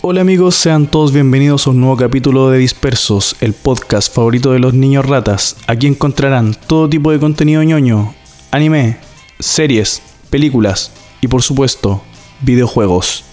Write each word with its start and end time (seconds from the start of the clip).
Hola 0.00 0.20
amigos, 0.20 0.54
sean 0.54 0.86
todos 0.86 1.12
bienvenidos 1.12 1.66
a 1.66 1.70
un 1.70 1.80
nuevo 1.80 1.96
capítulo 1.96 2.50
de 2.50 2.58
Dispersos, 2.58 3.34
el 3.40 3.52
podcast 3.52 4.14
favorito 4.14 4.52
de 4.52 4.60
los 4.60 4.74
niños 4.74 5.06
ratas. 5.06 5.56
Aquí 5.66 5.88
encontrarán 5.88 6.54
todo 6.54 6.88
tipo 6.88 7.10
de 7.10 7.18
contenido 7.18 7.64
ñoño, 7.64 8.14
anime, 8.52 8.98
series, 9.40 10.02
películas 10.30 10.92
y 11.20 11.26
por 11.26 11.42
supuesto, 11.42 12.02
videojuegos. 12.42 13.24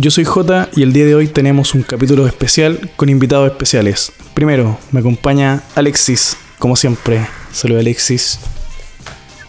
Yo 0.00 0.12
soy 0.12 0.24
Jota 0.24 0.68
y 0.76 0.84
el 0.84 0.92
día 0.92 1.04
de 1.06 1.16
hoy 1.16 1.26
tenemos 1.26 1.74
un 1.74 1.82
capítulo 1.82 2.28
especial 2.28 2.88
con 2.94 3.08
invitados 3.08 3.50
especiales. 3.50 4.12
Primero, 4.32 4.78
me 4.92 5.00
acompaña 5.00 5.64
Alexis, 5.74 6.36
como 6.60 6.76
siempre. 6.76 7.26
Saludos 7.50 7.80
Alexis, 7.80 8.38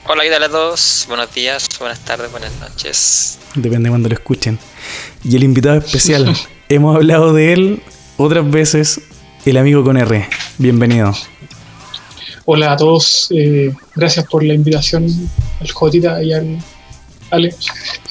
Hola, 0.08 0.24
¿qué 0.24 0.32
tal 0.32 0.42
a 0.42 0.50
todos? 0.50 1.06
Buenos 1.08 1.32
días, 1.36 1.68
buenas 1.78 2.00
tardes, 2.00 2.32
buenas 2.32 2.52
noches. 2.60 3.38
depende 3.54 3.84
de 3.84 3.90
cuando 3.92 4.10
lo 4.10 4.16
escuchen. 4.16 4.58
Y 5.24 5.36
el 5.36 5.44
invitado 5.44 5.78
especial, 5.78 6.36
hemos 6.70 6.96
hablado 6.96 7.32
de 7.32 7.54
él 7.54 7.84
otras 8.18 8.50
veces, 8.50 9.02
el 9.46 9.56
amigo 9.56 9.84
con 9.84 9.98
R. 9.98 10.28
Bienvenido. 10.58 11.14
Hola 12.46 12.72
a 12.72 12.76
todos, 12.76 13.28
eh, 13.30 13.72
gracias 13.96 14.26
por 14.26 14.44
la 14.44 14.56
invitación 14.56 15.06
al 15.62 15.72
Jotita 15.72 16.24
y 16.24 16.34
al 16.34 16.58
Ale. 17.30 17.54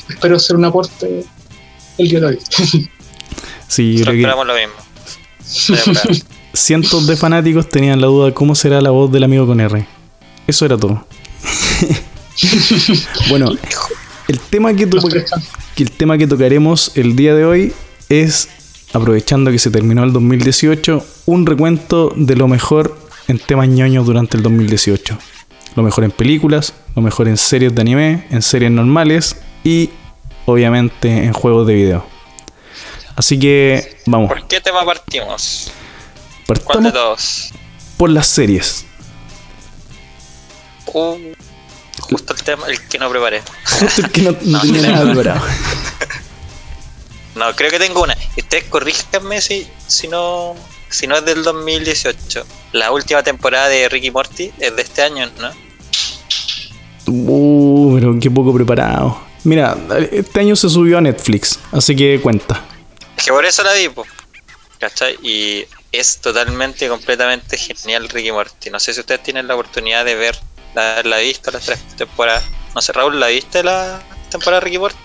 Espero 0.08 0.36
hacer 0.36 0.54
un 0.54 0.66
aporte 0.66 1.24
el 1.98 2.08
día 2.08 2.20
de 2.20 2.26
hoy. 2.26 2.38
Sí, 3.68 3.98
yo 3.98 4.04
creo 4.04 4.14
que 4.14 4.20
esperamos 4.20 4.46
lo 4.46 4.54
mismo. 4.54 6.24
Cientos 6.54 7.06
de 7.06 7.16
fanáticos 7.16 7.68
tenían 7.68 8.00
la 8.00 8.06
duda 8.06 8.26
de 8.26 8.34
cómo 8.34 8.54
será 8.54 8.80
la 8.80 8.90
voz 8.90 9.12
del 9.12 9.24
amigo 9.24 9.46
con 9.46 9.60
R. 9.60 9.86
Eso 10.46 10.64
era 10.64 10.78
todo. 10.78 11.04
bueno, 13.28 13.52
el 14.28 14.40
tema 14.40 14.74
que, 14.74 14.88
que 15.74 15.82
el 15.82 15.90
tema 15.90 16.16
que 16.16 16.26
tocaremos 16.26 16.92
el 16.94 17.14
día 17.14 17.34
de 17.34 17.44
hoy 17.44 17.72
es, 18.08 18.48
aprovechando 18.92 19.50
que 19.50 19.58
se 19.58 19.70
terminó 19.70 20.04
el 20.04 20.12
2018, 20.12 21.04
un 21.26 21.46
recuento 21.46 22.12
de 22.16 22.36
lo 22.36 22.48
mejor 22.48 22.98
en 23.28 23.38
temas 23.38 23.68
ñoños 23.68 24.06
durante 24.06 24.36
el 24.36 24.42
2018. 24.42 25.18
Lo 25.76 25.82
mejor 25.82 26.04
en 26.04 26.10
películas, 26.10 26.72
lo 26.96 27.02
mejor 27.02 27.28
en 27.28 27.36
series 27.36 27.74
de 27.74 27.80
anime, 27.80 28.26
en 28.30 28.42
series 28.42 28.70
normales 28.70 29.36
y 29.62 29.90
obviamente 30.48 31.24
en 31.24 31.32
juegos 31.32 31.66
de 31.66 31.74
video. 31.74 32.06
Así 33.16 33.38
que 33.38 33.98
vamos, 34.06 34.28
¿Por 34.28 34.46
qué 34.46 34.60
tema 34.60 34.84
partimos? 34.84 35.70
¿Cuál 36.46 36.58
de 36.58 36.64
partamos 36.64 36.92
todos? 36.92 37.50
por 37.96 38.10
las 38.10 38.26
series. 38.26 38.86
Uh, 40.86 41.16
justo 42.00 42.32
el 42.34 42.42
tema, 42.42 42.66
el 42.68 42.80
que 42.88 42.98
no 42.98 43.10
preparé. 43.10 43.42
Justo 43.80 44.02
el 44.02 44.10
que 44.10 44.22
no, 44.22 44.32
no 44.32 44.38
No, 44.44 44.60
tenía 44.60 44.90
nada 44.92 45.04
preparado. 45.04 45.46
No, 47.34 47.54
creo 47.54 47.70
que 47.70 47.78
tengo 47.78 48.02
una. 48.02 48.16
Ustedes 48.36 48.64
corríjanme 48.64 49.40
si, 49.40 49.68
si 49.86 50.08
no 50.08 50.56
si 50.90 51.06
no 51.06 51.16
es 51.16 51.24
del 51.24 51.42
2018. 51.42 52.44
La 52.72 52.90
última 52.90 53.22
temporada 53.22 53.68
de 53.68 53.88
Ricky 53.88 54.10
Morty 54.10 54.52
es 54.58 54.74
de 54.74 54.82
este 54.82 55.02
año, 55.02 55.30
¿no? 55.38 55.50
Uh, 57.06 57.94
pero 57.94 58.18
qué 58.20 58.30
poco 58.30 58.52
preparado. 58.52 59.27
Mira, 59.44 59.76
este 60.10 60.40
año 60.40 60.56
se 60.56 60.68
subió 60.68 60.98
a 60.98 61.00
Netflix, 61.00 61.58
así 61.72 61.94
que 61.96 62.20
cuenta. 62.20 62.64
Es 63.16 63.24
que 63.24 63.32
por 63.32 63.44
eso 63.44 63.62
la 63.62 63.72
vi, 63.74 63.88
po. 63.88 64.04
¿cachai? 64.78 65.16
Y 65.22 65.64
es 65.92 66.18
totalmente, 66.18 66.88
completamente 66.88 67.56
genial 67.56 68.08
Ricky 68.08 68.30
Morty. 68.32 68.70
No 68.70 68.78
sé 68.78 68.92
si 68.94 69.00
ustedes 69.00 69.22
tienen 69.22 69.46
la 69.48 69.54
oportunidad 69.54 70.04
de 70.04 70.14
ver, 70.14 70.36
de 70.74 70.80
haberla 70.80 71.18
visto 71.18 71.50
las 71.50 71.64
tres 71.64 71.80
temporadas. 71.96 72.44
No 72.74 72.80
sé, 72.82 72.92
Raúl, 72.92 73.18
¿la 73.18 73.28
viste 73.28 73.62
la 73.62 74.00
temporada 74.30 74.60
de 74.60 74.64
Ricky 74.66 74.78
Morty? 74.78 74.96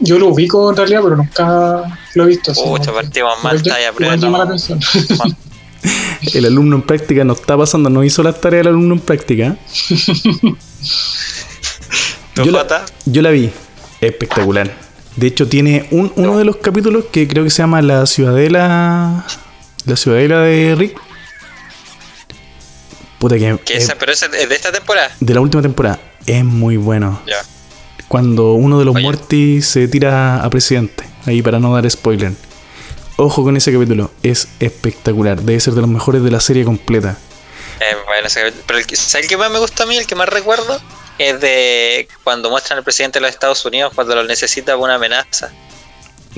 Yo 0.00 0.18
lo 0.18 0.28
ubico 0.28 0.70
en 0.70 0.76
realidad, 0.76 1.00
pero 1.04 1.16
nunca 1.16 1.98
lo 2.14 2.24
he 2.24 2.26
visto. 2.26 2.50
así 2.52 2.60
Pucha, 2.62 2.86
como 2.86 2.98
que- 2.98 3.04
partimos 3.04 3.42
mal, 3.44 3.56
igual 3.56 3.56
está 3.56 3.74
ahí 3.74 3.82
a 3.82 3.88
igual 3.88 3.94
prueba, 3.96 4.16
llama 4.16 4.38
la 4.38 4.44
atención. 4.44 4.80
El 6.34 6.46
alumno 6.46 6.76
en 6.76 6.82
práctica 6.82 7.24
no 7.24 7.32
está 7.34 7.56
pasando, 7.56 7.90
no 7.90 8.02
hizo 8.04 8.22
las 8.22 8.40
tareas 8.40 8.60
del 8.64 8.68
alumno 8.74 8.94
en 8.94 9.00
práctica. 9.00 9.56
¿Tu 12.34 12.44
Yo 12.44 12.50
la, 12.52 12.84
yo 13.04 13.22
la 13.22 13.30
vi, 13.30 13.50
espectacular. 14.02 14.70
De 15.16 15.26
hecho, 15.26 15.48
tiene 15.48 15.88
un- 15.90 16.12
uno 16.16 16.38
de 16.38 16.44
los 16.44 16.56
capítulos 16.56 17.06
que 17.12 17.26
creo 17.28 17.44
que 17.44 17.50
se 17.50 17.58
llama 17.62 17.80
La 17.82 18.04
Ciudadela. 18.06 19.24
La 19.84 19.96
Ciudadela 19.96 20.40
de 20.40 20.74
Rick. 20.76 20.98
Puta 23.18 23.36
que. 23.38 23.58
Que 23.64 23.76
es 23.76 23.84
esa, 23.84 23.94
pero 23.96 24.12
esa 24.12 24.26
es 24.26 24.48
de 24.48 24.54
esta 24.54 24.72
temporada. 24.72 25.10
de 25.20 25.34
la 25.34 25.40
última 25.40 25.62
temporada. 25.62 26.00
Es 26.26 26.44
muy 26.44 26.76
bueno. 26.76 27.20
Ya. 27.26 27.36
Cuando 28.08 28.52
uno 28.54 28.78
de 28.78 28.84
los 28.84 28.94
Oye. 28.96 29.04
Morty 29.04 29.62
se 29.62 29.88
tira 29.88 30.42
a 30.42 30.50
presidente. 30.50 31.04
Ahí 31.26 31.40
para 31.42 31.58
no 31.58 31.72
dar 31.74 31.88
spoiler. 31.90 32.32
Ojo 33.16 33.44
con 33.44 33.56
ese 33.56 33.72
capítulo. 33.72 34.10
Es 34.22 34.48
espectacular. 34.60 35.40
Debe 35.42 35.60
ser 35.60 35.74
de 35.74 35.80
los 35.82 35.90
mejores 35.90 36.22
de 36.22 36.30
la 36.30 36.40
serie 36.40 36.64
completa. 36.64 37.16
Eh, 37.80 37.96
bueno, 38.06 38.26
ese- 38.26 38.52
pero 38.66 38.78
el 38.78 38.86
que, 38.86 38.96
¿sabes 38.96 39.24
el 39.26 39.28
que 39.30 39.36
más 39.36 39.50
me 39.50 39.58
gusta 39.58 39.84
a 39.84 39.86
mí? 39.86 39.96
El 39.96 40.06
que 40.06 40.14
más 40.14 40.28
recuerdo 40.28 40.80
es 41.18 41.40
de 41.40 42.08
cuando 42.24 42.50
muestran 42.50 42.78
al 42.78 42.84
presidente 42.84 43.18
de 43.18 43.22
los 43.22 43.30
Estados 43.30 43.64
Unidos 43.64 43.92
cuando 43.94 44.14
lo 44.14 44.24
necesita 44.24 44.74
por 44.74 44.84
una 44.84 44.94
amenaza. 44.96 45.50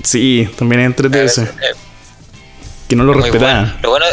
Sí, 0.02 0.48
también 0.56 0.94
es. 1.12 1.38
Eh, 1.38 1.48
Que 2.88 2.96
no 2.96 3.04
lo 3.04 3.14
respetaban. 3.14 3.66
bueno. 3.66 3.82
Lo 3.82 3.90
bueno, 3.90 4.06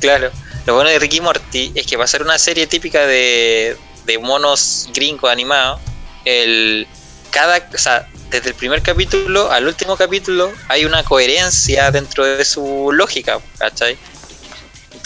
claro, 0.00 0.30
lo 0.66 0.74
bueno 0.74 0.90
de 0.90 0.98
Ricky 0.98 1.20
Morty 1.20 1.72
es 1.74 1.86
que 1.86 1.96
va 1.96 2.04
a 2.04 2.08
ser 2.08 2.22
una 2.22 2.38
serie 2.38 2.66
típica 2.66 3.06
de, 3.06 3.76
de 4.04 4.18
monos 4.18 4.88
gringos 4.94 5.30
animados. 5.30 5.80
El, 6.24 6.86
cada, 7.30 7.58
o 7.72 7.78
sea, 7.78 8.08
desde 8.30 8.48
el 8.48 8.54
primer 8.56 8.82
capítulo 8.82 9.50
al 9.52 9.66
último 9.66 9.96
capítulo 9.96 10.50
hay 10.68 10.84
una 10.84 11.04
coherencia 11.04 11.90
dentro 11.92 12.24
de 12.24 12.44
su 12.44 12.90
lógica, 12.92 13.38
¿cachai? 13.58 13.96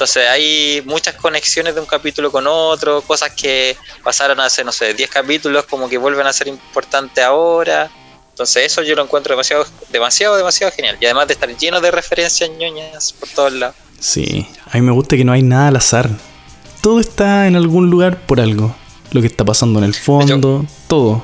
Entonces 0.00 0.27
hay 0.31 0.83
muchas 0.87 1.15
conexiones 1.16 1.75
de 1.75 1.81
un 1.83 1.87
capítulo 1.87 2.33
con 2.33 2.47
otro, 2.47 3.03
cosas 3.03 3.33
que 3.33 3.77
pasaron 4.03 4.41
hace, 4.41 4.65
no 4.65 4.72
sé, 4.72 4.94
10 4.94 5.11
capítulos 5.11 5.66
como 5.66 5.91
que 5.91 5.99
vuelven 5.99 6.27
a 6.27 6.33
ser 6.33 6.49
importantes 6.49 7.22
ahora. 7.22 7.91
Entonces 8.31 8.65
eso 8.65 8.83
yo 8.83 8.97
lo 8.97 9.03
encuentro 9.03 9.34
demasiado, 9.34 9.66
demasiado, 9.91 10.38
demasiado 10.38 10.72
genial. 10.72 10.97
Y 10.99 11.05
además 11.05 11.27
de 11.27 11.34
estar 11.34 11.55
lleno 11.55 11.83
de 11.83 11.91
referencias 11.91 12.49
ñoñas 12.49 13.12
por 13.12 13.28
todos 13.28 13.53
lados. 13.53 13.77
Sí, 13.99 14.49
a 14.65 14.78
mí 14.78 14.81
me 14.81 14.93
gusta 14.93 15.19
que 15.19 15.25
no 15.27 15.33
hay 15.33 15.43
nada 15.43 15.69
al 15.69 15.77
azar. 15.77 16.09
Todo 16.81 16.99
está 16.99 17.47
en 17.47 17.56
algún 17.56 17.91
lugar 17.91 18.25
por 18.25 18.41
algo. 18.41 18.75
Lo 19.11 19.21
que 19.21 19.27
está 19.27 19.44
pasando 19.44 19.81
en 19.81 19.84
el 19.84 19.93
fondo, 19.93 20.65
todo. 20.88 21.22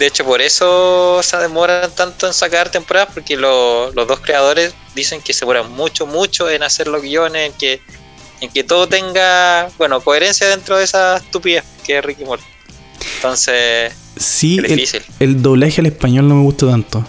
De 0.00 0.06
hecho, 0.06 0.24
por 0.24 0.40
eso 0.40 1.22
se 1.22 1.36
demoran 1.36 1.94
tanto 1.94 2.26
en 2.26 2.32
sacar 2.32 2.70
temporadas, 2.70 3.10
porque 3.12 3.36
lo- 3.36 3.92
los 3.92 4.08
dos 4.08 4.20
creadores 4.20 4.72
dicen 4.94 5.20
que 5.20 5.34
se 5.34 5.40
demoran 5.40 5.70
mucho, 5.72 6.06
mucho 6.06 6.48
en 6.48 6.62
hacer 6.62 6.88
los 6.88 7.02
guiones, 7.02 7.50
en 7.52 7.58
que, 7.58 7.82
en 8.40 8.50
que 8.50 8.64
todo 8.64 8.88
tenga, 8.88 9.68
bueno, 9.76 10.00
coherencia 10.00 10.48
dentro 10.48 10.78
de 10.78 10.84
esa 10.84 11.18
estupidez 11.18 11.64
que 11.84 11.98
es 11.98 12.04
Ricky 12.04 12.24
Morty. 12.24 12.44
Entonces, 13.16 13.92
Sí, 14.16 14.56
es 14.58 14.64
el, 14.64 14.76
difícil. 14.76 15.02
el 15.18 15.42
doblaje 15.42 15.82
al 15.82 15.86
español 15.88 16.26
no 16.28 16.34
me 16.36 16.42
gusta 16.44 16.66
tanto. 16.66 17.04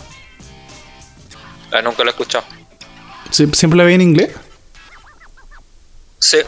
Ah, 1.72 1.82
nunca 1.82 2.04
lo 2.04 2.10
he 2.10 2.12
escuchado. 2.12 2.44
Sie- 3.32 3.54
¿Siempre 3.56 3.78
la 3.78 3.86
veía 3.86 3.96
en 3.96 4.02
inglés? 4.02 4.32
Sí, 6.20 6.40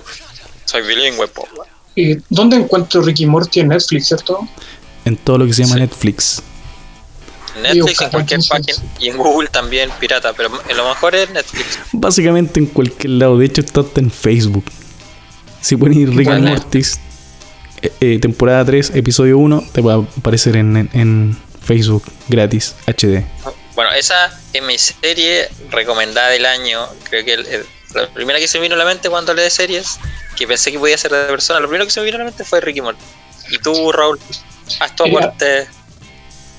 soy 0.65 0.81
bilingüe, 0.81 1.27
po. 1.29 1.47
Eh, 1.95 2.17
¿Dónde 2.29 2.57
encuentro 2.57 3.01
Ricky 3.01 3.25
Morty 3.25 3.61
en 3.61 3.69
Netflix, 3.69 4.07
cierto? 4.07 4.45
En 5.05 5.17
todo 5.17 5.37
lo 5.39 5.45
que 5.45 5.53
se 5.53 5.63
llama 5.63 5.75
Sí. 5.75 5.79
Netflix. 5.81 6.41
Netflix, 7.61 8.01
en 8.01 8.09
cualquier 8.09 8.39
página, 8.49 8.77
y 8.99 9.09
en 9.09 9.17
Google 9.17 9.47
también, 9.49 9.89
pirata, 9.99 10.33
pero 10.33 10.49
en 10.67 10.75
lo 10.77 10.89
mejor 10.89 11.13
es 11.13 11.29
Netflix. 11.29 11.77
Básicamente 11.91 12.59
en 12.59 12.65
cualquier 12.65 13.11
lado. 13.11 13.37
De 13.37 13.45
hecho, 13.45 13.61
está 13.61 13.81
hasta 13.81 13.99
en 13.99 14.09
Facebook. 14.09 14.65
Si 15.61 15.75
pones 15.75 16.09
Rick 16.15 16.27
and. 16.29 16.47
Mortis, 16.47 16.99
eh, 17.81 17.91
eh, 17.99 18.19
temporada 18.19 18.65
3, 18.65 18.91
episodio 18.95 19.37
1, 19.37 19.63
te 19.71 19.81
va 19.81 19.93
a 19.95 19.97
aparecer 19.97 20.55
en, 20.55 20.75
en- 20.77 20.89
en 20.93 21.37
Facebook 21.63 22.03
gratis, 22.27 22.75
HD. 22.87 23.23
Bueno, 23.75 23.91
esa 23.91 24.31
es 24.51 24.63
mi 24.63 24.77
serie 24.77 25.47
recomendada 25.69 26.29
del 26.29 26.45
año. 26.47 26.79
Creo 27.09 27.23
que 27.23 27.33
el- 27.33 27.45
el- 27.45 27.65
la 27.93 28.07
primera 28.09 28.39
que 28.39 28.47
se 28.47 28.57
me 28.57 28.63
vino 28.63 28.75
a 28.75 28.77
la 28.79 28.85
mente 28.85 29.09
cuando 29.09 29.33
leí 29.33 29.43
de 29.45 29.49
series, 29.51 29.99
que 30.35 30.47
pensé 30.47 30.71
que 30.71 30.79
podía 30.79 30.97
ser 30.97 31.11
de 31.11 31.25
persona, 31.25 31.59
lo 31.59 31.67
primero 31.67 31.85
que 31.85 31.91
se 31.91 31.99
me 31.99 32.05
vino 32.07 32.15
a 32.15 32.19
la 32.19 32.25
mente 32.25 32.43
fue 32.43 32.59
Ricky 32.61 32.81
Morty. 32.81 32.99
Y 33.51 33.59
tú, 33.59 33.91
Raúl, 33.91 34.19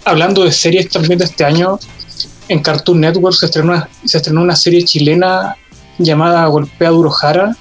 Hablando 0.04 0.44
de 0.44 0.52
series 0.52 0.88
también 0.90 1.18
de 1.18 1.24
este 1.24 1.44
año, 1.44 1.78
en 2.48 2.60
Cartoon 2.62 3.00
Network 3.00 3.34
se 3.36 3.46
estrenó 3.46 3.72
una, 3.72 3.88
se 4.04 4.18
estrenó 4.18 4.42
una 4.42 4.54
serie 4.56 4.84
chilena 4.84 5.56
llamada 5.98 6.44
Golpea 6.46 6.90
Duro 6.90 7.10
Jara, 7.10 7.56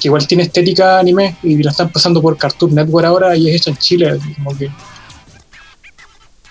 que 0.00 0.08
igual 0.08 0.26
tiene 0.26 0.42
estética 0.44 0.98
anime 0.98 1.36
y 1.42 1.62
la 1.62 1.70
están 1.70 1.90
pasando 1.90 2.20
por 2.20 2.36
Cartoon 2.36 2.74
Network 2.74 3.06
ahora 3.06 3.36
y 3.36 3.48
es 3.50 3.56
hecha 3.60 3.70
en 3.70 3.76
Chile. 3.76 4.18
Como 4.42 4.58
que, 4.58 4.70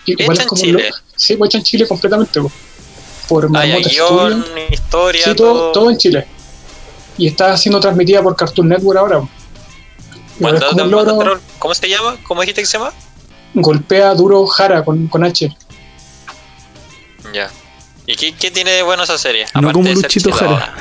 igual 0.06 0.32
¿Hecha 0.32 0.34
es 0.34 0.40
en 0.40 0.48
como 0.48 0.62
Chile? 0.62 0.90
lo- 0.90 0.96
sí, 1.16 1.36
pues 1.36 1.50
hecha 1.50 1.58
en 1.58 1.64
Chile 1.66 1.88
completamente. 1.88 2.40
por 3.28 3.46
Ah, 3.46 3.50
Marmota 3.50 3.90
guion, 3.90 4.46
historia, 4.72 5.24
Sí, 5.24 5.36
todo, 5.36 5.72
todo 5.72 5.90
en 5.92 5.98
Chile. 5.98 6.28
Y 7.18 7.28
está 7.28 7.56
siendo 7.58 7.80
transmitida 7.80 8.22
por 8.24 8.36
Cartoon 8.36 8.70
Network 8.70 8.98
ahora. 9.00 9.22
¿Cuándo 10.40 11.06
como 11.06 11.20
un? 11.34 11.40
¿Cómo 11.60 11.74
se 11.76 11.88
llama? 11.90 12.18
¿Cómo 12.28 12.42
dijiste 12.42 12.62
que 12.62 12.66
se 12.68 12.78
llama? 12.78 12.92
golpea 13.54 14.14
duro 14.16 14.46
Jara 14.48 14.84
con, 14.86 15.08
con 15.08 15.24
H. 15.24 15.56
Ya. 17.34 17.50
¿Y 18.06 18.16
qué, 18.16 18.34
qué 18.34 18.50
tiene 18.52 18.72
de 18.72 18.82
bueno 18.84 19.04
esa 19.04 19.18
serie? 19.18 19.46
No 19.54 19.60
Aparte 19.60 19.74
como 19.74 19.88
de 19.90 19.96
Luchito. 19.96 20.32
Jara. 20.32 20.74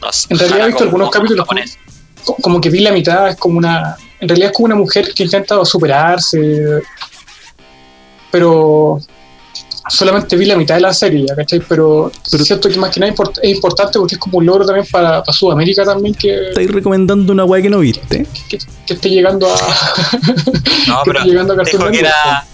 No 0.00 0.08
En 0.30 0.38
realidad 0.38 0.60
he 0.60 0.66
visto 0.66 0.78
como- 0.78 0.84
algunos 0.88 1.08
como 1.08 1.10
capítulos 1.10 1.44
japonés. 1.44 1.78
co- 2.24 2.36
como 2.36 2.60
que 2.60 2.70
vi 2.70 2.80
la 2.80 2.92
mitad, 2.92 3.28
es 3.28 3.36
como 3.36 3.58
una. 3.58 3.96
En 4.20 4.28
realidad 4.28 4.50
es 4.50 4.56
como 4.56 4.66
una 4.66 4.74
mujer 4.76 5.12
que 5.14 5.24
intenta 5.24 5.62
superarse. 5.64 6.80
Pero 8.30 9.00
solamente 9.90 10.36
vi 10.36 10.46
la 10.46 10.56
mitad 10.56 10.76
de 10.76 10.80
la 10.80 10.94
serie, 10.94 11.26
¿cachai? 11.36 11.60
Pero, 11.68 12.10
Pero- 12.30 12.44
siento 12.44 12.68
que 12.68 12.78
más 12.78 12.90
que 12.90 13.00
nada 13.00 13.12
import- 13.12 13.38
es 13.42 13.50
importante 13.54 13.98
porque 13.98 14.14
es 14.14 14.18
como 14.20 14.38
un 14.38 14.46
logro 14.46 14.64
también 14.64 14.86
para, 14.90 15.22
para 15.22 15.36
Sudamérica 15.36 15.84
también 15.84 16.14
que, 16.14 16.48
Estáis 16.48 16.70
recomendando 16.70 17.32
una 17.32 17.44
weá 17.44 17.60
que 17.62 17.70
no 17.70 17.78
viste. 17.80 18.26
que, 18.48 18.58
que 18.86 18.94
esté 18.94 19.10
llegando 19.10 19.46
a. 19.52 19.56
No, 20.88 21.02
que 21.04 21.10
pero 21.12 21.24
llegando 21.24 21.52
a 21.52 21.64
dijo 21.64 21.90
que 21.90 21.98
era. 22.00 22.44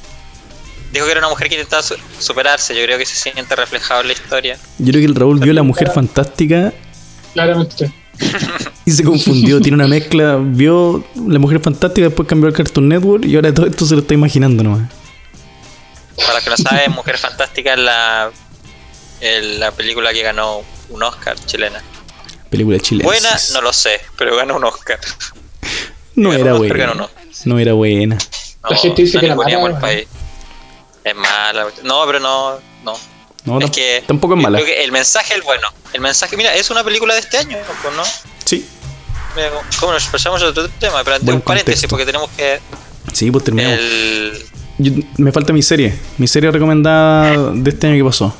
Dijo 0.93 1.05
que 1.05 1.11
era 1.13 1.21
una 1.21 1.29
mujer 1.31 1.49
que 1.49 1.55
intentaba 1.57 1.83
su- 1.83 1.95
superarse. 2.19 2.75
Yo 2.75 2.83
creo 2.85 2.97
que 2.99 3.05
se 3.07 3.17
siente 3.31 3.55
reflejado 3.57 4.01
en 4.03 4.07
la 4.09 4.13
historia. 4.15 4.59
Yo 4.79 4.91
creo 4.93 5.01
que 5.01 5.07
el 5.07 5.15
Raúl 5.15 5.39
vio 5.41 5.53
la 5.53 5.63
mujer 5.63 5.91
fantástica 5.91 6.73
Claramente. 7.35 7.91
y 8.87 8.91
se 8.93 9.03
confundió. 9.05 9.61
Tiene 9.63 9.75
una 9.77 9.89
mezcla. 9.89 10.39
Vio 10.43 11.05
la 11.29 11.39
mujer 11.39 11.61
fantástica, 11.61 12.07
después 12.07 12.27
cambió 12.29 12.49
al 12.49 12.55
Cartoon 12.55 12.89
Network 12.89 13.25
y 13.27 13.37
ahora 13.37 13.53
todo 13.53 13.67
esto 13.67 13.85
se 13.85 13.95
lo 13.95 14.01
está 14.01 14.15
imaginando 14.15 14.63
nomás. 14.63 14.89
Para 16.17 16.35
los 16.35 16.45
que 16.45 16.51
no 16.51 16.57
saben, 16.57 16.93
Mujer 16.93 17.19
Fantástica 17.19 17.73
es 17.75 17.79
la, 17.79 18.31
el- 19.21 19.61
la 19.61 19.71
película 19.73 20.13
que 20.13 20.23
ganó 20.23 20.63
un 20.89 21.03
Oscar 21.03 21.37
chilena. 21.47 21.83
Película 22.51 22.79
chilena. 22.79 23.05
Buena, 23.05 23.39
no 23.53 23.61
lo 23.61 23.73
sé, 23.73 24.01
pero 24.17 24.37
ganó 24.37 24.57
un 24.57 24.65
Oscar. 24.65 24.99
No 26.15 26.33
era 26.33 26.55
un 26.55 26.63
Oscar, 26.63 26.79
ganó 26.79 26.95
buena. 26.95 27.11
No 27.45 27.59
era 27.59 27.73
buena. 27.75 28.17
No, 28.63 28.71
La 28.71 28.77
gente 28.77 29.03
dice 29.03 29.17
no 29.17 29.21
que 29.21 29.27
era 29.27 29.37
mala, 29.37 29.67
el 29.75 29.79
país. 29.81 30.09
Es 31.05 31.15
mala. 31.15 31.67
No, 31.83 32.05
pero 32.07 32.21
no. 32.21 32.59
no. 32.85 32.99
No, 33.45 33.61
es 33.61 33.71
que 33.71 34.03
tampoco 34.07 34.35
es 34.35 34.43
mala. 34.43 34.59
creo 34.59 34.67
que 34.67 34.83
el 34.83 34.91
mensaje 34.91 35.35
es 35.35 35.45
bueno. 35.45 35.69
El 35.93 36.01
mensaje, 36.01 36.37
mira, 36.37 36.55
es 36.55 36.69
una 36.71 36.83
película 36.83 37.15
de 37.15 37.21
este 37.21 37.39
año, 37.39 37.57
¿no? 37.97 38.03
Sí. 38.45 38.67
Mira, 39.37 39.51
¿Cómo 39.79 39.93
nos 39.93 40.05
pasamos 40.07 40.43
a 40.43 40.47
otro 40.47 40.69
tema? 40.69 41.05
Pero 41.05 41.17
antes 41.17 41.27
Buen 41.27 41.37
un 41.37 41.43
paréntesis, 41.43 41.83
contexto. 41.83 41.89
porque 41.89 42.07
tenemos 42.07 42.31
que. 42.37 42.61
Sí, 43.13 43.31
pues 43.31 43.45
terminamos. 43.45 43.79
El, 43.79 44.47
Yo- 44.79 44.93
me 45.17 45.33
falta 45.33 45.53
mi 45.53 45.63
serie. 45.63 45.95
Mi 46.19 46.27
serie 46.27 46.51
recomendada 46.51 47.53
de 47.53 47.71
este 47.71 47.87
año 47.87 47.97
que 47.97 48.05
pasó. 48.05 48.35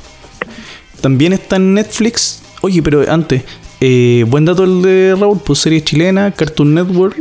También 1.01 1.33
está 1.33 1.57
en 1.57 1.75
Netflix. 1.75 2.43
Oye, 2.63 2.83
pero 2.83 3.05
antes, 3.11 3.43
eh, 3.81 4.25
buen 4.27 4.45
dato 4.45 4.65
el 4.65 4.83
de 4.83 5.17
Raúl, 5.19 5.41
pues 5.45 5.59
serie 5.61 5.83
chilena, 5.83 6.31
Cartoon 6.33 6.75
Network. 6.75 7.17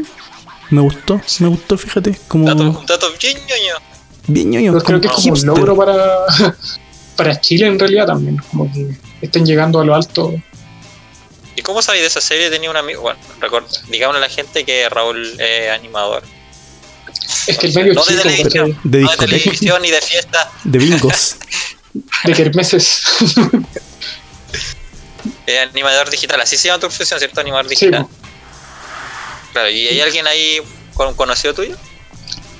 Me 0.71 0.81
gustó, 0.81 1.21
me 1.39 1.47
gustó, 1.47 1.77
fíjate. 1.77 2.17
Como 2.27 2.47
dato, 2.47 2.83
dato 2.87 3.07
bien 3.21 3.37
ñoño. 3.37 3.75
bien 4.27 4.49
ñoño. 4.51 4.79
Creo 4.81 4.99
que 4.99 5.07
es 5.07 5.13
como 5.13 5.33
un 5.33 5.45
logro 5.45 5.75
para, 5.75 6.25
para 7.15 7.39
Chile 7.39 7.67
en 7.67 7.77
realidad 7.77 8.07
también. 8.07 8.37
Como 8.49 8.71
que 8.73 8.97
estén 9.21 9.45
llegando 9.45 9.79
a 9.79 9.85
lo 9.85 9.93
alto. 9.93 10.33
¿Y 11.55 11.61
cómo 11.61 11.81
sabéis 11.81 12.03
de 12.03 12.07
esa 12.07 12.19
serie? 12.21 12.49
Tenía 12.49 12.69
un 12.69 12.75
amigo. 12.77 13.01
Bueno, 13.03 13.19
record, 13.39 13.63
digámosle 13.89 14.17
a 14.23 14.27
la 14.27 14.33
gente 14.33 14.65
que 14.65 14.89
Raúl 14.89 15.23
es 15.39 15.71
animador. 15.71 16.23
Es 17.47 17.57
que 17.57 17.67
el 17.67 17.73
medio 17.73 17.93
No 17.93 18.03
de 18.03 18.11
chico, 18.11 18.23
televisión. 18.23 18.71
¿cachai? 18.71 18.79
De 18.83 18.83
no 18.83 18.91
de 18.91 18.99
discoteca, 18.99 19.25
televisión 19.25 19.81
ni 19.81 19.91
de 19.91 20.01
fiesta. 20.01 20.51
de 20.63 20.79
bingos. 20.79 21.35
de 22.23 22.33
kermeses. 22.33 23.03
Es 25.45 25.59
animador 25.69 26.09
digital. 26.09 26.41
Así 26.41 26.57
se 26.57 26.67
llama 26.67 26.79
tu 26.79 26.87
profesión, 26.87 27.19
¿cierto? 27.19 27.41
Animador 27.41 27.67
digital. 27.67 28.07
Claro, 29.53 29.69
¿y 29.69 29.87
hay 29.87 30.01
alguien 30.01 30.27
ahí 30.27 30.59
con 30.93 31.13
conocido 31.13 31.53
tuyo? 31.53 31.75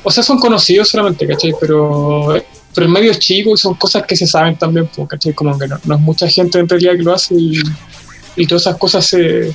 o 0.05 0.11
sea, 0.11 0.23
son 0.23 0.39
conocidos 0.39 0.87
solamente, 0.87 1.27
¿cachai? 1.27 1.53
Pero, 1.59 2.39
pero 2.73 2.85
el 2.85 2.91
medio 2.91 3.09
es 3.11 3.17
chico 3.17 3.55
y 3.55 3.57
son 3.57 3.73
cosas 3.73 4.05
que 4.05 4.15
se 4.15 4.27
saben 4.27 4.55
también, 4.55 4.87
¿cachai? 5.09 5.33
Como 5.33 5.57
que 5.57 5.67
no, 5.67 5.79
no 5.83 5.95
es 5.95 6.01
mucha 6.01 6.29
gente 6.29 6.59
en 6.59 6.69
realidad 6.69 6.93
que 6.93 7.01
lo 7.01 7.13
hace 7.13 7.33
y, 7.33 7.59
y 8.35 8.45
todas 8.45 8.61
esas 8.61 8.77
cosas 8.77 9.03
se, 9.03 9.51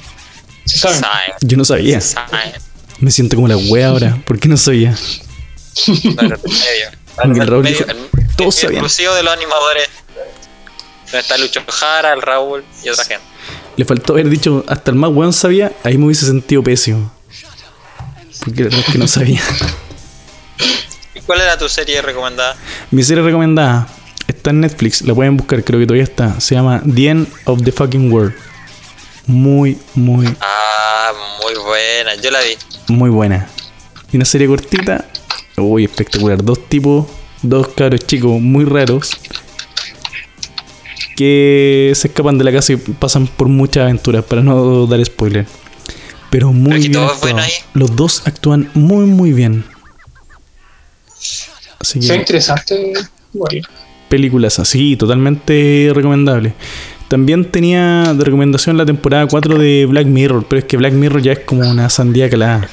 se 0.64 0.78
saben. 0.78 1.02
Yo 1.42 1.56
no 1.56 1.64
sabía. 1.64 2.00
saben. 2.00 2.52
Me 3.00 3.10
siento 3.10 3.36
como 3.36 3.48
la 3.48 3.56
wea 3.56 3.88
ahora. 3.88 4.20
¿Por 4.26 4.38
qué 4.38 4.48
no 4.48 4.56
sabía? 4.56 4.94
No, 5.86 6.22
era 6.22 6.36
el 6.36 6.42
medio. 6.42 7.44
Raúl 7.46 7.62
medio- 7.64 7.78
dijo, 7.78 7.90
el- 7.90 8.26
todos 8.36 8.56
el 8.56 8.62
sabían. 8.62 8.84
exclusivo 8.84 9.14
de 9.14 9.22
los 9.22 9.32
animadores. 9.32 9.88
Donde 11.06 11.18
está 11.18 11.36
Lucho 11.38 11.62
Jara, 11.68 12.12
el 12.12 12.22
Raúl 12.22 12.64
y 12.84 12.88
otra 12.88 13.04
gente. 13.04 13.24
Le 13.76 13.84
faltó 13.84 14.12
haber 14.12 14.28
dicho 14.28 14.64
hasta 14.68 14.90
el 14.90 14.96
más 14.96 15.10
weón 15.10 15.32
sabía, 15.32 15.72
ahí 15.84 15.96
me 15.98 16.06
hubiese 16.06 16.26
sentido 16.26 16.62
pésimo. 16.62 17.10
Porque 18.44 18.62
era 18.62 18.76
lo 18.76 18.82
que 18.84 18.98
no 18.98 19.08
sabía. 19.08 19.40
¿Y 21.14 21.20
cuál 21.20 21.40
era 21.40 21.58
tu 21.58 21.68
serie 21.68 22.00
recomendada? 22.02 22.56
Mi 22.90 23.02
serie 23.02 23.22
recomendada 23.22 23.88
está 24.28 24.50
en 24.50 24.60
Netflix, 24.60 25.02
la 25.02 25.14
pueden 25.14 25.36
buscar, 25.36 25.62
creo 25.64 25.80
que 25.80 25.86
todavía 25.86 26.04
está. 26.04 26.40
Se 26.40 26.54
llama 26.54 26.82
The 26.94 27.08
End 27.08 27.28
of 27.46 27.62
the 27.64 27.72
Fucking 27.72 28.12
World. 28.12 28.34
Muy, 29.30 29.78
muy, 29.94 30.26
Ah, 30.40 31.12
muy 31.42 31.54
buena. 31.62 32.14
Yo 32.22 32.30
la 32.30 32.40
vi. 32.40 32.56
muy 32.88 33.10
buena. 33.10 33.48
Y 34.12 34.16
una 34.16 34.24
serie 34.24 34.48
cortita, 34.48 35.04
uy, 35.56 35.84
espectacular. 35.84 36.42
Dos 36.42 36.68
tipos, 36.68 37.06
dos 37.42 37.68
cabros 37.68 38.04
chicos 38.06 38.40
muy 38.40 38.64
raros 38.64 39.10
que 41.16 41.92
se 41.94 42.08
escapan 42.08 42.38
de 42.38 42.44
la 42.44 42.52
casa 42.52 42.72
y 42.72 42.76
pasan 42.76 43.26
por 43.28 43.46
muchas 43.48 43.84
aventuras, 43.84 44.24
para 44.24 44.42
no 44.42 44.86
dar 44.86 45.04
spoiler. 45.04 45.46
Pero 46.30 46.52
muy 46.52 46.70
Pero 46.72 46.80
bien. 46.80 46.92
todo 46.92 47.14
es 47.14 47.20
bueno 47.20 47.42
ahí. 47.42 47.52
Los 47.74 47.94
dos 47.94 48.22
actúan 48.26 48.70
muy, 48.74 49.04
muy 49.06 49.32
bien. 49.32 49.64
Así 51.78 52.00
que 52.00 52.14
interesante, 52.14 52.92
películas 54.08 54.58
así, 54.58 54.96
totalmente 54.96 55.90
recomendable. 55.94 56.52
También 57.10 57.50
tenía 57.50 58.14
de 58.14 58.24
recomendación 58.24 58.76
la 58.76 58.86
temporada 58.86 59.26
4 59.26 59.58
de 59.58 59.84
Black 59.86 60.06
Mirror, 60.06 60.46
pero 60.48 60.60
es 60.60 60.64
que 60.66 60.76
Black 60.76 60.92
Mirror 60.92 61.20
ya 61.20 61.32
es 61.32 61.40
como 61.40 61.68
una 61.68 61.90
sandía 61.90 62.30
calada. 62.30 62.68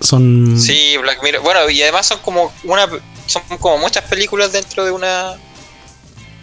Son. 0.00 0.56
Sí, 0.56 0.96
Black 1.02 1.20
Mirror. 1.24 1.42
Bueno, 1.42 1.68
y 1.68 1.82
además 1.82 2.06
son 2.06 2.20
como 2.20 2.52
una 2.62 2.86
son 3.26 3.42
como 3.58 3.78
muchas 3.78 4.04
películas 4.04 4.52
dentro 4.52 4.84
de 4.84 4.92
una 4.92 5.32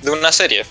de 0.01 0.09
una 0.11 0.29
serie. 0.33 0.65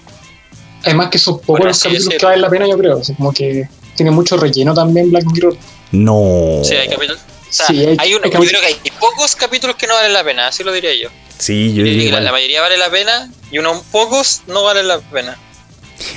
Además 0.84 1.08
que 1.08 1.18
son 1.18 1.40
pocos 1.40 1.64
los 1.64 1.82
capítulos 1.82 2.14
que 2.18 2.26
valen 2.26 2.42
la 2.42 2.50
pena, 2.50 2.68
yo 2.68 2.76
creo. 2.76 3.00
Como 3.16 3.32
que 3.32 3.66
tiene 3.96 4.10
mucho 4.10 4.36
relleno 4.36 4.74
también 4.74 5.10
Black 5.10 5.24
Mirror. 5.32 5.56
No. 5.92 6.60
Sí, 6.62 6.74
hay 6.74 6.88
capítulos. 6.88 7.22
O 7.22 7.52
sea, 7.52 7.66
Sí, 7.68 7.78
hay- 7.86 7.96
hay, 7.98 8.14
uno, 8.14 8.24
hay 8.26 8.32
yo 8.32 8.38
creo 8.40 8.60
que 8.60 8.66
hay 8.66 8.76
pocos 9.00 9.34
capítulos 9.34 9.76
que 9.76 9.86
no 9.86 9.94
valen 9.94 10.12
la 10.12 10.22
pena, 10.22 10.48
así 10.48 10.62
lo 10.62 10.72
diría 10.72 10.94
yo. 10.94 11.08
Sí, 11.38 11.72
yo 11.72 11.82
diría 11.84 12.20
la 12.20 12.32
mayoría 12.32 12.60
vale 12.60 12.76
la 12.76 12.90
pena 12.90 13.30
y 13.50 13.58
unos 13.58 13.82
pocos 13.84 14.42
no 14.46 14.62
valen 14.62 14.88
la 14.88 14.98
pena. 15.00 15.38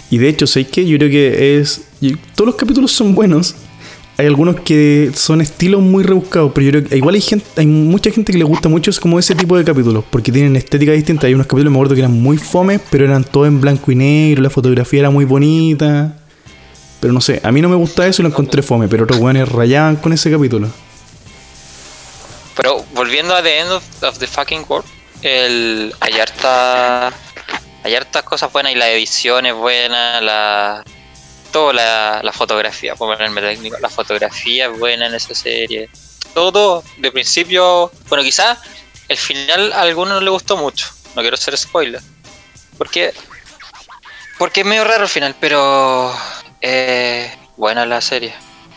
Y 0.09 0.17
de 0.17 0.29
hecho, 0.29 0.47
¿sabes 0.47 0.67
qué? 0.69 0.85
Yo 0.85 0.97
creo 0.97 1.09
que 1.09 1.59
es. 1.59 1.81
Todos 2.35 2.47
los 2.47 2.55
capítulos 2.55 2.91
son 2.91 3.15
buenos. 3.15 3.55
Hay 4.17 4.25
algunos 4.25 4.59
que 4.61 5.11
son 5.13 5.41
estilos 5.41 5.81
muy 5.81 6.03
rebuscados, 6.03 6.51
pero 6.53 6.65
yo 6.65 6.71
creo 6.71 6.83
que 6.85 6.97
igual 6.97 7.13
hay 7.13 7.21
gente, 7.21 7.45
hay 7.55 7.67
mucha 7.67 8.09
gente 8.09 8.31
que 8.31 8.39
le 8.39 8.45
gusta 8.45 8.67
mucho 8.67 8.89
es 8.89 8.99
como 8.99 9.19
ese 9.19 9.35
tipo 9.35 9.55
de 9.55 9.63
capítulos, 9.63 10.03
porque 10.09 10.31
tienen 10.31 10.55
estética 10.55 10.91
distinta. 10.91 11.27
Hay 11.27 11.35
unos 11.35 11.45
capítulos, 11.45 11.71
me 11.71 11.77
acuerdo 11.77 11.93
que 11.93 12.01
eran 12.01 12.19
muy 12.19 12.37
fomes, 12.37 12.81
pero 12.89 13.05
eran 13.05 13.23
todos 13.23 13.47
en 13.47 13.61
blanco 13.61 13.91
y 13.91 13.95
negro, 13.95 14.41
la 14.41 14.49
fotografía 14.49 15.01
era 15.01 15.11
muy 15.11 15.25
bonita. 15.25 16.17
Pero 16.99 17.13
no 17.13 17.21
sé, 17.21 17.39
a 17.43 17.51
mí 17.51 17.61
no 17.61 17.69
me 17.69 17.75
gusta 17.75 18.07
eso 18.07 18.21
y 18.21 18.23
lo 18.23 18.29
encontré 18.29 18.63
fome, 18.63 18.87
pero 18.87 19.03
otros 19.03 19.19
weones 19.19 19.47
rayaban 19.49 19.97
con 19.97 20.11
ese 20.13 20.31
capítulo. 20.31 20.67
Pero 22.55 22.83
volviendo 22.95 23.35
a 23.35 23.43
The 23.43 23.59
End 23.59 23.71
of, 23.71 24.17
the 24.17 24.25
Fucking 24.25 24.65
World, 24.67 24.87
el, 25.21 25.93
hay 25.99 26.13
hay 27.87 27.95
hartas 27.95 28.23
cosas 28.23 28.51
buenas 28.51 28.73
y 28.73 28.75
la 28.75 28.89
edición 28.89 29.45
es 29.45 29.53
buena, 29.53 30.19
la 30.19 30.83
todo 31.53 31.71
la, 31.71 32.19
la 32.21 32.33
fotografía, 32.33 32.95
por 32.95 33.15
ponerme 33.15 33.39
técnico, 33.41 33.77
la 33.79 33.87
fotografía 33.89 34.65
es 34.67 34.77
buena 34.77 35.07
en 35.07 35.15
esa 35.15 35.33
serie. 35.33 35.89
Todo, 36.33 36.83
de 36.97 37.09
principio, 37.11 37.89
bueno 38.09 38.23
quizás 38.25 38.57
el 39.07 39.17
final 39.17 39.71
a 39.71 39.81
algunos 39.81 40.15
no 40.15 40.21
le 40.21 40.29
gustó 40.29 40.57
mucho, 40.57 40.87
no 41.15 41.21
quiero 41.21 41.37
ser 41.37 41.57
spoiler. 41.57 42.01
Porque 42.77 43.13
porque 44.37 44.61
es 44.61 44.67
medio 44.67 44.83
raro 44.83 45.03
el 45.03 45.09
final, 45.09 45.33
pero 45.39 46.11
eh, 46.61 47.31
buena 47.55 47.85
la 47.85 48.01
serie. 48.01 48.33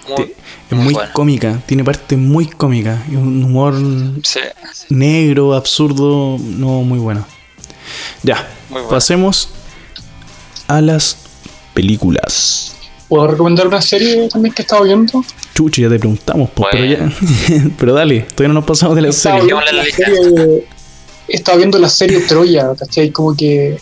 Muy, 0.09 0.35
Es 0.71 0.77
muy 0.77 0.95
buena. 0.95 1.13
cómica, 1.13 1.61
tiene 1.67 1.83
parte 1.83 2.17
muy 2.17 2.47
cómica 2.47 3.03
y 3.11 3.17
un 3.17 3.43
humor 3.45 3.75
Sí, 4.23 4.41
negro, 4.89 5.55
absurdo, 5.55 6.37
no 6.39 6.83
muy 6.83 7.01
bueno. 7.01 7.27
Ya, 8.23 8.49
bueno. 8.69 8.89
pasemos 8.89 9.49
a 10.69 10.81
las 10.81 11.17
películas. 11.75 12.77
¿Puedo 13.09 13.27
recomendar 13.27 13.67
una 13.67 13.81
serie 13.83 14.29
también 14.29 14.55
que 14.55 14.63
he 14.63 14.65
estado 14.65 14.85
viendo? 14.85 15.25
Chuchi, 15.55 15.83
ya 15.83 15.89
te 15.89 15.99
preguntamos, 15.99 16.51
pues, 16.55 16.71
Bueno. 16.73 17.11
pero 17.49 17.59
ya. 17.59 17.71
pero 17.79 17.95
dale, 17.95 18.21
todavía 18.21 18.49
no 18.49 18.55
nos 18.61 18.65
pasamos 18.65 18.95
de 18.97 19.03
la 19.03 19.13
serie. 19.13 19.41
Viendo 19.43 19.61
la 19.61 19.85
serie- 19.85 20.65
he 21.29 21.37
estado 21.37 21.59
viendo 21.59 21.79
la 21.79 21.89
serie 21.89 22.21
Troya, 22.21 22.69
¿cachai? 22.79 23.11
Como 23.11 23.35
que 23.37 23.79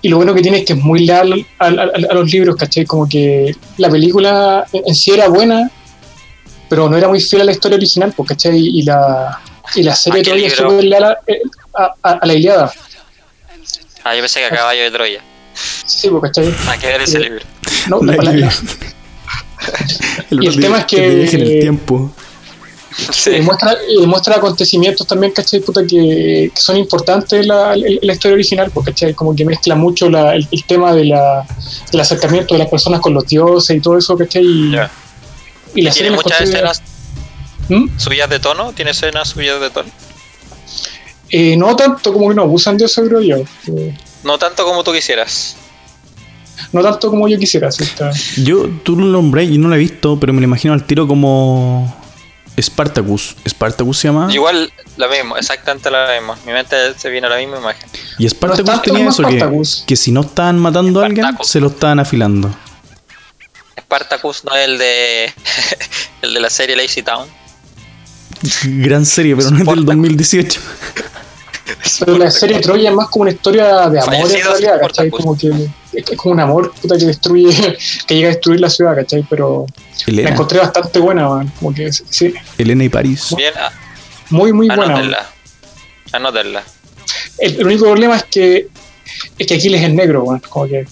y 0.00 0.08
lo 0.08 0.16
bueno 0.18 0.32
que 0.32 0.42
tiene 0.42 0.58
es 0.58 0.64
que 0.64 0.74
es 0.74 0.78
muy 0.78 1.04
leal 1.04 1.44
a, 1.58 1.66
a- 1.66 1.70
a 2.10 2.14
los 2.14 2.30
libros, 2.32 2.54
¿cachai? 2.56 2.84
Como 2.86 3.08
que 3.08 3.54
la 3.78 3.90
película 3.90 4.64
en 4.72 4.94
sí 4.94 5.10
era 5.10 5.28
buena, 5.28 5.68
pero 6.68 6.88
no 6.88 6.96
era 6.96 7.08
muy 7.08 7.20
fiel 7.20 7.42
a 7.42 7.44
la 7.46 7.52
historia 7.52 7.76
original, 7.76 8.12
pues, 8.16 8.28
¿cachai? 8.28 8.56
Y 8.58 8.82
la, 8.82 9.40
y 9.74 9.82
la 9.82 9.96
serie 9.96 10.22
todavía 10.22 10.46
es 10.46 10.54
súper 10.54 10.84
leal 10.84 11.02
a, 11.04 11.16
a- 11.74 11.94
a- 12.02 12.12
a 12.12 12.26
la 12.26 12.34
Iliada. 12.34 12.72
Ah, 14.04 14.14
yo 14.14 14.20
pensé 14.20 14.40
que 14.40 14.46
a 14.46 14.50
caballo 14.50 14.82
de 14.82 14.90
Troya. 14.90 15.20
Sí, 15.54 16.08
pues, 16.08 16.22
¿cachai? 16.22 16.54
Hay 16.68 16.78
que 16.78 16.86
ver 16.86 17.00
ese 17.02 17.18
Sí. 17.18 17.24
libro. 17.24 17.40
No, 17.88 18.00
que 18.00 18.06
la- 18.16 18.30
ver. 18.32 18.52
Y 20.30 20.46
el 20.46 20.60
tema 20.60 20.78
es 20.80 20.84
que- 20.86 21.30
en 21.30 21.40
el 21.40 21.60
tiempo. 21.60 22.10
Sí. 23.12 23.30
y 23.36 23.40
muestra, 23.42 23.76
y 23.88 24.06
muestra 24.08 24.36
acontecimientos 24.36 25.06
también, 25.06 25.32
¿cachai? 25.32 25.60
Puta, 25.60 25.82
que, 25.86 26.50
que 26.52 26.60
son 26.60 26.76
importantes 26.76 27.40
en 27.40 27.46
la, 27.46 27.76
la 27.76 28.12
historia 28.12 28.34
original, 28.34 28.72
porque 28.74 28.90
¿cachai? 28.90 29.14
Como 29.14 29.36
que 29.36 29.44
mezcla 29.44 29.76
mucho 29.76 30.08
la- 30.10 30.34
el, 30.34 30.48
el 30.50 30.64
tema 30.64 30.92
de 30.92 31.04
la, 31.04 31.46
del 31.92 32.00
acercamiento 32.00 32.54
de 32.54 32.58
las 32.58 32.68
personas 32.68 33.00
con 33.00 33.14
los 33.14 33.24
dioses 33.26 33.76
y 33.76 33.80
todo 33.80 33.98
eso, 33.98 34.16
¿cachai? 34.18 34.44
Y, 34.44 34.72
Ya. 34.72 34.90
y 35.76 35.82
la 35.82 35.92
Tiene 35.92 35.92
serie 35.92 36.10
muchas 36.10 36.40
escenas 36.40 36.82
¿Mm? 37.68 37.98
subidas 37.98 38.30
de 38.30 38.40
tono. 38.40 38.72
Tiene 38.72 38.90
escenas 38.90 39.28
subidas 39.28 39.60
de 39.60 39.70
tono. 39.70 39.88
Eh, 41.30 41.56
no 41.56 41.76
tanto 41.76 42.12
como 42.12 42.28
que 42.28 42.34
no 42.34 42.42
abusan 42.42 42.76
de 42.78 42.86
eso, 42.86 43.04
creo 43.04 43.20
yo. 43.20 43.36
Eh, 43.76 43.96
No 44.24 44.38
tanto 44.38 44.64
como 44.64 44.82
tú 44.82 44.92
quisieras. 44.92 45.56
no 46.72 46.82
tanto 46.82 47.10
como 47.10 47.28
yo 47.28 47.38
quisiera. 47.38 47.70
¿sí? 47.70 47.84
Está- 47.84 48.10
Yo, 48.42 48.68
tú 48.82 48.96
lo 48.96 49.06
nombré 49.06 49.44
y 49.44 49.58
no 49.58 49.68
lo 49.68 49.74
he 49.74 49.78
visto, 49.78 50.18
pero 50.18 50.32
me 50.32 50.40
lo 50.40 50.44
imagino 50.44 50.74
al 50.74 50.84
tiro 50.84 51.06
como 51.06 51.94
Spartacus. 52.60 53.36
¿Spartacus 53.48 53.98
se 53.98 54.08
llama? 54.08 54.32
Igual 54.32 54.72
lo 54.96 55.08
mismo, 55.08 55.36
exactamente 55.36 55.90
lo 55.90 55.98
mismo. 56.12 56.34
Mi 56.44 56.52
mente 56.52 56.76
se 56.96 57.08
vino 57.10 57.26
a 57.28 57.30
la 57.30 57.36
misma 57.36 57.58
imagen. 57.58 57.88
Y 58.18 58.28
Spartacus 58.28 58.64
No 58.74 58.80
tenía 58.80 59.08
eso 59.08 59.22
que, 59.22 59.36
Spartacus. 59.38 59.84
que 59.86 59.96
si 59.96 60.10
no 60.12 60.22
estaban 60.22 60.58
matando 60.58 61.00
a 61.02 61.06
alguien, 61.06 61.26
se 61.42 61.60
lo 61.60 61.68
estaban 61.68 62.00
afilando. 62.00 62.50
Spartacus 63.80 64.44
no 64.44 64.54
es 64.56 64.66
el 64.68 64.78
de 64.78 65.32
el 66.22 66.34
de 66.34 66.40
la 66.40 66.50
serie 66.50 66.74
Lazy 66.76 67.02
Town. 67.02 67.26
Gran 68.64 69.04
serie, 69.04 69.36
pero 69.36 69.50
no 69.50 69.58
es 69.58 69.64
del 69.64 69.66
Spartacus. 69.66 69.86
2018. 69.86 70.60
Pero 72.00 72.16
la 72.16 72.30
serie 72.30 72.60
Troya 72.60 72.90
es 72.90 72.96
más 72.96 73.08
como 73.08 73.22
una 73.22 73.32
historia 73.32 73.88
de 73.90 74.00
amor 74.00 74.14
en 74.14 74.44
realidad, 74.44 74.80
¿cachai? 74.80 75.08
Spartacus. 75.08 75.20
Como 75.20 75.36
que 75.36 75.68
es, 75.92 76.04
como 76.16 76.32
un 76.32 76.40
amor 76.40 76.72
puta, 76.80 76.96
que 76.96 77.04
destruye, 77.04 77.76
que 78.06 78.14
llega 78.14 78.28
a 78.28 78.32
destruir 78.32 78.60
la 78.60 78.70
ciudad, 78.70 78.96
¿cachai? 78.96 79.24
Pero 79.28 79.66
la 80.06 80.30
encontré 80.30 80.58
bastante 80.58 80.98
buena, 80.98 81.28
man. 81.28 81.52
Como 81.58 81.74
que 81.74 81.92
sí, 81.92 82.34
Elena 82.56 82.84
y 82.84 82.88
París. 82.88 83.34
Bien, 83.36 83.52
ah, 83.56 83.70
muy, 84.30 84.52
muy 84.52 84.68
buena. 84.68 84.84
anótenla. 84.84 85.30
Anótenla. 86.12 86.64
El, 87.38 87.56
el 87.56 87.66
único 87.66 87.84
problema 87.84 88.16
es 88.16 88.24
que 88.24 88.68
es 89.38 89.46
que 89.46 89.54
Aquiles 89.54 89.82
es 89.82 89.90
negro, 89.92 90.24
man. 90.24 90.40
Como 90.48 90.66
que 90.66 90.86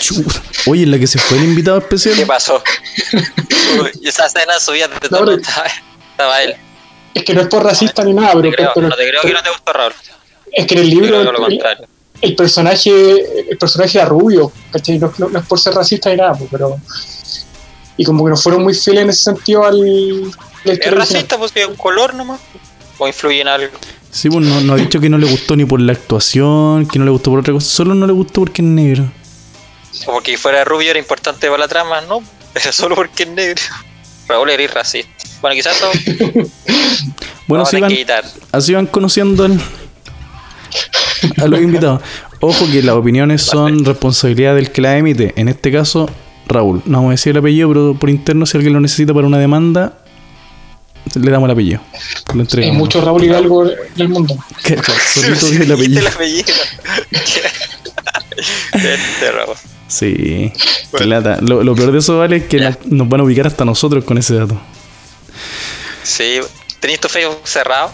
Chuta. 0.00 0.42
Oye, 0.66 0.82
en 0.82 0.90
la 0.90 0.98
que 0.98 1.06
se 1.06 1.18
fue 1.18 1.38
el 1.38 1.44
invitado 1.44 1.80
¿Qué 1.80 1.96
especial. 1.96 2.26
pasó? 2.26 2.62
Uy, 3.80 3.90
y 4.02 4.08
esa 4.08 4.26
escena 4.26 4.58
subida 4.58 4.88
de 4.88 4.94
estaba, 4.96 5.34
estaba 5.34 6.42
él. 6.42 6.56
Es 7.18 7.24
que 7.24 7.34
no 7.34 7.40
es 7.42 7.48
por 7.48 7.62
racista 7.64 8.02
ni 8.04 8.12
nada, 8.12 8.34
No 8.34 8.40
pero, 8.40 8.50
te 8.50 8.56
creo, 8.56 8.70
pero- 8.74 8.88
no 8.88 8.96
te 8.96 9.08
creo 9.08 9.22
que 9.22 9.32
no 9.32 9.42
te 9.42 9.50
gustó 9.50 9.72
Raúl. 9.72 9.92
es 10.52 10.66
que 10.66 10.74
en 10.74 10.80
el 10.80 10.90
libro 10.90 11.20
el, 12.22 12.34
personaje 12.34 13.50
el 13.50 13.58
personaje 13.58 13.98
era 13.98 14.06
rubio, 14.08 14.50
¿cachai? 14.70 14.98
No, 14.98 15.12
no- 15.18 15.28
no 15.28 15.38
es 15.38 15.46
por 15.46 15.58
ser 15.60 15.74
racista 15.74 16.10
ni 16.10 16.16
nada, 16.16 16.34
pues, 16.34 16.48
pero 16.50 16.78
y 17.98 18.04
como 18.04 18.24
que 18.24 18.30
no 18.30 18.36
fueron 18.36 18.62
muy 18.62 18.74
fieles 18.74 19.04
en 19.04 19.10
ese 19.10 19.22
sentido 19.24 19.64
al 19.64 19.80
Es 19.80 19.86
historia 19.86 20.72
original. 20.74 20.98
racista, 20.98 21.38
pues 21.38 21.52
es 21.54 21.66
un 21.66 21.76
color 21.76 22.14
nomás. 22.14 22.40
O 22.98 23.06
influye 23.06 23.40
en 23.42 23.48
algo. 23.48 23.76
Sí, 24.10 24.30
pues 24.30 24.44
no, 24.46 24.60
no 24.62 24.72
ha 24.72 24.76
dicho 24.76 24.98
que 25.00 25.08
no 25.10 25.18
le 25.18 25.26
gustó 25.26 25.54
ni 25.56 25.64
por 25.66 25.80
la 25.80 25.92
actuación, 25.92 26.86
que 26.88 26.98
no 26.98 27.04
le 27.04 27.10
gustó 27.10 27.30
por 27.30 27.40
otra 27.40 27.52
cosa. 27.52 27.66
Solo 27.68 27.94
no 27.94 28.06
le 28.06 28.12
gustó 28.14 28.40
porque 28.42 28.62
es 28.62 28.68
negro. 28.68 29.04
O 30.06 30.12
porque 30.12 30.36
fuera 30.38 30.64
rubio 30.64 30.90
era 30.90 30.98
importante 30.98 31.46
para 31.48 31.58
la 31.58 31.68
trama, 31.68 32.00
no. 32.02 32.22
Solo 32.72 32.94
porque 32.94 33.24
es 33.24 33.28
negro. 33.30 33.62
Raúl 34.28 34.50
eres 34.50 34.72
racista. 34.72 35.15
Bueno, 35.40 35.54
quizás 35.56 35.76
eso 35.76 35.90
Bueno, 37.46 37.62
así 37.64 37.76
tener 37.80 38.06
van, 38.06 38.24
así 38.52 38.74
van 38.74 38.86
conociendo 38.86 39.44
a 41.38 41.46
los 41.46 41.60
invitados. 41.60 42.02
Ojo 42.40 42.66
que 42.70 42.82
las 42.82 42.94
opiniones 42.96 43.42
son 43.42 43.84
responsabilidad 43.84 44.54
del 44.56 44.70
que 44.70 44.80
la 44.82 44.96
emite. 44.98 45.32
En 45.36 45.48
este 45.48 45.70
caso, 45.72 46.08
Raúl. 46.48 46.82
No 46.86 46.98
vamos 46.98 47.08
a 47.08 47.12
decir 47.12 47.30
el 47.32 47.38
apellido, 47.38 47.68
pero 47.68 47.94
por 47.98 48.10
interno, 48.10 48.44
si 48.46 48.56
alguien 48.56 48.72
lo 48.74 48.80
necesita 48.80 49.14
para 49.14 49.26
una 49.26 49.38
demanda, 49.38 49.98
le 51.14 51.30
damos 51.30 51.46
el 51.46 51.52
apellido. 51.52 51.80
Lo 52.28 52.34
Hay 52.34 52.40
entregamos. 52.40 52.76
mucho 52.78 53.00
Raúl 53.00 53.24
Hidalgo 53.24 53.64
en 53.66 53.72
el 53.96 54.08
mundo. 54.08 54.36
Cacha, 54.62 54.92
solito 55.14 55.46
el 55.62 55.72
apellido. 55.72 56.00
el 56.00 56.06
apellido. 56.08 56.44
este 58.72 59.32
Raúl. 59.32 59.56
Sí, 59.88 60.12
qué 60.14 60.52
Bueno. 60.92 61.06
lata. 61.06 61.38
Lo, 61.40 61.62
lo 61.62 61.74
peor 61.76 61.92
de 61.92 61.98
eso, 62.00 62.18
vale, 62.18 62.36
es 62.38 62.44
que 62.46 62.74
nos 62.86 63.08
van 63.08 63.20
a 63.20 63.24
ubicar 63.24 63.46
hasta 63.46 63.64
nosotros 63.64 64.04
con 64.04 64.18
ese 64.18 64.34
dato. 64.34 64.60
Sí, 66.06 66.38
¿tenéis 66.80 67.00
tu 67.00 67.08
Facebook 67.08 67.40
cerrado? 67.44 67.90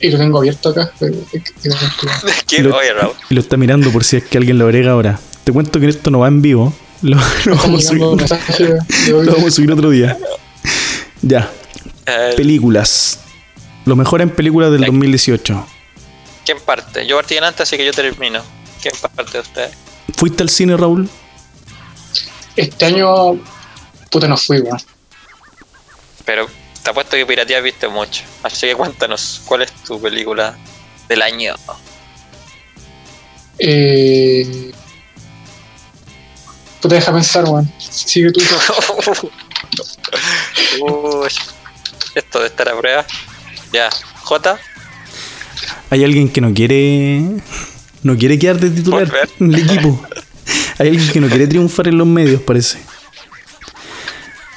Y 0.00 0.10
lo 0.10 0.18
tengo 0.18 0.38
abierto 0.38 0.68
acá. 0.68 0.92
pero 0.98 1.14
es 1.32 1.42
que- 1.42 1.52
que 1.62 1.68
no 1.68 1.74
estoy- 1.74 2.32
¿Qué? 2.46 2.62
Lo- 2.62 2.76
Oye, 2.76 2.92
Raúl. 2.92 3.14
Y 3.30 3.34
lo 3.34 3.40
está 3.40 3.56
mirando 3.56 3.90
por 3.90 4.04
si 4.04 4.16
es 4.18 4.24
que 4.24 4.38
alguien 4.38 4.58
lo 4.58 4.64
agrega 4.66 4.92
ahora. 4.92 5.18
Te 5.44 5.52
cuento 5.52 5.80
que 5.80 5.88
esto 5.88 6.10
no 6.10 6.20
va 6.20 6.28
en 6.28 6.40
vivo. 6.42 6.72
Lo, 7.02 7.16
vamos, 7.46 7.84
a 7.86 7.88
subir, 7.88 8.00
lo 9.08 9.32
vamos 9.32 9.46
a 9.46 9.50
subir 9.50 9.72
otro 9.72 9.90
día. 9.90 10.16
Ya, 11.22 11.50
películas. 12.36 13.20
Lo 13.84 13.96
mejor 13.96 14.20
en 14.20 14.30
películas 14.30 14.70
del 14.70 14.82
Ya. 14.82 14.86
2018. 14.86 15.66
¿Quién 16.44 16.58
parte? 16.64 17.06
Yo 17.06 17.16
partí 17.16 17.36
antes, 17.38 17.60
así 17.62 17.76
que 17.76 17.84
yo 17.84 17.92
termino. 17.92 18.40
¿Quién 18.80 18.94
parte 19.14 19.32
de 19.32 19.40
ustedes? 19.40 19.70
¿Fuiste 20.16 20.42
al 20.42 20.48
cine, 20.48 20.76
Raúl? 20.76 21.08
Este 22.56 22.84
año, 22.86 23.38
puta, 24.10 24.28
no 24.28 24.36
fui, 24.36 24.60
weón. 24.60 24.78
Pero 26.28 26.46
te 26.82 26.90
apuesto 26.90 27.16
que 27.16 27.24
pirateas 27.24 27.62
viste 27.62 27.88
mucho. 27.88 28.22
Así 28.42 28.66
que 28.66 28.74
cuéntanos, 28.74 29.40
¿cuál 29.46 29.62
es 29.62 29.72
tu 29.72 29.98
película 29.98 30.58
del 31.08 31.22
año? 31.22 31.54
Eh, 33.58 34.70
puta, 36.82 36.96
deja 36.96 37.14
pensar, 37.14 37.44
weón. 37.44 37.72
Sigue 37.78 38.30
tú. 38.30 38.42
Uy, 40.82 41.30
esto 42.14 42.40
de 42.40 42.46
estar 42.48 42.68
a 42.68 42.78
prueba. 42.78 43.06
Ya, 43.72 43.88
J. 44.24 44.58
Hay 45.88 46.04
alguien 46.04 46.28
que 46.28 46.42
no 46.42 46.52
quiere. 46.52 47.22
No 48.02 48.18
quiere 48.18 48.38
quedar 48.38 48.60
de 48.60 48.68
titular 48.68 49.10
en 49.40 49.54
el 49.54 49.60
equipo. 49.60 50.06
Hay 50.78 50.88
alguien 50.88 51.10
que 51.10 51.20
no 51.20 51.28
quiere 51.28 51.46
triunfar 51.46 51.88
en 51.88 51.96
los 51.96 52.06
medios, 52.06 52.42
parece. 52.42 52.80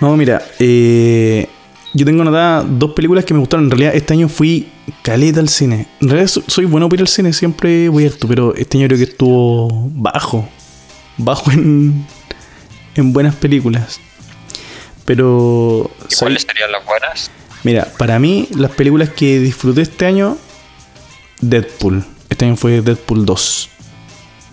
No, 0.02 0.18
mira, 0.18 0.46
eh, 0.60 1.48
yo 1.94 2.06
tengo 2.06 2.22
anotadas 2.22 2.66
dos 2.80 2.92
películas 2.94 3.26
que 3.26 3.34
me 3.34 3.40
gustaron. 3.40 3.66
En 3.66 3.72
realidad, 3.72 3.96
este 3.96 4.14
año 4.14 4.30
fui 4.30 4.70
caleta 5.04 5.40
al 5.40 5.50
cine. 5.50 5.88
En 6.00 6.10
realidad, 6.10 6.28
so- 6.30 6.44
soy 6.48 6.66
bueno 6.66 6.88
para 6.88 7.00
ir 7.00 7.02
al 7.02 7.08
cine, 7.08 7.34
siempre 7.34 7.90
voy 7.90 8.06
harto, 8.06 8.28
pero 8.28 8.56
este 8.56 8.78
año 8.78 8.88
creo 8.88 8.98
que 8.98 9.04
estuvo 9.06 9.90
bajo. 9.96 10.48
Bajo 11.18 11.52
en, 11.52 12.06
en 12.96 13.14
buenas 13.14 13.36
películas. 13.36 14.00
Pero. 15.06 15.90
¿Y 15.98 16.02
¿sabes? 16.04 16.20
cuáles 16.20 16.42
serían 16.44 16.72
las 16.72 16.86
buenas? 16.86 17.32
Mira, 17.64 17.88
para 17.98 18.18
mí, 18.20 18.48
las 18.56 18.72
películas 18.72 19.10
que 19.10 19.40
disfruté 19.40 19.82
este 19.82 20.06
año, 20.06 20.38
Deadpool. 21.42 22.04
Este 22.30 22.46
año 22.46 22.56
fue 22.56 22.82
Deadpool 22.82 23.26
2. 23.26 23.70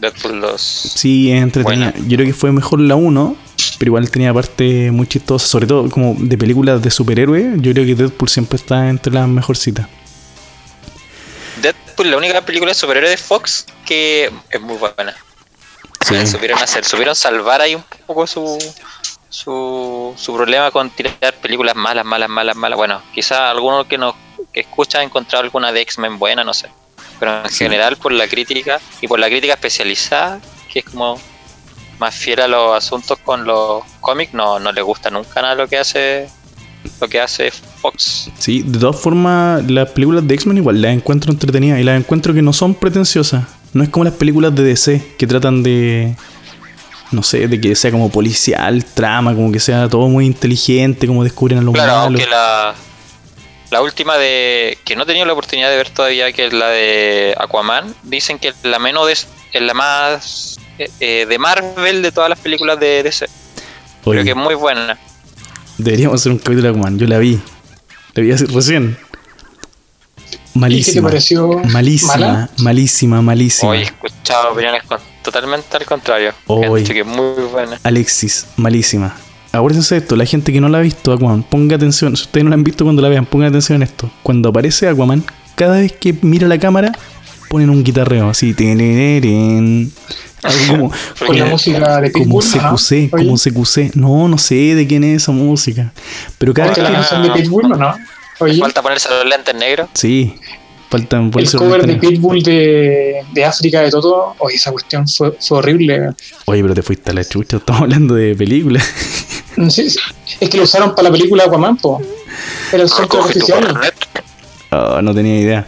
Deadpool 0.01 0.41
2. 0.41 0.61
Sí, 0.61 1.33
es 1.33 1.43
entretenida. 1.43 1.93
Yo 2.07 2.17
creo 2.17 2.27
que 2.27 2.35
fue 2.35 2.53
mejor 2.53 2.81
la 2.81 2.97
1, 2.97 3.37
pero 3.79 3.89
igual 3.89 4.11
tenía 4.11 4.33
parte 4.33 4.91
muy 4.91 5.07
chistosa, 5.07 5.47
sobre 5.47 5.67
todo 5.67 5.91
como 5.91 6.15
de 6.19 6.39
películas 6.39 6.83
de 6.83 6.91
superhéroes. 6.91 7.61
Yo 7.61 7.73
creo 7.73 7.87
que 7.87 7.95
Deadpool 7.95 8.29
siempre 8.29 8.57
está 8.57 8.89
entre 8.89 9.13
las 9.13 9.29
mejorcitas. 9.29 9.87
Deadpool, 11.63 12.11
la 12.11 12.17
única 12.17 12.41
película 12.43 12.71
de 12.71 12.75
superhéroes 12.75 13.11
de 13.11 13.17
Fox 13.17 13.67
que 13.85 14.31
es 14.51 14.61
muy 14.61 14.77
buena. 14.77 15.15
Sí. 16.07 16.27
Supieron 16.27 16.59
hacer, 16.61 16.85
supieron 16.85 17.15
salvar 17.15 17.61
ahí 17.61 17.75
un 17.75 17.85
poco 18.07 18.27
su, 18.27 18.57
su, 19.29 20.15
su 20.17 20.35
problema 20.35 20.71
con 20.71 20.91
tirar 20.91 21.35
películas 21.43 21.75
malas, 21.75 22.05
malas, 22.05 22.29
malas, 22.29 22.57
malas. 22.57 22.77
Bueno, 22.77 23.03
quizá 23.13 23.51
alguno 23.51 23.87
que 23.87 23.99
nos 23.99 24.15
que 24.53 24.61
escucha 24.61 25.01
ha 25.01 25.03
encontrado 25.03 25.45
alguna 25.45 25.73
de 25.73 25.81
X-Men 25.83 26.19
buena, 26.19 26.45
no 26.45 26.55
sé. 26.55 26.69
Pero 27.19 27.43
en 27.45 27.51
Sí. 27.51 27.65
general 27.65 27.97
por 27.97 28.13
la 28.13 28.29
crítica 28.29 28.81
y 29.01 29.09
por 29.09 29.19
la 29.19 29.29
crítica 29.29 29.55
especializada, 29.55 30.41
que 30.73 30.81
es 30.81 30.85
como 30.85 31.19
más 31.99 32.15
fiel 32.15 32.41
a 32.41 32.49
los 32.49 32.77
asuntos 32.77 33.19
con 33.25 33.45
los 33.45 33.83
cómics, 34.01 34.33
no, 34.35 34.59
no 34.61 34.71
le 34.73 34.83
gusta 34.83 35.11
nunca 35.11 35.43
nada 35.43 35.55
lo 35.55 35.67
que 35.69 35.79
hace 35.79 36.29
lo 37.01 37.09
que 37.09 37.21
hace 37.21 37.51
Fox. 37.51 38.31
Sí, 38.39 38.63
de 38.65 38.79
todas 38.79 39.01
formas, 39.01 39.69
las 39.69 39.91
películas 39.91 40.27
de 40.27 40.35
X-Men 40.37 40.59
igual 40.59 40.81
las 40.81 40.93
encuentro 40.93 41.33
entretenidas 41.33 41.81
y 41.81 41.83
las 41.83 41.99
encuentro 41.99 42.33
que 42.33 42.41
no 42.41 42.53
son 42.53 42.75
pretenciosas. 42.75 43.45
No 43.73 43.83
es 43.83 43.89
como 43.89 44.05
las 44.05 44.15
películas 44.15 44.55
de 44.55 44.63
DC 44.63 45.15
que 45.19 45.27
tratan 45.27 45.63
de. 45.65 46.15
No 47.11 47.23
sé, 47.23 47.49
de 47.49 47.61
que 47.61 47.75
sea 47.75 47.91
como 47.91 48.11
policial, 48.11 48.85
trama, 48.85 49.35
como 49.35 49.51
que 49.51 49.59
sea 49.61 49.89
todo 49.89 50.09
muy 50.09 50.27
inteligente, 50.27 51.07
como 51.07 51.25
descubren 51.25 51.59
a 51.59 51.63
los 51.63 51.75
Claro, 51.75 51.93
malos. 52.05 52.21
aunque 52.21 52.27
la 52.31 52.75
La 53.71 53.83
última 53.83 54.17
de 54.17 54.79
que 54.85 54.97
no 54.97 55.03
he 55.03 55.07
tenido 55.07 55.27
la 55.27 55.33
oportunidad 55.35 55.69
de 55.71 55.77
ver 55.77 55.91
todavía, 55.91 56.33
que 56.33 56.47
es 56.47 56.53
la 56.53 56.69
de 56.69 57.35
Aquaman, 57.39 57.95
dicen 58.03 58.39
que 58.39 58.49
es 58.49 58.55
la 58.63 58.79
menos 58.79 59.07
de, 59.07 59.13
es 59.13 59.29
la 59.63 59.75
más 59.75 60.59
eh, 60.79 60.91
eh, 61.01 61.27
de 61.29 61.39
Marvel 61.39 62.01
de 62.03 62.11
todas 62.13 62.31
las 62.31 62.39
películas 62.39 62.81
de 62.81 63.03
DC. 63.03 63.27
Oye, 64.05 64.23
Creo 64.23 64.25
que 64.25 64.31
es 64.31 64.37
muy 64.37 64.55
buena. 64.55 64.99
deberíamos 65.77 66.21
hacer 66.21 66.33
un 66.33 66.39
capítulo 66.39 66.63
de 66.63 66.69
Aquaman. 66.71 66.99
Yo 66.99 67.07
la 67.07 67.19
vi. 67.19 67.39
La 68.15 68.23
vi 68.23 68.33
recién. 68.33 68.97
¿Y 70.17 70.31
qué 70.31 70.39
te 70.55 70.59
Malísima. 70.59 71.09
pareció? 71.09 71.49
Malísima, 71.71 72.13
mala? 72.17 72.51
malísima, 72.59 73.23
malísima. 73.23 73.71
Hoy 73.73 73.79
he 73.79 73.83
escuchado 73.83 74.53
opiniones 74.53 74.83
con- 74.85 74.99
totalmente 75.23 75.77
al 75.77 75.85
contrario. 75.85 76.33
Oy. 76.47 76.65
Han 76.67 76.75
dicho 76.77 76.93
que 76.95 77.01
es 77.01 77.07
muy 77.07 77.45
buena. 77.53 77.79
Alexis, 77.85 78.47
malísima. 78.57 79.15
Acuérdense 79.53 79.95
de 79.95 80.01
esto, 80.01 80.15
la 80.15 80.27
gente 80.27 80.53
que 80.53 80.61
no 80.61 80.69
la 80.69 80.79
ha 80.79 80.83
visto 80.83 81.13
Aquaman, 81.13 81.43
ponga 81.43 81.77
atención, 81.77 82.17
si 82.17 82.25
ustedes 82.25 82.45
no 82.45 82.51
la 82.51 82.55
han 82.55 82.65
visto 82.65 82.85
cuando 82.85 83.01
la 83.01 83.09
vean, 83.09 83.25
pongan 83.27 83.49
atención 83.49 83.77
en 83.77 83.83
esto. 83.83 84.11
Cuando 84.23 84.51
aparece 84.51 84.89
Aquaman, 84.89 85.25
cada 85.55 85.79
vez 85.79 85.93
que 85.93 86.15
mira 86.23 86.47
la 86.47 86.59
cámara, 86.59 86.93
ponen 87.49 87.71
un 87.71 87.83
guitarreo 87.83 88.29
así, 88.29 88.55
algo 90.43 90.67
como, 90.69 90.93
Con 91.27 91.39
la 91.39 91.47
música 91.47 92.01
de 92.01 92.13
como 92.13 92.39
Pitbull, 92.41 92.63
¿no? 92.63 92.77
CQC, 92.77 92.93
Oye, 92.93 93.11
como 93.11 93.37
CQC. 93.37 93.97
No, 93.97 94.29
no 94.29 94.39
sé 94.39 94.75
de 94.75 94.87
quién 94.87 95.03
es 95.05 95.23
esa 95.23 95.33
música. 95.33 95.93
Pero 96.39 96.55
cada 96.55 96.69
vez 96.69 96.79
¿viste 96.79 96.93
la 96.93 97.01
que... 97.01 97.05
Ah. 97.05 97.09
canción 97.09 97.23
de 97.23 97.43
Pitbull 97.43 97.73
o 97.73 97.77
no? 97.77 97.95
Oye, 98.41 98.59
Falta 98.59 98.83
ponerse 98.83 99.09
los 99.09 99.27
lentes 99.27 99.55
negros. 99.55 99.89
Sí, 99.95 100.35
faltan 100.89 101.31
por 101.31 101.43
el 101.43 101.51
cover 101.51 101.87
de. 101.87 101.97
Pitbull 101.97 102.43
de, 102.43 103.25
de 103.33 103.45
África 103.45 103.81
de 103.81 103.91
Toto, 103.91 104.37
oye, 104.39 104.57
esa 104.57 104.71
cuestión 104.71 105.09
fue, 105.09 105.37
fue 105.41 105.59
horrible. 105.59 106.11
Oye, 106.45 106.63
pero 106.63 106.75
te 106.75 106.83
fuiste 106.83 107.11
a 107.11 107.15
la 107.15 107.25
chucha, 107.25 107.57
estamos 107.57 107.83
hablando 107.83 108.15
de 108.15 108.37
películas. 108.37 108.85
Sí, 109.71 109.91
sí. 109.91 109.99
Es 110.41 110.49
que 110.51 110.57
lo 110.59 110.65
usaron 110.65 110.91
para 110.95 111.05
la 111.09 111.13
película 111.13 111.45
Aquaman, 111.45 111.77
po. 111.77 112.01
Era 112.73 112.83
el 112.83 112.89
soundtrack 112.89 113.11
tu 113.23 113.29
oficial. 113.31 113.81
Ah, 114.71 115.01
no 115.03 115.15
tenía 115.15 115.41
idea. 115.41 115.67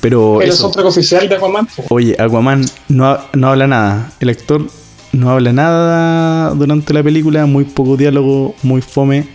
Pero 0.00 0.40
Era 0.40 0.50
el 0.50 0.56
soundtrack 0.56 0.86
oficial 0.86 1.28
de 1.28 1.34
Aquaman, 1.36 1.66
po. 1.66 1.84
oye, 1.90 2.16
Aquaman 2.18 2.64
no, 2.88 3.06
ha- 3.06 3.28
no 3.34 3.48
habla 3.48 3.66
nada. 3.66 4.12
El 4.20 4.30
actor 4.30 4.66
no 5.12 5.30
habla 5.30 5.52
nada 5.52 6.50
durante 6.54 6.92
la 6.92 7.02
película, 7.02 7.46
muy 7.46 7.64
poco 7.64 7.96
diálogo, 7.96 8.54
muy 8.62 8.82
fome. 8.82 9.26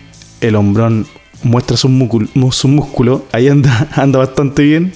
El 0.42 0.56
hombrón 0.56 1.08
muestra 1.44 1.78
sus 1.78 1.92
músculos, 1.92 2.30
sus 2.52 2.70
músculos. 2.72 3.22
ahí 3.32 3.48
anda, 3.48 3.88
anda 3.96 4.20
bastante 4.20 4.64
bien, 4.64 4.94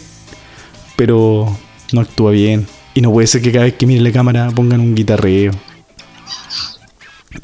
pero 0.96 1.56
no 1.94 2.02
actúa 2.02 2.32
bien. 2.32 2.68
Y 2.94 3.02
no 3.02 3.12
puede 3.12 3.28
ser 3.28 3.42
que 3.42 3.52
cada 3.52 3.66
vez 3.66 3.76
que 3.76 3.86
mire 3.86 4.02
la 4.02 4.12
cámara 4.12 4.50
pongan 4.54 4.80
un 4.82 4.94
guitarreo. 4.96 5.52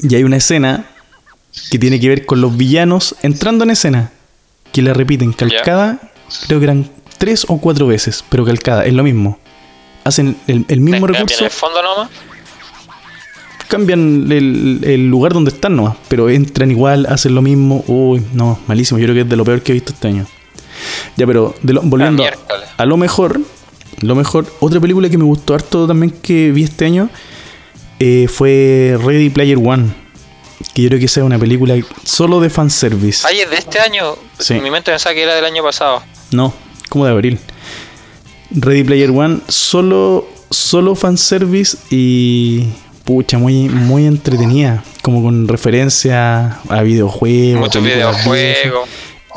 Y 0.00 0.14
hay 0.14 0.24
una 0.24 0.36
escena 0.36 0.84
que 1.70 1.78
tiene 1.78 1.98
que 2.00 2.08
ver 2.08 2.26
con 2.26 2.40
los 2.40 2.56
villanos 2.56 3.14
entrando 3.22 3.64
en 3.64 3.70
escena, 3.70 4.12
que 4.72 4.82
la 4.82 4.94
repiten 4.94 5.32
calcada, 5.32 5.98
creo 6.46 6.58
que 6.60 6.64
eran 6.64 6.90
tres 7.18 7.46
o 7.48 7.58
cuatro 7.60 7.86
veces, 7.86 8.24
pero 8.28 8.44
calcada, 8.44 8.84
es 8.84 8.92
lo 8.92 9.02
mismo. 9.02 9.38
Hacen 10.04 10.36
el, 10.46 10.64
el 10.68 10.80
mismo 10.80 11.06
Cambian 11.06 11.14
recurso, 11.26 11.44
el 11.44 11.50
fondo 11.50 11.82
nomás. 11.82 12.10
cambian 13.68 14.30
el, 14.30 14.80
el 14.84 15.08
lugar 15.08 15.32
donde 15.32 15.50
están 15.50 15.74
nomás, 15.76 15.96
pero 16.08 16.28
entran 16.30 16.70
igual, 16.70 17.06
hacen 17.06 17.34
lo 17.34 17.42
mismo. 17.42 17.82
Uy, 17.88 18.22
no, 18.32 18.58
malísimo, 18.66 18.98
yo 18.98 19.06
creo 19.06 19.14
que 19.14 19.20
es 19.22 19.28
de 19.28 19.36
lo 19.36 19.44
peor 19.44 19.62
que 19.62 19.72
he 19.72 19.74
visto 19.74 19.92
este 19.92 20.08
año. 20.08 20.26
Ya, 21.16 21.26
pero 21.26 21.54
de 21.62 21.72
lo- 21.72 21.82
volviendo 21.82 22.22
Ah, 22.24 22.30
a 22.76 22.86
lo 22.86 22.96
mejor, 22.96 23.40
lo 24.02 24.14
mejor, 24.14 24.46
otra 24.60 24.78
película 24.78 25.08
que 25.08 25.18
me 25.18 25.24
gustó 25.24 25.54
harto 25.54 25.86
también 25.86 26.12
que 26.22 26.52
vi 26.52 26.62
este 26.64 26.84
año 26.84 27.08
eh, 27.98 28.28
fue 28.28 28.96
Ready 29.02 29.30
Player 29.30 29.56
One. 29.58 29.86
Que 30.74 30.82
yo 30.82 30.88
creo 30.88 31.00
que 31.00 31.08
sea 31.08 31.24
una 31.24 31.38
película 31.38 31.74
solo 32.04 32.40
de 32.40 32.50
fanservice. 32.50 33.26
Ay, 33.26 33.40
es 33.40 33.50
de 33.50 33.56
este 33.56 33.78
año. 33.80 34.14
Sí. 34.38 34.54
Mi 34.54 34.70
mente 34.70 34.90
pensaba 34.90 35.14
que 35.14 35.22
era 35.22 35.34
del 35.34 35.44
año 35.44 35.62
pasado. 35.62 36.02
No, 36.30 36.52
como 36.88 37.04
de 37.04 37.10
abril. 37.12 37.38
Ready 38.50 38.84
Player 38.84 39.10
One, 39.10 39.40
solo, 39.48 40.26
solo 40.50 40.94
fanservice 40.94 41.76
y. 41.90 42.64
Pucha, 43.04 43.38
muy, 43.38 43.68
muy 43.68 44.04
entretenida. 44.06 44.82
Como 45.02 45.22
con 45.22 45.46
referencia 45.46 46.58
a 46.68 46.82
videojuegos. 46.82 47.60
Muchos 47.60 47.84
videojuegos. 47.84 48.88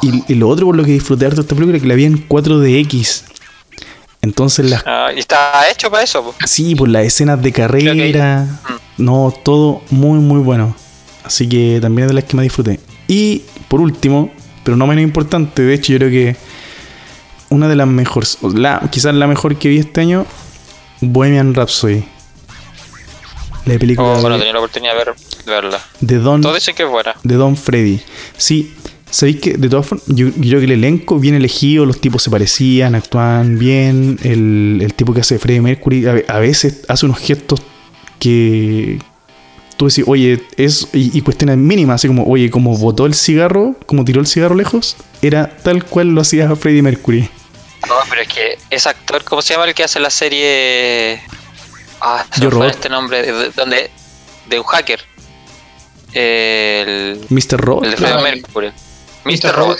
Y, 0.02 0.24
y 0.32 0.36
lo 0.36 0.48
otro 0.48 0.65
por 0.65 0.76
lo 0.76 0.84
que 0.84 0.91
disfruté 0.91 1.26
harto 1.26 1.36
de 1.38 1.41
esta 1.41 1.54
película 1.56 1.78
es 1.78 1.84
que 1.84 1.88
la 1.89 1.96
vi 1.96 2.06
en 2.06 2.28
4DX. 2.28 3.24
Entonces 4.22 4.70
las 4.70 4.84
Ah, 4.86 5.12
y 5.15 5.20
está 5.20 5.70
hecho 5.70 5.91
para 5.91 6.04
eso. 6.04 6.24
po. 6.24 6.34
Sí, 6.46 6.74
pues 6.76 6.91
las 6.91 7.06
escenas 7.06 7.41
de 7.41 7.52
carrera. 7.52 8.43
Mm. 8.43 9.04
No, 9.04 9.34
todo 9.43 9.82
muy, 9.91 10.20
muy 10.20 10.39
bueno. 10.39 10.76
Así 11.30 11.48
que 11.48 11.78
también 11.80 12.06
es 12.06 12.10
de 12.10 12.15
las 12.15 12.24
que 12.24 12.36
más 12.36 12.42
disfruté. 12.44 12.80
Y 13.08 13.44
por 13.68 13.82
último, 13.82 14.32
pero 14.63 14.76
no 14.76 14.88
menos 14.88 15.04
importante, 15.04 15.62
de 15.62 15.76
hecho, 15.76 15.94
yo 15.94 16.00
creo 16.00 16.10
que 16.10 16.36
una 17.50 17.68
de 17.68 17.76
las 17.76 17.88
mejores, 17.88 18.39
la, 18.42 18.82
quizás 18.92 19.13
la 19.13 19.28
mejor 19.28 19.56
que 19.58 19.70
vi 19.70 19.78
este 19.78 20.02
año, 20.02 20.26
Bohemian 21.02 21.54
Rhapsody. 21.54 22.04
La 23.65 23.78
película 23.78 24.08
Oh, 24.08 24.22
bueno, 24.22 24.36
de, 24.38 24.39
tenía 24.39 24.54
la 24.54 24.60
oportunidad 24.60 24.94
de, 24.94 24.98
ver- 25.06 25.15
de 25.46 25.52
verla. 25.52 25.80
de 26.02 26.18
Don 26.18 26.42
Todos 26.42 26.56
dicen 26.56 26.74
que 26.76 26.82
es 26.84 26.89
buena. 26.89 27.13
de 27.24 27.36
Don 27.36 27.56
Freddy. 27.56 28.02
Sí, 28.38 28.74
sabéis 29.12 29.39
que 29.39 29.54
de 29.54 29.70
todas 29.70 29.86
formas, 29.86 30.06
yo, 30.08 30.30
yo 30.30 30.34
creo 30.34 30.60
que 30.60 30.65
el 30.65 30.72
elenco 30.72 31.20
bien 31.20 31.36
elegido, 31.36 31.86
los 31.86 32.02
tipos 32.02 32.24
se 32.24 32.32
parecían, 32.32 32.96
actuaban 32.96 33.60
bien. 33.60 34.18
El, 34.24 34.80
el 34.82 34.94
tipo 34.96 35.13
que 35.13 35.22
hace 35.22 35.38
Freddie 35.38 35.62
Mercury 35.62 36.06
a 36.28 36.39
veces 36.39 36.82
hace 36.88 37.06
unos 37.06 37.20
gestos 37.20 37.62
que 38.20 38.98
tú 39.80 39.88
decís, 39.88 40.04
oye, 40.08 40.46
es. 40.58 40.88
Y, 40.94 41.18
y 41.18 41.22
cuestiones 41.22 41.58
mínimas, 41.58 41.96
así 41.96 42.08
como, 42.10 42.26
oye, 42.26 42.52
como 42.52 42.78
botó 42.78 43.06
el 43.08 43.15
cigarro, 43.15 43.76
como 43.86 44.04
tiró 44.06 44.20
el 44.20 44.28
cigarro 44.28 44.54
lejos, 44.54 44.98
era 45.22 45.50
tal 45.63 45.86
cual 45.86 46.10
lo 46.10 46.22
hacía 46.22 46.54
Freddie 46.56 46.82
Mercury. 46.84 47.30
No, 47.88 47.96
pero 48.10 48.22
es 48.22 48.28
que 48.28 48.58
ese 48.70 48.89
actor, 48.89 49.24
¿cómo 49.24 49.42
se 49.42 49.54
llama 49.54 49.65
el 49.65 49.74
que 49.74 49.84
hace 49.86 50.00
la 50.02 50.10
serie? 50.10 51.22
Ah, 52.02 52.26
se 52.32 52.42
Yo, 52.42 52.50
Robot. 52.50 52.70
este 52.72 52.89
nombre. 52.89 53.22
De, 53.24 53.32
de- 53.32 53.50
donde, 53.52 53.89
de 54.50 54.60
un 54.60 54.65
hacker. 54.65 55.00
El, 56.13 57.26
Mr. 57.30 57.58
Robot. 57.60 57.86
el 57.86 57.92
de 57.92 57.98
Freddie 57.98 58.15
Ah, 58.18 58.22
Mercury. 58.22 58.72
Mr. 59.26 59.56
Robot. 59.56 59.80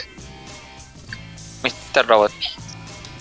Mr. 1.64 2.08
Robot. 2.08 2.32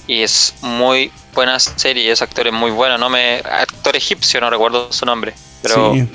Y 0.07 0.23
es 0.23 0.55
muy 0.62 1.11
buena 1.35 1.59
serie, 1.59 2.11
ese 2.11 2.25
actor 2.25 2.47
es 2.47 2.53
muy 2.53 2.71
bueno. 2.71 2.97
No 2.99 3.11
me, 3.11 3.37
actor 3.38 3.97
egipcio, 3.97 4.41
no 4.41 4.49
recuerdo 4.49 4.93
su 4.93 5.05
nombre. 5.05 5.35
Pero 5.62 5.93
Sí. 5.95 6.09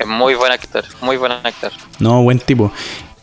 Es 0.00 0.06
muy 0.06 0.34
buen 0.34 0.50
actor, 0.50 0.84
muy 1.02 1.16
buen 1.16 1.32
actor. 1.32 1.72
No, 1.98 2.22
buen 2.22 2.38
tipo. 2.38 2.72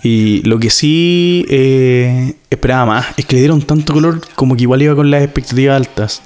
Y 0.03 0.41
lo 0.43 0.59
que 0.59 0.69
sí 0.69 1.45
eh, 1.49 2.35
esperaba 2.49 2.85
más 2.85 3.07
es 3.17 3.25
que 3.25 3.35
le 3.35 3.41
dieron 3.41 3.61
tanto 3.61 3.93
color 3.93 4.21
como 4.35 4.55
que 4.55 4.61
igual 4.63 4.81
iba 4.81 4.95
con 4.95 5.09
las 5.09 5.23
expectativas 5.23 5.75
altas. 5.75 6.21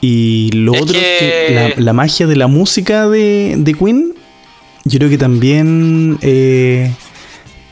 Y 0.00 0.50
lo 0.52 0.74
Es 0.74 0.82
otro 0.82 0.98
es 0.98 1.04
que 1.18 1.74
la, 1.76 1.82
la 1.82 1.92
magia 1.92 2.26
de 2.26 2.36
la 2.36 2.46
música 2.46 3.08
de, 3.08 3.54
de 3.58 3.74
Queen, 3.74 4.14
yo 4.84 4.98
creo 4.98 5.10
que 5.10 5.18
también 5.18 6.18
eh, 6.22 6.92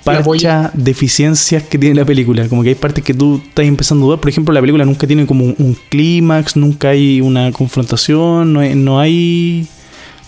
parcha 0.04 0.70
deficiencias 0.74 1.62
que 1.62 1.78
tiene 1.78 1.94
la 1.94 2.04
película. 2.04 2.48
Como 2.48 2.62
que 2.62 2.70
hay 2.70 2.74
partes 2.74 3.02
que 3.02 3.14
tú 3.14 3.40
estás 3.46 3.64
empezando 3.64 4.04
a 4.04 4.06
dudar. 4.06 4.20
Por 4.20 4.28
ejemplo, 4.28 4.52
la 4.52 4.60
película 4.60 4.84
nunca 4.84 5.06
tiene 5.06 5.26
como 5.26 5.44
un, 5.44 5.54
un 5.58 5.76
clímax, 5.88 6.56
nunca 6.56 6.90
hay 6.90 7.20
una 7.20 7.52
confrontación, 7.52 8.52
no 8.52 8.60
hay... 8.60 8.74
No, 8.74 9.00
hay, 9.00 9.66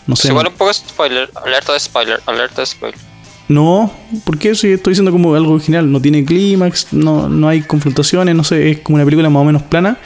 no 0.07 0.17
sé. 0.17 0.29
Igual 0.29 0.49
un 0.49 0.55
poco 0.55 0.73
spoiler, 0.73 1.31
alerta 1.45 1.73
de 1.73 1.81
spoiler, 1.81 2.21
alerta 2.27 2.63
de 2.63 2.67
spoiler. 2.67 2.99
No, 3.49 3.93
porque 4.25 4.55
si 4.55 4.73
estoy 4.73 4.93
diciendo 4.93 5.13
como 5.13 5.35
algo 5.35 5.55
original, 5.55 5.91
no 5.91 6.01
tiene 6.01 6.25
clímax, 6.25 6.93
no, 6.93 7.29
no 7.29 7.49
hay 7.49 7.63
confrontaciones, 7.63 8.35
no 8.35 8.43
sé, 8.43 8.71
es 8.71 8.81
como 8.81 8.97
una 8.97 9.05
película 9.05 9.31
más 9.31 9.41
o 9.41 9.45
menos 9.45 9.63
plana, 9.63 9.99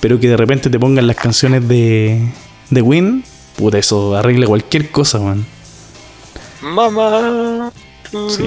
pero 0.00 0.18
que 0.18 0.28
de 0.28 0.36
repente 0.36 0.70
te 0.70 0.78
pongan 0.78 1.06
las 1.06 1.16
canciones 1.16 1.68
de, 1.68 2.26
de 2.70 2.82
Win, 2.82 3.22
puta, 3.56 3.76
eso 3.76 4.16
arregla 4.16 4.46
cualquier 4.46 4.90
cosa, 4.90 5.18
man. 5.18 5.44
Mamá. 6.62 7.70
Sí. 8.28 8.44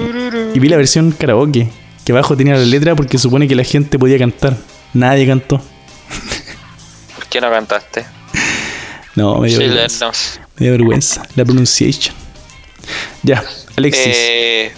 Y 0.54 0.58
vi 0.58 0.68
la 0.68 0.76
versión 0.76 1.12
karaoke, 1.12 1.68
que 2.04 2.12
abajo 2.12 2.36
tenía 2.36 2.54
la 2.54 2.64
letra 2.64 2.96
porque 2.96 3.18
supone 3.18 3.46
que 3.46 3.54
la 3.54 3.64
gente 3.64 3.98
podía 3.98 4.18
cantar. 4.18 4.56
Nadie 4.94 5.26
cantó. 5.26 5.62
¿Por 7.14 7.26
qué 7.26 7.40
no 7.40 7.50
cantaste? 7.50 8.04
No, 9.14 9.38
me 9.38 9.48
dio. 9.48 9.60
Me 10.60 10.66
dio 10.66 10.72
vergüenza. 10.72 11.22
La 11.34 11.44
pronunciation. 11.44 12.14
Ya, 13.22 13.42
Alexis. 13.76 14.04
Eh, 14.06 14.72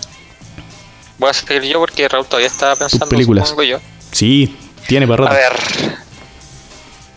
voy 1.19 1.29
a 1.31 1.33
seguir 1.35 1.63
yo 1.65 1.79
porque 1.81 2.09
Raúl 2.09 2.25
todavía 2.27 2.47
estaba 2.47 2.75
pensando, 2.77 3.09
películas. 3.09 3.49
supongo 3.49 3.65
yo. 3.65 3.81
Sí, 4.11 4.57
tiene 4.87 5.07
para 5.07 5.27
A 5.27 5.29
rato. 5.29 5.37
ver. 5.37 5.97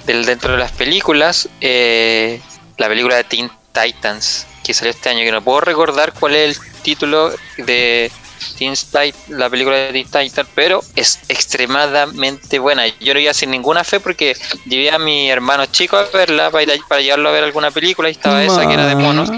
Del, 0.08 0.26
dentro 0.26 0.52
de 0.54 0.58
las 0.60 0.72
películas, 0.72 1.48
eh, 1.62 2.42
la 2.78 2.88
película 2.88 3.16
de 3.16 3.24
Teen 3.24 3.50
Titans, 3.72 4.46
que 4.64 4.74
salió 4.74 4.92
este 4.92 5.10
año, 5.10 5.20
que 5.22 5.32
no 5.32 5.44
puedo 5.44 5.62
recordar 5.62 6.14
cuál 6.14 6.36
es 6.36 6.58
el 6.58 6.82
título 6.84 7.32
de 7.58 8.12
Teen 8.58 8.74
Tit- 8.74 9.16
la 9.30 9.50
película 9.50 9.76
de 9.78 9.92
Teen 9.92 10.06
Titans, 10.06 10.50
pero 10.56 10.82
es 10.96 11.20
extremadamente 11.28 12.60
buena. 12.60 12.88
Yo 13.00 13.14
no 13.14 13.20
iba 13.20 13.34
sin 13.34 13.52
ninguna 13.52 13.84
fe 13.84 14.00
porque 14.00 14.36
llevé 14.66 14.92
a 14.92 15.00
mi 15.00 15.30
hermano 15.30 15.66
chico 15.68 15.98
a 15.98 16.04
verla 16.14 16.52
para, 16.52 16.64
ir 16.64 16.72
a- 16.72 16.88
para 16.88 17.02
llevarlo 17.02 17.30
a 17.30 17.32
ver 17.32 17.44
alguna 17.44 17.72
película 17.72 18.10
y 18.10 18.14
estaba 18.14 18.44
esa 18.44 18.68
que 18.68 18.74
era 18.74 18.86
de 18.88 18.96
monos. 18.96 19.30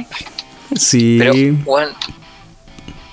Sí. 0.76 1.16
Pero, 1.20 1.34
bueno, 1.64 1.94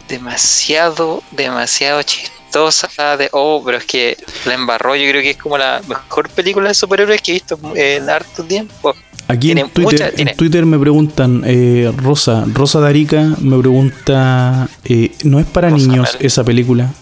demasiado, 0.09 1.23
demasiado 1.31 2.03
chistosa. 2.03 2.33
chistosa. 2.55 3.17
De, 3.17 3.29
oh, 3.33 3.63
pero 3.65 3.79
es 3.79 3.85
que 3.85 4.17
la 4.45 4.55
embarró. 4.55 4.95
Yo 4.95 5.09
creo 5.11 5.23
que 5.23 5.31
es 5.31 5.37
como 5.37 5.59
la 5.59 5.83
mejor 5.89 6.29
película 6.31 6.69
de 6.69 6.75
superhéroes 6.75 7.21
que 7.21 7.33
he 7.33 7.35
visto 7.35 7.59
en 7.75 8.09
harto 8.09 8.45
tiempo. 8.45 8.95
Aquí 9.27 9.53
en 9.53 9.69
Twitter, 9.71 10.11
mucha- 10.13 10.23
en 10.23 10.37
Twitter 10.37 10.67
me 10.67 10.79
preguntan, 10.79 11.43
eh, 11.47 11.91
Rosa, 11.97 12.45
Rosa 12.53 12.81
Darica 12.81 13.23
me 13.41 13.59
pregunta, 13.59 14.69
eh, 14.85 15.13
¿no 15.25 15.41
es 15.41 15.47
para 15.47 15.71
Rosa 15.71 15.87
niños 15.87 16.17
esa 16.21 16.45
película? 16.45 16.93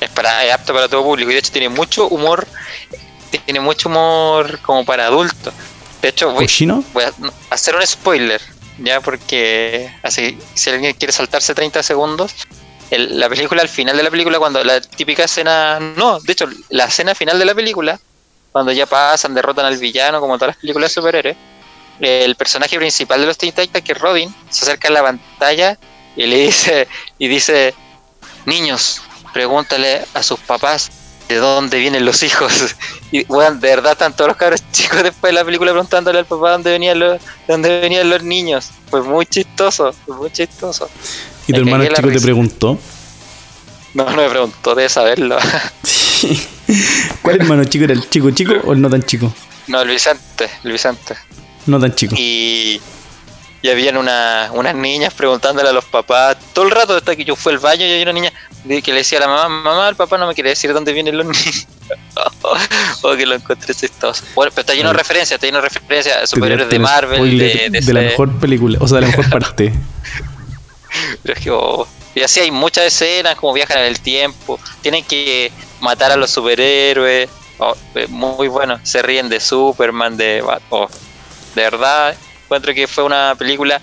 Es, 0.00 0.10
para, 0.10 0.44
es 0.44 0.52
apto 0.52 0.72
para 0.72 0.88
todo 0.88 1.02
público. 1.02 1.30
Y 1.30 1.34
de 1.34 1.40
hecho 1.40 1.52
tiene 1.52 1.68
mucho 1.68 2.08
humor. 2.08 2.46
Tiene 3.46 3.60
mucho 3.60 3.88
humor 3.88 4.58
como 4.60 4.84
para 4.84 5.06
adultos. 5.06 5.52
De 6.02 6.08
hecho, 6.08 6.32
voy 6.92 7.04
a 7.04 7.12
hacer 7.50 7.74
un 7.76 7.86
spoiler. 7.86 8.40
Ya, 8.78 9.00
porque 9.00 9.90
así, 10.02 10.36
si 10.54 10.70
alguien 10.70 10.94
quiere 10.94 11.12
saltarse 11.12 11.54
30 11.54 11.82
segundos, 11.82 12.32
el- 12.90 13.18
la 13.20 13.28
película, 13.28 13.62
al 13.62 13.68
final 13.68 13.96
de 13.96 14.02
la 14.02 14.10
película, 14.10 14.38
cuando 14.38 14.62
la 14.64 14.80
típica 14.80 15.24
escena. 15.24 15.78
No, 15.96 16.18
de 16.20 16.32
hecho, 16.32 16.46
la 16.70 16.84
escena 16.86 17.14
final 17.14 17.38
de 17.38 17.44
la 17.44 17.54
película, 17.54 18.00
cuando 18.52 18.70
ya 18.70 18.86
pasan, 18.86 19.34
derrotan 19.34 19.64
al 19.64 19.78
villano, 19.78 20.20
como 20.20 20.36
todas 20.36 20.48
las 20.48 20.56
películas 20.58 20.90
de 20.90 20.94
superhéroes, 20.94 21.36
el 22.00 22.34
personaje 22.36 22.76
principal 22.76 23.20
de 23.20 23.26
los 23.26 23.38
Teen 23.38 23.52
Titans, 23.52 23.84
que 23.84 23.92
es 23.92 23.98
Robin, 23.98 24.34
se 24.50 24.64
acerca 24.64 24.88
a 24.88 24.90
la 24.90 25.02
pantalla 25.02 25.78
y 26.16 26.26
le 26.26 26.36
dice, 26.46 26.86
y 27.18 27.28
dice, 27.28 27.74
niños, 28.44 29.02
pregúntale 29.32 30.04
a 30.14 30.22
sus 30.22 30.38
papás 30.40 30.90
de 31.28 31.36
dónde 31.36 31.78
vienen 31.78 32.04
los 32.04 32.22
hijos. 32.22 32.76
Y 33.14 33.24
bueno, 33.24 33.56
de 33.56 33.68
verdad 33.68 33.92
están 33.92 34.16
todos 34.16 34.28
los 34.28 34.38
cabros 34.38 34.62
chicos 34.72 35.02
después 35.02 35.34
de 35.34 35.38
la 35.38 35.44
película 35.44 35.70
preguntándole 35.70 36.18
al 36.20 36.24
papá 36.24 36.52
dónde 36.52 36.70
venían 36.70 36.98
los, 36.98 37.20
de 37.20 37.28
dónde 37.46 37.80
venían 37.80 38.08
los 38.08 38.22
niños. 38.22 38.70
Fue 38.88 39.02
muy 39.02 39.26
chistoso, 39.26 39.92
fue 39.92 40.16
muy 40.16 40.30
chistoso. 40.30 40.88
Y 41.46 41.52
tu 41.52 41.60
hermano 41.60 41.84
chico 41.84 42.08
te 42.08 42.20
preguntó. 42.22 42.78
No, 43.92 44.04
no 44.04 44.16
me 44.16 44.30
preguntó 44.30 44.74
de 44.74 44.88
saberlo. 44.88 45.36
¿Cuál 47.22 47.36
hermano 47.40 47.64
chico 47.64 47.84
era 47.84 47.92
el 47.94 48.08
chico 48.08 48.30
chico 48.30 48.52
o 48.64 48.72
el 48.72 48.80
no 48.80 48.88
tan 48.90 49.02
chico? 49.02 49.32
No, 49.68 49.80
el 49.82 49.88
Vicente, 49.88 50.48
el 50.64 50.72
Vicente. 50.72 51.14
No 51.66 51.78
tan 51.80 51.94
chico. 51.94 52.14
Y, 52.18 52.80
y 53.62 53.68
habían 53.68 53.96
una, 53.96 54.50
unas 54.52 54.74
niñas 54.74 55.14
preguntándole 55.14 55.68
a 55.68 55.72
los 55.72 55.84
papás 55.84 56.36
todo 56.52 56.64
el 56.64 56.70
rato 56.72 56.96
hasta 56.96 57.14
que 57.14 57.24
yo 57.24 57.36
fui 57.36 57.52
al 57.52 57.58
baño 57.60 57.86
y 57.86 57.90
había 57.92 58.02
una 58.04 58.12
niña 58.12 58.32
de- 58.64 58.82
que 58.82 58.90
le 58.92 58.98
decía 58.98 59.18
a 59.18 59.22
la 59.22 59.28
mamá, 59.28 59.48
mamá, 59.48 59.88
el 59.88 59.94
papá 59.96 60.18
no 60.18 60.26
me 60.26 60.34
quiere 60.34 60.50
decir 60.50 60.72
dónde 60.72 60.92
vienen 60.92 61.16
los 61.16 61.26
niños. 61.26 61.66
oh, 63.02 63.16
que 63.16 63.26
lo 63.26 63.34
encontré 63.34 63.74
chistoso. 63.74 64.24
Bueno, 64.34 64.50
pero 64.54 64.62
está 64.62 64.74
lleno 64.74 64.88
de 64.88 64.94
referencias, 64.98 65.36
está 65.36 65.46
lleno 65.46 65.60
de 65.62 65.68
referencias 65.68 66.30
tiraste 66.30 66.66
de 66.66 66.78
Marvel, 66.78 67.16
spoiler 67.18 67.70
de, 67.70 67.80
de 67.80 67.92
la 67.92 68.00
mejor 68.00 68.32
película, 68.40 68.78
o 68.80 68.88
sea, 68.88 68.96
de 68.96 69.02
la 69.02 69.06
mejor 69.08 69.30
parte. 69.30 69.72
Pero 71.22 71.34
es 71.34 71.40
que, 71.40 71.50
oh, 71.50 71.86
y 72.14 72.20
así 72.22 72.40
hay 72.40 72.50
muchas 72.50 72.84
escenas 72.84 73.36
como 73.36 73.52
viajan 73.54 73.78
en 73.78 73.84
el 73.86 74.00
tiempo, 74.00 74.58
tienen 74.82 75.04
que 75.04 75.50
matar 75.82 76.12
a 76.12 76.16
los 76.16 76.30
superhéroes, 76.30 77.28
oh, 77.58 77.76
eh, 77.94 78.06
muy 78.08 78.48
bueno, 78.48 78.78
se 78.82 79.02
ríen 79.02 79.28
de 79.28 79.40
Superman, 79.40 80.16
de 80.16 80.42
oh, 80.70 80.88
de 81.54 81.62
verdad, 81.62 82.14
encuentro 82.44 82.72
que 82.72 82.86
fue 82.86 83.04
una 83.04 83.34
película 83.36 83.80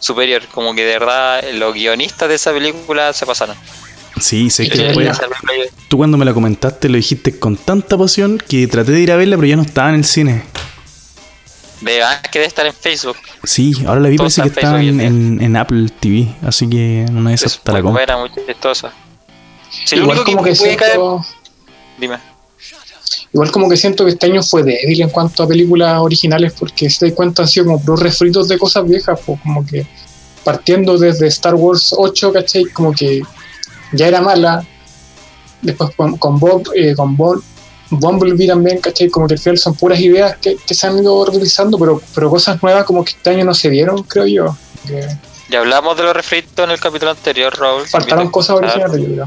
superior, 0.00 0.42
como 0.52 0.74
que 0.74 0.84
de 0.84 0.98
verdad 0.98 1.42
los 1.54 1.72
guionistas 1.74 2.28
de 2.28 2.34
esa 2.34 2.52
película 2.52 3.12
se 3.12 3.24
pasaron. 3.24 3.56
Sí, 4.20 4.50
sé 4.50 4.68
que 4.68 4.78
después, 4.78 5.20
tú 5.88 5.96
cuando 5.96 6.16
me 6.16 6.24
la 6.24 6.34
comentaste 6.34 6.88
lo 6.88 6.96
dijiste 6.96 7.38
con 7.38 7.56
tanta 7.56 7.96
pasión 7.96 8.38
que 8.38 8.66
traté 8.66 8.92
de 8.92 9.00
ir 9.00 9.12
a 9.12 9.16
verla, 9.16 9.36
pero 9.36 9.46
ya 9.46 9.56
no 9.56 9.62
estaba 9.62 9.90
en 9.90 9.94
el 9.96 10.04
cine. 10.04 10.42
de 11.80 12.00
que 12.32 12.38
debe 12.40 12.46
estar 12.48 12.66
en 12.66 12.74
Facebook. 12.74 13.16
Sí, 13.44 13.74
ahora 13.86 14.00
la 14.00 14.08
vi, 14.08 14.16
Todo 14.16 14.24
parece 14.24 14.42
que 14.42 14.48
está 14.48 14.80
en 14.80 15.00
en, 15.00 15.40
en- 15.40 15.56
Apple 15.56 15.88
TV, 16.00 16.34
así 16.44 16.68
que 16.68 17.06
una 17.10 17.30
de 17.30 17.36
esas 17.36 17.52
Es 17.52 17.60
te 17.60 17.70
la 17.72 17.80
compro. 17.80 17.92
buena, 18.04 18.16
muy 18.18 18.30
chistosa. 18.46 18.92
Lo 19.92 19.96
igual 20.02 20.18
único 20.18 20.32
como 20.32 20.44
que 20.44 20.50
caer- 20.52 20.56
siento, 20.56 21.24
Dime. 21.98 22.18
igual 23.32 23.50
como 23.50 23.68
que 23.68 23.76
siento 23.76 24.04
que 24.04 24.10
este 24.12 24.26
año 24.26 24.42
fue 24.42 24.62
débil 24.62 25.00
en 25.02 25.10
cuanto 25.10 25.42
a 25.42 25.48
películas 25.48 25.98
originales, 26.00 26.52
porque 26.58 26.88
si 26.90 26.98
te 27.00 27.06
das 27.06 27.14
cuenta 27.14 27.42
han 27.42 27.48
sido 27.48 27.66
como 27.66 27.80
puros 27.80 28.00
refritos 28.00 28.48
de 28.48 28.58
cosas 28.58 28.86
viejas, 28.86 29.18
pues 29.24 29.40
como 29.42 29.64
que 29.66 29.86
partiendo 30.44 30.96
desde 30.96 31.26
Star 31.28 31.54
Wars 31.54 31.94
8, 31.96 32.32
¿cachai? 32.32 32.64
Como 32.66 32.92
que 32.92 33.22
ya 33.92 34.06
era 34.08 34.20
mala. 34.20 34.64
Después 35.60 35.90
con, 35.96 36.16
con 36.18 36.38
Bob, 36.38 36.70
eh, 36.74 36.94
con 36.94 37.16
Bob, 37.16 37.42
Bumblebee 37.90 38.46
también, 38.46 38.78
¿cachai? 38.80 39.08
Como 39.10 39.26
que 39.26 39.34
al 39.34 39.40
final 39.40 39.58
son 39.58 39.74
puras 39.74 39.98
ideas 40.00 40.36
que, 40.38 40.56
que 40.56 40.74
se 40.74 40.86
han 40.86 40.98
ido 40.98 41.24
reutilizando, 41.24 41.78
pero, 41.78 42.00
pero 42.14 42.30
cosas 42.30 42.62
nuevas 42.62 42.84
como 42.84 43.04
que 43.04 43.10
este 43.12 43.30
año 43.30 43.44
no 43.44 43.54
se 43.54 43.68
dieron, 43.68 44.02
creo 44.04 44.26
yo. 44.26 44.56
Que 44.86 45.06
Ya 45.50 45.58
hablamos 45.58 45.96
de 45.96 46.04
los 46.04 46.14
refritos 46.14 46.64
en 46.64 46.70
el 46.70 46.78
capítulo 46.80 47.10
anterior, 47.10 47.54
Raúl. 47.58 47.86
faltaron 47.88 48.30
cosas 48.30 48.56
originales, 48.56 49.00
yo 49.02 49.12
creo. 49.14 49.24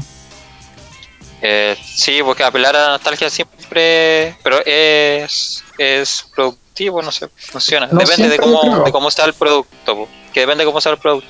Eh, 1.44 1.76
sí, 1.84 2.22
porque 2.22 2.44
apelar 2.44 2.76
a 2.76 2.82
la 2.82 2.88
nostalgia 2.90 3.28
siempre, 3.28 4.36
pero 4.44 4.60
es, 4.64 5.64
es 5.76 6.24
productivo, 6.34 7.02
no 7.02 7.10
sé, 7.10 7.28
funciona. 7.36 7.88
No 7.88 7.98
depende 7.98 8.28
de 8.28 8.38
cómo, 8.38 8.84
de 8.84 8.92
cómo 8.92 9.10
sea 9.10 9.24
el 9.24 9.34
producto, 9.34 9.96
po, 9.96 10.08
que 10.32 10.40
depende 10.40 10.62
de 10.62 10.66
cómo 10.66 10.80
sea 10.80 10.92
el 10.92 10.98
producto. 10.98 11.28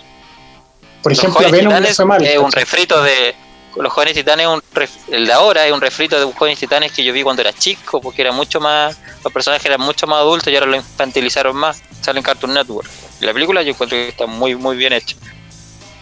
Por 1.03 1.13
Los 1.13 1.19
ejemplo, 1.19 1.41
Venom 1.51 1.73
no 1.73 1.79
Titanes 1.81 1.99
mal. 2.07 2.23
es 2.25 2.37
un 2.39 2.53
refrito 2.53 3.03
de 3.03 3.35
los 3.77 3.91
jóvenes 3.91 4.13
titanes, 4.15 4.47
es 4.47 4.53
un 4.53 4.63
ref- 4.75 4.91
el 5.11 5.27
de 5.27 5.33
ahora 5.33 5.67
es 5.67 5.73
un 5.73 5.81
refrito 5.81 6.21
de 6.21 6.31
jóvenes 6.35 6.59
titanes 6.59 6.93
que 6.93 7.03
yo 7.03 7.13
vi 7.15 7.23
cuando 7.23 7.41
era 7.41 7.55
chico, 7.55 7.99
porque 8.03 8.21
era 8.21 8.31
mucho 8.33 8.61
más, 8.61 8.99
los 9.25 9.33
personajes 9.33 9.65
eran 9.65 9.81
mucho 9.81 10.07
más 10.07 10.19
adultos 10.19 10.53
y 10.53 10.57
ahora 10.57 10.67
lo 10.67 10.77
infantilizaron 10.77 11.57
más, 11.57 11.83
sale 12.03 12.19
en 12.19 12.23
Cartoon 12.23 12.53
Network. 12.53 12.89
La 13.21 13.33
película 13.33 13.63
yo 13.63 13.71
encuentro 13.71 13.97
que 13.97 14.09
está 14.09 14.27
muy 14.27 14.55
muy 14.57 14.77
bien 14.77 14.93
hecha. 14.93 15.17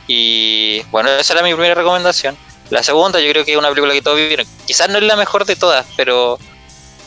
Y 0.09 0.83
bueno, 0.90 1.11
esa 1.11 1.35
era 1.35 1.42
mi 1.44 1.53
primera 1.53 1.75
recomendación. 1.77 2.37
La 2.71 2.83
segunda 2.83 3.21
yo 3.21 3.31
creo 3.31 3.45
que 3.45 3.53
es 3.53 3.59
una 3.59 3.69
película 3.69 3.93
que 3.93 4.03
todos 4.03 4.17
vivieron. 4.17 4.47
Quizás 4.67 4.89
no 4.89 4.99
es 4.99 5.05
la 5.05 5.17
mejor 5.17 5.45
de 5.45 5.57
todas, 5.57 5.87
pero 5.97 6.39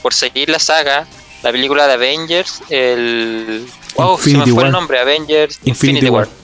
por 0.01 0.13
seguir 0.13 0.49
la 0.49 0.59
saga, 0.59 1.07
la 1.41 1.51
película 1.51 1.87
de 1.87 1.93
Avengers, 1.93 2.61
el... 2.69 3.65
Wow, 3.95 4.19
se 4.19 4.37
me 4.37 4.43
fue 4.43 4.53
War. 4.53 4.65
el 4.65 4.71
nombre, 4.71 4.99
Avengers 4.99 5.59
Infinity 5.63 5.69
Infinity, 5.69 6.09
War. 6.09 6.27
War. 6.27 6.35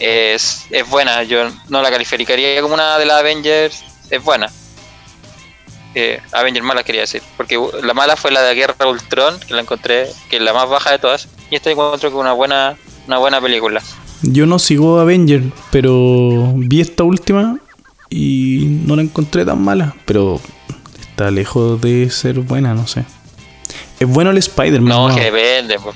Es, 0.00 0.66
es 0.70 0.88
buena, 0.88 1.24
yo 1.24 1.50
no 1.68 1.82
la 1.82 1.90
calificaría 1.90 2.60
como 2.62 2.74
una 2.74 2.98
de 2.98 3.04
las 3.04 3.20
Avengers, 3.20 3.84
es 4.10 4.22
buena. 4.22 4.50
Eh, 5.94 6.20
Avengers 6.32 6.64
mala 6.64 6.84
quería 6.84 7.00
decir, 7.02 7.22
porque 7.36 7.58
la 7.82 7.94
mala 7.94 8.16
fue 8.16 8.30
la 8.30 8.42
de 8.42 8.54
Guerra 8.54 8.86
Ultron, 8.86 9.40
que 9.40 9.54
la 9.54 9.62
encontré, 9.62 10.08
que 10.30 10.36
es 10.36 10.42
la 10.42 10.52
más 10.52 10.68
baja 10.68 10.92
de 10.92 10.98
todas, 10.98 11.28
y 11.50 11.56
esta 11.56 11.70
encuentro 11.70 12.08
que 12.08 12.16
es 12.16 12.20
una 12.20 12.32
buena, 12.32 12.78
una 13.06 13.18
buena 13.18 13.40
película. 13.40 13.82
Yo 14.22 14.46
no 14.46 14.58
sigo 14.58 15.00
Avenger, 15.00 15.42
pero 15.70 16.52
vi 16.54 16.80
esta 16.80 17.04
última 17.04 17.58
y 18.10 18.64
no 18.86 18.96
la 18.96 19.02
encontré 19.02 19.44
tan 19.44 19.62
mala, 19.62 19.94
pero 20.04 20.40
está 21.00 21.30
lejos 21.30 21.80
de 21.80 22.10
ser 22.10 22.40
buena, 22.40 22.74
no 22.74 22.86
sé. 22.86 23.04
Es 24.00 24.08
bueno 24.08 24.30
el 24.30 24.38
Spider-Man. 24.38 25.08
No, 25.08 25.14
que 25.14 25.30
depende. 25.30 25.78
po. 25.78 25.94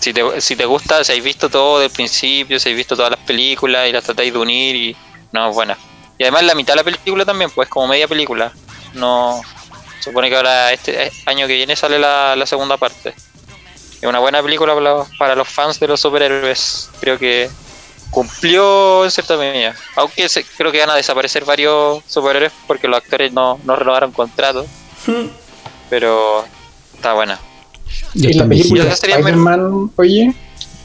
Si 0.00 0.12
te, 0.12 0.40
si 0.40 0.56
te 0.56 0.64
gusta, 0.64 1.02
si 1.04 1.12
habéis 1.12 1.24
visto 1.24 1.48
todo 1.48 1.80
del 1.80 1.90
principio, 1.90 2.58
si 2.58 2.68
habéis 2.68 2.78
visto 2.78 2.96
todas 2.96 3.10
las 3.10 3.20
películas 3.20 3.88
y 3.88 3.92
las 3.92 4.04
tratáis 4.04 4.32
de 4.32 4.38
unir 4.38 4.76
y 4.76 4.96
no 5.32 5.48
es 5.48 5.54
buena. 5.54 5.76
Y 6.18 6.22
además 6.22 6.44
la 6.44 6.54
mitad 6.54 6.74
de 6.74 6.78
la 6.78 6.84
película 6.84 7.24
también, 7.24 7.50
pues 7.50 7.68
como 7.68 7.88
media 7.88 8.08
película. 8.08 8.52
No 8.94 9.40
supone 10.00 10.28
que 10.30 10.36
ahora 10.36 10.72
este 10.72 11.12
año 11.26 11.46
que 11.46 11.54
viene 11.54 11.76
sale 11.76 11.98
la, 11.98 12.34
la 12.36 12.46
segunda 12.46 12.76
parte. 12.76 13.14
Es 14.00 14.08
una 14.08 14.20
buena 14.20 14.42
película 14.42 14.74
para 14.74 14.90
los, 14.90 15.08
para 15.18 15.34
los 15.34 15.48
fans 15.48 15.78
de 15.80 15.88
los 15.88 16.00
superhéroes. 16.00 16.90
Creo 17.00 17.18
que 17.18 17.50
cumplió 18.10 19.04
en 19.04 19.10
cierta 19.10 19.36
medida. 19.36 19.74
Aunque 19.96 20.28
se- 20.28 20.44
creo 20.56 20.70
que 20.72 20.80
van 20.80 20.90
a 20.90 20.94
desaparecer 20.96 21.44
varios 21.44 22.02
superhéroes 22.06 22.52
porque 22.66 22.88
los 22.88 22.98
actores 22.98 23.32
no, 23.32 23.58
no 23.64 23.76
renovaron 23.76 24.12
contrato. 24.12 24.66
Pero 25.90 26.44
está 26.94 27.14
buena. 27.14 27.38
Y 28.14 28.32
la 28.34 28.46
película 28.46 28.84
de 28.84 28.90
Spider-Man, 28.90 29.90
oye, 29.96 30.34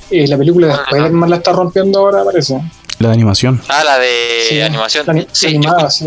eh, 0.10 0.28
la 0.28 0.38
película 0.38 0.68
de 0.68 0.74
Ajá. 0.74 0.84
Spider-Man 0.92 1.30
la 1.30 1.36
está 1.38 1.52
rompiendo 1.52 2.00
ahora, 2.00 2.24
parece. 2.24 2.60
La 3.00 3.10
de 3.10 3.14
animación. 3.16 3.62
Ah, 3.68 3.84
la 3.84 4.00
de 4.00 4.10
Sí, 4.50 4.62
animación. 4.62 5.06
la 5.08 5.26
Sí, 5.32 5.48
animada, 5.48 5.82
yo- 5.84 5.90
sí. 5.90 6.06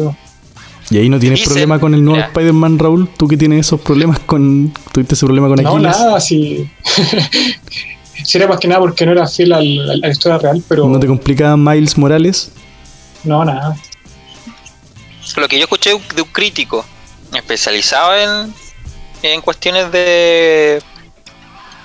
Y 0.88 0.98
ahí 0.98 1.08
no 1.08 1.18
tienes 1.18 1.40
Dicen- 1.40 1.48
problema 1.50 1.80
con 1.80 1.94
el 1.94 2.04
nuevo. 2.04 2.24
Spider-Man, 2.24 2.78
Raúl. 2.78 3.08
Tú 3.16 3.26
que 3.26 3.36
tienes 3.36 3.66
esos 3.66 3.80
problemas 3.80 4.20
con. 4.20 4.72
¿Tuviste 4.92 5.14
ese 5.14 5.26
problema 5.26 5.48
con 5.48 5.60
No, 5.62 5.68
Aquiles? 5.74 5.98
nada, 5.98 6.20
sí. 6.20 6.70
sí 8.24 8.38
era 8.38 8.46
más 8.46 8.58
que 8.58 8.68
nada 8.68 8.80
porque 8.80 9.04
no 9.06 9.12
era 9.12 9.26
fiel 9.26 9.52
al- 9.52 9.90
a 9.90 9.96
la 9.96 10.08
historia 10.08 10.38
real, 10.38 10.62
pero 10.68 10.86
¿No 10.88 10.98
te 11.00 11.06
complica 11.06 11.56
Miles 11.56 11.96
Morales? 11.98 12.52
no, 13.24 13.44
nada. 13.44 13.76
Lo 15.36 15.48
que 15.48 15.56
yo 15.58 15.64
escuché 15.64 15.90
de 16.14 16.22
un 16.22 16.28
crítico 16.30 16.84
especializado 17.34 18.16
en, 18.16 18.54
en 19.22 19.40
cuestiones 19.42 19.90
de, 19.92 20.80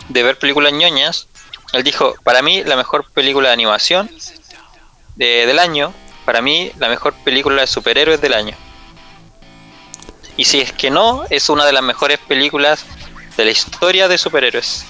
de 0.10 0.24
ver 0.24 0.38
películas 0.38 0.72
ñoñas, 0.74 1.28
él 1.74 1.84
dijo, 1.84 2.14
para 2.24 2.42
mí 2.42 2.64
la 2.64 2.76
mejor 2.76 3.06
película 3.12 3.50
de 3.50 3.54
animación 3.54 4.10
de- 5.16 5.46
del 5.46 5.60
año, 5.60 5.94
para 6.26 6.42
mí 6.42 6.72
la 6.78 6.88
mejor 6.88 7.14
película 7.26 7.62
de 7.62 7.68
superhéroes 7.68 8.22
del 8.22 8.34
año. 8.36 8.56
Y 10.38 10.46
si 10.46 10.62
es 10.62 10.72
que 10.72 10.90
no, 10.90 11.24
es 11.30 11.50
una 11.50 11.66
de 11.66 11.74
las 11.74 11.84
mejores 11.84 12.20
películas 12.20 12.86
de 13.36 13.46
la 13.46 13.52
historia 13.52 14.08
de 14.08 14.18
superhéroes. 14.18 14.86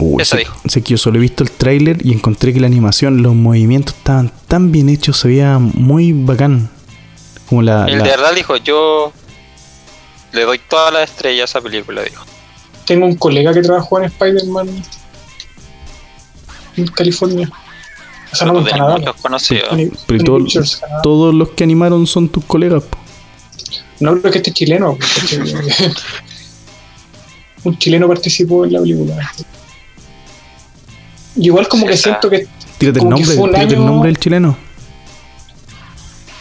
Uy, 0.00 0.22
Eso 0.22 0.32
sé, 0.36 0.38
dijo. 0.38 0.56
sé 0.66 0.82
que 0.82 0.90
yo 0.90 0.98
solo 0.98 1.18
he 1.18 1.20
visto 1.20 1.42
el 1.42 1.50
tráiler 1.50 2.04
y 2.06 2.12
encontré 2.12 2.52
que 2.52 2.60
la 2.60 2.66
animación, 2.68 3.22
los 3.22 3.34
movimientos 3.34 3.94
estaban 3.96 4.30
tan 4.46 4.70
bien 4.70 4.88
hechos, 4.88 5.16
se 5.18 5.28
veía 5.28 5.58
muy 5.58 6.12
bacán. 6.12 6.70
Como 7.48 7.62
la, 7.62 7.84
El 7.86 7.98
la- 7.98 8.04
de 8.04 8.10
verdad 8.10 8.32
dijo, 8.34 8.56
yo 8.58 9.12
le 10.32 10.42
doy 10.42 10.60
todas 10.68 10.92
las 10.92 11.10
estrellas 11.10 11.54
a 11.54 11.58
esa 11.58 11.60
película, 11.60 12.02
dijo. 12.02 12.24
Tengo 12.86 13.06
un 13.06 13.16
colega 13.16 13.52
que 13.52 13.60
trabajó 13.62 13.98
en 13.98 14.04
Spider-Man 14.04 14.68
en 16.76 16.86
California. 16.88 17.50
O 18.32 18.36
sea, 18.36 18.46
no 18.46 18.58
en 18.60 18.64
Canadá. 18.66 19.14
conocidos. 19.20 19.68
Pero 20.06 20.20
Sony 20.20 20.24
todo- 20.24 20.38
Pictures, 20.44 20.76
Canadá. 20.76 21.02
todos 21.02 21.34
los 21.34 21.50
que 21.50 21.64
animaron 21.64 22.06
son 22.06 22.28
tus 22.28 22.44
colegas. 22.44 22.82
po. 22.84 22.98
No 24.00 24.18
creo 24.20 24.30
que 24.32 24.38
este 24.38 24.52
chileno. 24.52 24.96
porque- 24.96 25.90
un 27.64 27.78
chileno 27.78 28.06
participó 28.06 28.64
en 28.64 28.72
la 28.74 28.80
película. 28.80 29.32
Y 31.38 31.46
igual 31.46 31.68
como 31.68 31.82
Sí, 31.82 31.88
que 31.88 31.94
está. 31.94 32.08
siento 32.10 32.30
que 32.30 32.46
Tírate 32.78 32.98
el 33.00 33.08
nombre, 33.08 33.34
tírate 33.34 33.60
el 33.62 33.74
año- 33.74 33.84
nombre 33.86 34.08
del 34.08 34.18
chileno. 34.18 34.56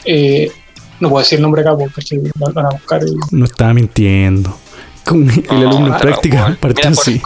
eh, 0.06 0.52
no 1.00 1.10
puedo 1.10 1.22
decir 1.24 1.38
el 1.38 1.44
nombre 1.44 1.62
acá 1.62 1.76
porque 1.78 2.02
lo 2.40 2.54
van 2.54 2.66
a 2.66 2.70
buscar. 2.70 3.02
y- 3.08 3.16
No 3.36 3.46
estaba 3.46 3.74
mintiendo. 3.74 4.58
Con 5.04 5.30
el 5.30 5.46
No, 5.48 5.54
alumno 5.70 5.88
en 5.88 5.92
no, 5.94 5.98
práctica 6.00 6.42
bueno. 6.42 6.58
partió 6.60 6.90
así. 6.90 7.22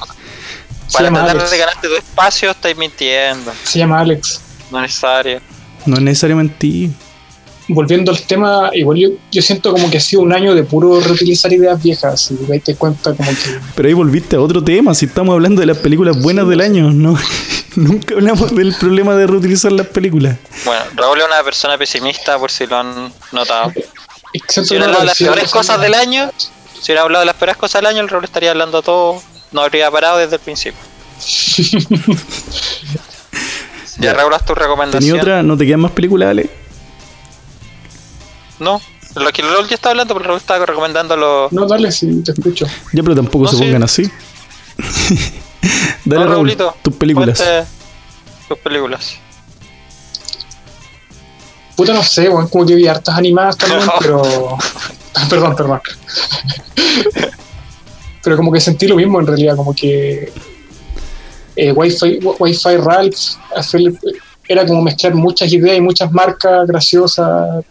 Para 0.93 1.09
tratar 1.09 1.29
Alex. 1.37 1.51
de 1.51 1.57
ganarte 1.57 1.87
tu 1.87 1.95
espacio, 1.95 2.51
estáis 2.51 2.77
mintiendo. 2.77 3.51
Se 3.63 3.79
llama 3.79 3.99
Alex. 4.01 4.41
No 4.71 4.77
es 4.79 4.83
necesario. 4.83 5.39
No 5.85 5.95
es 5.95 6.01
necesario 6.01 6.35
mentir. 6.35 6.91
Volviendo 7.73 8.11
al 8.11 8.21
tema, 8.21 8.69
igual 8.73 8.97
yo, 8.97 9.09
yo 9.31 9.41
siento 9.41 9.71
como 9.71 9.89
que 9.89 9.97
ha 9.97 10.01
sido 10.01 10.21
un 10.21 10.33
año 10.33 10.53
de 10.53 10.63
puro 10.63 10.99
reutilizar 10.99 11.51
ideas 11.53 11.81
viejas. 11.81 12.31
Y 12.31 12.51
ahí 12.51 12.59
te 12.59 12.75
cuenta 12.75 13.13
como 13.13 13.29
que 13.29 13.59
Pero 13.75 13.87
ahí 13.87 13.93
volviste 13.93 14.35
a 14.35 14.41
otro 14.41 14.63
tema. 14.63 14.93
Si 14.93 15.05
estamos 15.05 15.33
hablando 15.33 15.61
de 15.61 15.67
las 15.67 15.77
películas 15.77 16.21
buenas 16.21 16.47
del 16.47 16.61
año, 16.61 16.91
no. 16.91 17.17
Nunca 17.75 18.15
hablamos 18.15 18.53
del 18.53 18.75
problema 18.75 19.15
de 19.15 19.27
reutilizar 19.27 19.71
las 19.71 19.87
películas. 19.87 20.35
Bueno, 20.65 20.83
Raúl 20.95 21.19
es 21.19 21.25
una 21.25 21.41
persona 21.43 21.77
pesimista, 21.77 22.37
por 22.37 22.51
si 22.51 22.67
lo 22.67 22.77
han 22.77 23.13
notado. 23.31 23.71
Si 24.47 24.59
hubiera 24.61 24.87
no 24.87 24.93
hablado 24.93 24.99
de 25.01 25.05
las 25.05 25.17
peores 25.17 25.49
cosas 25.49 25.79
del 25.79 25.93
año, 25.93 26.31
si 26.81 26.91
hubiera 26.91 27.03
hablado 27.03 27.21
de 27.21 27.27
las 27.27 27.35
peores 27.35 27.57
cosas 27.57 27.81
del 27.81 27.87
año, 27.87 28.01
el 28.01 28.09
Raúl 28.09 28.25
estaría 28.25 28.51
hablando 28.51 28.81
todo, 28.81 29.21
no 29.51 29.61
habría 29.61 29.89
parado 29.89 30.17
desde 30.17 30.35
el 30.35 30.41
principio. 30.41 30.79
ya, 33.99 34.13
Raúl, 34.13 34.33
haz 34.33 34.45
tu 34.45 34.53
¿Tenía 34.53 34.67
recomendación. 34.67 35.19
otra? 35.19 35.43
¿No 35.43 35.57
te 35.57 35.65
quedan 35.65 35.81
más 35.81 35.91
películas, 35.91 36.29
Ale? 36.29 36.49
No, 38.61 38.79
lo 39.15 39.31
que 39.31 39.41
el 39.41 39.49
Raúl 39.51 39.67
ya 39.67 39.75
está 39.75 39.89
hablando, 39.89 40.13
pero 40.13 40.23
el 40.23 40.27
Raúl 40.29 40.39
estaba 40.39 40.65
recomendando 40.65 41.17
los. 41.17 41.51
No, 41.51 41.65
dale, 41.67 41.91
si 41.91 42.21
te 42.21 42.31
escucho. 42.31 42.65
Ya, 42.93 43.01
pero 43.03 43.15
tampoco 43.15 43.45
No, 43.45 43.49
se 43.51 43.57
sí. 43.57 43.63
pongan 43.63 43.83
así. 43.83 44.03
Dale, 46.05 46.25
No, 46.25 46.31
Raúl, 46.31 46.57
tus 46.81 46.93
películas. 46.95 47.43
Tus 48.47 48.57
películas. 48.59 49.17
Puta, 51.75 51.93
no 51.93 52.03
sé, 52.03 52.29
weón, 52.29 52.47
como 52.49 52.65
que 52.65 52.75
vi 52.75 52.87
hartas 52.87 53.17
animadas 53.17 53.57
también, 53.57 53.85
No. 53.85 53.93
pero. 53.99 54.57
perdón, 55.29 55.55
perdón. 55.55 55.81
pero 58.23 58.37
como 58.37 58.51
que 58.51 58.59
sentí 58.61 58.87
lo 58.87 58.95
mismo 58.95 59.19
en 59.19 59.27
realidad, 59.27 59.55
como 59.55 59.73
que. 59.73 60.31
Eh, 61.55 61.71
Wi-Fi, 61.71 62.19
Wi-Fi 62.39 62.77
Ralph 62.77 63.17
hacer- 63.55 63.93
era 64.51 64.65
como 64.65 64.81
mezclar 64.81 65.13
muchas 65.15 65.51
ideas 65.51 65.77
y 65.77 65.81
muchas 65.81 66.11
marcas 66.11 66.67
graciosas, 66.67 67.63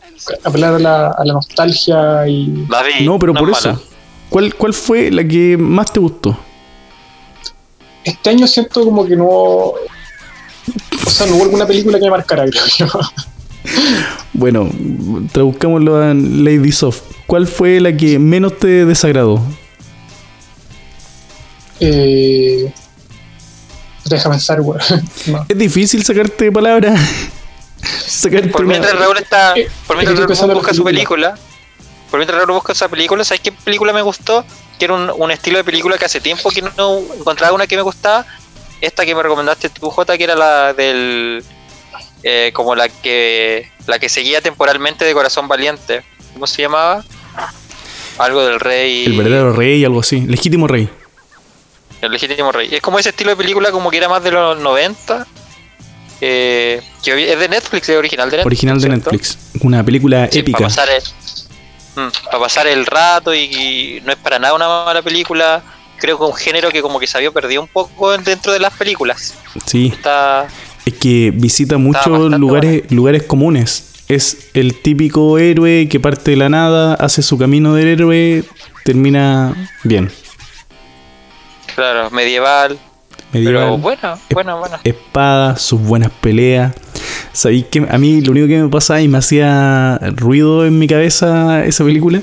apelar 0.45 0.75
a 0.75 0.79
la, 0.79 1.09
a 1.09 1.25
la 1.25 1.33
nostalgia 1.35 2.27
y. 2.27 2.67
La 2.69 2.83
vi, 2.83 3.05
No, 3.05 3.19
pero 3.19 3.35
por 3.35 3.51
eso. 3.51 3.81
¿Cuál, 4.29 4.55
¿Cuál 4.55 4.73
fue 4.73 5.11
la 5.11 5.27
que 5.27 5.57
más 5.57 5.93
te 5.93 6.01
gustó? 6.01 6.37
Este 8.05 8.31
año 8.31 8.47
siento 8.47 8.85
como 8.85 9.05
que 9.05 9.17
no. 9.17 9.27
O 9.27 9.77
sea, 11.07 11.27
no 11.27 11.37
hubo 11.37 11.45
alguna 11.45 11.67
película 11.67 11.99
que 11.99 12.05
me 12.05 12.11
marcara, 12.11 12.45
creo 12.49 12.65
yo. 12.79 12.87
Bueno, 14.33 14.71
traduzcámoslo 15.33 15.97
a 15.97 16.15
Lady 16.15 16.73
Soft. 16.73 17.03
¿Cuál 17.27 17.47
fue 17.47 17.81
la 17.81 17.97
que 17.97 18.19
menos 18.19 18.59
te 18.59 18.87
desagradó? 18.87 19.43
Eh, 21.81 22.73
déjame 24.17 24.35
pensar, 24.37 24.61
weón. 24.61 24.81
No. 25.27 25.45
Es 25.49 25.57
difícil 25.59 26.05
sacarte 26.05 26.51
palabras. 26.53 27.01
sacarte 28.07 28.49
Por 28.49 28.67
mientras 28.67 28.99
Raúl 28.99 29.19
está. 29.19 29.55
Eh, 29.57 29.69
Por 29.87 29.97
mientras 29.97 30.19
Raúl 30.19 30.55
busca 30.55 30.75
su 30.75 30.85
película. 30.85 31.33
película. 31.35 31.51
Por 32.11 32.19
mientras 32.19 32.39
Raúl 32.39 32.53
busca 32.53 32.73
esa 32.73 32.89
película, 32.89 33.25
¿sabes 33.25 33.41
qué 33.41 33.53
película 33.53 33.93
me 33.93 34.03
gustó? 34.03 34.45
Que 34.79 34.87
era 34.87 34.95
un, 34.95 35.11
un 35.17 35.31
estilo 35.31 35.59
de 35.59 35.65
película 35.65 35.97
que 35.99 36.05
hace 36.07 36.21
tiempo 36.21 36.51
que 36.51 36.63
no 36.63 36.99
encontraba 37.19 37.53
una 37.55 37.67
que 37.67 37.77
me 37.77 37.83
gustaba. 37.83 38.27
Esta 38.81 39.05
que 39.05 39.15
me 39.15 39.23
recomendaste 39.23 39.69
tú, 39.69 39.91
J, 39.91 40.17
que 40.17 40.25
era 40.25 40.35
la 40.35 40.73
del. 40.73 41.45
eh, 42.23 42.51
como 42.55 42.75
la 42.75 42.89
que. 42.89 43.69
La 43.87 43.99
que 43.99 44.09
seguía 44.09 44.41
temporalmente 44.41 45.05
de 45.05 45.13
Corazón 45.13 45.49
Valiente. 45.49 46.03
¿Cómo 46.33 46.47
se 46.47 46.63
llamaba? 46.63 47.05
Algo 48.19 48.45
del 48.45 48.61
rey. 48.61 49.05
El 49.07 49.17
verdadero 49.17 49.53
rey, 49.53 49.85
algo 49.85 50.01
así. 50.01 50.21
Legítimo 50.23 50.67
rey. 50.67 50.89
El 52.01 52.13
legítimo 52.13 52.51
rey. 52.53 52.69
Es 52.73 52.81
como 52.81 52.99
ese 52.99 53.11
estilo 53.11 53.31
de 53.31 53.37
película, 53.37 53.71
como 53.71 53.91
que 53.91 53.97
era 53.99 54.09
más 54.09 54.23
de 54.23 54.31
los 54.31 54.59
90. 54.59 55.27
eh, 56.23 56.81
que 57.03 57.33
es 57.33 57.39
de 57.39 57.49
Netflix, 57.49 57.89
es 57.89 57.97
original 57.97 58.29
de 58.31 58.37
Netflix. 58.39 58.47
Original 58.47 58.77
de 58.81 58.89
¿cierto? 58.89 59.11
Netflix. 59.11 59.39
Una 59.61 59.83
película 59.85 60.29
Sí, 60.31 60.41
épica. 60.41 60.59
Para 60.59 60.69
pasar, 60.69 60.89
el, 60.91 61.03
Mm, 61.97 62.09
para 62.27 62.39
pasar 62.39 62.67
el 62.69 62.87
rato 62.87 63.35
y, 63.35 63.41
y 63.41 64.01
no 64.05 64.13
es 64.13 64.19
para 64.19 64.39
nada 64.39 64.55
una 64.55 64.69
mala 64.69 65.03
película. 65.03 65.63
Creo 65.99 66.19
que 66.19 66.25
un 66.25 66.35
género 66.35 66.71
que 66.71 66.81
como 66.83 66.99
que 67.01 67.07
se 67.07 67.17
había 67.19 67.31
perdido 67.33 67.61
un 67.63 67.69
poco 67.69 68.17
dentro 68.17 68.53
de 68.53 68.59
las 68.61 68.73
películas. 68.75 69.35
Sí, 69.67 69.89
Está, 69.95 70.47
es 70.87 70.95
que 70.95 71.33
visita 71.35 71.79
muchos 71.79 72.31
lugares, 72.39 72.91
lugares 72.91 73.25
comunes. 73.25 73.87
Es 74.09 74.49
el 74.55 74.81
típico 74.81 75.39
héroe 75.39 75.89
que 75.91 76.01
parte 76.01 76.31
de 76.33 76.37
la 76.37 76.49
nada, 76.49 76.95
hace 76.95 77.23
su 77.23 77.37
camino 77.39 77.75
del 77.75 77.89
héroe, 77.89 78.45
termina 78.85 79.55
bien. 79.85 80.11
Claro, 81.81 82.11
medieval. 82.11 82.79
Medieval, 83.33 83.55
Pero 83.55 83.79
bueno, 83.79 84.19
bueno, 84.33 84.59
bueno. 84.59 84.77
espadas, 84.85 85.63
sus 85.63 85.81
buenas 85.81 86.11
peleas. 86.21 86.75
¿Sabéis 87.33 87.67
que 87.67 87.87
a 87.89 87.97
mí 87.97 88.21
lo 88.21 88.33
único 88.33 88.49
que 88.49 88.59
me 88.59 88.69
pasaba 88.69 89.01
y 89.01 89.09
me 89.09 89.19
hacía 89.19 89.99
ruido 90.17 90.67
en 90.67 90.79
mi 90.79 90.87
cabeza 90.87 91.65
esa 91.65 91.85
película? 91.85 92.23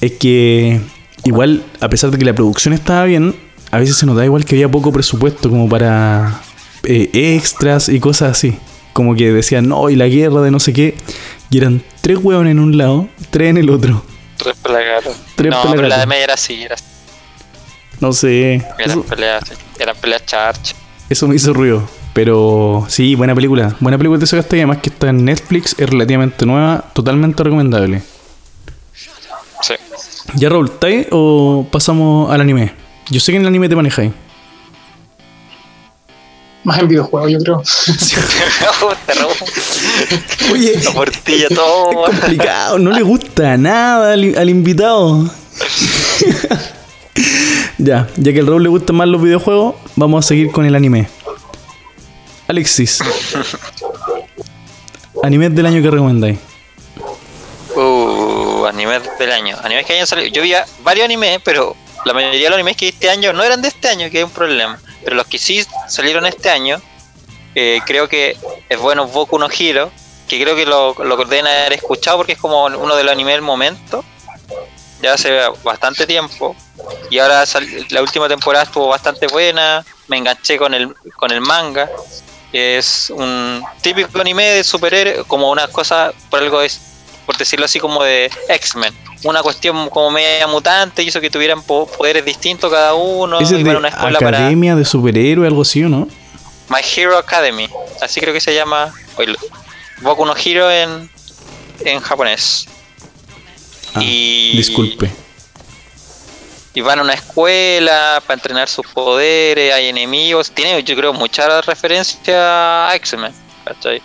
Es 0.00 0.12
que 0.12 0.80
igual, 1.24 1.64
a 1.80 1.88
pesar 1.88 2.10
de 2.10 2.18
que 2.18 2.24
la 2.24 2.34
producción 2.34 2.72
estaba 2.72 3.04
bien, 3.04 3.34
a 3.70 3.78
veces 3.78 3.96
se 3.96 4.06
notaba 4.06 4.24
igual 4.24 4.44
que 4.44 4.54
había 4.54 4.70
poco 4.70 4.92
presupuesto 4.92 5.50
como 5.50 5.68
para 5.68 6.40
eh, 6.84 7.10
extras 7.12 7.88
y 7.88 7.98
cosas 7.98 8.32
así. 8.32 8.56
Como 8.92 9.16
que 9.16 9.32
decían, 9.32 9.68
no, 9.68 9.90
y 9.90 9.96
la 9.96 10.06
guerra 10.06 10.40
de 10.42 10.50
no 10.50 10.60
sé 10.60 10.72
qué. 10.72 10.94
Y 11.50 11.58
eran 11.58 11.82
tres 12.00 12.18
hueones 12.18 12.52
en 12.52 12.60
un 12.60 12.76
lado, 12.76 13.08
tres 13.30 13.50
en 13.50 13.56
el 13.56 13.70
otro. 13.70 14.04
Tres 14.36 14.56
pelagatos. 14.62 15.16
Tres 15.34 15.50
no, 15.50 15.62
pero 15.74 15.88
la 15.88 15.98
de 15.98 16.06
media 16.06 16.24
era 16.24 16.34
así, 16.34 16.62
era, 16.62 16.76
No 18.00 18.12
sé. 18.12 18.54
eran 18.78 18.80
Eso, 18.90 19.02
peleas, 19.02 19.44
eran 19.78 19.96
peleas 19.96 20.24
charch. 20.26 20.74
eso 21.08 21.28
me 21.28 21.36
hizo 21.36 21.52
ruido. 21.52 21.88
Pero 22.12 22.84
sí, 22.88 23.14
buena 23.14 23.34
película. 23.34 23.76
Buena 23.80 23.98
película 23.98 24.18
de 24.18 24.26
y 24.26 24.60
además 24.60 24.78
que 24.78 24.90
está 24.90 25.10
en 25.10 25.24
Netflix, 25.24 25.74
es 25.78 25.88
relativamente 25.88 26.44
nueva, 26.46 26.84
totalmente 26.92 27.42
recomendable. 27.44 28.02
Sí. 29.62 29.74
¿Ya 30.34 30.48
Raúl, 30.48 30.68
¿está 30.68 30.88
ahí 30.88 31.06
o 31.10 31.66
pasamos 31.70 32.32
al 32.32 32.40
anime? 32.40 32.72
Yo 33.08 33.20
sé 33.20 33.32
que 33.32 33.36
en 33.36 33.42
el 33.42 33.48
anime 33.48 33.68
te 33.68 33.76
manejáis. 33.76 34.12
Más 36.64 36.78
en 36.80 36.88
videojuegos, 36.88 37.30
yo 37.30 37.38
creo. 37.38 37.62
Oye, 40.52 40.80
La 40.82 40.90
portilla 40.92 41.48
todo. 41.48 42.04
complicado, 42.04 42.78
no 42.78 42.90
le 42.90 43.02
gusta 43.02 43.56
nada 43.56 44.12
al, 44.12 44.36
al 44.36 44.50
invitado. 44.50 45.30
ya, 47.78 48.08
ya 48.16 48.32
que 48.32 48.40
al 48.40 48.46
Raúl 48.46 48.62
le 48.62 48.68
gustan 48.68 48.96
más 48.96 49.08
los 49.08 49.22
videojuegos, 49.22 49.76
vamos 49.96 50.24
a 50.24 50.28
seguir 50.28 50.50
con 50.50 50.66
el 50.66 50.74
anime. 50.74 51.08
Alexis. 52.48 53.00
Anime 55.22 55.50
del 55.50 55.66
año 55.66 55.82
que 55.82 55.90
recomendáis. 55.90 56.38
Uh, 57.74 58.66
animes 58.66 59.02
del 59.18 59.32
año. 59.32 59.56
Animes 59.62 59.86
que 59.86 59.94
hayan 59.94 60.06
salido. 60.06 60.28
Yo 60.28 60.42
vi 60.42 60.52
varios 60.82 61.04
animes, 61.04 61.40
pero 61.44 61.76
la 62.04 62.14
mayoría 62.14 62.44
de 62.44 62.50
los 62.50 62.54
animes 62.54 62.76
que 62.76 62.86
vi 62.86 62.90
este 62.90 63.10
año 63.10 63.32
no 63.32 63.42
eran 63.42 63.60
de 63.60 63.68
este 63.68 63.88
año, 63.88 64.10
que 64.10 64.18
hay 64.18 64.24
un 64.24 64.30
problema. 64.30 64.78
Pero 65.02 65.16
los 65.16 65.26
que 65.26 65.38
sí 65.38 65.64
salieron 65.88 66.26
este 66.26 66.50
año, 66.50 66.80
eh, 67.54 67.80
creo 67.84 68.08
que 68.08 68.36
es 68.68 68.78
bueno 68.78 69.06
Boku 69.06 69.38
no 69.38 69.48
Hero, 69.50 69.90
que 70.28 70.40
creo 70.40 70.54
que 70.54 70.66
lo, 70.66 70.94
lo 70.94 71.16
deben 71.24 71.46
haber 71.46 71.72
escuchado 71.72 72.18
porque 72.18 72.32
es 72.32 72.38
como 72.38 72.66
uno 72.66 72.96
de 72.96 73.04
los 73.04 73.12
animes 73.12 73.34
del 73.34 73.42
momento. 73.42 74.04
Ya 75.02 75.14
hace 75.14 75.40
bastante 75.62 76.06
tiempo. 76.06 76.56
Y 77.10 77.18
ahora 77.18 77.44
la 77.90 78.02
última 78.02 78.28
temporada 78.28 78.64
estuvo 78.64 78.88
bastante 78.88 79.26
buena. 79.28 79.84
Me 80.08 80.16
enganché 80.18 80.58
con 80.58 80.74
el, 80.74 80.92
con 81.16 81.30
el 81.30 81.40
manga. 81.40 81.88
Es 82.52 83.10
un 83.14 83.62
típico 83.82 84.20
anime 84.20 84.44
de 84.44 84.64
superhéroes, 84.64 85.24
como 85.26 85.50
una 85.50 85.68
cosa, 85.68 86.12
por 86.30 86.40
algo 86.40 86.62
es, 86.62 86.80
por 87.26 87.36
decirlo 87.36 87.66
así, 87.66 87.78
como 87.78 88.02
de 88.02 88.30
X-Men. 88.48 88.96
Una 89.24 89.42
cuestión 89.42 89.90
como 89.90 90.10
media 90.10 90.46
mutante, 90.46 91.02
y 91.02 91.08
eso 91.08 91.20
que 91.20 91.28
tuvieran 91.28 91.62
po- 91.62 91.86
poderes 91.86 92.24
distintos 92.24 92.72
cada 92.72 92.94
uno. 92.94 93.38
Es 93.38 93.50
de 93.50 93.70
a 93.70 93.76
una 93.78 93.88
escuela 93.88 94.18
para 94.18 94.38
Academia 94.38 94.74
de 94.76 94.84
Superhéroe, 94.84 95.46
algo 95.46 95.62
así, 95.62 95.84
¿o 95.84 95.88
no? 95.88 96.08
My 96.70 96.80
Hero 96.96 97.18
Academy. 97.18 97.68
Así 98.00 98.20
creo 98.20 98.32
que 98.32 98.40
se 98.40 98.54
llama. 98.54 98.94
Boku 100.00 100.24
no 100.24 100.34
Hero 100.36 100.70
en, 100.70 101.10
en 101.80 102.00
japonés. 102.00 102.66
Ah, 103.98 104.04
y 104.04 104.56
Disculpe. 104.56 105.10
y 106.74 106.80
van 106.80 106.98
a 107.00 107.02
una 107.02 107.14
escuela 107.14 108.22
para 108.26 108.34
entrenar 108.34 108.68
sus 108.68 108.86
poderes, 108.86 109.72
hay 109.74 109.86
enemigos, 109.88 110.50
tiene 110.52 110.82
yo 110.84 110.94
creo 110.96 111.12
mucha 111.12 111.60
referencia 111.62 112.88
a 112.88 112.94
X-Men, 112.96 113.32
¿cachai? 113.64 114.00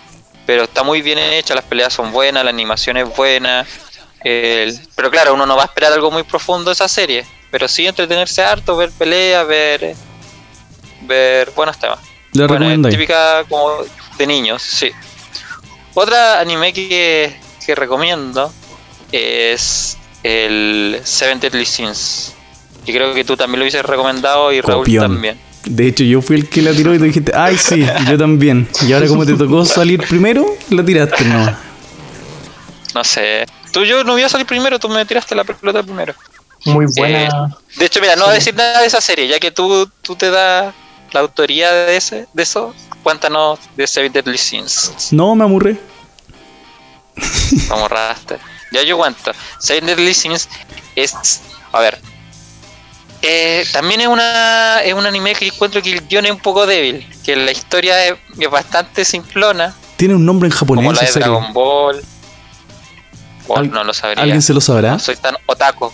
Pero 0.46 0.64
está 0.64 0.84
muy 0.84 1.02
bien 1.02 1.20
hecha, 1.20 1.54
las 1.56 1.64
peleas 1.66 1.94
son 1.94 2.12
buenas, 2.12 2.44
la 2.44 2.50
animación 2.50 2.98
es 2.98 3.16
buena, 3.16 3.66
el- 4.24 4.80
pero 4.96 5.10
claro, 5.12 5.34
uno 5.34 5.46
no 5.46 5.56
va 5.56 5.64
a 5.64 5.66
esperar 5.66 5.94
algo 5.94 6.10
muy 6.12 6.24
profundo 6.24 6.70
de 6.72 6.74
esa 6.74 6.88
serie, 6.88 7.26
pero 7.52 7.68
sí 7.68 7.86
entretenerse 7.86 8.44
harto, 8.44 8.76
ver 8.76 8.92
peleas, 8.92 9.48
ver, 9.48 9.96
ver 11.02 11.52
buenos 11.52 11.78
temas. 11.78 12.00
¿La 12.34 12.48
Bueno, 12.48 12.70
es 12.88 12.92
típica 12.94 13.44
como 13.48 13.78
de 14.18 14.26
niños, 14.28 14.62
sí. 14.64 14.90
Otra 15.94 16.40
anime 16.40 16.74
que, 16.74 17.40
que 17.64 17.76
recomiendo 17.76 18.52
es 19.14 19.98
el 20.24 21.00
Seven 21.04 21.40
Deadly 21.40 21.66
Sins. 21.66 22.34
Que 22.86 22.94
creo 22.94 23.14
que 23.14 23.24
tú 23.24 23.38
también 23.38 23.60
lo 23.60 23.64
hubieses 23.64 23.86
recomendado 23.86 24.52
y 24.52 24.60
Raúl 24.60 24.86
Copión. 24.86 25.14
también. 25.14 25.40
De 25.66 25.88
hecho, 25.88 26.04
yo 26.04 26.22
fui 26.22 26.36
el 26.36 26.50
que 26.50 26.62
la 26.62 26.74
tiró 26.74 26.94
y 26.94 26.98
tú 26.98 27.06
dijiste, 27.06 27.32
ay, 27.34 27.58
sí, 27.58 27.86
yo 28.10 28.18
también. 28.18 28.68
Y 28.86 28.92
ahora, 28.92 29.08
como 29.08 29.26
te 29.26 29.36
tocó 29.36 29.64
salir 29.64 30.02
primero, 30.08 30.46
la 30.70 30.84
tiraste, 30.84 31.24
no. 31.24 31.56
No 32.94 33.04
sé. 33.04 33.46
Tú 33.72 33.86
yo 33.86 34.04
no 34.04 34.12
voy 34.14 34.24
a 34.24 34.30
salir 34.30 34.46
primero, 34.46 34.78
tú 34.78 34.90
me 34.90 35.06
tiraste 35.06 35.34
la 35.36 35.44
pelota 35.44 35.82
primero. 35.82 36.14
Muy 36.66 36.86
buena. 36.96 37.58
De 37.78 37.86
hecho, 37.86 38.02
mira, 38.02 38.16
no 38.16 38.24
voy 38.24 38.32
a 38.32 38.36
decir 38.36 38.56
nada 38.56 38.82
de 38.82 38.88
esa 38.88 39.02
serie, 39.02 39.28
ya 39.28 39.40
que 39.40 39.52
tú, 39.52 39.90
tú 40.02 40.16
te 40.16 40.30
das 40.30 40.74
la 41.12 41.20
autoría 41.22 41.72
de 41.72 41.96
ese, 41.98 42.28
de 42.34 42.44
eso. 42.44 42.76
Cuéntanos 43.02 43.60
de 43.76 43.88
Seven 43.88 44.12
Deadly 44.12 44.38
Sins. 44.38 44.92
No, 45.12 45.34
me 45.36 45.46
amurré. 45.46 45.78
Vamos, 47.70 47.90
raste. 47.90 48.38
Ya 48.74 48.84
yo. 48.84 49.00
Seven 49.60 49.86
Deadly 49.86 50.14
Sins 50.14 50.50
es. 50.96 51.42
A 51.72 51.80
ver. 51.80 52.00
eh, 53.22 53.66
también 53.72 54.02
es 54.02 54.08
una 54.08 54.82
es 54.84 54.94
un 54.94 55.06
anime 55.06 55.34
que 55.36 55.48
encuentro 55.48 55.82
que 55.82 55.94
el 55.94 56.08
guion 56.08 56.26
es 56.26 56.32
un 56.32 56.40
poco 56.40 56.66
débil. 56.66 57.08
Que 57.24 57.36
la 57.36 57.52
historia 57.52 58.06
es, 58.08 58.16
es 58.38 58.50
bastante 58.50 59.06
simplona. 59.06 59.74
Tiene 59.96 60.16
un 60.16 60.26
nombre 60.26 60.48
en 60.48 60.52
Como 60.58 60.74
japonés, 60.76 60.94
la 60.94 61.00
de 61.00 61.06
esa 61.06 61.14
serie. 61.14 61.28
Dragon 61.30 61.54
Ball. 61.54 62.02
O 63.48 63.58
Al- 63.58 63.72
no 63.72 63.84
lo 63.84 63.94
sabría. 63.94 64.24
¿Alguien 64.24 64.42
se 64.42 64.54
lo 64.54 64.60
sabrá? 64.62 64.92
No 64.92 65.00
soy 65.00 65.16
tan 65.18 65.36
otaku. 65.46 65.92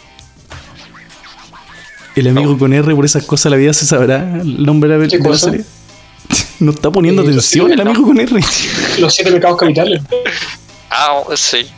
El 2.15 2.27
amigo 2.27 2.57
con 2.57 2.73
R 2.73 2.95
por 2.95 3.05
esas 3.05 3.23
cosas 3.23 3.45
de 3.45 3.49
la 3.51 3.55
vida 3.57 3.73
se 3.73 3.85
sabrá 3.85 4.17
el 4.17 4.63
nombre 4.63 4.89
de 4.89 4.97
la, 4.97 5.07
¿Qué 5.07 5.17
de 5.17 5.23
la 5.23 5.29
cosa? 5.29 5.45
serie. 5.51 5.65
No 6.59 6.71
está 6.71 6.91
poniendo 6.91 7.21
Eh, 7.21 7.25
atención 7.27 7.71
el 7.71 7.77
no. 7.77 7.83
amigo 7.91 8.05
con 8.05 8.19
R. 8.19 8.39
Los 8.99 9.13
siete 9.13 9.31
pecados 9.31 9.57
capitales. 9.57 10.01
Ah, 10.89 11.21
sí. 11.35 11.69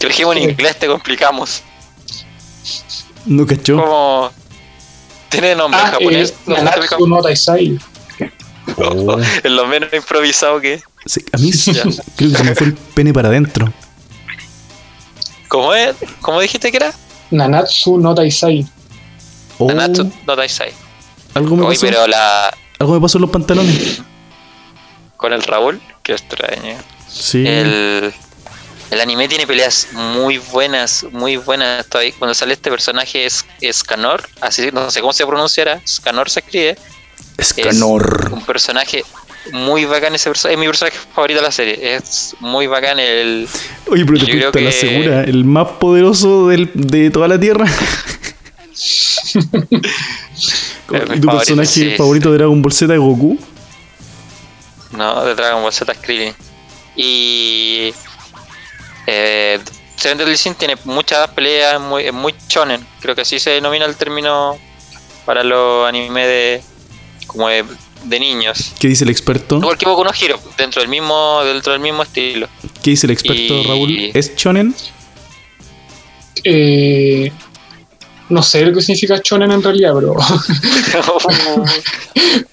Que 0.00 0.06
lo 0.06 0.08
dijimos 0.08 0.36
en 0.36 0.50
inglés, 0.50 0.76
te 0.78 0.86
complicamos. 0.88 1.62
No 3.26 3.46
cachó. 3.46 3.76
Como. 3.76 4.30
Tiene 5.28 5.54
nombre 5.54 5.78
en 5.80 5.86
Ah, 5.86 5.90
japonés. 5.92 6.30
eh, 6.30 6.34
no 6.46 6.56
sé, 6.56 6.62
Nanatsu 6.62 7.06
no 7.06 7.22
Taisai. 7.22 7.78
Oh. 8.76 9.18
es 9.44 9.50
lo 9.50 9.66
menos 9.66 9.92
improvisado 9.92 10.60
que. 10.60 10.82
Sí, 11.06 11.24
a 11.32 11.38
mí 11.38 11.52
sí, 11.52 11.72
creo 12.16 12.30
que 12.30 12.36
se 12.36 12.44
me 12.44 12.54
fue 12.54 12.66
el 12.68 12.74
pene 12.74 13.12
para 13.12 13.28
adentro. 13.28 13.72
¿Cómo 15.48 15.74
es? 15.74 15.94
¿Cómo 16.20 16.40
dijiste 16.40 16.70
que 16.70 16.76
era? 16.78 16.92
Nanatsu 17.30 17.98
no 17.98 18.14
Taisai. 18.14 18.66
Oh, 19.58 19.68
Nanatsu 19.68 20.10
no 20.26 20.36
Taisai. 20.36 20.72
algo 21.34 21.56
me 21.56 21.64
pasó. 21.66 21.80
pero 21.82 22.06
la. 22.06 22.52
Algo 22.78 22.94
me 22.94 23.00
pasó 23.00 23.18
en 23.18 23.22
los 23.22 23.30
pantalones. 23.30 24.00
Con 25.16 25.32
el 25.34 25.42
Raúl, 25.42 25.80
qué 26.02 26.12
extraño. 26.12 26.76
Sí. 27.08 27.46
El, 27.46 28.12
el 28.90 29.00
anime 29.00 29.28
tiene 29.28 29.46
peleas 29.46 29.88
muy 29.92 30.38
buenas, 30.38 31.04
muy 31.12 31.36
buenas. 31.36 31.86
Todavía- 31.86 32.12
Cuando 32.18 32.34
sale 32.34 32.54
este 32.54 32.70
personaje 32.70 33.24
es 33.26 33.44
Scanor, 33.72 34.22
así 34.40 34.70
no 34.72 34.90
sé 34.90 35.00
cómo 35.00 35.12
se 35.12 35.26
pronunciará, 35.26 35.80
Scanor 35.86 36.28
se 36.30 36.40
escribe. 36.40 36.76
Escanor. 37.38 38.30
Un 38.32 38.44
personaje 38.44 39.04
muy 39.52 39.84
bacán 39.86 40.14
ese 40.14 40.28
personaje, 40.28 40.54
es 40.54 40.60
mi 40.60 40.66
personaje 40.66 40.98
favorito 41.14 41.40
de 41.40 41.46
la 41.46 41.52
serie. 41.52 41.94
Es 41.96 42.36
muy 42.40 42.66
bacán 42.66 42.98
el. 42.98 43.48
Oye, 43.88 44.04
pero 44.04 44.18
te 44.18 44.26
creo 44.30 44.50
a 44.50 44.58
la 44.60 44.70
que- 44.70 44.72
segura. 44.72 45.24
El 45.24 45.44
más 45.44 45.68
poderoso 45.78 46.48
del- 46.48 46.70
de 46.74 47.10
toda 47.10 47.28
la 47.28 47.38
tierra. 47.40 47.64
Es 50.92 51.16
¿Y 51.16 51.20
tu 51.20 51.28
personaje 51.28 51.68
sí, 51.68 51.94
favorito 51.96 52.32
de 52.32 52.38
Dragon 52.38 52.60
Ball 52.62 52.72
Z 52.72 52.92
es 52.92 52.98
Goku? 53.00 53.38
No, 54.92 55.24
de 55.24 55.34
Dragon 55.36 55.62
Ball 55.62 55.72
Z 55.72 55.94
Krillin. 55.94 56.34
Y. 56.96 57.94
Eh, 59.12 59.58
Seven 59.96 60.16
Deadly 60.18 60.36
Sins 60.36 60.56
tiene 60.56 60.76
muchas 60.84 61.28
peleas, 61.30 61.80
muy, 61.80 62.04
es 62.06 62.12
muy 62.12 62.32
shonen. 62.48 62.86
Creo 63.00 63.14
que 63.16 63.22
así 63.22 63.38
se 63.40 63.50
denomina 63.50 63.84
el 63.86 63.96
término 63.96 64.56
para 65.26 65.42
los 65.42 65.88
anime 65.88 66.26
de. 66.26 66.62
como 67.26 67.48
de, 67.48 67.64
de 68.04 68.20
niños. 68.20 68.72
¿Qué 68.78 68.86
dice 68.88 69.02
el 69.04 69.10
experto? 69.10 69.56
Igual 69.58 69.76
que 69.76 69.86
Boku 69.86 70.04
no 70.04 70.10
Hero, 70.18 70.38
dentro 70.56 70.80
del 70.80 70.88
mismo, 70.88 71.42
dentro 71.44 71.72
del 71.72 71.82
mismo 71.82 72.02
estilo. 72.04 72.48
¿Qué 72.82 72.90
dice 72.90 73.06
el 73.06 73.10
experto, 73.12 73.54
Y- 73.54 73.66
Raúl? 73.66 74.10
¿Es 74.14 74.36
chonen? 74.36 74.74
Eh, 76.44 77.30
no 78.30 78.42
sé 78.42 78.64
lo 78.64 78.72
que 78.72 78.80
significa 78.80 79.20
chonen 79.20 79.50
en 79.50 79.62
realidad, 79.62 79.92
pero, 79.94 80.14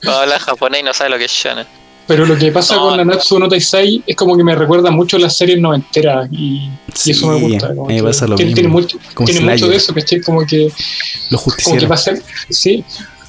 no 0.04 0.12
habla 0.12 0.40
japonés 0.40 0.82
y 0.82 0.84
no 0.84 0.94
sabe 0.94 1.12
lo 1.12 1.18
que 1.18 1.26
es 1.26 1.32
shonen. 1.32 1.66
Pero 2.08 2.26
lo 2.26 2.38
que 2.38 2.52
pasa 2.52 2.76
No. 2.76 2.82
con 2.90 2.98
Nanatsu 2.98 3.38
no 3.38 3.48
Taisai 3.50 4.02
es 4.08 4.16
como 4.16 4.36
que 4.38 4.44
me 4.44 4.56
recuerda 4.56 4.90
mucho 4.92 5.18
a 5.18 5.20
las 5.20 5.36
series 5.38 5.60
noventeras 5.60 6.28
y, 6.32 6.70
Sí, 6.94 7.10
y 7.10 7.14
eso 7.14 7.28
me 7.28 7.40
gusta. 7.40 7.68
como 7.76 7.86
me 7.88 7.98
que 7.98 8.04
pasa 8.04 8.26
lo 8.28 8.36
tiene, 8.36 8.52
mismo. 8.52 8.56
tiene 8.56 8.70
mucho, 8.70 8.98
Como 9.14 9.28
tiene 9.30 9.42
mucho 9.52 9.68
de 9.68 9.76
eso, 9.76 9.94
¿cachai? 9.94 10.22
Como 10.22 10.46
que, 10.46 10.72
Los 11.30 11.44
como 11.44 11.78
que 11.78 11.88
pasé, 11.88 12.22
sí, 12.50 12.84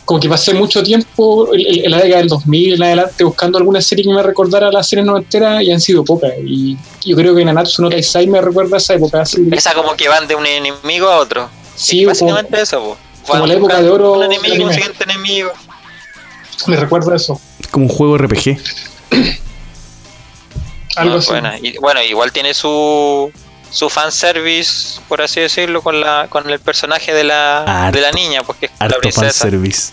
como 0.04 0.20
que 0.20 0.28
pasé 0.28 0.54
mucho 0.54 0.82
tiempo 0.82 1.50
en, 1.54 1.90
la 1.90 1.98
década 1.98 2.18
del 2.20 2.28
2000 2.28 2.74
en 2.74 2.82
adelante 2.82 3.24
buscando 3.24 3.58
alguna 3.58 3.82
serie 3.82 4.04
que 4.04 4.10
me 4.10 4.22
recordara 4.22 4.68
a 4.68 4.72
las 4.72 4.88
series 4.88 5.04
noventeras 5.04 5.62
y 5.62 5.70
han 5.70 5.80
sido 5.80 6.02
pocas. 6.04 6.32
Y 6.46 6.78
yo 7.04 7.14
creo 7.16 7.34
que 7.34 7.44
Nanatsu 7.44 7.82
no 7.82 7.90
Taisai 7.90 8.26
me 8.26 8.40
recuerda 8.40 8.76
a 8.76 8.78
esa 8.78 8.94
época. 8.94 9.20
Así, 9.22 9.46
Esa 9.52 9.74
como 9.74 9.94
que 9.96 10.08
van 10.08 10.26
de 10.26 10.34
un 10.34 10.46
enemigo 10.46 11.08
a 11.08 11.18
otro. 11.18 11.50
sí, 11.76 12.04
básicamente 12.06 12.58
eso, 12.62 12.80
po. 12.80 12.96
como 13.26 13.46
la 13.46 13.52
época 13.54 13.82
de 13.82 13.90
oro 13.90 14.12
Un 14.12 14.22
enemigo, 14.24 14.64
un 14.64 14.72
siguiente 14.72 15.04
enemigo. 15.04 15.50
me 16.66 16.76
recuerda 16.76 17.12
a 17.12 17.16
eso. 17.16 17.38
Como 17.70 17.86
un 17.86 17.92
juego 17.92 18.16
RPG. 18.18 18.58
Algo 20.96 21.14
Ah, 21.14 21.18
así. 21.18 21.30
buena. 21.30 21.58
Y, 21.58 21.76
bueno, 21.78 22.02
igual 22.02 22.32
tiene 22.32 22.54
su 22.54 23.30
su 23.70 23.90
fanservice, 23.90 24.98
por 25.08 25.20
así 25.20 25.40
decirlo, 25.40 25.82
con 25.82 26.00
la 26.00 26.26
con 26.30 26.48
el 26.48 26.58
personaje 26.58 27.12
de 27.12 27.22
la, 27.24 27.64
Harto. 27.86 27.98
de 27.98 28.02
la 28.02 28.12
niña, 28.12 28.42
porque 28.42 28.66
es 28.66 28.72
la 28.80 28.86
Harto 28.86 28.98
princesa. 29.00 29.26
fanservice. 29.26 29.92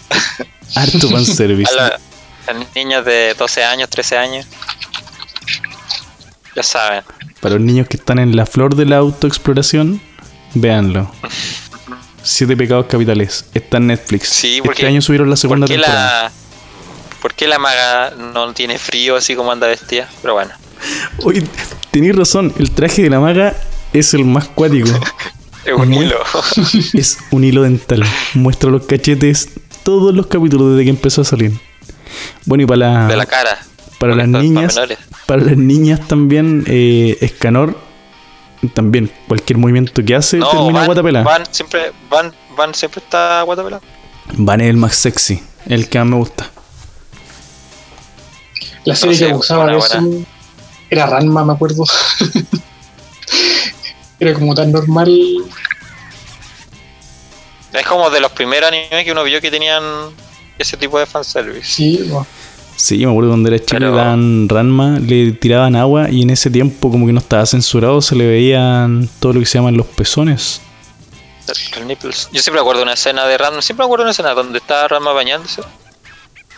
Harto 0.75 1.10
fanservice. 1.10 1.71
A 1.73 1.75
la- 1.89 1.99
niños 2.75 3.04
de 3.06 3.34
12 3.38 3.63
años, 3.63 3.89
13 3.89 4.17
años. 4.17 4.45
Ya 6.56 6.63
saben. 6.63 7.04
Para 7.41 7.56
los 7.56 7.63
niños 7.63 7.88
que 7.88 7.97
están 7.97 8.17
en 8.19 8.36
la 8.36 8.45
flor 8.45 8.75
de 8.75 8.86
la 8.86 8.97
autoexploración, 8.97 10.01
véanlo. 10.54 11.12
Siete 12.23 12.56
pecados 12.56 12.86
capitales. 12.88 13.45
Está 13.54 13.78
en 13.78 13.88
Netflix. 13.88 14.30
Sí, 14.30 14.62
porque- 14.63 14.82
este 14.84 14.88
año 14.88 15.01
subieron 15.01 15.30
la 15.30 15.36
segunda 15.36 15.67
¿Por 15.67 15.75
qué 15.75 15.82
temporada. 15.82 16.23
la, 16.23 16.32
¿Por 17.25 17.33
qué 17.33 17.47
la 17.47 17.57
maga 17.57 18.11
no 18.11 18.53
tiene 18.53 18.77
frío 18.77 19.15
así 19.15 19.35
como 19.35 19.51
anda 19.51 19.65
vestida? 19.65 20.07
Pero 20.21 20.35
bueno. 20.35 20.51
Oye, 21.23 21.41
tenéis 21.89 22.15
razón. 22.15 22.53
El 22.59 22.69
traje 22.69 23.01
de 23.01 23.09
la 23.09 23.19
maga 23.19 23.55
es 23.93 24.13
el 24.13 24.25
más 24.25 24.47
cuático. 24.47 24.89
Es 25.65 25.73
un 25.73 25.89
Muy- 25.89 26.05
hilo. 26.05 26.19
es 26.93 27.17
un 27.31 27.43
hilo 27.43 27.63
dental. 27.63 28.03
Muestra 28.35 28.69
los 28.69 28.85
cachetes 28.85 29.49
todos 29.81 30.13
los 30.13 30.27
capítulos 30.27 30.73
desde 30.73 30.83
que 30.83 30.91
empezó 30.91 31.21
a 31.21 31.25
salir. 31.25 31.51
Bueno, 32.45 32.63
y 32.65 32.67
para, 32.67 32.77
la- 32.77 33.07
de 33.07 33.17
la 33.17 33.25
cara. 33.25 33.57
para 33.97 34.13
las 34.13 34.27
niñas, 34.27 34.79
para 35.25 35.41
las 35.41 35.57
niñas 35.57 36.07
también, 36.07 36.63
eh, 36.67 37.17
Escanor, 37.21 37.75
también 38.76 39.11
cualquier 39.28 39.57
movimiento 39.57 40.05
que 40.05 40.13
hace 40.13 40.38
No, 40.38 40.47
termina 40.51 40.73
van, 40.82 40.86
guatapela. 40.86 41.23
Van. 41.23 41.41
van 41.41 41.51
siempre, 41.55 41.91
van, 42.07 42.32
van 42.55 42.76
siempre 42.76 43.01
está 43.03 43.41
guatapela. 43.41 43.82
es 44.30 44.61
el 44.69 44.78
más 44.78 44.95
sexy, 44.95 45.41
el 45.65 45.89
que 45.89 45.97
más 45.97 46.07
me 46.07 46.15
gusta. 46.17 46.51
La 48.86 48.95
serie 48.95 49.17
que 49.17 49.29
abusaba 49.31 49.67
de 49.67 49.77
eso 49.77 49.99
era 50.89 51.07
Ranma, 51.07 51.43
me 51.43 51.53
acuerdo. 51.53 51.83
era 54.19 54.33
como 54.33 54.53
tan 54.53 54.71
normal. 54.71 55.11
Es 57.73 57.86
como 57.86 58.09
de 58.09 58.21
los 58.21 58.31
primeros 58.31 58.67
animes 58.69 59.03
que 59.03 59.11
uno 59.11 59.23
vio 59.23 59.41
que 59.41 59.51
tenían 59.51 59.83
ese 60.57 60.77
tipo 60.77 60.97
de 60.99 61.05
fanservice. 61.05 61.65
Sí, 61.65 61.97
bueno. 62.07 62.25
Sí, 62.77 62.97
yo 62.97 63.07
me 63.07 63.13
acuerdo 63.13 63.31
cuando 63.31 63.49
era 63.49 63.57
chico 63.57 63.71
Pero- 63.71 63.91
le 63.91 63.97
daban 63.97 64.49
Ranma, 64.49 64.99
le 64.99 65.31
tiraban 65.31 65.75
agua 65.75 66.09
y 66.09 66.23
en 66.23 66.29
ese 66.29 66.49
tiempo 66.49 66.91
como 66.91 67.07
que 67.07 67.13
no 67.13 67.19
estaba 67.19 67.45
censurado, 67.45 68.01
se 68.01 68.15
le 68.15 68.27
veían 68.27 69.09
todo 69.19 69.33
lo 69.33 69.39
que 69.39 69.45
se 69.45 69.57
llaman 69.57 69.77
los 69.77 69.88
pezones. 69.88 70.61
Yo 71.47 71.53
siempre 71.53 72.53
me 72.53 72.59
acuerdo 72.59 72.79
de 72.79 72.83
una 72.83 72.93
escena 72.93 73.25
de 73.25 73.38
Ranma, 73.38 73.61
siempre 73.61 73.83
me 73.83 73.86
acuerdo 73.86 74.03
de 74.03 74.07
una 74.07 74.11
escena 74.11 74.33
donde 74.33 74.57
está 74.57 74.88
Ranma 74.88 75.13
bañándose 75.13 75.61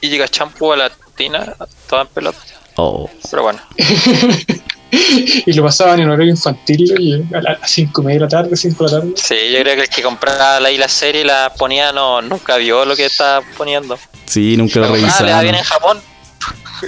y 0.02 0.10
llega 0.10 0.28
Champú 0.28 0.72
a 0.72 0.78
la 0.78 0.92
tina, 1.18 1.54
toda 1.90 2.04
en 2.04 2.08
pelota. 2.08 2.38
Oh. 2.76 3.10
Pero 3.30 3.44
bueno. 3.44 3.60
y 4.92 5.52
lo 5.54 5.64
pasaban 5.64 6.00
en 6.00 6.10
horario 6.10 6.32
infantil 6.32 6.94
y 7.00 7.36
a 7.36 7.42
las 7.42 7.70
5 7.70 8.02
y 8.02 8.06
media 8.06 8.20
de 8.20 8.26
la 8.26 8.30
tarde, 8.30 8.56
5 8.56 8.86
de 8.86 8.92
la 8.92 9.00
tarde. 9.00 9.14
Sí, 9.18 9.36
yo 9.52 9.60
creo 9.62 9.76
que 9.76 9.82
el 9.82 9.90
que 9.90 10.02
compraba 10.02 10.58
ahí 10.58 10.78
la 10.78 10.88
serie 10.88 11.22
y 11.22 11.26
la 11.26 11.52
ponía 11.58 11.92
no, 11.92 12.22
nunca 12.22 12.56
vio 12.58 12.86
lo 12.86 12.96
que 12.96 13.06
estaba 13.06 13.42
poniendo. 13.58 13.98
Sí, 14.26 14.56
nunca 14.56 14.80
lo 14.80 14.86
Ah, 14.86 14.90
le 14.92 15.02
da 15.02 15.08
revisaron. 15.08 15.42
bien 15.44 15.56
en 15.56 15.64
Japón. 15.64 16.00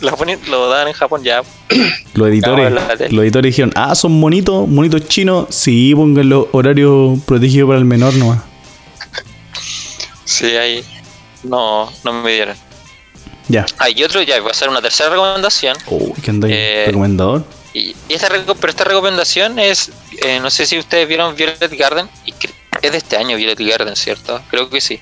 Lo, 0.01 0.15
ponían- 0.15 0.39
lo 0.47 0.69
daban 0.69 0.87
en 0.89 0.93
Japón 0.93 1.23
ya. 1.23 1.41
Los 2.13 2.27
editores, 2.29 2.71
los 3.11 3.23
editores 3.23 3.49
dijeron, 3.51 3.71
ah, 3.75 3.95
son 3.95 4.11
monitos, 4.19 4.67
monitos 4.67 5.07
chinos. 5.07 5.47
Sí, 5.49 5.93
pónganlo 5.95 6.47
horario 6.51 7.17
protegido 7.25 7.65
para 7.65 7.79
el 7.79 7.85
menor 7.85 8.13
nomás. 8.13 8.39
Sí, 10.25 10.45
ahí 10.55 10.83
no, 11.43 11.91
no 12.03 12.13
me 12.13 12.31
dieron. 12.31 12.55
Ya. 13.49 13.65
Hay 13.79 14.01
otro, 14.03 14.21
ya, 14.21 14.39
voy 14.39 14.47
a 14.49 14.51
hacer 14.51 14.69
una 14.69 14.81
tercera 14.81 15.09
recomendación. 15.09 15.75
Uy, 15.87 16.13
¿qué 16.23 16.29
andáis? 16.31 16.53
Eh, 16.57 16.83
¿Recomendador? 16.87 17.43
Y, 17.73 17.95
y 18.07 18.13
esta, 18.13 18.29
reco- 18.29 18.55
pero 18.59 18.69
esta 18.71 18.83
recomendación 18.85 19.59
es, 19.59 19.91
eh, 20.23 20.39
no 20.39 20.49
sé 20.49 20.65
si 20.65 20.77
ustedes 20.79 21.07
vieron 21.07 21.35
Violet 21.35 21.71
Garden. 21.77 22.07
Es 22.81 22.91
de 22.93 22.97
este 22.97 23.17
año 23.17 23.35
Violet 23.35 23.59
Garden, 23.59 23.95
¿cierto? 23.95 24.39
Creo 24.49 24.69
que 24.69 24.79
sí. 24.79 25.01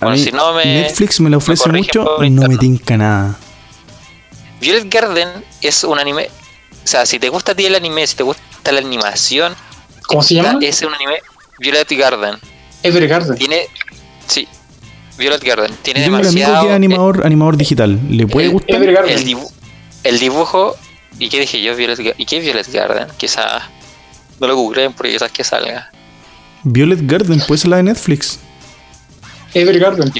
A 0.00 0.06
bueno, 0.06 0.18
mí, 0.18 0.22
si 0.24 0.30
no 0.32 0.52
me- 0.52 0.64
Netflix 0.82 1.20
me 1.20 1.30
lo 1.30 1.38
ofrece 1.38 1.68
mucho 1.70 2.22
y 2.22 2.28
no 2.30 2.46
me 2.48 2.56
tinca 2.58 2.96
nada. 2.96 3.36
Violet 4.60 4.92
Garden 4.92 5.28
es 5.62 5.84
un 5.84 5.98
anime. 5.98 6.28
O 6.84 6.86
sea, 6.86 7.06
si 7.06 7.18
te 7.18 7.28
gusta 7.28 7.52
a 7.52 7.54
ti 7.54 7.66
el 7.66 7.74
anime, 7.74 8.06
si 8.06 8.16
te 8.16 8.22
gusta 8.22 8.42
la 8.72 8.78
animación, 8.78 9.54
¿Cómo 10.06 10.22
se 10.22 10.34
llama? 10.34 10.58
es 10.62 10.82
un 10.82 10.94
anime 10.94 11.20
Violet 11.58 11.90
Garden. 11.92 12.36
Evergarden. 12.82 13.36
Tiene. 13.36 13.66
Sí, 14.26 14.46
Violet 15.18 15.42
Garden. 15.42 15.74
Tiene 15.82 16.00
Yo 16.00 16.06
tengo 16.06 16.18
un 16.18 16.26
amigo 16.26 16.32
demasiado. 16.34 16.62
que 16.64 16.70
es 16.70 16.74
animador, 16.76 17.26
animador 17.26 17.56
digital. 17.56 17.98
¿Le 18.10 18.26
puede 18.26 18.46
el- 18.46 18.52
gustar? 18.52 18.76
Evergarden. 18.76 19.12
El, 19.18 19.24
dibu- 19.26 19.50
el 20.04 20.18
dibujo. 20.18 20.76
¿Y 21.18 21.28
qué 21.30 21.40
dije 21.40 21.62
yo? 21.62 21.74
Violet 21.74 22.14
¿Y 22.18 22.26
qué 22.26 22.36
es 22.38 22.44
Violet 22.44 22.68
Garden? 22.72 23.08
Quizá. 23.16 23.70
No 24.40 24.46
lo 24.46 24.56
googleen 24.56 24.92
porque 24.92 25.12
quizás 25.12 25.32
que 25.32 25.42
salga. 25.44 25.90
Violet 26.64 27.00
Garden, 27.02 27.40
puede 27.46 27.58
ser 27.60 27.70
la 27.70 27.76
de 27.78 27.84
Netflix. 27.84 28.38
Evergarden. 29.54 30.12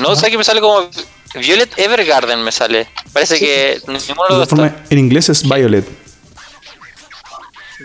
No, 0.00 0.14
sé 0.14 0.30
que 0.30 0.38
me 0.38 0.44
sale 0.44 0.60
como. 0.60 0.88
Violet 1.34 1.76
Evergarden 1.78 2.42
me 2.42 2.52
sale. 2.52 2.88
Parece 3.12 3.38
que 3.38 3.80
ninguno 3.86 4.38
de 4.40 4.46
formas, 4.46 4.72
en 4.90 4.98
inglés 4.98 5.28
es 5.28 5.42
Violet. 5.42 5.84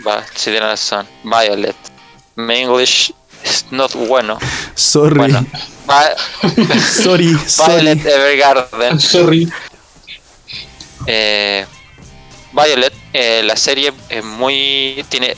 Va, 0.06 0.24
si 0.34 0.50
tienen 0.50 0.62
razón. 0.62 1.06
Violet. 1.24 1.76
Mi 2.36 2.54
English 2.60 3.12
es 3.46 3.66
not 3.70 3.92
bueno. 3.94 4.38
Sorry, 4.74 5.16
Bueno. 5.16 5.46
Va- 5.88 6.10
sorry, 7.02 7.34
sorry. 7.46 7.74
Violet 7.84 8.06
Evergarden. 8.06 8.88
I'm 8.92 9.00
sorry. 9.00 9.48
Eh, 11.06 11.64
Violet, 12.52 12.92
eh, 13.12 13.42
la 13.44 13.56
serie 13.56 13.92
es 14.08 14.24
muy. 14.24 15.04
tiene 15.08 15.36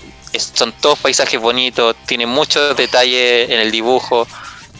Son 0.54 0.72
todos 0.80 0.98
paisajes 0.98 1.40
bonitos, 1.40 1.96
tiene 2.06 2.26
muchos 2.26 2.76
detalles 2.76 3.50
en 3.50 3.58
el 3.60 3.70
dibujo. 3.70 4.26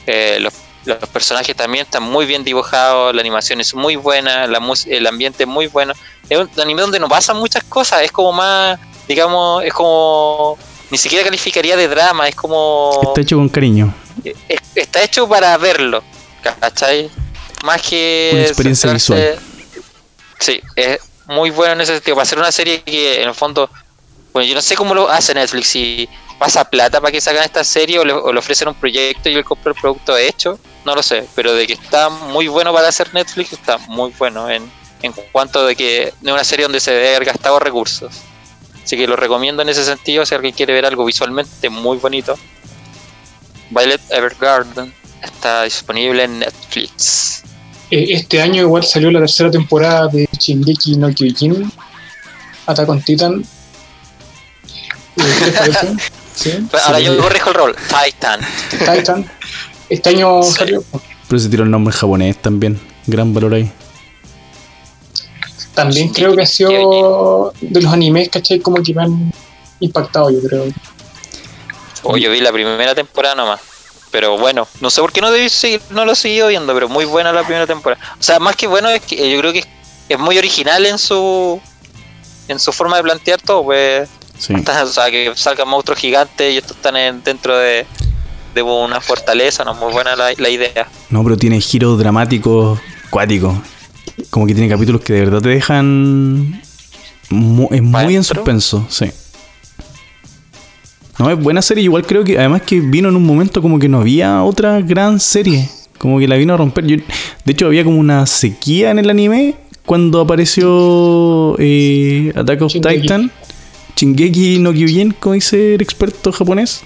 eh, 0.06 0.38
los, 0.40 0.52
los 0.84 0.96
personajes 1.10 1.54
también 1.54 1.84
están 1.84 2.02
muy 2.02 2.24
bien 2.24 2.44
dibujados, 2.44 3.14
la 3.14 3.20
animación 3.20 3.60
es 3.60 3.74
muy 3.74 3.96
buena, 3.96 4.46
la 4.46 4.58
mus- 4.60 4.86
el 4.86 5.06
ambiente 5.06 5.42
es 5.42 5.48
muy 5.48 5.66
bueno. 5.66 5.92
Es 6.30 6.38
un 6.38 6.48
anime 6.60 6.82
donde 6.82 6.98
no 7.00 7.08
pasan 7.08 7.36
muchas 7.38 7.64
cosas, 7.64 8.02
es 8.02 8.12
como 8.12 8.32
más, 8.32 8.78
digamos, 9.08 9.64
es 9.64 9.72
como. 9.72 10.56
Ni 10.90 10.98
siquiera 10.98 11.24
calificaría 11.24 11.76
de 11.76 11.88
drama, 11.88 12.28
es 12.28 12.34
como. 12.34 12.90
Está 13.04 13.20
hecho 13.20 13.36
con 13.36 13.48
cariño. 13.48 13.94
es- 14.24 14.58
está 14.74 15.02
hecho 15.02 15.28
para 15.28 15.56
verlo, 15.58 16.02
¿cachai? 16.42 17.10
Más 17.64 17.82
que. 17.82 18.30
Una 18.32 18.42
experiencia 18.42 18.90
centrarse- 19.16 19.38
Sí, 20.40 20.60
es 20.76 20.98
muy 21.26 21.50
bueno 21.50 21.72
en 21.74 21.80
ese 21.82 21.94
sentido. 21.94 22.14
Para 22.16 22.22
hacer 22.22 22.38
una 22.38 22.52
serie 22.52 22.82
que 22.82 23.22
en 23.22 23.28
el 23.28 23.34
fondo. 23.34 23.68
Bueno, 24.32 24.48
yo 24.48 24.54
no 24.54 24.62
sé 24.62 24.76
cómo 24.76 24.94
lo 24.94 25.08
hace 25.08 25.34
Netflix, 25.34 25.68
si 25.68 26.08
pasa 26.38 26.64
plata 26.64 27.00
para 27.00 27.10
que 27.10 27.20
sacan 27.20 27.42
esta 27.42 27.64
serie 27.64 27.98
o 27.98 28.04
le, 28.04 28.12
o 28.12 28.32
le 28.32 28.38
ofrecen 28.38 28.68
un 28.68 28.74
proyecto 28.74 29.28
y 29.28 29.34
él 29.34 29.42
compra 29.44 29.72
el 29.72 29.80
producto 29.80 30.16
hecho, 30.16 30.58
no 30.84 30.94
lo 30.94 31.02
sé. 31.02 31.26
Pero 31.34 31.52
de 31.54 31.66
que 31.66 31.72
está 31.72 32.08
muy 32.08 32.46
bueno 32.46 32.72
para 32.72 32.88
hacer 32.88 33.12
Netflix, 33.12 33.52
está 33.54 33.78
muy 33.88 34.12
bueno 34.16 34.48
en, 34.48 34.70
en 35.02 35.12
cuanto 35.32 35.66
de 35.66 35.74
que 35.74 36.02
es 36.04 36.14
una 36.22 36.44
serie 36.44 36.64
donde 36.64 36.78
se 36.78 36.92
debe 36.92 37.08
haber 37.16 37.24
gastado 37.24 37.58
recursos. 37.58 38.12
Así 38.88 38.96
que 38.96 39.06
lo 39.06 39.16
recomiendo 39.16 39.60
en 39.60 39.68
ese 39.68 39.84
sentido 39.84 40.24
si 40.24 40.34
alguien 40.34 40.54
quiere 40.54 40.72
ver 40.72 40.86
algo 40.86 41.04
visualmente 41.04 41.68
muy 41.68 41.98
bonito. 41.98 42.38
Violet 43.68 44.00
Evergarden 44.08 44.94
está 45.22 45.64
disponible 45.64 46.24
en 46.24 46.38
Netflix. 46.38 47.42
Eh, 47.90 48.06
este 48.12 48.40
año 48.40 48.62
igual 48.62 48.82
salió 48.84 49.10
la 49.10 49.18
tercera 49.20 49.50
temporada 49.50 50.06
de 50.08 50.26
Shingeki 50.38 50.96
no 50.96 51.12
Kyojin. 51.12 51.70
Attack 52.64 52.88
on 52.88 53.02
Titan. 53.02 53.44
Eh, 55.16 55.34
¿Qué 55.38 55.44
les 55.44 55.54
parece? 55.58 55.88
¿Sí? 56.34 56.66
Pero 56.70 56.82
ahora 56.84 56.98
Sí. 56.98 57.04
yo 57.04 57.18
corrijo 57.18 57.50
el 57.50 57.54
rol. 57.56 57.76
Titan. 58.04 58.40
Titan. 58.70 59.30
Este 59.90 60.08
año 60.08 60.42
Sí. 60.44 60.52
salió. 60.54 60.82
Pero 61.28 61.38
se 61.38 61.50
tiró 61.50 61.64
el 61.64 61.70
nombre 61.70 61.92
en 61.94 62.00
japonés 62.00 62.38
también. 62.40 62.80
Gran 63.06 63.34
valor 63.34 63.52
ahí. 63.52 63.70
También 65.82 66.08
creo 66.12 66.34
que 66.34 66.42
ha 66.42 66.46
sido 66.46 67.52
de 67.60 67.80
los 67.80 67.92
animes, 67.92 68.28
¿cachai? 68.28 68.60
Como 68.60 68.82
que 68.82 68.94
me 68.94 69.02
han 69.02 69.32
impactado, 69.80 70.30
yo 70.30 70.40
creo. 70.40 70.64
O 72.02 72.16
yo 72.16 72.30
vi 72.30 72.40
la 72.40 72.52
primera 72.52 72.94
temporada 72.94 73.34
nomás. 73.34 73.60
Pero 74.10 74.38
bueno, 74.38 74.66
no 74.80 74.90
sé 74.90 75.00
por 75.00 75.12
qué 75.12 75.20
no 75.20 75.30
debí 75.30 75.48
seguir, 75.48 75.82
no 75.90 76.04
lo 76.04 76.12
he 76.12 76.16
seguido 76.16 76.48
viendo, 76.48 76.72
pero 76.72 76.88
muy 76.88 77.04
buena 77.04 77.32
la 77.32 77.42
primera 77.42 77.66
temporada. 77.66 78.02
O 78.18 78.22
sea, 78.22 78.38
más 78.38 78.56
que 78.56 78.66
bueno 78.66 78.88
es 78.88 79.02
que 79.02 79.16
eh, 79.22 79.30
yo 79.30 79.38
creo 79.40 79.52
que 79.52 79.64
es, 80.08 80.18
muy 80.18 80.38
original 80.38 80.86
en 80.86 80.98
su 80.98 81.60
en 82.48 82.58
su 82.58 82.72
forma 82.72 82.96
de 82.96 83.02
plantear 83.02 83.40
todo, 83.42 83.64
pues 83.64 84.08
Sí. 84.38 84.54
o 84.82 84.86
sea, 84.86 85.10
que 85.10 85.32
salgan 85.34 85.68
monstruos 85.68 85.98
gigantes 86.00 86.54
y 86.54 86.58
estos 86.58 86.76
están 86.76 86.96
en- 86.96 87.22
dentro 87.22 87.58
de, 87.58 87.86
de 88.54 88.62
una 88.62 89.00
fortaleza, 89.00 89.64
no 89.64 89.74
muy 89.74 89.92
buena 89.92 90.16
la, 90.16 90.32
la 90.36 90.48
idea. 90.48 90.88
No, 91.10 91.22
pero 91.24 91.36
tiene 91.36 91.60
giros 91.60 91.98
dramáticos 91.98 92.78
cuáticos. 93.10 93.54
Como 94.30 94.46
que 94.46 94.54
tiene 94.54 94.68
capítulos 94.68 95.00
que 95.02 95.12
de 95.14 95.20
verdad 95.20 95.40
te 95.42 95.48
dejan. 95.50 96.60
mu- 97.30 97.68
es 97.70 97.82
muy 97.82 98.16
en 98.16 98.24
suspenso, 98.24 98.86
sí. 98.88 99.06
No, 101.18 101.30
es 101.30 101.38
buena 101.38 101.62
serie. 101.62 101.84
Igual 101.84 102.06
creo 102.06 102.22
que 102.24 102.38
además 102.38 102.62
que 102.62 102.80
vino 102.80 103.08
en 103.08 103.16
un 103.16 103.24
momento 103.26 103.60
como 103.60 103.78
que 103.78 103.88
no 103.88 104.00
había 104.00 104.42
otra 104.44 104.80
gran 104.80 105.18
serie. 105.20 105.68
Como 105.98 106.18
que 106.20 106.28
la 106.28 106.36
vino 106.36 106.54
a 106.54 106.56
romper. 106.56 106.86
Yo- 106.86 106.96
de 107.44 107.52
hecho, 107.52 107.66
había 107.66 107.82
como 107.84 107.98
una 107.98 108.24
sequía 108.26 108.90
en 108.92 108.98
el 109.00 109.10
anime 109.10 109.56
cuando 109.84 110.20
apareció 110.20 111.56
eh, 111.58 112.32
Attack 112.36 112.62
of 112.62 112.72
Shingeki. 112.72 113.00
Titan. 113.02 113.30
Shingeki 113.96 114.58
no 114.60 114.72
Kyojin, 114.72 115.12
como 115.18 115.34
dice 115.34 115.74
el 115.74 115.80
experto 115.82 116.30
japonés. 116.30 116.82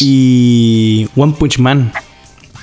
Y 0.00 1.06
One 1.16 1.34
Punch 1.38 1.58
Man. 1.58 1.92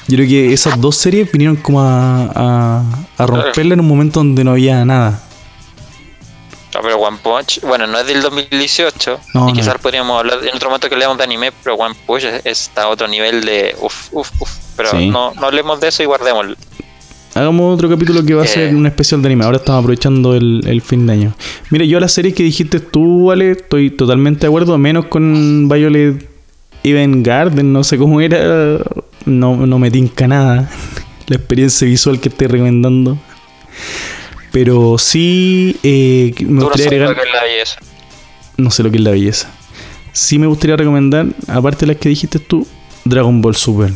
Yo 0.08 0.18
creo 0.18 0.28
que 0.28 0.54
esas 0.54 0.80
dos 0.80 0.96
series 0.98 1.32
vinieron 1.32 1.56
como 1.56 1.82
a, 1.82 2.26
a, 2.36 2.84
a 3.18 3.26
romperla 3.26 3.74
en 3.74 3.80
un 3.80 3.88
momento 3.88 4.20
donde 4.20 4.44
no 4.44 4.52
había 4.52 4.86
nada. 4.86 5.22
No, 6.74 6.82
pero 6.82 6.98
One 6.98 7.18
Punch, 7.24 7.62
bueno, 7.62 7.88
no 7.88 7.98
es 7.98 8.06
del 8.06 8.22
2018, 8.22 9.20
No, 9.34 9.46
y 9.50 9.54
no. 9.54 9.58
quizás 9.58 9.76
podríamos 9.80 10.20
hablar 10.20 10.40
en 10.44 10.56
otro 10.56 10.70
momento 10.70 10.90
que 10.90 10.96
hablemos 10.96 11.18
de 11.18 11.24
anime, 11.24 11.52
pero 11.64 11.76
One 11.76 11.96
Punch 12.06 12.26
es- 12.26 12.46
está 12.46 12.84
a 12.84 12.88
otro 12.90 13.08
nivel 13.08 13.46
de 13.46 13.76
uff, 13.82 14.10
uff, 14.12 14.30
uff. 14.42 14.52
Pero 14.76 14.92
Sí. 14.92 15.10
no, 15.10 15.34
no 15.34 15.46
hablemos 15.46 15.80
de 15.80 15.88
eso 15.88 16.04
y 16.04 16.06
guardémoslo. 16.06 16.56
Hagamos 17.34 17.74
otro 17.74 17.90
capítulo 17.90 18.24
que 18.26 18.34
va 18.34 18.42
a 18.44 18.46
Eh. 18.46 18.50
ser 18.50 18.76
un 18.76 18.86
especial 18.86 19.22
de 19.22 19.28
anime. 19.28 19.46
Ahora 19.46 19.58
estamos 19.58 19.80
aprovechando 19.84 20.36
el, 20.36 20.62
el 20.68 20.82
fin 20.82 21.08
de 21.08 21.14
año. 21.14 21.34
Mira, 21.70 21.86
yo 21.86 21.98
a 21.98 22.02
la 22.02 22.08
serie 22.10 22.34
que 22.34 22.44
dijiste 22.44 22.80
tú, 22.82 23.26
Vale, 23.28 23.52
estoy 23.52 23.90
totalmente 23.92 24.42
de 24.42 24.48
acuerdo, 24.48 24.78
menos 24.78 25.06
con 25.06 25.68
Violet 25.70 26.30
Garden, 26.84 27.74
no 27.74 27.84
sé 27.84 27.98
cómo 27.98 28.20
era. 28.22 28.78
No, 29.26 29.66
no 29.66 29.80
me 29.80 29.90
tinca 29.92 30.28
nada 30.28 30.70
la 31.28 31.36
experiencia 31.36 31.88
visual 31.88 32.20
que 32.20 32.30
estoy 32.30 32.48
recomendando. 32.48 33.18
Pero 34.52 34.98
sí 34.98 35.78
eh, 35.84 36.34
me 36.40 36.46
Tú 36.46 36.52
no 36.54 36.62
gustaría 36.70 36.86
sabes 37.06 37.10
lo 37.10 37.16
que 37.16 37.28
es 37.28 37.34
la 37.34 37.44
belleza. 37.44 37.76
No 38.58 38.72
sé 38.72 38.84
lo 38.84 38.92
que 38.92 38.98
es 38.98 39.04
la 39.04 39.12
belleza. 39.12 39.50
Sí 40.14 40.40
me 40.40 40.48
gustaría 40.48 40.78
recomendar, 40.78 41.28
aparte 41.48 41.82
de 41.86 41.88
las 41.94 41.98
que 41.98 42.08
dijiste 42.08 42.40
tú, 42.40 42.66
Dragon 43.04 43.42
Ball 43.42 43.56
Super. 43.56 43.92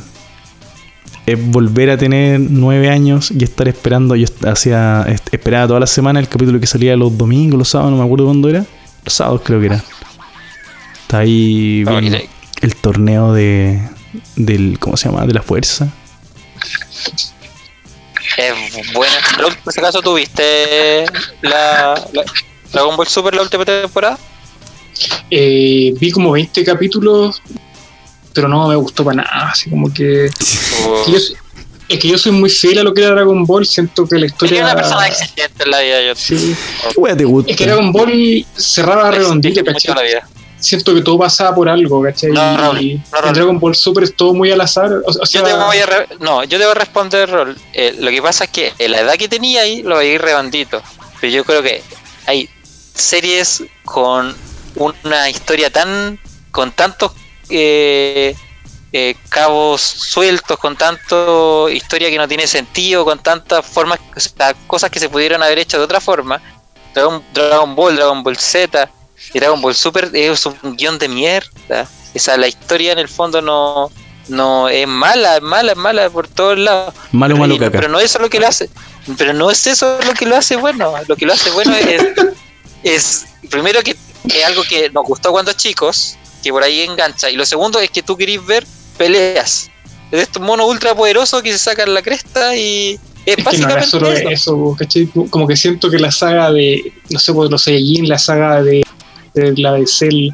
Es 1.25 1.39
volver 1.51 1.91
a 1.91 1.97
tener 1.97 2.39
nueve 2.41 2.89
años 2.89 3.31
y 3.31 3.41
estar 3.43 3.67
esperando. 3.69 4.15
Yo 4.15 4.27
hacía, 4.47 5.05
esperaba 5.31 5.67
toda 5.67 5.79
la 5.79 5.87
semana 5.87 6.19
el 6.19 6.27
capítulo 6.27 6.59
que 6.59 6.67
salía 6.67 6.97
los 6.97 7.17
domingos, 7.17 7.57
los 7.57 7.69
sábados, 7.69 7.91
no 7.93 7.99
me 7.99 8.03
acuerdo 8.03 8.25
cuándo 8.25 8.49
era. 8.49 8.65
Los 9.05 9.13
sábados 9.13 9.41
creo 9.45 9.59
que 9.61 9.67
era. 9.67 9.83
Está 11.03 11.19
ahí 11.19 11.83
No, 11.85 12.01
de- 12.01 12.27
el 12.61 12.75
torneo 12.75 13.31
de 13.31 13.79
del 14.35 14.77
¿cómo 14.79 14.97
se 14.97 15.09
llama? 15.09 15.25
de 15.25 15.33
la 15.33 15.41
fuerza. 15.41 15.87
Es 18.37 18.93
buena. 18.93 19.13
Pero, 19.35 19.47
En 19.49 19.55
ese 19.67 19.81
caso, 19.81 20.01
¿tuviste 20.01 21.05
la, 21.41 21.95
la 22.13 22.23
Dragon 22.71 22.95
Ball 22.95 23.07
Super 23.07 23.33
la 23.35 23.41
última 23.41 23.65
temporada? 23.65 24.17
Eh, 25.29 25.93
vi 25.99 26.11
como 26.11 26.31
20 26.31 26.63
capítulos, 26.63 27.41
pero 28.33 28.47
no 28.47 28.67
me 28.67 28.75
gustó 28.75 29.03
para 29.03 29.23
nada. 29.23 29.49
Así 29.51 29.69
como 29.69 29.91
que. 29.93 30.29
O- 30.85 31.05
que 31.05 31.11
yo, 31.13 31.17
Es 31.87 31.99
que 31.99 32.07
yo 32.07 32.17
soy 32.17 32.31
muy 32.31 32.49
fiel 32.49 32.77
a 32.79 32.83
lo 32.83 32.93
que 32.93 33.01
era 33.01 33.11
Dragon 33.11 33.45
Ball, 33.45 33.65
siento 33.65 34.07
que 34.07 34.19
la 34.19 34.27
historia... 34.27 34.63
una 34.63 34.75
persona 34.75 35.07
exigente 35.07 35.63
en 35.63 35.71
la 35.71 35.79
vida, 35.81 36.01
yo. 36.07 36.15
Sí. 36.15 36.55
¿Qué 36.93 36.99
wea 36.99 37.17
te 37.17 37.25
gusta? 37.25 37.51
Es 37.51 37.57
que 37.57 37.65
Dragon 37.65 37.91
Ball 37.91 38.45
cerraba 38.55 39.11
redondito, 39.11 39.63
¿cachai? 39.63 39.95
Siento 40.59 40.93
que 40.93 41.01
todo 41.01 41.17
pasaba 41.19 41.55
por 41.55 41.69
algo, 41.69 42.01
¿cachai? 42.03 42.31
No, 42.31 42.79
y 42.79 42.95
no, 42.95 43.27
en. 43.27 43.33
Dragon 43.33 43.59
Ball 43.59 43.75
Super 43.75 44.03
es 44.03 44.15
todo 44.15 44.33
muy 44.33 44.51
al 44.51 44.59
azar. 44.61 44.91
O, 44.91 45.03
o 45.07 45.25
sea, 45.25 45.41
Yo 45.41 45.47
te 45.47 45.53
voy 45.53 45.77
a 45.77 45.85
re- 45.85 46.07
no, 46.19 46.43
yo 46.43 46.57
te 46.57 46.65
voy 46.65 46.71
a 46.71 46.75
responder, 46.75 47.29
Rol. 47.29 47.57
Eh, 47.73 47.95
lo 47.99 48.09
que 48.11 48.21
pasa 48.21 48.43
es 48.45 48.49
que 48.49 48.73
en 48.77 48.91
la 48.91 48.99
edad 49.01 49.13
que 49.15 49.29
tenía 49.29 49.61
ahí 49.61 49.81
lo 49.83 49.95
voy 49.95 50.07
a 50.07 50.13
ir 50.13 50.21
redondito. 50.21 50.81
Pero 51.21 51.31
yo 51.33 51.43
creo 51.45 51.61
que 51.63 51.81
hay 52.25 52.49
series 52.93 53.63
con 53.85 54.35
una 54.75 55.29
historia 55.29 55.69
tan. 55.69 56.19
con 56.51 56.71
tantos 56.71 57.11
eh, 57.49 58.35
eh, 58.91 59.15
cabos 59.29 59.81
sueltos, 59.81 60.57
con 60.57 60.75
tanto 60.75 61.69
historia 61.69 62.09
que 62.09 62.17
no 62.17 62.27
tiene 62.27 62.47
sentido, 62.47 63.05
con 63.05 63.19
tantas 63.19 63.65
formas, 63.65 63.99
o 64.15 64.19
sea, 64.19 64.53
cosas 64.67 64.89
que 64.89 64.99
se 64.99 65.09
pudieron 65.09 65.41
haber 65.43 65.59
hecho 65.59 65.77
de 65.77 65.83
otra 65.83 66.01
forma. 66.01 66.41
Dragon, 66.93 67.23
Dragon 67.33 67.75
Ball, 67.75 67.95
Dragon 67.95 68.23
Ball 68.23 68.35
Z 68.37 68.89
y 69.33 69.39
Dragon 69.39 69.61
Ball 69.61 69.75
Super 69.75 70.09
es 70.13 70.45
un 70.45 70.75
guion 70.75 70.97
de 70.99 71.07
mierda. 71.07 71.87
Esa, 72.13 72.37
la 72.37 72.47
historia 72.47 72.91
en 72.93 72.99
el 72.99 73.07
fondo 73.07 73.41
no, 73.41 73.91
no 74.27 74.67
es 74.69 74.87
mala, 74.87 75.37
es 75.37 75.41
mala, 75.41 75.71
es 75.73 75.77
mala 75.77 76.09
por 76.09 76.27
todos 76.27 76.57
lados. 76.57 76.93
Malo, 77.11 77.35
pero, 77.35 77.39
malo, 77.41 77.53
y- 77.55 77.59
caca. 77.59 77.71
pero 77.71 77.89
no 77.89 77.99
eso 77.99 78.17
es 78.17 78.21
lo 78.23 78.29
que 78.29 78.39
lo 78.39 78.47
hace. 78.47 78.69
Pero 79.17 79.33
no 79.33 79.49
es 79.51 79.65
eso 79.67 79.97
lo 80.05 80.13
que 80.13 80.25
lo 80.25 80.35
hace 80.35 80.55
bueno. 80.55 80.93
Lo 81.07 81.15
que 81.15 81.25
lo 81.25 81.33
hace 81.33 81.49
bueno 81.51 81.75
es, 81.75 82.03
es 82.83 83.25
primero 83.49 83.81
que 83.83 83.91
es 83.91 84.45
algo 84.45 84.63
que 84.63 84.89
nos 84.89 85.05
gustó 85.05 85.31
cuando 85.31 85.53
chicos, 85.53 86.17
que 86.43 86.51
por 86.51 86.63
ahí 86.63 86.81
engancha. 86.81 87.29
Y 87.29 87.35
lo 87.35 87.45
segundo 87.45 87.79
es 87.79 87.89
que 87.91 88.03
tú 88.03 88.17
querís 88.17 88.43
ver 88.45 88.65
peleas. 88.97 89.69
De 90.11 90.21
estos 90.21 90.41
monos 90.41 90.67
ultra 90.67 90.95
poderosos 90.95 91.41
que 91.43 91.51
se 91.51 91.59
sacan 91.59 91.93
la 91.93 92.01
cresta 92.01 92.55
y 92.55 92.99
es, 93.25 93.27
Es 93.27 93.35
que 93.35 93.41
no 93.43 93.45
básicamente 93.45 93.85
solo 93.87 94.11
eso. 94.11 94.29
eso, 94.29 94.75
¿cachai? 94.77 95.07
Como 95.29 95.47
que 95.47 95.55
siento 95.55 95.89
que 95.91 95.99
la 95.99 96.11
saga 96.11 96.51
de, 96.51 96.93
no 97.09 97.19
sé, 97.19 97.31
pues 97.31 97.49
los 97.51 97.61
Saiyajin, 97.63 98.09
la 98.09 98.17
saga 98.17 98.63
de 98.63 98.83
la 99.33 99.73
de 99.73 99.85
Cell, 99.87 100.29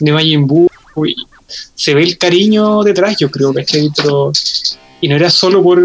de 0.00 0.12
Majin 0.12 0.46
Buu, 0.46 0.68
se 1.74 1.94
ve 1.94 2.02
el 2.02 2.18
cariño 2.18 2.82
detrás, 2.82 3.16
yo 3.18 3.30
creo, 3.30 3.52
¿cachai? 3.52 3.90
Pero, 3.96 4.32
y 5.00 5.08
no 5.08 5.16
era 5.16 5.28
solo 5.30 5.62
por, 5.62 5.80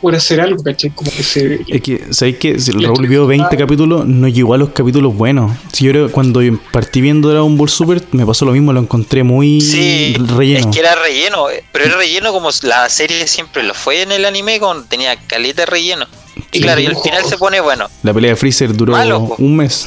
por 0.00 0.14
hacer 0.14 0.40
algo, 0.40 0.62
¿cachai? 0.62 0.90
Como 0.90 1.10
que 1.10 1.22
se... 1.22 1.60
Es 1.68 1.80
que, 1.82 2.04
¿sabéis 2.12 2.36
que 2.36 2.58
Si 2.60 2.70
Raúl 2.72 3.06
vio 3.06 3.26
20 3.26 3.46
Ah. 3.50 3.56
capítulos, 3.58 4.06
no 4.06 4.28
llegó 4.28 4.54
a 4.54 4.58
los 4.58 4.70
capítulos 4.70 5.14
buenos. 5.16 5.52
Si 5.72 5.84
yo 5.84 5.92
creo 5.92 6.12
cuando 6.12 6.40
partí 6.72 7.00
viendo 7.00 7.28
Dragon 7.30 7.56
Ball 7.56 7.68
Super, 7.70 8.02
me 8.12 8.26
pasó 8.26 8.44
lo 8.44 8.52
mismo, 8.52 8.72
lo 8.72 8.80
encontré 8.80 9.22
muy 9.22 9.60
Sí, 9.60 10.14
relleno. 10.36 10.60
Es 10.60 10.66
que 10.74 10.80
era 10.80 10.94
relleno, 10.94 11.48
eh, 11.50 11.64
pero 11.72 11.86
era 11.86 11.96
relleno 11.96 12.32
como 12.32 12.50
la 12.62 12.88
serie 12.88 13.26
siempre 13.26 13.62
lo 13.62 13.74
fue 13.74 14.02
en 14.02 14.12
el 14.12 14.24
anime, 14.26 14.60
con 14.60 14.86
tenía 14.86 15.16
caleta 15.26 15.62
de 15.62 15.66
relleno. 15.66 16.06
Y 16.52 16.58
Sí. 16.58 16.62
claro, 16.62 16.80
y 16.80 16.86
al 16.86 16.96
final 16.96 17.24
se 17.24 17.36
pone 17.38 17.60
bueno. 17.60 17.86
La 18.02 18.12
pelea 18.12 18.30
de 18.30 18.36
Freezer 18.36 18.74
duró 18.74 18.92
Malo, 18.92 19.34
un 19.38 19.56
mes. 19.56 19.86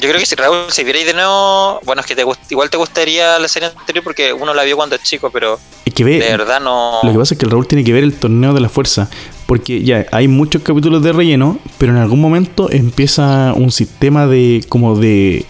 Yo 0.00 0.08
creo 0.08 0.18
que 0.20 0.26
si 0.26 0.34
Raúl, 0.34 0.66
si 0.70 0.84
vierais 0.84 1.06
de 1.06 1.14
nuevo, 1.14 1.80
bueno, 1.84 2.00
es 2.00 2.06
que 2.06 2.14
te 2.14 2.24
gust- 2.24 2.38
igual 2.50 2.68
te 2.70 2.76
gustaría 2.76 3.38
la 3.38 3.48
serie 3.48 3.70
anterior 3.76 4.04
porque 4.04 4.32
uno 4.32 4.52
la 4.54 4.62
vio 4.64 4.76
cuando 4.76 4.94
es 4.96 5.02
chico, 5.02 5.30
pero 5.30 5.58
Es 5.84 5.94
que 5.94 6.04
ve, 6.04 6.18
de 6.20 6.30
verdad 6.36 6.60
no. 6.60 7.00
Lo 7.02 7.12
que 7.12 7.18
pasa 7.18 7.34
es 7.34 7.38
que 7.38 7.46
el 7.46 7.50
Raúl 7.50 7.66
tiene 7.66 7.82
que 7.84 7.92
ver 7.92 8.04
el 8.04 8.14
torneo 8.14 8.52
de 8.52 8.60
la 8.60 8.68
fuerza. 8.68 9.08
Porque 9.46 9.82
ya 9.84 10.06
hay 10.12 10.26
muchos 10.28 10.62
capítulos 10.62 11.02
de 11.02 11.12
relleno, 11.12 11.58
pero 11.78 11.92
en 11.92 11.98
algún 11.98 12.20
momento 12.20 12.68
empieza 12.70 13.52
un 13.54 13.70
sistema 13.70 14.26
de 14.26 14.64
como 14.68 14.98
de 14.98 15.46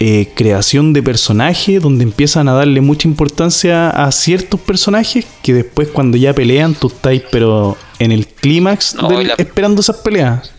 eh, 0.00 0.28
creación 0.34 0.92
de 0.92 1.02
personajes 1.02 1.80
donde 1.80 2.04
empiezan 2.04 2.48
a 2.48 2.52
darle 2.54 2.80
mucha 2.80 3.08
importancia 3.08 3.90
a 3.90 4.10
ciertos 4.12 4.60
personajes 4.60 5.24
que 5.42 5.54
después 5.54 5.88
cuando 5.88 6.16
ya 6.16 6.32
pelean 6.34 6.74
tú 6.74 6.86
estáis 6.88 7.22
pero 7.32 7.76
en 7.98 8.12
el 8.12 8.26
clímax 8.28 8.94
No, 8.96 9.10
la- 9.22 9.34
esperando 9.38 9.80
esas 9.80 9.96
peleas. 9.96 10.52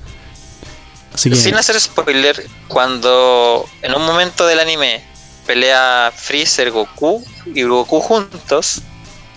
Sin 1.15 1.55
hacer 1.55 1.79
spoiler, 1.79 2.47
cuando 2.67 3.67
en 3.81 3.93
un 3.93 4.05
momento 4.05 4.45
del 4.47 4.59
anime 4.59 5.03
pelea 5.45 6.13
Freezer, 6.15 6.71
Goku 6.71 7.23
y 7.47 7.63
Goku 7.63 7.99
juntos 7.99 8.81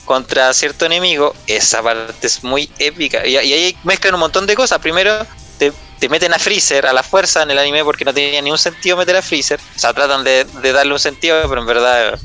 contra 0.05 0.53
cierto 0.53 0.85
enemigo, 0.85 1.35
esa 1.47 1.83
parte 1.83 2.27
es 2.27 2.45
muy 2.45 2.71
épica. 2.79 3.27
Y, 3.27 3.37
ahí 3.37 3.77
mezclan 3.85 4.15
un 4.15 4.21
montón 4.21 4.47
de 4.47 4.55
cosas. 4.55 4.79
Primero, 4.81 5.27
te, 5.59 5.73
te 5.99 6.09
meten 6.09 6.35
a 6.35 6.39
Freezer 6.39 6.87
a 6.87 6.93
la 6.93 7.03
fuerza 7.03 7.43
en 7.43 7.51
el 7.51 7.59
anime 7.59 7.85
porque 7.85 8.05
no 8.05 8.13
tenía 8.13 8.43
ningún 8.43 8.59
sentido 8.59 8.97
meter 8.97 9.17
a 9.17 9.23
Freezer. 9.23 9.59
O 9.75 9.79
sea, 9.79 9.93
tratan 9.93 10.23
de, 10.23 10.45
de 10.45 10.73
darle 10.73 10.93
un 10.93 10.99
sentido, 10.99 11.41
pero 11.49 11.61
en 11.61 11.67
verdad 11.67 12.19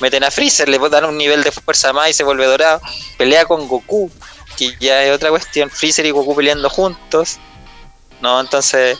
meten 0.00 0.24
a 0.24 0.30
Freezer, 0.30 0.68
le 0.68 0.78
dan 0.90 1.04
un 1.04 1.16
nivel 1.16 1.42
de 1.42 1.52
fuerza 1.52 1.92
más 1.92 2.10
y 2.10 2.12
se 2.12 2.24
vuelve 2.24 2.46
dorado. 2.46 2.80
Pelea 3.16 3.46
con 3.46 3.66
Goku, 3.68 4.10
que 4.56 4.74
ya 4.78 5.02
es 5.02 5.14
otra 5.14 5.30
cuestión. 5.30 5.70
Freezer 5.70 6.04
y 6.06 6.10
Goku 6.10 6.36
peleando 6.36 6.68
juntos. 6.68 7.38
No, 8.24 8.40
entonces, 8.40 8.96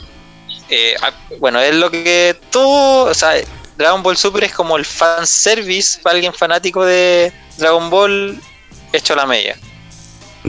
eh, 0.69 0.93
bueno, 1.39 1.59
es 1.59 1.73
lo 1.73 1.89
que 1.89 2.37
tú, 2.51 2.61
o 2.61 3.13
sea, 3.15 3.31
Dragon 3.75 4.03
Ball 4.03 4.15
Super 4.15 4.43
es 4.43 4.53
como 4.53 4.77
el 4.77 4.85
fan 4.85 5.25
service 5.25 5.99
para 5.99 6.13
alguien 6.13 6.31
fanático 6.31 6.85
de 6.85 7.33
Dragon 7.57 7.89
Ball 7.89 8.39
hecho 8.93 9.13
a 9.13 9.15
la 9.15 9.25
media. 9.25 9.57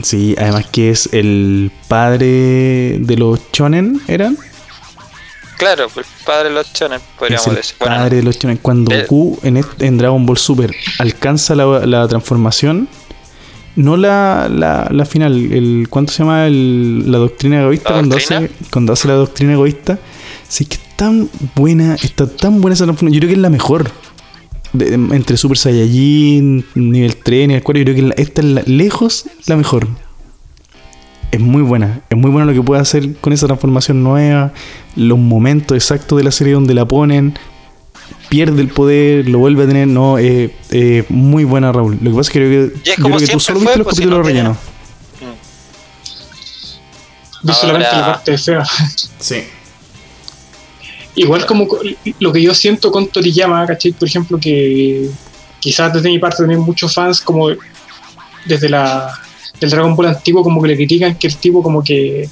sí, 0.03 0.35
además 0.37 0.67
que 0.71 0.91
es 0.91 1.09
el 1.11 1.71
padre 1.87 2.99
de 2.99 3.15
los 3.17 3.39
shonen, 3.51 3.99
¿eran? 4.07 4.37
Claro, 5.57 5.87
el 5.95 6.05
padre 6.23 6.49
de 6.49 6.55
los 6.55 6.71
chones, 6.71 7.01
Es 7.01 7.07
podríamos 7.17 7.47
el 7.47 7.55
decir. 7.55 7.75
Bueno, 7.79 7.95
padre 7.95 8.17
de 8.17 8.21
los 8.21 8.37
shonen. 8.37 8.57
Cuando 8.57 8.93
eh, 8.93 9.01
Goku 9.01 9.39
en, 9.41 9.97
Dragon 9.97 10.23
Ball 10.23 10.37
Super 10.37 10.71
alcanza 10.99 11.55
la, 11.55 11.83
la 11.87 12.07
transformación, 12.07 12.87
no 13.77 13.95
la, 13.97 14.49
la, 14.53 14.89
la 14.91 15.05
final, 15.05 15.33
el 15.53 15.87
¿cuánto 15.89 16.11
se 16.11 16.19
llama? 16.23 16.45
El- 16.47 17.09
la 17.11 17.17
doctrina 17.19 17.61
egoísta. 17.61 17.89
¿La 17.91 17.95
cuando? 17.97 18.17
Hace, 18.17 18.51
cuando 18.71 18.93
hace 18.93 19.07
la 19.07 19.13
doctrina 19.13 19.53
egoísta, 19.53 19.97
sí 20.47 20.65
que 20.65 20.75
es 20.75 20.81
tan 20.97 21.29
buena, 21.55 21.95
está 21.95 22.27
tan 22.27 22.59
buena 22.59 22.73
esa 22.73 22.83
transformación. 22.85 23.13
Yo 23.13 23.19
creo 23.21 23.29
que 23.29 23.35
es 23.35 23.41
la 23.41 23.49
mejor. 23.49 23.89
De- 24.73 24.93
entre 24.95 25.37
Super 25.37 25.57
Saiyajin, 25.57 26.65
nivel 26.75 27.15
3, 27.15 27.47
nivel 27.47 27.63
4, 27.63 27.79
yo 27.79 27.85
creo 27.85 27.95
que 27.95 28.01
la- 28.01 28.13
esta 28.17 28.41
es 28.41 28.47
la- 28.47 28.63
lejos 28.65 29.25
la 29.45 29.55
mejor. 29.55 29.87
Es 31.31 31.39
muy 31.41 31.61
buena, 31.61 32.01
es 32.09 32.17
muy 32.17 32.31
bueno 32.31 32.45
lo 32.47 32.53
que 32.53 32.61
puede 32.61 32.81
hacer 32.81 33.15
con 33.17 33.33
esa 33.33 33.47
transformación 33.47 34.01
nueva, 34.01 34.53
los 34.95 35.19
momentos 35.19 35.75
exactos 35.75 36.17
de 36.17 36.23
la 36.23 36.31
serie 36.31 36.53
donde 36.53 36.73
la 36.73 36.87
ponen, 36.87 37.33
pierde 38.29 38.61
el 38.61 38.69
poder, 38.69 39.27
lo 39.29 39.39
vuelve 39.39 39.63
a 39.63 39.67
tener, 39.67 39.87
no, 39.87 40.17
eh, 40.17 40.53
eh, 40.71 41.03
muy 41.09 41.43
buena 41.43 41.71
Raúl. 41.71 41.97
Lo 42.01 42.11
que 42.11 42.17
pasa 42.17 42.21
es 42.21 42.29
que 42.29 42.39
creo 42.39 42.49
que, 42.69 42.79
yo 42.83 42.93
creo 42.95 43.17
que 43.17 43.27
tú 43.27 43.39
solo 43.39 43.59
fue, 43.59 43.65
viste 43.67 43.77
los 43.79 43.85
pues, 43.85 43.95
si 43.97 44.01
capítulos 44.03 44.19
no 44.19 44.23
tiene- 44.25 44.39
rellenos. 44.49 44.57
Vi 47.43 47.53
solamente 47.53 47.87
Ahora- 47.87 47.99
la 48.07 48.13
parte 48.13 48.37
fea. 48.37 48.63
Sí. 49.19 49.43
Igual 51.15 51.45
como 51.45 51.67
co- 51.67 51.79
lo 52.19 52.31
que 52.31 52.41
yo 52.41 52.53
siento 52.53 52.91
con 52.91 53.07
Toriyama, 53.07 53.65
¿cachai? 53.65 53.91
Por 53.91 54.07
ejemplo, 54.07 54.37
que 54.39 55.09
quizás 55.59 55.91
desde 55.93 56.09
mi 56.09 56.19
parte 56.19 56.37
también 56.43 56.59
muchos 56.59 56.93
fans 56.93 57.21
como 57.21 57.49
desde 58.45 58.69
la 58.69 59.11
del 59.59 59.69
Dragon 59.71 59.95
Ball 59.95 60.07
antiguo 60.07 60.43
como 60.43 60.61
que 60.61 60.67
le 60.67 60.75
critican 60.75 61.15
que 61.15 61.25
el 61.27 61.35
tipo 61.37 61.63
como 61.63 61.83
que 61.83 62.29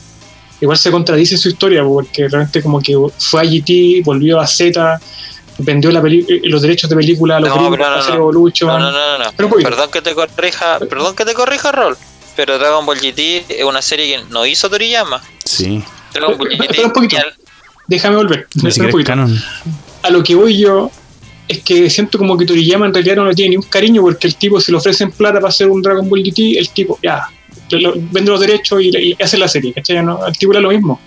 igual 0.62 0.78
se 0.78 0.92
contradice 0.92 1.36
su 1.38 1.50
historia 1.50 1.84
porque 1.84 2.28
realmente 2.28 2.62
como 2.62 2.80
que 2.80 2.96
fue 3.18 3.42
a 3.42 3.44
GT, 3.44 4.04
volvió 4.04 4.40
a 4.40 4.46
Z, 4.46 5.02
vendió 5.58 5.92
la 5.92 6.02
eh, 6.08 6.42
los 6.44 6.62
derechos 6.62 6.90
de 6.90 6.96
película 6.96 7.38
a 7.38 7.40
los 7.40 7.50
No, 7.50 7.56
gringos 7.56 7.80
no, 7.80 7.86
hacer 7.86 8.14
no. 8.16 8.20
Evolution. 8.22 8.68
No, 8.70 8.92
no, 8.92 9.18
no. 9.18 9.26
Pero 9.36 9.50
poquito. 9.50 9.70
Perdón 9.70 9.90
que 9.92 10.02
te 10.02 10.14
corrija, 10.16 10.80
perdón 10.80 11.16
que 11.16 11.26
te 11.26 11.34
corrija, 11.34 11.72
Rol. 11.72 11.98
Pero 12.36 12.58
Dragon 12.60 12.86
Ball 12.86 12.98
GT 13.00 13.46
es 13.50 13.64
una 13.64 13.82
serie 13.82 14.08
que 14.18 14.24
no 14.30 14.46
hizo 14.46 14.70
Toriyama. 14.70 15.22
Sí. 15.46 15.82
Dragon 16.14 16.38
Ball 16.38 16.50
GT 16.50 16.68
pero 16.70 16.88
un 16.88 16.94
poquito. 16.94 17.16
ya- 17.18 17.26
Déjame 17.88 18.16
volver. 18.16 18.48
Espera 18.66 18.90
un 18.94 19.04
canon. 19.04 19.40
a 20.02 20.10
lo 20.10 20.24
que 20.24 20.34
voy 20.36 20.58
yo 20.58 20.90
es 21.48 21.60
que 21.62 21.90
siento 21.90 22.18
como 22.18 22.36
que 22.38 22.46
Toriyama 22.46 22.88
en 22.88 22.94
realidad 22.94 23.18
no 23.18 23.26
le 23.26 23.36
tiene 23.36 23.52
ni 23.52 23.56
un 23.58 23.64
cariño 23.64 24.02
porque 24.02 24.28
el 24.28 24.36
tipo, 24.36 24.60
si 24.60 24.72
le 24.72 24.80
ofrecen 24.80 25.12
plata 25.12 25.36
para 25.36 25.50
hacer 25.50 25.70
un 25.70 25.82
Dragon 25.82 26.10
Ball 26.10 26.24
GT, 26.24 26.58
el 26.58 26.70
tipo, 26.70 26.98
ya, 27.04 27.28
vende 28.12 28.32
los 28.32 28.40
derechos 28.40 28.82
y, 28.82 28.90
y 28.98 29.16
hace 29.22 29.38
la 29.38 29.48
serie, 29.48 29.72
¿cachai? 29.74 30.04
No, 30.04 30.26
el 30.26 30.36
tipo 30.38 30.52
era 30.54 30.62
lo 30.62 30.70
mismo. 30.70 31.00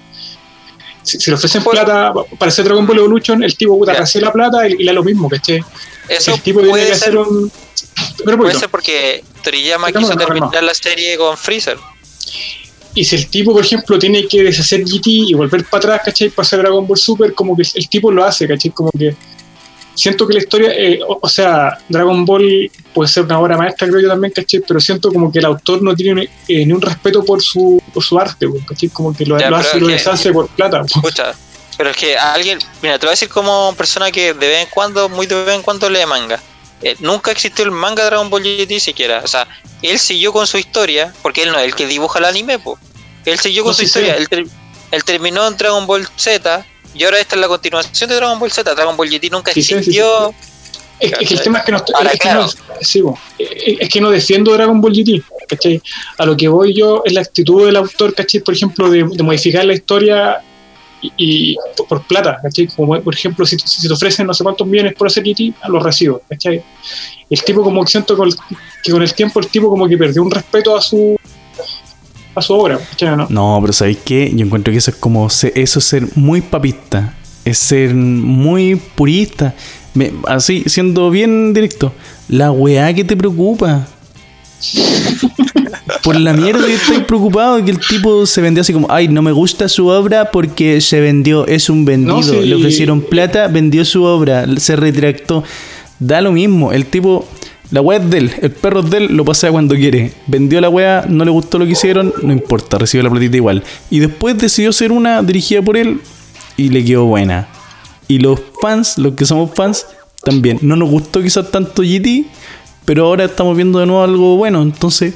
Si, 1.02 1.18
si 1.18 1.30
le 1.30 1.36
ofrecen 1.36 1.62
Bueno. 1.64 1.84
plata 1.84 2.12
para 2.38 2.48
hacer 2.50 2.64
Dragon 2.64 2.86
Ball 2.86 2.98
Evolution, 2.98 3.42
el 3.42 3.56
tipo, 3.56 3.78
puta, 3.78 3.92
hace 3.92 4.20
la 4.20 4.32
plata 4.32 4.68
y, 4.68 4.72
y 4.72 4.78
le 4.78 4.86
da 4.86 4.92
lo 4.92 5.04
mismo, 5.04 5.28
¿cachai? 5.28 5.60
Eso 6.08 6.34
el 6.34 6.40
tipo 6.40 6.60
tiene 6.60 6.70
puede 6.70 6.88
que 6.88 6.94
ser, 6.94 7.08
hacer 7.08 7.18
un... 7.18 7.50
Pero 8.24 8.38
puede 8.38 8.54
ser 8.54 8.68
porque 8.68 9.24
Toriyama 9.42 9.92
quiso 9.92 10.16
terminar 10.16 10.62
la 10.62 10.74
serie 10.74 11.16
con 11.16 11.36
Freezer. 11.36 11.78
Y 12.94 13.04
si 13.04 13.16
el 13.16 13.28
tipo, 13.28 13.52
por 13.52 13.64
ejemplo, 13.64 13.98
tiene 13.98 14.26
que 14.26 14.42
deshacer 14.42 14.82
GT 14.82 15.06
y 15.06 15.34
volver 15.34 15.64
para 15.64 15.94
atrás, 15.94 16.02
¿cachai? 16.06 16.30
Para 16.30 16.46
hacer 16.46 16.58
Dragon 16.60 16.86
Ball 16.86 16.98
Super, 16.98 17.32
como 17.34 17.56
que 17.56 17.62
el 17.74 17.88
tipo 17.88 18.10
lo 18.10 18.24
hace, 18.24 18.48
¿cachai? 18.48 18.70
Como 18.70 18.90
que 18.90 19.14
siento 19.98 20.26
que 20.26 20.34
la 20.34 20.38
historia, 20.40 20.70
eh, 20.72 21.00
o, 21.06 21.18
o 21.20 21.28
sea, 21.28 21.78
Dragon 21.88 22.24
Ball 22.24 22.70
puede 22.94 23.08
ser 23.08 23.24
una 23.24 23.38
obra 23.40 23.56
maestra, 23.56 23.88
creo 23.88 24.00
yo 24.00 24.08
también, 24.08 24.32
¿cachai? 24.32 24.60
Pero 24.66 24.80
siento 24.80 25.12
como 25.12 25.30
que 25.32 25.40
el 25.40 25.44
autor 25.44 25.82
no 25.82 25.94
tiene 25.94 26.28
eh, 26.46 26.64
ni 26.64 26.72
un 26.72 26.80
respeto 26.80 27.24
por 27.24 27.42
su, 27.42 27.82
por 27.92 28.02
su 28.04 28.18
arte, 28.18 28.46
¿cachai? 28.66 28.88
Como 28.90 29.14
que 29.14 29.26
lo, 29.26 29.38
Ya, 29.38 29.50
lo 29.50 29.56
hace 29.56 29.78
lo 29.80 29.86
que- 29.86 29.94
deshace 29.94 30.32
por 30.32 30.48
plata. 30.48 30.82
Escucha, 30.86 31.34
pero 31.76 31.90
es 31.90 31.96
que 31.96 32.16
alguien, 32.16 32.58
mira, 32.82 32.98
te 32.98 33.06
voy 33.06 33.10
a 33.10 33.14
decir 33.14 33.28
como 33.28 33.74
persona 33.76 34.10
que 34.10 34.32
de 34.34 34.48
vez 34.48 34.62
en 34.64 34.68
cuando, 34.70 35.08
muy 35.08 35.26
de 35.26 35.44
vez 35.44 35.54
en 35.56 35.62
cuando 35.62 35.90
lee 35.90 36.06
manga. 36.06 36.40
Eh, 36.80 36.94
nunca 37.00 37.32
existió 37.32 37.64
el 37.64 37.72
manga 37.72 38.04
Dragon 38.04 38.30
Ball 38.30 38.42
GT 38.44 38.78
siquiera. 38.78 39.20
O 39.24 39.26
sea, 39.26 39.48
él 39.82 39.98
siguió 39.98 40.32
con 40.32 40.46
su 40.46 40.58
historia, 40.58 41.12
porque 41.22 41.42
él 41.42 41.50
no 41.50 41.58
es 41.58 41.64
el 41.64 41.74
que 41.74 41.86
dibuja 41.88 42.20
el 42.20 42.24
anime, 42.24 42.58
po. 42.60 42.78
Él 43.24 43.38
siguió 43.40 43.64
con 43.64 43.70
No, 43.70 43.74
su 43.74 43.80
sí 43.80 43.86
historia. 43.86 44.14
Él, 44.14 44.28
ter- 44.28 44.46
él 44.92 45.04
terminó 45.04 45.46
en 45.48 45.56
Dragon 45.56 45.86
Ball 45.88 46.06
Z 46.16 46.64
y 46.94 47.04
ahora 47.04 47.20
esta 47.20 47.36
es 47.36 47.40
la 47.40 47.48
continuación 47.48 48.10
de 48.10 48.16
Dragon 48.16 48.38
Ball 48.38 48.50
Z. 48.50 48.74
Dragon 48.74 48.96
Ball 48.96 49.08
GT 49.08 49.30
nunca 49.30 49.52
Sí, 49.52 49.62
sí, 49.62 49.68
sí, 49.68 49.74
existió. 49.74 50.34
Es, 51.00 51.12
es 51.12 51.28
que 51.28 51.34
el 51.34 51.42
tema 51.42 51.58
es 51.58 51.64
que 51.64 51.72
no, 51.72 51.84
Ahora, 51.94 52.10
es 52.10 52.12
que 52.12 52.18
claro. 52.18 52.42
no, 52.42 52.48
sí, 52.80 53.02
po. 53.02 53.18
es 53.38 53.88
que 53.88 54.00
no 54.00 54.10
defiendo 54.10 54.52
Dragon 54.52 54.80
Ball 54.80 54.92
GT, 54.92 55.22
¿cachai? 55.48 55.80
A 56.18 56.26
lo 56.26 56.36
que 56.36 56.48
voy 56.48 56.74
yo 56.74 57.02
es 57.04 57.12
la 57.12 57.20
actitud 57.20 57.66
del 57.66 57.76
autor, 57.76 58.14
¿cachai? 58.14 58.40
Por 58.40 58.54
ejemplo, 58.54 58.90
de, 58.90 59.04
de 59.04 59.22
modificar 59.22 59.64
la 59.64 59.74
historia 59.74 60.42
y, 61.00 61.12
y 61.16 61.56
por, 61.88 62.02
plata, 62.02 62.38
¿cachai? 62.42 62.66
Como 62.68 63.00
por 63.00 63.14
ejemplo, 63.14 63.46
si, 63.46 63.56
si 63.58 63.86
te 63.86 63.94
ofrecen 63.94 64.26
no 64.26 64.34
sé 64.34 64.42
cuántos 64.42 64.66
millones 64.66 64.94
por 64.94 65.06
hacer 65.06 65.22
GT, 65.22 65.54
los 65.68 65.82
recibo, 65.82 66.20
¿cachai? 66.28 66.62
El 67.30 67.42
tipo 67.42 67.62
como 67.62 67.84
que 67.84 67.90
siento 67.90 68.14
que 68.16 68.90
con 68.90 69.02
el 69.02 69.14
tiempo 69.14 69.40
el 69.40 69.48
tipo 69.48 69.68
como 69.68 69.88
que 69.88 69.96
perdió 69.96 70.22
un 70.22 70.30
respeto 70.30 70.76
a 70.76 70.82
su 70.82 71.16
a 72.34 72.42
su 72.42 72.52
obra, 72.54 72.78
¿cachai? 72.90 73.16
¿no? 73.16 73.26
No, 73.30 73.58
pero 73.60 73.72
¿sabéis 73.72 73.98
qué? 74.04 74.30
Yo 74.34 74.44
encuentro 74.46 74.70
que 74.72 74.78
eso 74.78 74.90
es 74.90 74.96
como. 74.96 75.28
se- 75.30 75.52
Eso 75.60 75.78
es 75.78 75.84
ser 75.84 76.06
muy 76.14 76.40
papista. 76.40 77.14
Es 77.44 77.58
ser 77.58 77.94
muy 77.94 78.76
purista. 78.76 79.54
Me- 79.94 80.12
así, 80.26 80.62
siendo 80.66 81.10
bien 81.10 81.52
directo. 81.54 81.92
La 82.28 82.50
weá 82.52 82.92
que 82.94 83.04
te 83.04 83.16
preocupa. 83.16 83.86
Por 86.02 86.18
la 86.18 86.32
mierda 86.32 86.66
que 86.66 86.74
estoy 86.74 86.98
preocupado 87.00 87.64
que 87.64 87.70
el 87.70 87.78
tipo 87.80 88.26
se 88.26 88.40
vendió 88.40 88.60
así 88.60 88.72
como, 88.72 88.86
ay, 88.90 89.08
no 89.08 89.22
me 89.22 89.32
gusta 89.32 89.68
su 89.68 89.86
obra 89.88 90.30
porque 90.30 90.80
se 90.80 91.00
vendió, 91.00 91.46
es 91.46 91.68
un 91.70 91.84
vendido. 91.84 92.16
No, 92.16 92.22
sí. 92.22 92.40
Le 92.44 92.54
ofrecieron 92.54 93.00
plata, 93.00 93.48
vendió 93.48 93.84
su 93.84 94.04
obra, 94.04 94.46
se 94.58 94.76
retractó. 94.76 95.44
Da 95.98 96.20
lo 96.20 96.32
mismo, 96.32 96.72
el 96.72 96.86
tipo, 96.86 97.26
la 97.70 97.80
weá 97.82 97.98
es 97.98 98.10
de 98.10 98.18
él, 98.18 98.32
el 98.40 98.50
perro 98.50 98.80
es 98.80 98.90
de 98.90 98.96
él, 98.98 99.06
lo 99.16 99.24
pasea 99.24 99.50
cuando 99.50 99.74
quiere. 99.74 100.12
Vendió 100.26 100.60
la 100.60 100.68
weá, 100.70 101.04
no 101.08 101.24
le 101.24 101.30
gustó 101.30 101.58
lo 101.58 101.66
que 101.66 101.72
hicieron, 101.72 102.14
no 102.22 102.32
importa, 102.32 102.78
recibe 102.78 103.02
la 103.02 103.10
platita 103.10 103.36
igual. 103.36 103.62
Y 103.90 103.98
después 104.00 104.38
decidió 104.38 104.72
ser 104.72 104.90
una 104.92 105.22
dirigida 105.22 105.60
por 105.62 105.76
él 105.76 106.00
y 106.56 106.70
le 106.70 106.84
quedó 106.84 107.04
buena. 107.04 107.48
Y 108.08 108.20
los 108.20 108.40
fans, 108.62 108.96
los 108.96 109.14
que 109.14 109.26
somos 109.26 109.50
fans, 109.54 109.86
también. 110.24 110.58
No 110.62 110.76
nos 110.76 110.88
gustó 110.90 111.22
quizás 111.22 111.50
tanto 111.50 111.82
GT, 111.82 112.24
pero 112.84 113.04
ahora 113.06 113.24
estamos 113.26 113.54
viendo 113.54 113.78
de 113.80 113.86
nuevo 113.86 114.02
algo 114.02 114.36
bueno. 114.36 114.62
Entonces, 114.62 115.14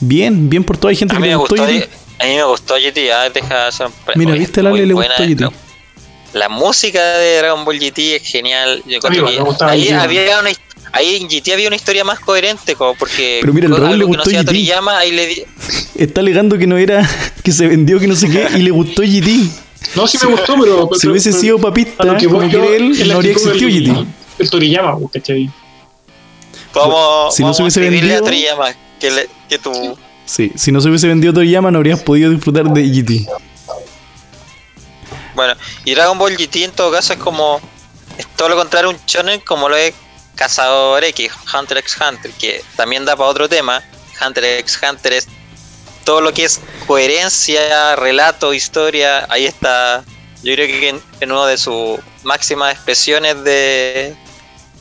bien, 0.00 0.48
bien 0.48 0.64
por 0.64 0.76
toda 0.78 0.90
hay 0.90 0.96
gente 0.96 1.14
A 1.14 1.16
que 1.18 1.20
mí 1.20 1.28
le 1.28 1.34
me 1.34 1.36
gustó 1.36 1.56
gustó, 1.56 1.68
GT. 1.70 1.88
a 2.18 2.24
mí 2.26 2.34
me 2.34 2.44
gustó 2.44 2.74
GT. 2.76 3.12
Ah, 3.12 3.28
deja 3.28 3.66
hacer 3.66 3.86
un 3.86 3.92
pre- 4.04 4.14
Mira, 4.16 4.30
oye, 4.32 4.40
¿viste? 4.40 4.60
A 4.60 4.64
muy 4.64 4.86
le 4.86 4.94
gustó 4.94 5.22
GT. 5.22 5.50
La 6.32 6.48
música 6.48 7.02
de 7.18 7.38
Dragon 7.38 7.64
Ball 7.64 7.78
GT 7.78 8.16
es 8.16 8.22
genial. 8.22 8.82
Yo 8.86 8.96
encuentro 8.96 9.22
Amigo, 9.26 9.26
que 9.36 9.42
me 9.42 9.48
gustaba 9.48 9.72
ahí 9.72 9.88
había 9.90 10.40
una 10.40 10.50
ahí 10.92 11.16
en 11.16 11.28
GT 11.28 11.52
había 11.52 11.66
una 11.68 11.76
historia 11.76 12.04
más 12.04 12.20
coherente, 12.20 12.74
como 12.74 12.94
porque 12.94 13.38
Pero 13.40 13.52
mira, 13.52 13.66
el 13.68 13.76
Raúl 13.76 13.90
le 13.90 13.96
que 13.96 14.00
no 14.00 14.06
gustó 14.08 14.22
hacía 14.22 14.40
GT. 14.40 14.46
Toriyama, 14.46 14.98
ahí 14.98 15.12
le 15.12 15.26
di- 15.26 15.44
Está 15.96 16.20
alegando 16.20 16.56
que 16.58 16.66
no 16.66 16.76
era, 16.78 17.08
que 17.42 17.52
se 17.52 17.66
vendió, 17.66 17.98
que 18.00 18.06
no 18.06 18.16
sé 18.16 18.28
qué, 18.30 18.48
y 18.56 18.62
le 18.62 18.70
gustó 18.70 19.02
GT. 19.02 19.50
No, 19.96 20.06
sí 20.06 20.18
me 20.22 20.26
gustó, 20.30 20.54
pero... 20.60 20.88
Si 20.94 21.00
pero- 21.00 21.12
hubiese 21.12 21.30
pero- 21.30 21.40
sido 21.40 21.58
papista, 21.58 22.04
lo 22.04 22.16
que 22.16 22.26
como 22.26 22.42
yo 22.44 22.60
quiere 22.60 22.76
él, 22.76 23.08
no 23.08 23.14
habría 23.16 23.32
existido 23.32 23.68
del- 23.68 23.84
GT. 23.94 24.06
El 24.38 24.50
Toriyama, 24.50 24.98
¿cachai? 25.12 25.50
vamos, 26.74 27.34
Si 27.34 27.42
no 27.42 27.46
vamos 27.46 27.56
se 27.56 27.62
hubiese 27.62 27.80
a 27.80 27.82
escribirle 27.84 28.14
a 28.14 28.20
vendido- 28.20 28.24
Toriyama 28.24 28.74
que, 29.00 29.10
le- 29.10 29.28
que 29.48 29.58
tú 29.58 29.96
Sí, 30.24 30.52
si 30.54 30.70
no 30.70 30.80
se 30.80 30.88
hubiese 30.88 31.08
vendido 31.08 31.32
Toriyama, 31.32 31.70
no 31.72 31.78
habrías 31.78 32.00
podido 32.00 32.30
disfrutar 32.30 32.64
de 32.66 32.82
GT. 32.88 33.26
Bueno, 35.34 35.54
y 35.84 35.94
Dragon 35.94 36.18
Ball 36.18 36.36
GT 36.36 36.64
en 36.64 36.70
todo 36.72 36.90
caso 36.92 37.12
es 37.12 37.18
como 37.18 37.60
es 38.18 38.26
todo 38.36 38.48
lo 38.48 38.56
contrario 38.56 38.90
a 38.90 38.92
un 38.92 38.98
shonen 39.06 39.40
como 39.40 39.68
lo 39.68 39.76
es 39.76 39.94
Cazador 40.40 41.04
X, 41.04 41.30
Hunter 41.52 41.76
x 41.76 41.98
Hunter, 42.00 42.30
que 42.32 42.64
también 42.74 43.04
da 43.04 43.14
para 43.14 43.28
otro 43.28 43.46
tema. 43.46 43.84
Hunter 44.24 44.42
x 44.60 44.80
Hunter 44.82 45.12
es 45.12 45.28
todo 46.04 46.22
lo 46.22 46.32
que 46.32 46.46
es 46.46 46.62
coherencia, 46.86 47.94
relato, 47.96 48.54
historia. 48.54 49.26
Ahí 49.28 49.44
está, 49.44 50.02
yo 50.42 50.54
creo 50.54 50.66
que 50.66 50.88
en, 50.88 51.02
en 51.20 51.30
una 51.30 51.46
de 51.46 51.58
sus 51.58 52.00
máximas 52.22 52.72
expresiones 52.72 53.44
de 53.44 54.16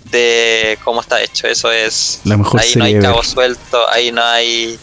de 0.05 0.79
cómo 0.85 1.01
está 1.01 1.21
hecho. 1.21 1.45
Eso 1.45 1.69
es 1.69 2.21
La 2.23 2.37
mejor 2.37 2.61
ahí 2.61 2.75
no 2.77 2.85
hay 2.85 2.97
cabo 2.97 3.21
suelto, 3.21 3.85
ahí 3.91 4.13
no 4.13 4.23
hay 4.23 4.79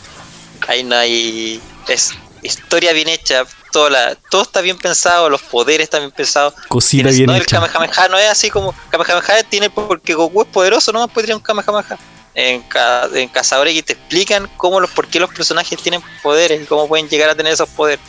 ahí 0.68 0.85
no 0.85 0.95
hay 0.95 1.59
es 1.89 2.12
historia 2.43 2.93
bien 2.93 3.09
hecha, 3.09 3.47
todo, 3.77 3.91
la, 3.91 4.14
todo 4.31 4.41
está 4.41 4.62
bien 4.62 4.79
pensado, 4.79 5.29
los 5.29 5.43
poderes 5.43 5.85
están 5.85 6.01
bien 6.01 6.11
pensados. 6.11 6.55
Cosita 6.68 7.11
bien 7.11 7.27
no, 7.27 7.35
el 7.37 7.43
hecha. 7.43 7.61
Kamehameha 7.61 8.09
no 8.09 8.16
es 8.16 8.31
así 8.31 8.49
como 8.49 8.74
Kamehameha 8.91 9.43
tiene 9.51 9.68
porque 9.68 10.14
Goku 10.14 10.41
es 10.43 10.49
poderoso, 10.49 10.93
no 10.93 11.01
más 11.01 11.11
podría 11.11 11.37
un 11.37 11.43
Kamehameha. 11.43 11.99
En, 12.35 12.62
Ca- 12.62 13.09
en 13.14 13.29
Cazador 13.29 13.68
X 13.68 13.85
te 13.85 13.93
explican 13.93 14.49
cómo 14.57 14.81
los, 14.81 14.91
por 14.91 15.07
qué 15.09 15.20
los 15.20 15.29
personajes 15.31 15.79
tienen 15.83 16.01
poderes 16.22 16.62
y 16.62 16.64
cómo 16.64 16.89
pueden 16.89 17.07
llegar 17.09 17.29
a 17.29 17.35
tener 17.35 17.53
esos 17.53 17.68
poderes. 17.68 18.01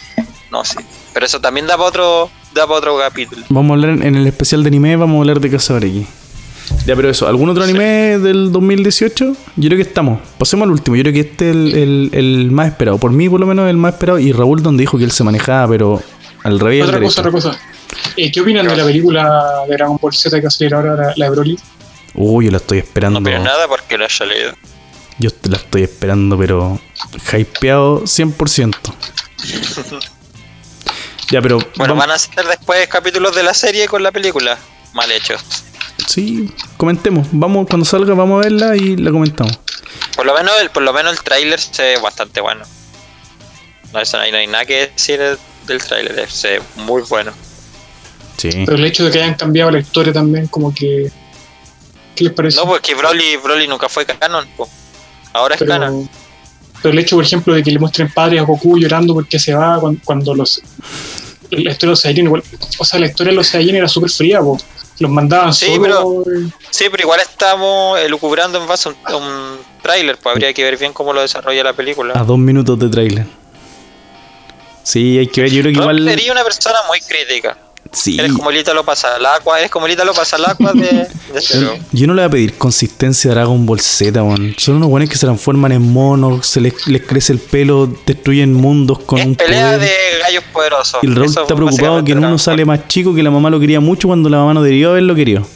No 0.52 0.64
sé, 0.64 0.78
pero 1.14 1.26
eso 1.26 1.42
también 1.42 1.68
da 1.68 1.76
para 1.76 1.90
otro, 1.90 2.32
da 2.54 2.66
para 2.66 2.78
otro 2.78 2.98
capítulo. 2.98 3.46
Vamos 3.50 3.72
a 3.72 3.74
hablar 3.74 4.06
en 4.06 4.16
el 4.16 4.26
especial 4.26 4.64
de 4.64 4.68
anime, 4.70 4.96
vamos 4.96 5.18
a 5.18 5.20
hablar 5.20 5.42
de 5.42 5.52
Cazador 5.52 5.84
X. 5.84 6.08
Ya, 6.86 6.96
pero 6.96 7.10
eso, 7.10 7.28
¿algún 7.28 7.50
otro 7.50 7.64
anime 7.64 8.18
del 8.20 8.52
2018? 8.52 9.26
Yo 9.56 9.68
creo 9.70 9.76
que 9.78 9.82
estamos. 9.88 10.20
Pasemos 10.38 10.66
al 10.66 10.72
último. 10.72 10.96
Yo 10.96 11.04
creo 11.04 11.14
que 11.14 11.22
este 11.22 11.50
es 11.50 11.56
el, 11.56 11.76
el- 11.76 12.10
el 12.14 12.52
más 12.52 12.68
esperado. 12.68 12.98
Por 12.98 13.12
mí, 13.12 13.30
por 13.30 13.40
lo 13.40 13.46
menos, 13.46 13.70
el 13.70 13.78
más 13.78 13.94
esperado. 13.94 14.20
Y 14.20 14.32
Raúl, 14.32 14.62
donde 14.64 14.82
dijo 14.82 14.98
que 14.98 15.04
él 15.04 15.12
se 15.12 15.24
manejaba, 15.24 15.68
pero 15.70 16.02
al 16.44 16.60
revés. 16.60 16.84
Otra 16.84 17.00
cosa, 17.00 17.22
otra 17.22 17.32
cosa. 17.32 17.60
Eh, 18.18 18.32
¿Qué 18.32 18.42
opinan 18.42 18.68
de 18.68 18.76
la 18.76 18.84
película 18.86 19.64
de 19.68 19.74
Dragon 19.76 19.98
Ball 20.02 20.14
Z 20.14 20.36
que 20.38 20.44
va 20.44 20.48
a 20.48 20.52
salir 20.52 20.74
ahora, 20.74 20.96
la, 20.96 21.14
la 21.16 21.26
de 21.26 21.32
Broly? 21.32 21.60
Uy, 22.16 22.46
yo 22.46 22.52
la 22.52 22.58
estoy 22.58 22.80
esperando. 22.80 23.20
No 23.20 23.24
pero 23.24 23.44
nada 23.44 23.68
porque 23.68 23.98
lo 23.98 24.06
haya 24.06 24.26
leído. 24.26 24.52
Yo 25.20 25.32
te 25.32 25.50
la 25.50 25.58
estoy 25.58 25.84
esperando, 25.84 26.38
pero 26.38 26.80
hypeado 27.34 28.02
100%. 28.04 28.76
ya, 31.32 31.42
pero 31.42 31.58
Bueno, 31.78 31.94
vamos- 31.94 31.98
van 31.98 32.12
a 32.12 32.14
hacer 32.16 32.46
después 32.48 32.88
capítulos 32.88 33.36
de 33.36 33.44
la 33.44 33.54
serie 33.54 33.88
con 33.88 34.02
la 34.04 34.12
película. 34.12 34.58
Mal 34.94 35.12
hechos. 35.12 35.42
Sí, 36.06 36.54
comentemos. 36.78 37.28
Vamos 37.32 37.68
cuando 37.68 37.86
salga, 37.86 38.14
vamos 38.14 38.40
a 38.40 38.50
verla 38.50 38.76
y 38.76 38.98
la 38.98 39.12
comentamos. 39.12 39.60
Por 40.16 40.26
lo 40.26 40.34
menos 40.34 40.54
el, 40.62 40.70
por 40.70 40.84
lo 40.84 40.94
menos 40.94 41.14
el 41.14 41.24
tráiler 41.24 41.60
se 41.60 41.84
ve 41.84 41.98
bastante 41.98 42.42
bueno. 42.42 42.66
No, 43.94 44.00
eso 44.00 44.18
no 44.18 44.24
hay, 44.24 44.32
no 44.32 44.38
hay 44.38 44.48
nada 44.48 44.66
que 44.66 44.88
decir 44.88 45.20
del 45.66 45.84
tráiler, 45.84 46.30
se 46.30 46.60
ve 46.60 46.62
muy 46.78 47.02
bueno. 47.04 47.32
Sí. 48.38 48.50
Pero 48.66 48.76
el 48.76 48.86
hecho 48.86 49.06
de 49.06 49.12
que 49.12 49.20
hayan 49.20 49.36
cambiado 49.36 49.72
la 49.72 49.80
historia 49.80 50.14
también, 50.14 50.48
como 50.48 50.74
que. 50.74 51.12
¿Qué 52.16 52.24
les 52.26 52.34
parece? 52.34 52.58
No, 52.58 52.66
porque 52.66 52.96
Broly, 52.96 53.38
Broly 53.38 53.68
nunca 53.68 53.90
fue 53.90 54.06
canon, 54.06 54.48
po. 54.56 54.70
ahora 55.34 55.56
es 55.56 55.64
canon. 55.64 56.10
pero, 56.82 56.94
el 56.94 57.00
hecho, 57.00 57.16
por 57.16 57.26
ejemplo, 57.26 57.54
de 57.54 57.64
que 57.64 57.72
le 57.72 57.80
muestren 57.80 58.12
padres 58.12 58.42
a 58.42 58.44
Goku 58.44 58.78
llorando 58.78 59.14
porque 59.14 59.40
se 59.40 59.54
va 59.54 59.80
cuando, 59.80 60.00
cuando 60.04 60.36
los. 60.36 60.62
La 61.50 61.72
historia 61.72 61.78
de 61.80 61.88
los 61.88 62.02
Saiyajin, 62.02 62.26
igual. 62.26 62.44
O 62.78 62.86
sea, 62.86 63.00
la 63.00 63.08
historia 63.08 63.32
de 63.32 63.38
los 63.38 63.48
Saiyajin 63.48 63.76
era 63.76 63.88
súper 63.88 64.10
fría, 64.10 64.40
po. 64.42 64.58
Los 65.00 65.12
mandaban 65.12 65.54
Sí, 65.54 65.76
solo. 65.76 66.24
Sí, 66.72 66.86
pero 66.90 67.04
igual 67.04 67.20
estamos 67.20 68.00
elucubrando 68.00 68.60
en 68.60 68.68
base 68.68 68.90
a 68.90 69.16
un, 69.16 69.24
un 69.24 69.58
tráiler, 69.82 70.18
pues 70.18 70.34
habría 70.34 70.54
que 70.54 70.64
ver 70.64 70.78
bien 70.78 70.94
cómo 70.94 71.14
lo 71.14 71.22
desarrolla 71.22 71.64
la 71.64 71.74
película. 71.74 72.14
A 72.20 72.24
dos 72.24 72.38
minutos 72.38 72.80
de 72.80 72.90
trailer. 72.90 73.26
Sí, 74.84 75.18
hay 75.18 75.28
que 75.28 75.42
ver. 75.42 75.52
Yo 75.52 75.62
creo 75.62 75.74
que 75.74 75.80
igual. 75.80 76.04
sería 76.08 76.32
una 76.32 76.44
persona 76.44 76.78
muy 76.88 77.00
crítica. 77.02 77.58
Sí. 77.98 78.18
Eres 78.20 78.34
como 78.34 78.52
el 78.52 78.58
Ítalo 78.58 78.84
Pasalacua, 78.86 79.58
eres 79.60 79.72
como 79.72 79.88
el 79.88 79.94
Ítalo 79.94 80.14
Pasalacua 80.14 80.72
de, 80.74 81.08
de 81.34 81.42
Zero. 81.42 81.76
Yo 81.92 82.06
no 82.08 82.14
le 82.14 82.22
voy 82.22 82.28
a 82.28 82.30
pedir 82.30 82.58
consistencia 82.58 83.32
a 83.32 83.34
Dragon 83.34 83.66
Ball 83.66 83.80
Z, 83.80 84.22
weón. 84.22 84.54
Son 84.58 84.76
unos 84.76 84.90
buenos 84.90 85.10
que 85.10 85.16
se 85.18 85.26
transforman 85.26 85.72
en 85.72 85.82
monos, 85.82 86.46
se 86.46 86.62
les, 86.62 86.88
les 86.88 87.02
crece 87.02 87.34
el 87.34 87.40
pelo, 87.40 87.88
destruyen 88.06 88.54
mundos 88.54 89.00
con 89.00 89.20
un 89.22 89.32
Es 89.32 89.38
pelea 89.38 89.74
poder. 89.74 89.80
de 89.82 90.20
gallos 90.22 90.44
poderosos. 90.54 91.00
Y 91.04 91.08
el 91.08 91.16
Raúl 91.16 91.26
Eso 91.26 91.42
está 91.42 91.54
es 91.54 91.58
preocupado 91.58 92.04
que 92.04 92.12
en 92.12 92.20
uno 92.24 92.38
sale 92.38 92.66
más 92.66 92.88
chico 92.88 93.16
que 93.16 93.24
la 93.24 93.32
mamá 93.32 93.50
lo 93.50 93.60
quería 93.60 93.80
mucho 93.80 94.08
cuando 94.08 94.30
la 94.30 94.38
mamá 94.38 94.54
no 94.54 94.62
debió 94.62 94.92
haberlo 94.92 95.16
querido. 95.16 95.48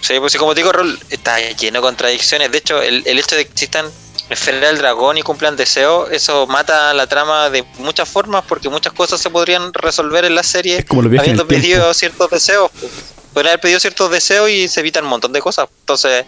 Sí, 0.00 0.14
pues 0.20 0.32
sí, 0.32 0.38
como 0.38 0.54
te 0.54 0.60
digo, 0.60 0.70
Raúl, 0.72 0.96
está 1.10 1.38
lleno 1.40 1.78
de 1.78 1.82
contradicciones. 1.82 2.52
De 2.52 2.58
hecho, 2.58 2.80
el, 2.80 3.02
el 3.04 3.18
hecho 3.18 3.34
de 3.34 3.44
que 3.46 3.50
existan 3.52 3.84
esferas 4.30 4.60
del 4.60 4.78
dragón 4.78 5.16
y 5.18 5.22
cumplan 5.22 5.56
deseos, 5.56 6.10
eso 6.10 6.46
mata 6.46 6.92
la 6.94 7.06
trama 7.06 7.48
de 7.50 7.64
muchas 7.78 8.08
formas 8.08 8.44
porque 8.46 8.68
muchas 8.68 8.92
cosas 8.92 9.20
se 9.20 9.30
podrían 9.30 9.72
resolver 9.72 10.24
en 10.24 10.34
la 10.34 10.42
serie 10.42 10.84
como 10.84 11.00
habiendo 11.20 11.46
pedido 11.48 11.94
ciertos 11.94 12.30
deseos. 12.30 12.70
pues. 12.78 12.92
Podrían 13.32 13.52
haber 13.52 13.60
pedido 13.60 13.80
ciertos 13.80 14.10
deseos 14.10 14.50
y 14.50 14.68
se 14.68 14.80
evitan 14.80 15.04
un 15.04 15.10
montón 15.10 15.32
de 15.32 15.40
cosas. 15.40 15.68
Entonces, 15.80 16.24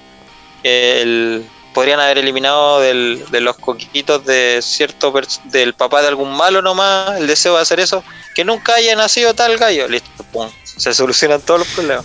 el- 0.62 1.44
podrían 1.72 2.00
haber 2.00 2.18
eliminado 2.18 2.80
del- 2.80 3.24
de 3.30 3.40
los 3.40 3.56
coquitos 3.56 4.24
de 4.26 4.58
cierto 4.60 5.12
del 5.44 5.72
papá 5.74 6.02
de 6.02 6.08
algún 6.08 6.36
malo 6.36 6.62
nomás 6.62 7.16
el 7.16 7.28
deseo 7.28 7.54
de 7.56 7.62
hacer 7.62 7.78
eso, 7.78 8.02
que 8.34 8.44
nunca 8.44 8.74
haya 8.74 8.96
nacido 8.96 9.34
tal 9.34 9.56
gallo. 9.56 9.86
Listo, 9.86 10.10
pum, 10.32 10.48
se 10.64 10.92
solucionan 10.92 11.40
todos 11.40 11.60
los 11.60 11.68
problemas. 11.68 12.04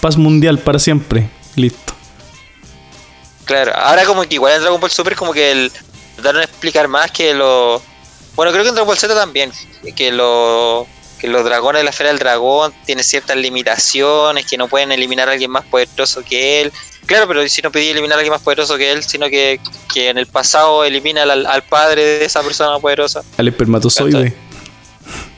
Paz 0.00 0.16
mundial 0.18 0.58
para 0.58 0.78
siempre. 0.78 1.30
Listo. 1.54 1.94
Claro, 3.46 3.72
ahora 3.74 4.04
como 4.04 4.22
que 4.22 4.34
igual 4.34 4.52
en 4.52 4.60
Dragon 4.60 4.80
Ball 4.80 4.90
Super 4.90 5.16
como 5.16 5.32
que 5.32 5.50
el 5.50 5.72
trataron 6.16 6.40
de 6.40 6.46
explicar 6.46 6.88
más 6.88 7.10
que 7.10 7.32
lo 7.32 7.80
bueno 8.34 8.52
creo 8.52 8.64
que 8.64 8.68
en 8.68 8.74
Dragon 8.74 8.88
Ball 8.88 8.98
Z 8.98 9.14
también 9.14 9.52
que 9.94 10.12
lo 10.12 10.86
que 11.18 11.28
los 11.28 11.44
dragones 11.44 11.80
de 11.80 11.84
la 11.84 11.90
esfera 11.90 12.10
del 12.10 12.18
dragón 12.18 12.72
tienen 12.84 13.04
ciertas 13.04 13.36
limitaciones, 13.36 14.46
que 14.46 14.56
no 14.58 14.68
pueden 14.68 14.92
eliminar 14.92 15.28
a 15.28 15.32
alguien 15.32 15.50
más 15.50 15.64
poderoso 15.64 16.22
que 16.22 16.60
él. 16.60 16.72
Claro, 17.06 17.26
pero 17.28 17.48
si 17.48 17.62
no 17.62 17.70
pedía 17.70 17.92
eliminar 17.92 18.16
a 18.16 18.20
alguien 18.20 18.32
más 18.32 18.42
poderoso 18.42 18.76
que 18.76 18.92
él, 18.92 19.02
sino 19.02 19.28
que, 19.28 19.60
que 19.92 20.08
en 20.08 20.18
el 20.18 20.26
pasado 20.26 20.84
elimina 20.84 21.22
al, 21.22 21.46
al 21.46 21.62
padre 21.62 22.04
de 22.04 22.24
esa 22.24 22.42
persona 22.42 22.78
poderosa. 22.78 23.22
Al 23.38 23.48
espermatozoide. 23.48 24.36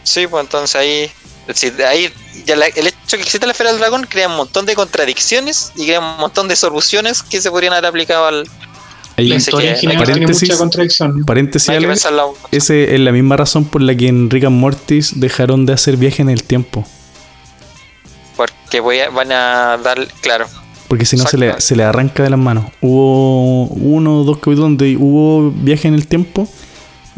Sí, 0.02 0.26
pues 0.26 0.42
entonces 0.42 0.74
ahí, 0.74 1.12
sí, 1.54 1.72
ahí 1.88 2.10
ya 2.46 2.56
la- 2.56 2.66
el 2.66 2.86
hecho 2.86 3.16
que 3.16 3.22
exista 3.22 3.46
la 3.46 3.52
esfera 3.52 3.70
del 3.70 3.78
dragón 3.80 4.06
crea 4.08 4.28
un 4.28 4.36
montón 4.36 4.66
de 4.66 4.74
contradicciones 4.74 5.72
y 5.76 5.86
crea 5.86 6.00
un 6.00 6.16
montón 6.18 6.48
de 6.48 6.56
soluciones 6.56 7.22
que 7.22 7.40
se 7.40 7.50
podrían 7.50 7.72
haber 7.72 7.86
aplicado 7.86 8.26
al... 8.26 8.48
Paréntesis. 9.16 10.56
contradicción. 10.56 11.24
paréntesis, 11.24 11.68
hay 11.70 11.76
Alex, 11.78 11.88
pensarlo. 11.90 12.34
ese 12.52 12.94
es 12.94 13.00
la 13.00 13.10
misma 13.10 13.36
razón 13.36 13.64
por 13.64 13.82
la 13.82 13.94
que 13.96 14.06
en 14.06 14.30
Rick 14.30 14.44
and 14.44 14.56
Mortis 14.60 15.18
dejaron 15.18 15.66
de 15.66 15.72
hacer 15.72 15.96
viaje 15.96 16.22
en 16.22 16.28
el 16.30 16.44
tiempo. 16.44 16.86
Porque 18.36 18.78
voy 18.80 19.00
a- 19.00 19.10
van 19.10 19.32
a 19.32 19.76
dar, 19.82 20.06
claro, 20.20 20.46
Porque 20.86 21.04
si 21.04 21.16
no 21.16 21.26
se 21.26 21.36
le, 21.36 21.60
se 21.60 21.74
le 21.76 21.82
arranca 21.82 22.22
de 22.22 22.30
las 22.30 22.38
manos. 22.38 22.66
Hubo 22.80 23.64
uno 23.66 24.20
o 24.20 24.24
dos 24.24 24.36
capítulos 24.38 24.60
donde 24.60 24.96
hubo 24.96 25.50
viaje 25.50 25.88
en 25.88 25.94
el 25.94 26.06
tiempo 26.06 26.48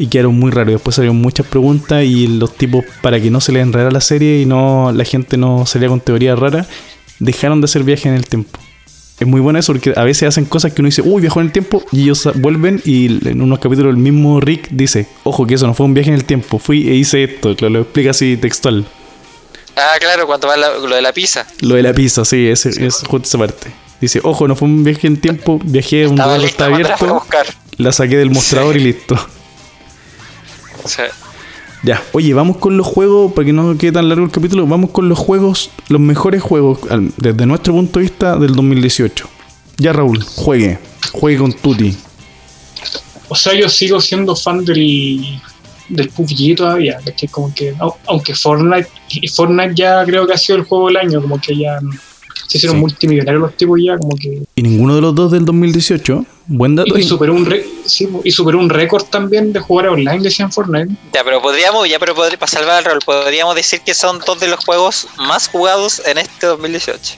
y 0.01 0.07
quedaron 0.07 0.37
muy 0.39 0.51
raros. 0.51 0.73
Después 0.73 0.95
salieron 0.95 1.17
muchas 1.17 1.45
preguntas 1.45 2.03
y 2.03 2.27
los 2.27 2.55
tipos, 2.55 2.83
para 3.01 3.19
que 3.21 3.29
no 3.29 3.39
se 3.41 3.51
les 3.51 3.61
enredara 3.63 3.91
la 3.91 4.01
serie 4.01 4.41
y 4.41 4.45
no 4.45 4.91
la 4.93 5.03
gente 5.05 5.37
no 5.37 5.65
salía 5.65 5.87
con 5.89 5.99
teorías 5.99 6.37
raras, 6.37 6.67
dejaron 7.19 7.61
de 7.61 7.65
hacer 7.65 7.83
viaje 7.83 8.09
en 8.09 8.15
el 8.15 8.25
tiempo. 8.27 8.59
Es 9.19 9.27
muy 9.27 9.39
bueno 9.39 9.59
eso 9.59 9.71
porque 9.73 9.93
a 9.95 10.03
veces 10.03 10.27
hacen 10.27 10.45
cosas 10.45 10.73
que 10.73 10.81
uno 10.81 10.87
dice, 10.87 11.03
uy, 11.03 11.21
viajó 11.21 11.39
en 11.41 11.45
el 11.47 11.51
tiempo, 11.51 11.83
y 11.91 12.01
ellos 12.03 12.27
vuelven 12.35 12.81
y 12.83 13.05
en 13.29 13.41
unos 13.43 13.59
capítulos 13.59 13.91
el 13.91 13.97
mismo 13.97 14.39
Rick 14.41 14.69
dice, 14.71 15.05
ojo 15.23 15.45
que 15.45 15.53
eso 15.53 15.67
no 15.67 15.75
fue 15.75 15.85
un 15.85 15.93
viaje 15.93 16.09
en 16.09 16.15
el 16.15 16.25
tiempo, 16.25 16.57
fui 16.57 16.89
e 16.89 16.95
hice 16.95 17.23
esto, 17.25 17.55
lo, 17.59 17.69
lo 17.69 17.81
explica 17.81 18.09
así 18.09 18.35
textual. 18.37 18.83
Ah, 19.75 19.97
claro, 19.99 20.25
cuando 20.25 20.47
va 20.47 20.57
la- 20.57 20.73
lo 20.79 20.95
de 20.95 21.01
la 21.03 21.13
pizza. 21.13 21.45
Lo 21.61 21.75
de 21.75 21.83
la 21.83 21.93
pizza, 21.93 22.25
sí, 22.25 22.47
ese, 22.47 22.69
es 22.85 22.95
justo 23.07 23.27
esa 23.27 23.37
parte. 23.37 23.71
Dice, 24.01 24.19
ojo, 24.23 24.47
no 24.47 24.55
fue 24.55 24.67
un 24.67 24.83
viaje 24.83 25.05
en 25.05 25.17
tiempo, 25.17 25.59
viajé 25.63 26.05
a 26.05 26.09
un 26.09 26.15
lugar 26.15 26.39
que 26.39 26.47
está 26.47 26.65
abierto, 26.65 27.23
la 27.77 27.91
saqué 27.91 28.17
del 28.17 28.31
mostrador 28.31 28.75
y 28.75 28.79
listo. 28.79 29.15
O 30.83 30.87
sea, 30.87 31.05
Ya, 31.83 32.01
oye, 32.11 32.33
vamos 32.33 32.57
con 32.57 32.77
los 32.77 32.85
juegos, 32.85 33.33
para 33.33 33.45
que 33.45 33.53
no 33.53 33.75
quede 33.77 33.91
tan 33.93 34.07
largo 34.07 34.23
el 34.25 34.31
capítulo, 34.31 34.67
vamos 34.67 34.91
con 34.91 35.09
los 35.09 35.17
juegos, 35.17 35.71
los 35.89 35.99
mejores 35.99 36.41
juegos, 36.43 36.79
desde 37.17 37.45
nuestro 37.47 37.73
punto 37.73 37.99
de 37.99 38.03
vista, 38.05 38.37
del 38.37 38.53
2018. 38.55 39.27
Ya, 39.77 39.91
Raúl, 39.93 40.23
juegue, 40.23 40.77
juegue 41.11 41.39
con 41.39 41.53
Tuti. 41.53 41.95
O 43.29 43.35
sea, 43.35 43.53
yo 43.53 43.67
sigo 43.69 43.99
siendo 43.99 44.35
fan 44.35 44.63
del, 44.65 45.39
del 45.89 46.09
PUBG 46.09 46.55
todavía, 46.55 46.99
que 47.17 47.27
como 47.29 47.51
que, 47.53 47.73
au- 47.77 47.95
aunque 48.07 48.35
Fortnite, 48.35 48.89
y 49.09 49.27
Fortnite 49.27 49.73
ya 49.73 50.03
creo 50.05 50.27
que 50.27 50.33
ha 50.33 50.37
sido 50.37 50.57
el 50.59 50.65
juego 50.65 50.87
del 50.87 50.97
año, 50.97 51.21
como 51.21 51.39
que 51.41 51.57
ya 51.57 51.79
se 52.51 52.57
hicieron 52.57 52.77
Sí. 52.77 52.81
multimillonarios 52.81 53.41
los 53.41 53.55
tipos 53.55 53.79
ya, 53.81 53.97
como 53.97 54.15
que... 54.17 54.41
Y 54.55 54.61
ninguno 54.61 54.95
de 54.95 54.99
los 55.01 55.15
dos 55.15 55.31
del 55.31 55.45
2018, 55.45 56.25
buen 56.47 56.75
dato. 56.75 56.97
Y 56.97 57.03
superó 57.03 57.33
un, 57.33 57.45
re- 57.45 57.65
sí, 57.85 58.09
y 58.25 58.31
superó 58.31 58.59
un 58.59 58.69
récord 58.69 59.03
también 59.05 59.53
de 59.53 59.61
jugar 59.61 59.87
online, 59.87 60.19
decían 60.21 60.51
Fortnite. 60.51 60.93
ya, 61.13 61.23
pero 61.23 61.41
podríamos, 61.41 61.87
ya, 61.87 61.97
pero 61.97 62.13
para 62.13 62.47
salvar 62.47 62.79
el 62.79 62.85
rol, 62.91 62.99
podríamos 63.05 63.55
decir 63.55 63.79
que 63.85 63.93
son 63.93 64.19
dos 64.25 64.37
de 64.41 64.47
los 64.49 64.65
juegos 64.65 65.07
más 65.17 65.47
jugados 65.47 66.01
en 66.05 66.17
este 66.17 66.45
2018. 66.47 67.13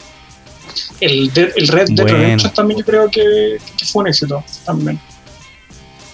El, 1.00 1.34
de- 1.34 1.52
el 1.56 1.68
Red 1.68 1.88
Dead 1.90 2.04
Bueno. 2.06 2.18
Redemption 2.20 2.54
también 2.54 2.80
yo 2.80 2.86
creo 2.86 3.10
que, 3.10 3.58
que 3.78 3.86
fue 3.86 4.04
un 4.04 4.08
éxito 4.10 4.44
también. 4.66 5.00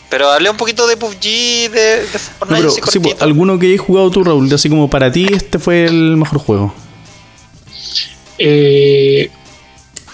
Pero 0.09 0.31
hablé 0.31 0.49
un 0.49 0.57
poquito 0.57 0.87
de 0.87 0.95
PUBG, 0.97 1.21
de, 1.21 1.67
de 1.69 2.01
No, 2.03 2.19
Fortnite, 2.39 2.61
pero 2.61 2.69
así 2.69 2.81
sí, 2.93 2.99
pues, 2.99 3.21
alguno 3.21 3.59
que 3.59 3.67
hayas 3.67 3.81
jugado 3.81 4.09
tú, 4.09 4.23
Raúl, 4.23 4.51
así 4.53 4.69
como 4.69 4.89
para 4.89 5.11
ti 5.11 5.27
este 5.31 5.59
fue 5.59 5.85
el 5.85 6.15
mejor 6.17 6.39
juego. 6.39 6.73
Eh, 8.39 9.29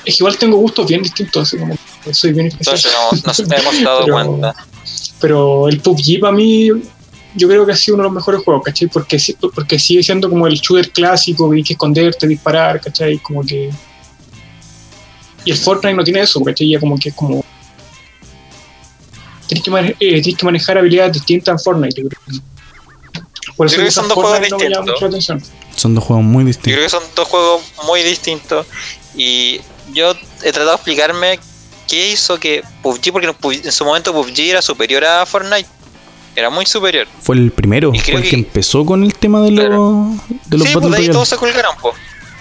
es 0.03 0.15
que 0.17 0.21
igual 0.23 0.38
tengo 0.38 0.57
gustos 0.57 0.88
bien 0.88 1.01
distintos, 1.01 1.47
así 1.47 1.57
como 1.57 1.76
soy 2.11 2.34
bien 2.34 2.47
especial. 2.47 2.78
Entonces 3.13 3.47
no, 3.47 3.55
nos 3.55 3.59
hemos 3.59 3.84
dado 3.84 3.99
Pero- 4.05 4.13
cuenta. 4.13 4.55
Pero 5.21 5.67
el 5.69 5.80
PUBG 5.80 6.19
para 6.19 6.34
mí, 6.34 6.67
yo 7.36 7.47
creo 7.47 7.65
que 7.65 7.71
ha 7.71 7.76
sido 7.76 7.95
uno 7.95 8.03
de 8.03 8.09
los 8.09 8.15
mejores 8.15 8.43
juegos, 8.43 8.63
¿cachai? 8.65 8.88
Porque, 8.88 9.17
porque 9.53 9.80
sigue 9.80 10.03
siendo 10.03 10.30
como 10.30 10.45
el 10.45 10.55
shooter 10.55 10.91
clásico, 10.91 11.49
que 11.49 11.57
hay 11.57 11.63
que 11.63 11.73
esconderte, 11.73 12.28
disparar, 12.28 12.80
¿cachai? 12.82 13.17
Como 13.19 13.41
que. 13.43 13.69
Y 15.45 15.51
el 15.51 15.57
Fortnite 15.57 15.95
no 15.95 16.03
tiene 16.03 16.21
eso, 16.21 16.41
¿cachai? 16.43 16.69
Ya 16.69 16.80
como 16.80 16.97
que 16.97 17.09
es 17.09 17.15
como. 17.15 17.43
Tienes 19.47 19.63
que, 19.63 19.71
mane- 19.71 19.95
eh, 19.99 20.21
tienes 20.21 20.38
que 20.38 20.45
manejar 20.45 20.78
habilidades 20.78 21.13
distintas 21.13 21.53
en 21.53 21.59
Fortnite, 21.59 22.01
yo 22.01 22.09
creo. 22.09 22.41
Por 23.55 23.67
Yo 23.69 23.76
creo 23.76 23.86
que 23.86 23.91
son 23.91 24.07
dos 24.07 24.15
juegos 24.15 24.32
Fortnite 24.34 24.51
no 24.51 24.57
me 24.57 24.63
llama 24.69 24.86
distintos. 24.86 24.93
mucho 24.93 25.05
la 25.05 25.09
atención. 25.09 25.43
Son 25.76 25.93
dos 25.95 26.03
juegos 26.03 26.23
muy 26.26 26.43
Yo 26.43 26.47
distintos. 26.47 26.73
creo 26.73 26.84
que 26.86 26.89
son 26.89 27.03
dos 27.15 27.28
juegos 27.28 27.61
muy 27.86 28.01
distintos. 28.03 28.65
Y 29.15 29.61
yo 29.93 30.11
he 30.43 30.51
tratado 30.51 30.69
de 30.71 30.76
explicarme 30.76 31.39
qué 31.88 32.09
hizo 32.11 32.39
que 32.39 32.63
PUBG, 32.82 33.11
porque 33.11 33.28
en 33.63 33.71
su 33.71 33.86
momento 33.86 34.13
PUBG 34.13 34.39
era 34.39 34.61
superior 34.61 35.03
a 35.05 35.26
Fortnite. 35.26 35.69
Era 36.36 36.49
muy 36.49 36.65
superior. 36.65 37.07
Fue 37.21 37.36
el 37.38 37.51
primero, 37.51 37.91
Y 37.93 37.99
fue 37.99 38.15
el 38.15 38.23
que, 38.23 38.30
que- 38.30 38.36
empezó 38.36 38.86
con 38.86 39.03
el 39.03 39.13
tema 39.15 39.41
de 39.41 39.51
los, 39.51 40.17
de 40.47 40.57
los 40.57 40.67
sí, 40.67 40.73
Battle 40.73 40.89
pues 40.89 40.91
de 40.91 40.97
ahí 41.07 41.09
todos 41.09 41.30
se 41.30 41.38
colgaron, 41.38 41.76
pues. 41.82 41.95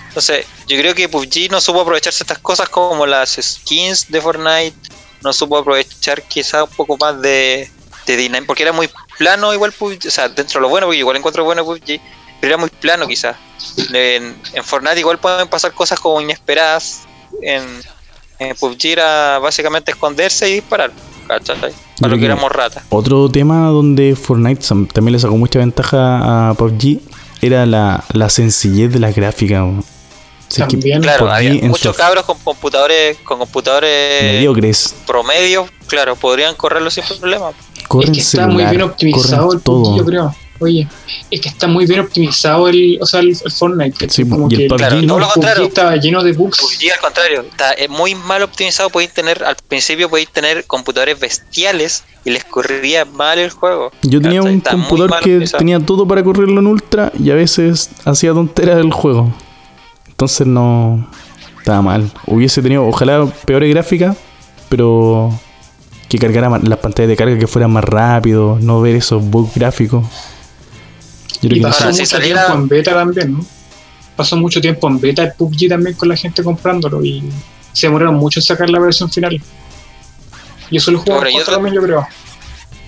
Entonces, 0.09 0.47
yo 0.69 0.77
creo 0.79 0.95
que 0.95 1.09
PUBG 1.09 1.51
no 1.51 1.61
supo 1.61 1.81
aprovecharse 1.81 2.23
estas 2.25 2.39
cosas 2.39 2.69
como 2.69 3.05
las 3.07 3.39
skins 3.41 4.11
de 4.11 4.21
Fortnite. 4.21 4.75
No 5.23 5.33
supo 5.33 5.59
aprovechar 5.59 6.23
quizá 6.23 6.65
un 6.65 6.71
poco 6.71 6.97
más 6.97 7.21
de, 7.21 7.71
de. 8.07 8.43
Porque 8.47 8.63
era 8.63 8.73
muy 8.73 8.89
plano 9.19 9.53
igual 9.55 9.73
PUBG. 9.73 10.07
O 10.09 10.11
sea, 10.11 10.29
dentro 10.29 10.59
de 10.59 10.63
lo 10.63 10.69
bueno, 10.69 10.87
porque 10.87 10.99
igual 10.99 11.17
encuentro 11.17 11.45
bueno 11.45 11.65
PUBG. 11.65 12.01
Pero 12.45 12.57
era 12.57 12.61
muy 12.61 12.69
plano 12.69 13.07
quizás. 13.09 13.37
En, 13.95 14.37
en 14.53 14.65
Fortnite 14.65 15.01
igual 15.01 15.19
pueden 15.19 15.49
pasar 15.49 15.73
cosas 15.73 15.99
como 15.99 16.21
inesperadas. 16.21 17.05
En, 17.41 17.63
en 18.39 18.55
PUBG 18.55 18.85
era 18.87 19.39
básicamente 19.39 19.93
esconderse 19.93 20.51
y 20.51 20.55
disparar. 20.57 20.93
Lo 22.01 22.19
que 22.19 22.25
éramos 22.27 22.53
ratas. 22.53 22.85
Otro 22.91 23.31
tema 23.31 23.69
donde 23.69 24.15
Fortnite 24.15 24.63
también 24.93 25.13
le 25.13 25.19
sacó 25.19 25.37
mucha 25.39 25.59
ventaja 25.59 26.51
a 26.51 26.55
PUBG 26.55 27.01
era 27.41 27.65
la, 27.65 28.05
la 28.13 28.29
sencillez 28.29 28.93
de 28.93 28.99
las 28.99 29.15
gráficas. 29.15 29.61
weón. 29.63 29.79
O 29.79 29.85
sea, 30.49 30.67
que 30.67 30.77
También. 30.77 31.01
Claro, 31.01 31.31
había 31.31 31.55
muchos 31.67 31.97
su- 31.97 32.03
cabros 32.03 32.27
con 32.27 32.39
computadores, 32.41 33.17
con 33.25 33.39
computadores 33.39 34.23
mediocres, 34.35 34.95
promedio, 35.07 35.67
claro, 35.87 36.15
podrían 36.15 36.55
correrlo 36.57 36.91
sin 36.91 37.05
problema. 37.05 37.53
corren 37.89 38.11
es 38.11 38.17
que 38.19 38.21
está 38.23 38.43
celular, 38.43 38.53
muy 38.53 38.65
bien 38.67 38.83
optimizado 38.83 39.53
el 39.55 39.61
PUBG, 39.61 39.65
todo. 39.65 39.97
yo 39.97 40.05
creo. 40.05 40.35
Oye, 40.61 40.87
es 41.31 41.41
que 41.41 41.49
está 41.49 41.67
muy 41.67 41.85
bien 41.85 42.01
optimizado 42.01 42.69
el, 42.69 42.99
o 43.01 43.07
sea, 43.07 43.21
el, 43.21 43.31
el 43.31 43.51
Fortnite. 43.51 44.09
Sí, 44.09 44.23
Como 44.29 44.49
y 44.49 44.55
el 44.55 44.61
que 44.61 44.67
PUBG 44.69 44.79
Claro, 44.79 45.03
no. 45.03 45.19
lo 45.19 45.29
contrario. 45.29 45.65
estaba 45.65 45.97
lleno 45.97 46.23
de 46.23 46.33
bugs. 46.33 46.59
PUBG 46.59 46.93
al 46.93 47.01
contrario, 47.01 47.41
está 47.43 47.73
eh, 47.75 47.89
muy 47.89 48.15
mal 48.15 48.43
optimizado, 48.43 48.89
podéis 48.91 49.13
tener, 49.13 49.43
al 49.45 49.57
principio 49.69 50.09
podéis 50.09 50.29
tener 50.31 50.65
computadores 50.67 51.19
bestiales 51.19 52.05
y 52.25 52.31
les 52.31 52.45
corría 52.45 53.05
mal 53.05 53.39
el 53.39 53.51
juego. 53.51 53.91
Yo 54.03 54.21
tenía 54.23 54.43
un 54.43 54.49
Está 54.59 54.71
computador 54.73 55.11
que 55.11 55.17
optimizado. 55.35 55.59
tenía 55.59 55.81
todo 55.81 56.07
para 56.07 56.23
correrlo 56.23 56.61
en 56.61 56.67
ultra 56.69 57.13
y 57.19 57.31
a 57.31 57.35
veces 57.35 57.91
hacía 58.05 58.33
tonteras 58.33 58.79
el 58.79 58.93
juego. 58.93 59.35
Entonces 60.09 60.47
no 60.47 61.11
estaba 61.59 61.83
mal. 61.83 62.11
Hubiese 62.27 62.63
tenido, 62.63 62.87
ojalá, 62.87 63.27
peores 63.45 63.69
gráficas, 63.71 64.17
pero 64.69 65.37
que 66.09 66.19
cargara 66.19 66.49
las 66.63 66.79
pantallas 66.79 67.09
de 67.09 67.17
carga 67.17 67.39
que 67.39 67.49
fueran 67.49 67.73
más 67.73 67.83
rápido, 67.83 68.57
no 68.61 68.81
ver 68.81 68.95
esos 68.95 69.23
bugs 69.25 69.55
gráficos. 69.57 70.05
Yo 71.45 71.49
creo 71.51 71.59
Y 71.59 71.61
que 71.61 71.67
pasó 71.69 71.93
si 71.93 72.01
mucho 72.01 72.07
saliera- 72.07 72.47
tiempo 72.47 72.63
en 72.63 72.69
beta 72.69 72.95
también, 72.95 73.33
¿no? 73.35 73.47
Pasó 74.17 74.37
mucho 74.37 74.61
tiempo 74.61 74.89
en 74.89 75.01
beta 75.01 75.23
el 75.23 75.33
PUBG 75.33 75.69
también 75.69 75.97
con 75.97 76.09
la 76.09 76.17
gente 76.17 76.43
comprándolo 76.43 77.05
y 77.05 77.23
se 77.73 77.87
demoraron 77.89 78.15
mucho 78.15 78.39
en 78.41 78.45
sacar 78.45 78.71
la 78.71 78.79
versión 78.79 79.11
final. 79.11 79.41
Y 80.71 80.77
eso 80.77 80.91
lo 80.91 80.99
jugó 81.01 81.17
Ahora, 81.17 81.31
y 81.31 81.37
otro- 81.39 81.55
también, 81.55 81.75
yo 81.75 81.83
creo. 81.83 82.07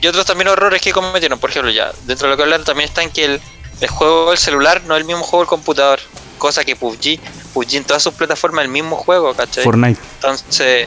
Y 0.01 0.07
otros 0.07 0.25
también 0.25 0.49
errores 0.49 0.81
que 0.81 0.93
cometieron, 0.93 1.39
por 1.39 1.51
ejemplo, 1.51 1.71
ya, 1.71 1.91
dentro 2.07 2.27
de 2.29 2.33
lo 2.33 2.37
que 2.37 2.43
hablan 2.45 2.65
también 2.65 2.89
está 2.89 3.03
en 3.03 3.11
que 3.11 3.25
el, 3.25 3.41
el 3.81 3.89
juego 3.89 4.31
del 4.31 4.39
celular 4.39 4.83
no 4.87 4.95
es 4.95 5.01
el 5.01 5.07
mismo 5.07 5.23
juego 5.23 5.43
del 5.43 5.49
computador. 5.49 5.99
Cosa 6.39 6.65
que 6.65 6.77
PUBG, 6.77 7.19
PUBG 7.55 7.75
en 7.77 7.85
todas 7.85 8.03
sus 8.03 8.15
plataformas 8.15 8.63
es 8.63 8.67
el 8.67 8.73
mismo 8.73 8.97
juego, 8.97 9.35
¿cachai? 9.35 9.65
Fortnite. 9.65 10.01
Entonces, 10.17 10.87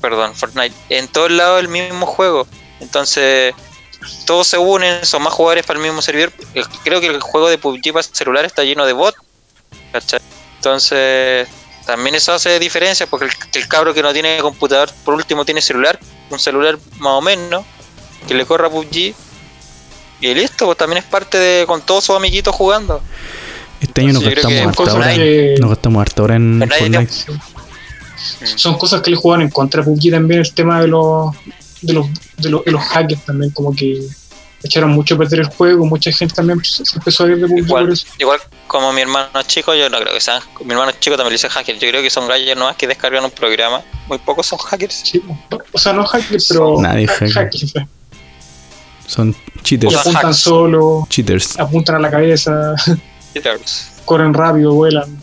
perdón, 0.00 0.34
Fortnite, 0.34 0.74
en 0.88 1.06
todos 1.08 1.30
lados 1.30 1.60
el 1.60 1.68
mismo 1.68 2.06
juego. 2.06 2.46
Entonces, 2.80 3.54
todos 4.26 4.46
se 4.46 4.58
unen, 4.58 5.04
son 5.04 5.22
más 5.22 5.32
jugadores 5.32 5.64
para 5.66 5.78
el 5.78 5.84
mismo 5.84 6.02
servidor. 6.02 6.32
Creo 6.82 7.00
que 7.00 7.06
el 7.08 7.20
juego 7.20 7.48
de 7.48 7.58
PUBG 7.58 7.92
para 7.92 8.02
celular 8.02 8.44
está 8.44 8.64
lleno 8.64 8.86
de 8.86 8.92
bots. 8.92 9.18
¿cachai? 9.92 10.20
Entonces, 10.56 11.46
también 11.86 12.14
eso 12.14 12.32
hace 12.32 12.58
diferencia 12.58 13.06
porque 13.06 13.26
el, 13.26 13.32
el 13.54 13.68
cabro 13.68 13.92
que 13.94 14.02
no 14.02 14.12
tiene 14.12 14.38
computador, 14.40 14.90
por 15.04 15.14
último, 15.14 15.44
tiene 15.44 15.60
celular, 15.60 15.98
un 16.30 16.38
celular 16.38 16.78
más 16.98 17.12
o 17.12 17.20
menos, 17.20 17.64
que 18.26 18.34
le 18.34 18.44
corra 18.46 18.70
PUBG. 18.70 19.14
Y 20.20 20.34
listo, 20.34 20.64
pues 20.66 20.78
también 20.78 20.98
es 20.98 21.04
parte 21.04 21.36
de 21.38 21.66
con 21.66 21.82
todos 21.82 22.04
sus 22.04 22.16
amiguitos 22.16 22.54
jugando. 22.54 23.02
Este 23.80 24.00
año 24.00 24.14
nos 24.14 24.22
gastamos 24.24 24.54
que 24.76 24.82
harta 24.82 24.94
hora. 24.94 25.14
que- 25.14 25.54
Nos 25.60 25.70
gastamos 25.70 26.00
harta 26.00 26.22
hora 26.22 26.36
en 26.36 26.62
Fortnite. 26.78 27.12
Son 28.56 28.78
cosas 28.78 29.02
que 29.02 29.10
le 29.10 29.16
juegan 29.16 29.42
en 29.42 29.50
contra 29.50 29.82
a 29.82 29.84
PUBG 29.84 30.10
también, 30.10 30.40
el 30.40 30.54
tema 30.54 30.80
de 30.80 30.88
los, 30.88 31.34
de 31.82 31.92
los, 31.92 32.06
de 32.38 32.50
los, 32.50 32.64
de 32.64 32.72
los 32.72 32.82
hackers 32.82 33.24
también, 33.24 33.50
como 33.52 33.74
que 33.74 34.00
echaron 34.62 34.90
mucho 34.92 35.14
a 35.14 35.18
perder 35.18 35.40
el 35.40 35.46
juego, 35.46 35.84
mucha 35.84 36.10
gente 36.10 36.34
también 36.34 36.58
se 36.64 36.82
empezó 36.96 37.24
a 37.24 37.28
ir 37.28 37.36
de 37.38 37.46
por 37.48 37.58
Igual, 37.58 37.92
eso. 37.92 38.06
igual 38.18 38.40
como 38.66 38.92
mi 38.94 39.02
hermano 39.02 39.28
chico, 39.46 39.74
yo 39.74 39.90
no 39.90 39.98
creo 40.00 40.14
que 40.14 40.20
sean. 40.20 40.40
Mi 40.64 40.72
hermano 40.72 40.90
chico 40.98 41.16
también 41.16 41.32
le 41.32 41.34
dice 41.34 41.50
hacker. 41.50 41.78
Yo 41.78 41.88
creo 41.90 42.00
que 42.02 42.08
son 42.10 42.26
gallos 42.26 42.56
nomás 42.56 42.76
que 42.76 42.86
descargan 42.86 43.24
un 43.24 43.30
programa. 43.30 43.82
Muy 44.08 44.18
pocos 44.18 44.46
son 44.46 44.58
hackers. 44.58 44.94
Sí, 45.04 45.22
o 45.72 45.78
sea, 45.78 45.92
no 45.92 46.04
hackers, 46.06 46.46
pero 46.48 46.80
Nadie 46.80 47.04
ha- 47.04 47.12
hacker. 47.12 47.30
hackers. 47.32 47.74
Son 49.06 49.36
cheaters. 49.62 49.94
apuntan 49.96 50.26
hacks. 50.26 50.36
solo, 50.38 51.06
Cheaters. 51.10 51.58
apuntan 51.60 51.96
a 51.96 51.98
la 51.98 52.10
cabeza, 52.10 52.74
Cheaters. 53.34 53.88
corren 54.06 54.32
rápido, 54.32 54.72
vuelan. 54.72 55.22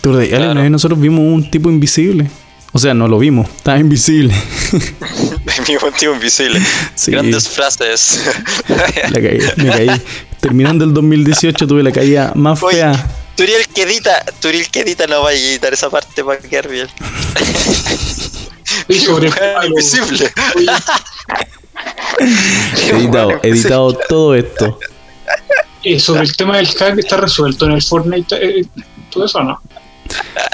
Claro. 0.00 0.68
nosotros 0.70 1.00
vimos 1.00 1.20
un 1.20 1.50
tipo 1.50 1.68
invisible. 1.70 2.28
O 2.74 2.78
sea, 2.78 2.94
no 2.94 3.06
lo 3.06 3.18
vimos, 3.18 3.48
estaba 3.50 3.78
invisible. 3.78 4.34
Mi 5.68 5.76
buen 5.76 5.92
tío 5.94 6.14
invisible. 6.14 6.60
Sí. 6.94 7.10
Grandes 7.10 7.48
frases. 7.48 8.22
La 8.68 9.20
caí, 9.20 9.38
me 9.56 9.68
caí. 9.68 10.02
Terminando 10.40 10.84
el 10.84 10.94
2018 10.94 11.66
tuve 11.66 11.82
la 11.82 11.92
caída 11.92 12.32
más 12.34 12.62
Oye, 12.62 12.76
fea. 12.78 13.10
Turiel 13.36 13.66
que 13.68 13.82
edita, 13.82 14.24
Turiel 14.40 14.68
que 14.70 14.80
edita 14.80 15.06
no 15.06 15.22
va 15.22 15.30
a 15.30 15.32
editar 15.34 15.72
esa 15.72 15.90
parte 15.90 16.24
para 16.24 16.38
quedar 16.38 16.68
bien. 16.68 16.88
Y 18.88 18.94
sobre 19.00 19.30
invisible. 19.68 20.32
Editado, 22.90 23.40
editado 23.42 23.92
todo 24.08 24.34
esto. 24.34 24.78
eh, 25.82 25.98
sobre 25.98 26.22
el 26.22 26.36
tema 26.36 26.56
del 26.58 26.68
hack 26.68 26.98
está 26.98 27.16
resuelto 27.16 27.66
en 27.66 27.72
el 27.72 27.82
Fortnite, 27.82 28.36
eh, 28.60 28.64
todo 29.10 29.24
eso 29.24 29.42
no. 29.42 29.60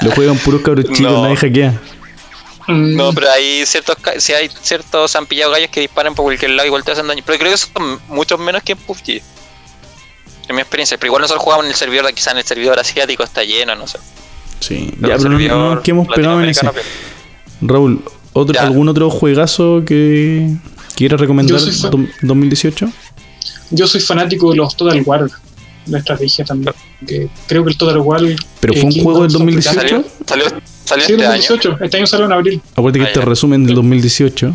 Lo 0.01 0.11
juegan 0.11 0.37
puros 0.39 0.61
cabros 0.61 0.85
chicos, 0.85 0.99
No. 1.01 1.23
nadie 1.23 1.35
hackea. 1.35 1.79
Mm, 2.73 2.95
No, 2.95 3.13
pero 3.13 3.29
hay 3.31 3.65
ciertos, 3.65 3.95
ca- 4.01 4.19
si 4.19 4.33
hay 4.33 4.49
ciertos 4.61 5.15
han 5.15 5.25
pillado 5.25 5.51
gallos 5.51 5.69
que 5.71 5.79
disparan 5.81 6.13
por 6.15 6.23
cualquier 6.25 6.51
lado 6.51 6.67
igual 6.67 6.83
te 6.83 6.91
hacen 6.91 7.07
daño. 7.07 7.23
Pero 7.25 7.39
creo 7.39 7.51
que 7.51 7.57
son 7.57 7.99
muchos 8.09 8.39
menos 8.39 8.61
que 8.63 8.73
en 8.73 8.77
PUBG. 8.77 9.21
En 10.47 10.55
mi 10.55 10.61
experiencia. 10.61 10.97
Pero 10.97 11.07
igual 11.09 11.21
nosotros 11.21 11.43
jugamos 11.43 11.65
en 11.65 11.71
el 11.71 11.77
servidor, 11.77 12.11
quizás 12.13 12.33
en 12.33 12.39
el 12.39 12.45
servidor 12.45 12.79
asiático 12.79 13.23
está 13.23 13.43
lleno, 13.43 13.75
no 13.75 13.87
sé. 13.87 13.99
Sí, 14.59 14.91
Pero 14.99 15.09
ya, 15.09 15.17
pero 15.17 15.29
no, 15.29 15.39
no 15.39 15.75
nos 15.75 15.83
quedemos 15.83 16.07
pegados 16.07 16.43
en 16.43 16.49
ese. 16.49 16.69
Raúl, 17.61 18.03
¿otro, 18.33 18.53
Ya. 18.53 18.63
¿algún 18.63 18.87
otro 18.89 19.09
juegazo 19.09 19.83
que 19.85 20.49
quieras 20.95 21.19
recomendar 21.19 21.57
Yo 21.57 21.63
soy 21.63 21.73
fan- 21.73 21.91
dom- 21.91 22.09
2018? 22.21 22.89
Yo 23.71 23.87
soy 23.87 24.01
fanático 24.01 24.49
de 24.51 24.57
los 24.57 24.75
Total 24.75 25.01
War, 25.05 25.29
la 25.85 25.97
estrategia 25.99 26.43
también. 26.45 26.73
Que 27.07 27.29
creo 27.47 27.63
que 27.63 27.71
el 27.71 27.77
Total 27.77 27.97
War. 27.99 28.21
¿Pero 28.59 28.73
fue 28.73 28.81
eh, 28.81 28.85
un 28.85 29.03
juego 29.03 29.21
del 29.21 29.31
Kingdoms 29.31 29.67
of 29.67 29.73
2018? 29.75 29.79
¿Salió, 29.79 30.05
salió, 30.49 30.61
salió 30.85 31.05
Sí, 31.05 31.13
este 31.13 31.25
año? 31.25 31.31
2018. 31.37 31.77
Este 31.81 31.97
año 31.97 32.07
salió 32.07 32.25
en 32.25 32.31
abril. 32.33 32.61
Acuérdate 32.73 32.99
que 32.99 33.05
Ah, 33.05 33.07
este 33.09 33.19
ya. 33.19 33.25
resumen 33.25 33.65
del 33.65 33.75
2018. 33.75 34.53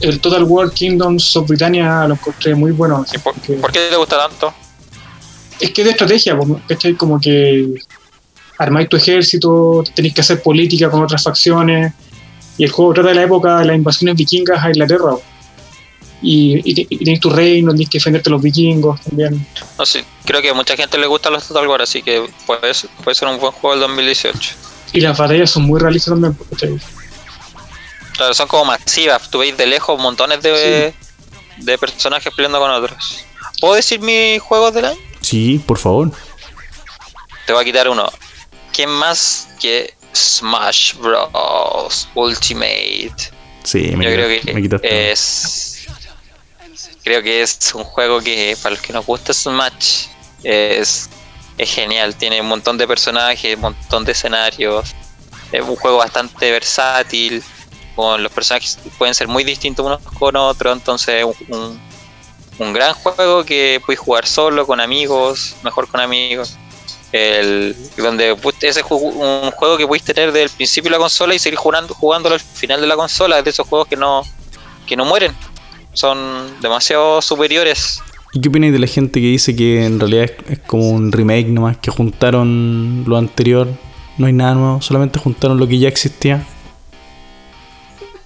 El 0.00 0.20
Total 0.20 0.42
War 0.44 0.70
Kingdoms 0.72 1.36
of 1.36 1.46
Britannia 1.48 2.06
lo 2.06 2.14
encontré 2.14 2.54
muy 2.54 2.72
bueno. 2.72 3.04
¿Y 3.14 3.18
por, 3.18 3.34
porque- 3.34 3.52
por 3.54 3.70
qué 3.72 3.80
te 3.90 3.96
gusta 3.96 4.18
tanto? 4.28 4.52
Es 5.60 5.70
que 5.70 5.82
es 5.82 5.84
de 5.86 5.90
estrategia. 5.92 6.36
Como 6.96 7.20
que 7.20 7.68
armáis 8.58 8.88
tu 8.88 8.96
ejército, 8.96 9.84
tenéis 9.94 10.14
que 10.14 10.20
hacer 10.20 10.42
política 10.42 10.90
con 10.90 11.02
otras 11.02 11.22
facciones. 11.22 11.92
Y 12.58 12.64
el 12.64 12.70
juego 12.70 12.92
trata 12.94 13.08
de 13.10 13.14
la 13.16 13.22
época 13.22 13.58
de 13.58 13.64
las 13.66 13.76
invasiones 13.76 14.16
vikingas 14.16 14.62
a 14.64 14.68
Inglaterra. 14.68 15.14
Y, 16.22 16.54
y, 16.64 16.86
y 16.88 16.98
tenéis 16.98 17.20
tu 17.20 17.28
reino, 17.30 17.72
tenéis 17.72 17.90
que 17.90 17.98
defenderte 17.98 18.30
de 18.30 18.32
los 18.32 18.42
vikingos 18.42 19.00
también. 19.02 19.46
No 19.78 19.84
sé, 19.84 20.04
creo 20.24 20.40
que 20.40 20.48
a 20.50 20.54
mucha 20.54 20.74
gente 20.76 20.96
le 20.96 21.06
gustan 21.06 21.34
los 21.34 21.46
Total 21.46 21.66
War, 21.68 21.82
así 21.82 22.02
que 22.02 22.24
puede, 22.46 22.72
ser- 22.72 22.88
puede 23.02 23.14
ser 23.14 23.28
un 23.28 23.38
buen 23.38 23.52
juego 23.52 23.72
del 23.76 23.80
2018. 23.88 24.54
Y 24.94 25.00
las 25.00 25.18
batallas 25.18 25.50
son 25.50 25.64
muy 25.64 25.80
realistas 25.80 26.12
también. 26.14 26.36
¿cachai? 26.50 26.78
Claro, 28.12 28.32
son 28.32 28.46
como 28.46 28.64
masivas, 28.64 29.28
tú 29.28 29.40
veis 29.40 29.56
de 29.56 29.66
lejos 29.66 30.00
montones 30.00 30.40
de, 30.40 30.94
de 31.58 31.78
personajes 31.78 32.32
peleando 32.34 32.60
con 32.60 32.70
otros. 32.70 33.24
¿Puedo 33.60 33.74
decir 33.74 34.00
mis 34.00 34.40
juegos 34.40 34.72
del 34.72 34.84
año? 34.86 34.98
Sí, 35.20 35.60
por 35.66 35.78
favor. 35.78 36.12
Te 37.46 37.52
voy 37.52 37.62
a 37.62 37.64
quitar 37.64 37.88
uno. 37.88 38.10
¿Quién 38.72 38.88
más 38.88 39.48
que 39.60 39.94
Smash 40.14 40.94
Bros. 40.94 42.08
Ultimate? 42.14 43.14
Sí, 43.64 43.96
me, 43.96 44.04
Yo 44.04 44.12
creo 44.12 44.28
que 44.42 44.54
me 44.54 44.62
quitaste. 44.62 45.10
es. 45.12 45.86
Creo 47.02 47.22
que 47.22 47.42
es 47.42 47.74
un 47.74 47.84
juego 47.84 48.20
que 48.20 48.56
para 48.62 48.76
los 48.76 48.84
que 48.84 48.92
nos 48.92 49.04
gusta 49.04 49.34
Smash 49.34 50.06
es, 50.42 51.10
es 51.58 51.72
genial. 51.72 52.16
Tiene 52.16 52.40
un 52.40 52.48
montón 52.48 52.78
de 52.78 52.86
personajes, 52.86 53.56
un 53.56 53.62
montón 53.62 54.04
de 54.04 54.12
escenarios. 54.12 54.94
Es 55.52 55.62
un 55.62 55.76
juego 55.76 55.98
bastante 55.98 56.50
versátil. 56.50 57.42
Con 57.94 58.22
los 58.22 58.32
personajes 58.32 58.78
pueden 58.98 59.14
ser 59.14 59.28
muy 59.28 59.44
distintos 59.44 59.86
unos 59.86 60.00
con 60.18 60.36
otros. 60.36 60.76
Entonces 60.76 61.24
es 61.24 61.48
un, 61.48 61.80
un, 62.58 62.72
gran 62.72 62.94
juego 62.94 63.44
que 63.44 63.80
puedes 63.84 64.00
jugar 64.00 64.26
solo, 64.26 64.66
con 64.66 64.80
amigos, 64.80 65.54
mejor 65.62 65.88
con 65.88 66.00
amigos. 66.00 66.56
El, 67.12 67.76
donde 67.96 68.36
ese 68.60 68.80
es 68.80 68.86
un 68.90 69.52
juego 69.52 69.76
que 69.76 69.86
puedes 69.86 70.04
tener 70.04 70.32
desde 70.32 70.42
el 70.42 70.50
principio 70.50 70.90
de 70.90 70.96
la 70.96 70.98
consola 70.98 71.32
y 71.32 71.38
seguir 71.38 71.56
jugando, 71.56 71.94
jugándolo 71.94 72.34
al 72.34 72.40
final 72.40 72.80
de 72.80 72.88
la 72.88 72.96
consola. 72.96 73.38
Es 73.38 73.44
de 73.44 73.50
esos 73.50 73.68
juegos 73.68 73.86
que 73.86 73.96
no, 73.96 74.22
que 74.86 74.96
no 74.96 75.04
mueren. 75.04 75.36
Son 75.92 76.60
demasiado 76.60 77.22
superiores. 77.22 78.02
¿Y 78.34 78.40
qué 78.40 78.48
opináis 78.48 78.72
de 78.72 78.80
la 78.80 78.88
gente 78.88 79.20
que 79.20 79.26
dice 79.28 79.54
que 79.54 79.84
en 79.86 80.00
realidad 80.00 80.28
es, 80.48 80.58
como 80.66 80.90
un 80.90 81.12
remake 81.12 81.46
nomás, 81.46 81.76
que 81.78 81.92
juntaron 81.92 83.04
lo 83.06 83.16
anterior, 83.16 83.68
no 84.18 84.26
hay 84.26 84.32
nada 84.32 84.54
nuevo, 84.54 84.82
solamente 84.82 85.20
juntaron 85.20 85.58
lo 85.58 85.68
que 85.68 85.78
ya 85.78 85.86
existía? 85.86 86.44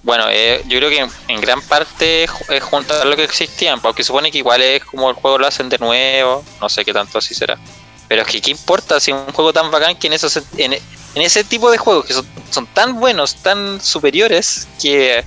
Bueno, 0.01 0.25
eh, 0.31 0.63
yo 0.67 0.79
creo 0.79 0.89
que 0.89 1.07
en, 1.27 1.41
gran 1.41 1.61
parte 1.61 2.23
es 2.23 2.31
ju- 2.31 2.51
es 2.51 2.63
juntar 2.63 3.05
lo 3.05 3.15
que 3.15 3.23
existían, 3.23 3.79
porque 3.81 4.03
supone 4.03 4.31
que 4.31 4.39
igual 4.39 4.63
es 4.63 4.83
como 4.83 5.09
el 5.11 5.15
juego 5.15 5.37
lo 5.37 5.45
hacen 5.45 5.69
de 5.69 5.77
nuevo, 5.77 6.43
no 6.59 6.69
sé 6.69 6.83
qué 6.83 6.91
tanto 6.91 7.19
así 7.19 7.35
será. 7.35 7.59
Pero 8.07 8.23
es 8.23 8.27
que 8.27 8.41
qué 8.41 8.49
importa 8.49 8.99
si 8.99 9.11
un 9.11 9.27
juego 9.31 9.53
tan 9.53 9.69
bacán 9.69 9.95
que 9.95 10.07
en, 10.07 10.13
esos, 10.13 10.41
en, 10.57 10.73
en 10.73 11.21
ese 11.21 11.43
tipo 11.43 11.69
de 11.69 11.77
juegos 11.77 12.05
que 12.05 12.15
son 12.49 12.65
tan 12.73 12.99
buenos, 12.99 13.35
tan 13.35 13.79
superiores, 13.79 14.67
que, 14.81 15.23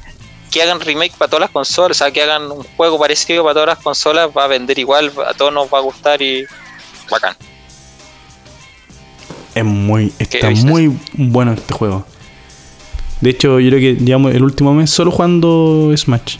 que 0.52 0.62
hagan 0.62 0.78
remake 0.80 1.14
para 1.16 1.28
todas 1.30 1.40
las 1.40 1.50
consolas, 1.50 1.96
o 1.96 2.04
sea, 2.04 2.12
que 2.12 2.22
hagan 2.22 2.50
un 2.52 2.62
juego 2.76 2.98
parecido 2.98 3.42
para 3.42 3.54
todas 3.54 3.68
las 3.70 3.78
consolas, 3.78 4.28
va 4.36 4.44
a 4.44 4.46
vender 4.48 4.78
igual, 4.78 5.10
a 5.26 5.34
todos 5.34 5.52
nos 5.52 5.66
va 5.72 5.78
a 5.78 5.80
gustar 5.80 6.20
y 6.22 6.44
bacán. 7.10 7.34
Es 9.54 9.64
muy, 9.64 10.12
está 10.18 10.50
muy 10.50 10.96
bueno 11.14 11.52
este 11.52 11.74
juego. 11.74 12.06
De 13.20 13.30
hecho, 13.30 13.60
yo 13.60 13.70
creo 13.70 13.80
que 13.80 14.04
llevamos 14.04 14.34
el 14.34 14.42
último 14.42 14.72
mes 14.74 14.90
solo 14.90 15.10
jugando 15.10 15.92
Smash. 15.96 16.36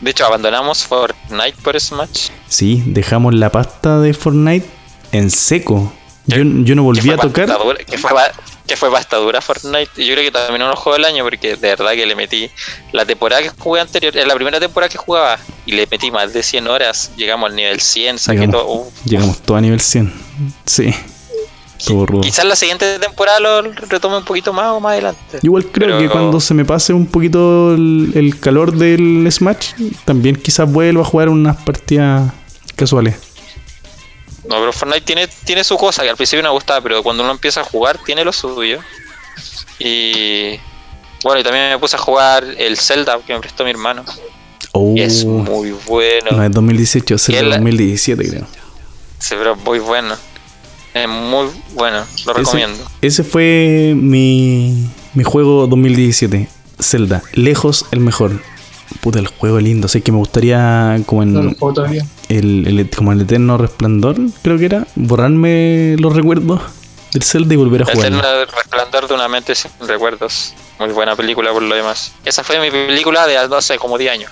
De 0.00 0.10
hecho, 0.10 0.24
abandonamos 0.26 0.84
Fortnite 0.84 1.56
por 1.62 1.78
Smash. 1.78 2.28
Sí, 2.48 2.82
dejamos 2.86 3.34
la 3.34 3.50
pasta 3.50 4.00
de 4.00 4.14
Fortnite 4.14 4.66
en 5.12 5.30
seco. 5.30 5.92
Yo, 6.26 6.38
yo 6.42 6.74
no 6.74 6.82
volví 6.82 7.10
a 7.10 7.16
tocar. 7.16 7.46
pasta 7.46 7.62
dura- 7.64 7.84
que 7.84 7.98
fue, 7.98 8.10
que 8.70 8.76
fue 8.76 8.90
pasta 8.90 9.16
dura 9.18 9.40
Fortnite. 9.40 9.90
Y 9.96 10.06
yo 10.06 10.14
creo 10.14 10.24
que 10.24 10.30
también 10.30 10.62
uno 10.62 10.74
juego 10.76 10.96
del 10.96 11.04
año 11.04 11.24
porque 11.24 11.56
de 11.56 11.68
verdad 11.68 11.90
que 11.92 12.06
le 12.06 12.14
metí 12.14 12.48
la 12.92 13.04
temporada 13.04 13.42
que 13.42 13.50
jugué 13.50 13.80
anterior, 13.80 14.14
la 14.14 14.34
primera 14.34 14.58
temporada 14.60 14.88
que 14.88 14.96
jugaba 14.96 15.38
y 15.66 15.72
le 15.72 15.86
metí 15.90 16.10
más 16.10 16.32
de 16.32 16.42
100 16.42 16.68
horas. 16.68 17.10
Llegamos 17.16 17.50
al 17.50 17.56
nivel 17.56 17.80
100, 17.80 18.18
saqué 18.18 18.38
Llegamos. 18.40 18.62
todo. 18.62 18.72
uf. 18.72 18.88
Llegamos 19.04 19.38
todo 19.42 19.56
a 19.56 19.60
nivel 19.60 19.80
100. 19.80 20.12
Sí. 20.66 20.94
Quizás 22.22 22.44
la 22.44 22.56
siguiente 22.56 22.98
temporada 22.98 23.40
lo 23.40 23.62
retome 23.62 24.18
un 24.18 24.24
poquito 24.24 24.52
más 24.52 24.66
o 24.66 24.80
más 24.80 24.92
adelante. 24.92 25.38
Igual 25.42 25.64
creo 25.66 25.88
Pero- 25.88 25.98
que 25.98 26.08
cuando 26.10 26.38
se 26.38 26.52
me 26.52 26.64
pase 26.66 26.92
un 26.92 27.06
poquito 27.06 27.74
el, 27.74 28.12
el 28.14 28.38
calor 28.38 28.72
del 28.72 29.26
Smash, 29.32 29.72
también 30.04 30.36
quizás 30.36 30.70
vuelva 30.70 31.00
a 31.02 31.04
jugar 31.06 31.30
unas 31.30 31.56
partidas 31.56 32.32
casuales. 32.76 33.16
No, 34.50 34.56
pero 34.58 34.72
Fortnite 34.72 35.00
tiene, 35.02 35.28
tiene 35.44 35.64
su 35.64 35.78
cosa 35.78 36.02
que 36.02 36.10
al 36.10 36.16
principio 36.16 36.42
no 36.42 36.48
me 36.50 36.54
gustaba, 36.54 36.80
pero 36.82 37.02
cuando 37.02 37.22
uno 37.22 37.32
empieza 37.32 37.60
a 37.60 37.64
jugar 37.64 37.98
tiene 38.04 38.24
lo 38.24 38.32
suyo. 38.32 38.80
Y 39.78 40.58
bueno, 41.22 41.40
y 41.40 41.42
también 41.44 41.70
me 41.70 41.78
puse 41.78 41.96
a 41.96 41.98
jugar 41.98 42.44
el 42.58 42.76
Zelda 42.76 43.18
que 43.26 43.32
me 43.32 43.40
prestó 43.40 43.64
mi 43.64 43.70
hermano. 43.70 44.04
Oh, 44.72 44.94
Y 44.96 45.02
es 45.02 45.24
muy 45.24 45.72
bueno. 45.86 46.30
no 46.32 46.44
es 46.44 46.50
2018, 46.52 47.14
es 47.14 47.28
el 47.30 47.34
el- 47.36 47.50
2017 47.52 48.28
creo. 48.28 48.46
Sí, 49.18 49.34
pero 49.38 49.56
muy 49.56 49.78
bueno. 49.78 50.16
Es 50.94 51.08
muy 51.08 51.48
bueno, 51.74 52.04
lo 52.26 52.32
recomiendo. 52.32 52.76
Ese, 53.00 53.22
ese 53.22 53.24
fue 53.24 53.92
mi, 53.96 54.88
mi 55.14 55.22
juego 55.24 55.66
2017. 55.68 56.48
Zelda, 56.80 57.22
lejos 57.34 57.84
el 57.92 58.00
mejor. 58.00 58.42
Puta, 59.00 59.18
el 59.18 59.26
juego 59.28 59.58
lindo. 59.60 59.88
Sé 59.88 60.02
que 60.02 60.12
me 60.12 60.18
gustaría, 60.18 61.00
como 61.06 61.22
en 61.22 61.32
No 61.32 61.42
lo 61.42 61.50
juego 61.54 61.72
todavía. 61.74 62.04
el, 62.28 62.66
el- 62.66 62.90
como 62.90 63.12
el 63.12 63.22
eterno 63.22 63.56
resplandor, 63.56 64.16
creo 64.42 64.58
que 64.58 64.66
era, 64.66 64.86
borrarme 64.94 65.96
los 65.98 66.14
recuerdos 66.14 66.60
del 67.12 67.22
Zelda 67.22 67.54
y 67.54 67.56
volver 67.56 67.82
a 67.82 67.84
El 67.86 67.94
jugarlo. 67.94 68.18
eterno 68.18 68.44
resplandor 68.54 69.08
de 69.08 69.14
una 69.14 69.28
mente 69.28 69.54
sin 69.54 69.70
recuerdos. 69.86 70.54
Muy 70.78 70.90
buena 70.92 71.16
película 71.16 71.50
por 71.52 71.62
lo 71.62 71.74
demás. 71.74 72.12
Esa 72.24 72.44
fue 72.44 72.60
mi 72.60 72.70
película 72.70 73.26
de 73.26 73.36
hace 73.38 73.78
como 73.78 73.96
10 73.98 74.12
años, 74.12 74.30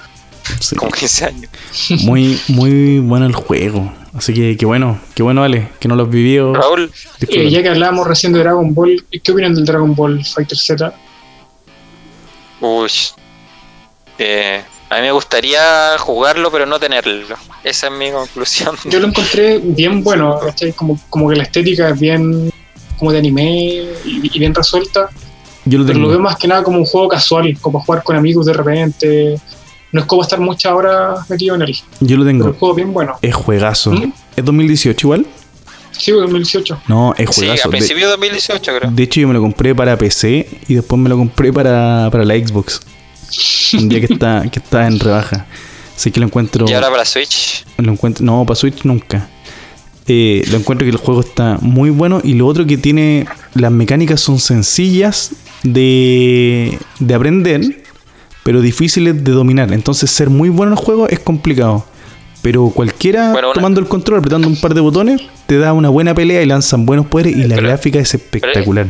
Sí. 0.60 0.76
como 0.76 0.90
15 0.92 1.24
años. 1.24 1.50
Muy, 2.04 2.40
muy 2.48 2.98
bueno 3.00 3.26
el 3.26 3.34
juego. 3.34 3.92
Así 4.14 4.32
que, 4.34 4.56
qué 4.56 4.64
bueno, 4.66 4.98
qué 5.14 5.22
bueno, 5.22 5.42
vale, 5.42 5.68
que 5.80 5.88
no 5.88 5.94
lo 5.94 6.04
has 6.04 6.10
vivido. 6.10 6.54
Raúl. 6.54 6.90
Eh, 7.28 7.50
ya 7.50 7.62
que 7.62 7.68
hablábamos 7.68 8.06
recién 8.06 8.32
de 8.32 8.40
Dragon 8.40 8.74
Ball, 8.74 9.04
¿qué 9.22 9.32
opinan 9.32 9.54
del 9.54 9.64
Dragon 9.64 9.94
Ball 9.94 10.24
Fighter 10.24 10.56
Z? 10.58 10.92
uy. 12.60 12.90
Eh, 14.18 14.62
A 14.90 14.96
mí 14.96 15.02
me 15.02 15.12
gustaría 15.12 15.96
jugarlo, 15.98 16.50
pero 16.50 16.64
no 16.66 16.78
tenerlo. 16.80 17.36
Esa 17.62 17.86
es 17.88 17.92
mi 17.92 18.10
conclusión. 18.10 18.74
Yo 18.84 19.00
lo 19.00 19.08
encontré 19.08 19.58
bien 19.58 20.02
bueno. 20.02 20.40
Como, 20.76 20.98
como 21.10 21.28
que 21.28 21.36
la 21.36 21.42
estética 21.42 21.90
es 21.90 22.00
bien 22.00 22.50
como 22.98 23.12
de 23.12 23.18
anime 23.18 23.44
y, 24.04 24.30
y 24.32 24.38
bien 24.38 24.54
resuelta. 24.54 25.08
Yo 25.66 25.78
lo 25.78 25.86
Pero 25.86 25.98
lo 25.98 26.08
veo 26.08 26.18
más 26.20 26.36
que 26.36 26.48
nada 26.48 26.62
como 26.62 26.78
un 26.78 26.86
juego 26.86 27.08
casual, 27.08 27.56
como 27.60 27.80
jugar 27.80 28.02
con 28.02 28.16
amigos 28.16 28.46
de 28.46 28.54
repente. 28.54 29.36
No 29.92 30.00
es 30.00 30.06
como 30.06 30.22
estar 30.22 30.40
muchas 30.40 30.72
horas 30.72 31.28
metido 31.30 31.54
en 31.54 31.62
él. 31.62 31.76
Yo 32.00 32.16
lo 32.16 32.24
Pero 32.24 32.26
tengo. 32.38 32.44
un 32.46 32.54
juego 32.54 32.74
bien 32.74 32.92
bueno. 32.92 33.18
Es 33.22 33.34
juegazo. 33.34 33.90
¿Mm? 33.92 34.12
¿Es 34.36 34.44
2018 34.44 35.06
igual? 35.06 35.26
Sí, 35.92 36.12
2018. 36.12 36.82
No, 36.88 37.14
es 37.18 37.28
Sí, 37.34 37.42
a 37.42 37.48
juegazo. 37.48 37.68
de, 37.68 37.76
principio 37.76 38.04
de 38.06 38.10
2018 38.12 38.72
creo. 38.78 38.90
de 38.90 39.02
hecho, 39.02 39.20
yo 39.20 39.28
me 39.28 39.34
lo 39.34 39.40
compré 39.40 39.74
para 39.74 39.96
PC 39.98 40.48
y 40.68 40.74
después 40.74 40.98
me 41.00 41.08
lo 41.08 41.16
compré 41.18 41.52
para, 41.52 42.08
para 42.10 42.24
la 42.24 42.34
Xbox. 42.34 42.80
Un 43.74 43.88
día 43.88 44.00
que 44.00 44.12
está, 44.12 44.42
que 44.50 44.58
está 44.58 44.86
en 44.86 44.98
rebaja. 44.98 45.46
Así 45.96 46.10
que 46.10 46.20
lo 46.20 46.26
encuentro. 46.26 46.66
Y 46.68 46.72
ahora 46.72 46.90
para 46.90 47.04
Switch. 47.04 47.64
Lo 47.78 47.92
encuentro, 47.92 48.24
no, 48.24 48.44
para 48.46 48.54
Switch 48.56 48.84
nunca. 48.84 49.28
Eh, 50.06 50.42
lo 50.50 50.56
encuentro 50.56 50.84
que 50.86 50.90
el 50.90 50.96
juego 50.96 51.20
está 51.20 51.58
muy 51.60 51.90
bueno 51.90 52.20
y 52.24 52.34
lo 52.34 52.46
otro 52.46 52.66
que 52.66 52.78
tiene, 52.78 53.26
las 53.54 53.70
mecánicas 53.70 54.20
son 54.20 54.38
sencillas 54.38 55.32
de, 55.62 56.78
de 56.98 57.14
aprender, 57.14 57.82
pero 58.42 58.60
difíciles 58.62 59.22
de 59.22 59.32
dominar. 59.32 59.72
Entonces 59.72 60.10
ser 60.10 60.30
muy 60.30 60.48
bueno 60.48 60.72
en 60.72 60.78
el 60.78 60.84
juego 60.84 61.08
es 61.08 61.18
complicado. 61.18 61.84
Pero 62.40 62.70
cualquiera 62.70 63.32
Bueno, 63.32 63.48
una- 63.48 63.54
tomando 63.54 63.80
el 63.80 63.88
control, 63.88 64.20
apretando 64.20 64.46
un 64.48 64.56
par 64.58 64.72
de 64.72 64.80
botones, 64.80 65.20
te 65.46 65.58
da 65.58 65.72
una 65.72 65.88
buena 65.88 66.14
pelea 66.14 66.40
y 66.40 66.46
lanzan 66.46 66.86
buenos 66.86 67.06
poderes 67.06 67.36
y 67.36 67.42
la 67.42 67.56
Pero- 67.56 67.68
gráfica 67.68 67.98
es 67.98 68.14
espectacular. 68.14 68.86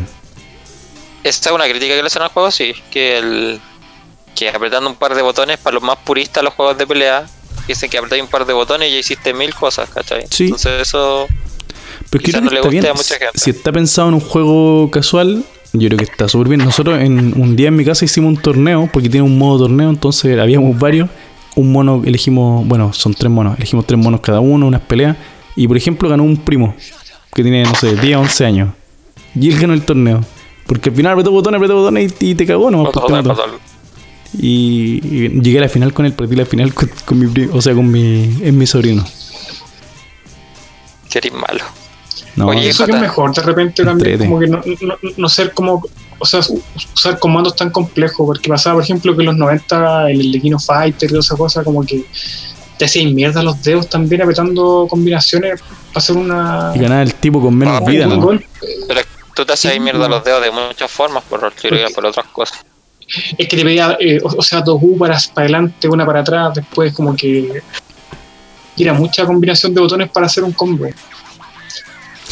Esta 1.24 1.48
es 1.50 1.54
una 1.54 1.64
crítica 1.64 1.94
que 1.94 2.00
le 2.02 2.06
hacen 2.06 2.22
al 2.22 2.28
juego, 2.28 2.50
sí. 2.50 2.72
Que 2.90 3.18
el 3.18 3.60
que 4.38 4.48
apretando 4.48 4.88
un 4.88 4.96
par 4.96 5.14
de 5.14 5.22
botones, 5.22 5.58
para 5.58 5.74
los 5.74 5.82
más 5.82 5.96
puristas 5.98 6.44
los 6.44 6.54
juegos 6.54 6.78
de 6.78 6.86
pelea, 6.86 7.26
dicen 7.66 7.90
que 7.90 7.98
apretáis 7.98 8.22
un 8.22 8.28
par 8.28 8.46
de 8.46 8.52
botones 8.52 8.88
y 8.88 8.92
ya 8.92 8.98
hiciste 8.98 9.34
mil 9.34 9.54
cosas, 9.54 9.90
¿cachai? 9.90 10.24
Sí. 10.30 10.44
Entonces 10.44 10.82
eso... 10.82 11.26
Pero 12.10 12.40
no 12.40 12.50
le 12.50 12.60
guste 12.60 12.70
bien. 12.70 12.86
a 12.86 12.94
mucha 12.94 13.16
gente. 13.16 13.38
Si 13.38 13.50
está 13.50 13.72
pensado 13.72 14.08
en 14.08 14.14
un 14.14 14.20
juego 14.20 14.90
casual, 14.90 15.44
yo 15.72 15.88
creo 15.88 15.98
que 15.98 16.04
está 16.04 16.28
súper 16.28 16.48
bien. 16.48 16.64
Nosotros 16.64 17.00
en 17.00 17.38
un 17.38 17.54
día 17.56 17.68
en 17.68 17.76
mi 17.76 17.84
casa 17.84 18.04
hicimos 18.04 18.36
un 18.36 18.40
torneo, 18.40 18.88
porque 18.90 19.10
tiene 19.10 19.26
un 19.26 19.36
modo 19.36 19.66
torneo, 19.66 19.90
entonces 19.90 20.38
habíamos 20.38 20.78
varios. 20.78 21.10
Un 21.56 21.72
mono 21.72 22.02
elegimos, 22.06 22.66
bueno, 22.66 22.92
son 22.92 23.12
tres 23.12 23.30
monos, 23.30 23.56
elegimos 23.58 23.86
tres 23.86 23.98
monos 23.98 24.20
cada 24.20 24.40
uno, 24.40 24.66
unas 24.66 24.80
peleas. 24.82 25.16
Y 25.56 25.66
por 25.66 25.76
ejemplo 25.76 26.08
ganó 26.08 26.22
un 26.22 26.36
primo, 26.38 26.74
que 27.34 27.42
tiene, 27.42 27.64
no 27.64 27.74
sé, 27.74 27.96
10, 27.96 28.16
11 28.16 28.46
años. 28.46 28.70
Y 29.34 29.50
él 29.50 29.58
ganó 29.60 29.74
el 29.74 29.82
torneo. 29.82 30.24
Porque 30.66 30.90
al 30.90 30.96
final 30.96 31.12
apretó 31.12 31.32
botones, 31.32 31.58
apretó 31.58 31.74
botones 31.74 32.14
y, 32.20 32.30
y 32.30 32.34
te 32.34 32.46
cagó 32.46 32.70
nomás. 32.70 32.92
pues, 32.92 33.10
mató. 33.10 33.36
Y, 34.36 35.00
y 35.02 35.40
llegué 35.40 35.58
a 35.58 35.62
la 35.62 35.68
final 35.68 35.92
con 35.94 36.04
él, 36.06 36.12
perdí 36.12 36.36
la 36.36 36.44
final 36.44 36.74
con, 36.74 36.90
con 37.04 37.18
mi 37.18 37.26
primo, 37.28 37.54
o 37.56 37.62
sea, 37.62 37.74
con 37.74 37.90
mi, 37.90 38.24
es 38.42 38.52
mi 38.52 38.66
sobrino. 38.66 39.04
Que 41.10 41.18
eres 41.18 41.32
malo. 41.32 41.64
No, 42.36 42.48
Oye, 42.48 42.68
eso 42.68 42.84
que 42.86 42.92
es 42.92 43.00
mejor, 43.00 43.34
de 43.34 43.42
repente 43.42 43.84
también, 43.84 44.12
Entrete. 44.12 44.28
como 44.30 44.38
que 44.40 44.46
no, 44.46 44.62
no, 44.86 44.94
no 45.16 45.28
ser 45.28 45.52
como, 45.52 45.82
o 46.18 46.26
sea, 46.26 46.40
usar 46.94 47.18
comandos 47.18 47.56
tan 47.56 47.70
complejos, 47.70 48.24
porque 48.26 48.48
pasaba, 48.48 48.76
por 48.76 48.84
ejemplo, 48.84 49.16
que 49.16 49.22
en 49.22 49.26
los 49.26 49.36
90 49.36 50.10
el, 50.10 50.40
Kino 50.40 50.58
Fighter 50.60 51.10
y 51.10 51.18
esa 51.18 51.34
cosa, 51.36 51.64
como 51.64 51.84
que 51.84 52.04
te 52.78 52.84
hacían 52.84 53.12
mierda 53.12 53.42
los 53.42 53.60
dedos 53.62 53.88
también 53.88 54.22
apretando 54.22 54.86
combinaciones 54.88 55.60
para 55.60 55.98
hacer 55.98 56.16
una. 56.16 56.72
y 56.76 56.78
ganar 56.78 57.02
el 57.02 57.14
tipo 57.14 57.40
con 57.40 57.56
menos 57.56 57.80
Ah, 57.82 57.84
vida. 57.84 58.06
Pero 58.08 59.00
tú 59.34 59.44
te 59.44 59.56
Sí, 59.56 59.80
mierda 59.80 60.08
los 60.08 60.22
dedos 60.22 60.42
de 60.44 60.50
muchas 60.52 60.90
formas, 60.90 61.24
por 61.24 61.44
artillería, 61.44 61.88
por 61.92 62.06
otras 62.06 62.26
cosas. 62.26 62.64
Es 63.36 63.48
que 63.48 63.56
te 63.56 63.62
pedía, 63.64 63.96
eh, 64.00 64.20
o, 64.22 64.36
o 64.36 64.42
sea, 64.42 64.60
dos 64.60 64.78
U 64.82 64.98
para, 64.98 65.18
para 65.34 65.44
adelante, 65.46 65.88
una 65.88 66.04
para 66.04 66.20
atrás, 66.20 66.54
después 66.54 66.92
como 66.92 67.16
que 67.16 67.62
era 68.82 68.92
mucha 68.94 69.24
combinación 69.24 69.74
de 69.74 69.80
botones 69.80 70.10
para 70.10 70.26
hacer 70.26 70.44
un 70.44 70.52
combo. 70.52 70.86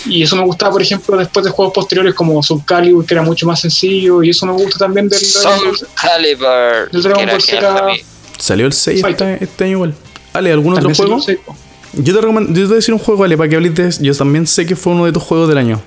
Y 0.05 0.23
eso 0.23 0.37
me 0.37 0.45
gustaba, 0.45 0.73
por 0.73 0.83
ejemplo, 0.83 1.17
después 1.17 1.45
de 1.45 1.51
juegos 1.51 1.75
posteriores 1.75 2.15
como 2.15 2.41
Soul 2.43 2.63
Calibur, 2.65 3.05
que 3.05 3.15
era 3.15 3.23
mucho 3.23 3.47
más 3.47 3.61
sencillo, 3.61 4.23
y 4.23 4.31
eso 4.31 4.47
me 4.47 4.53
gusta 4.53 4.79
también 4.79 5.09
del 5.09 5.21
Soul 5.21 5.77
Calibur. 6.01 6.89
El 6.93 7.03
Dragon 7.03 7.27
Ball 7.27 7.43
Z-. 7.43 7.93
Salió 8.39 8.67
el 8.67 8.73
6 8.73 9.01
Fighter. 9.03 9.29
este, 9.33 9.45
este 9.45 9.65
año 9.65 9.73
igual. 9.73 9.95
Ale, 10.33 10.53
¿algún 10.53 10.75
otro 10.75 10.83
También 10.85 10.97
juego? 10.97 11.21
salió 11.21 11.39
seco. 11.39 11.57
Yo 11.95 12.15
te, 12.15 12.21
recomiendo, 12.21 12.53
yo 12.53 12.61
te 12.61 12.67
voy 12.67 12.73
a 12.73 12.77
decir 12.77 12.95
un 12.95 13.01
juego, 13.01 13.25
Ale, 13.25 13.37
para 13.37 13.49
que 13.49 13.57
hables 13.57 13.75
de 13.75 13.89
eso. 13.89 14.03
Yo 14.03 14.15
también 14.15 14.47
sé 14.47 14.67
que 14.67 14.77
fue 14.77 14.93
uno 14.93 15.07
de 15.07 15.13
tus 15.13 15.23
juegos 15.23 15.49
del 15.49 15.59
año. 15.59 15.81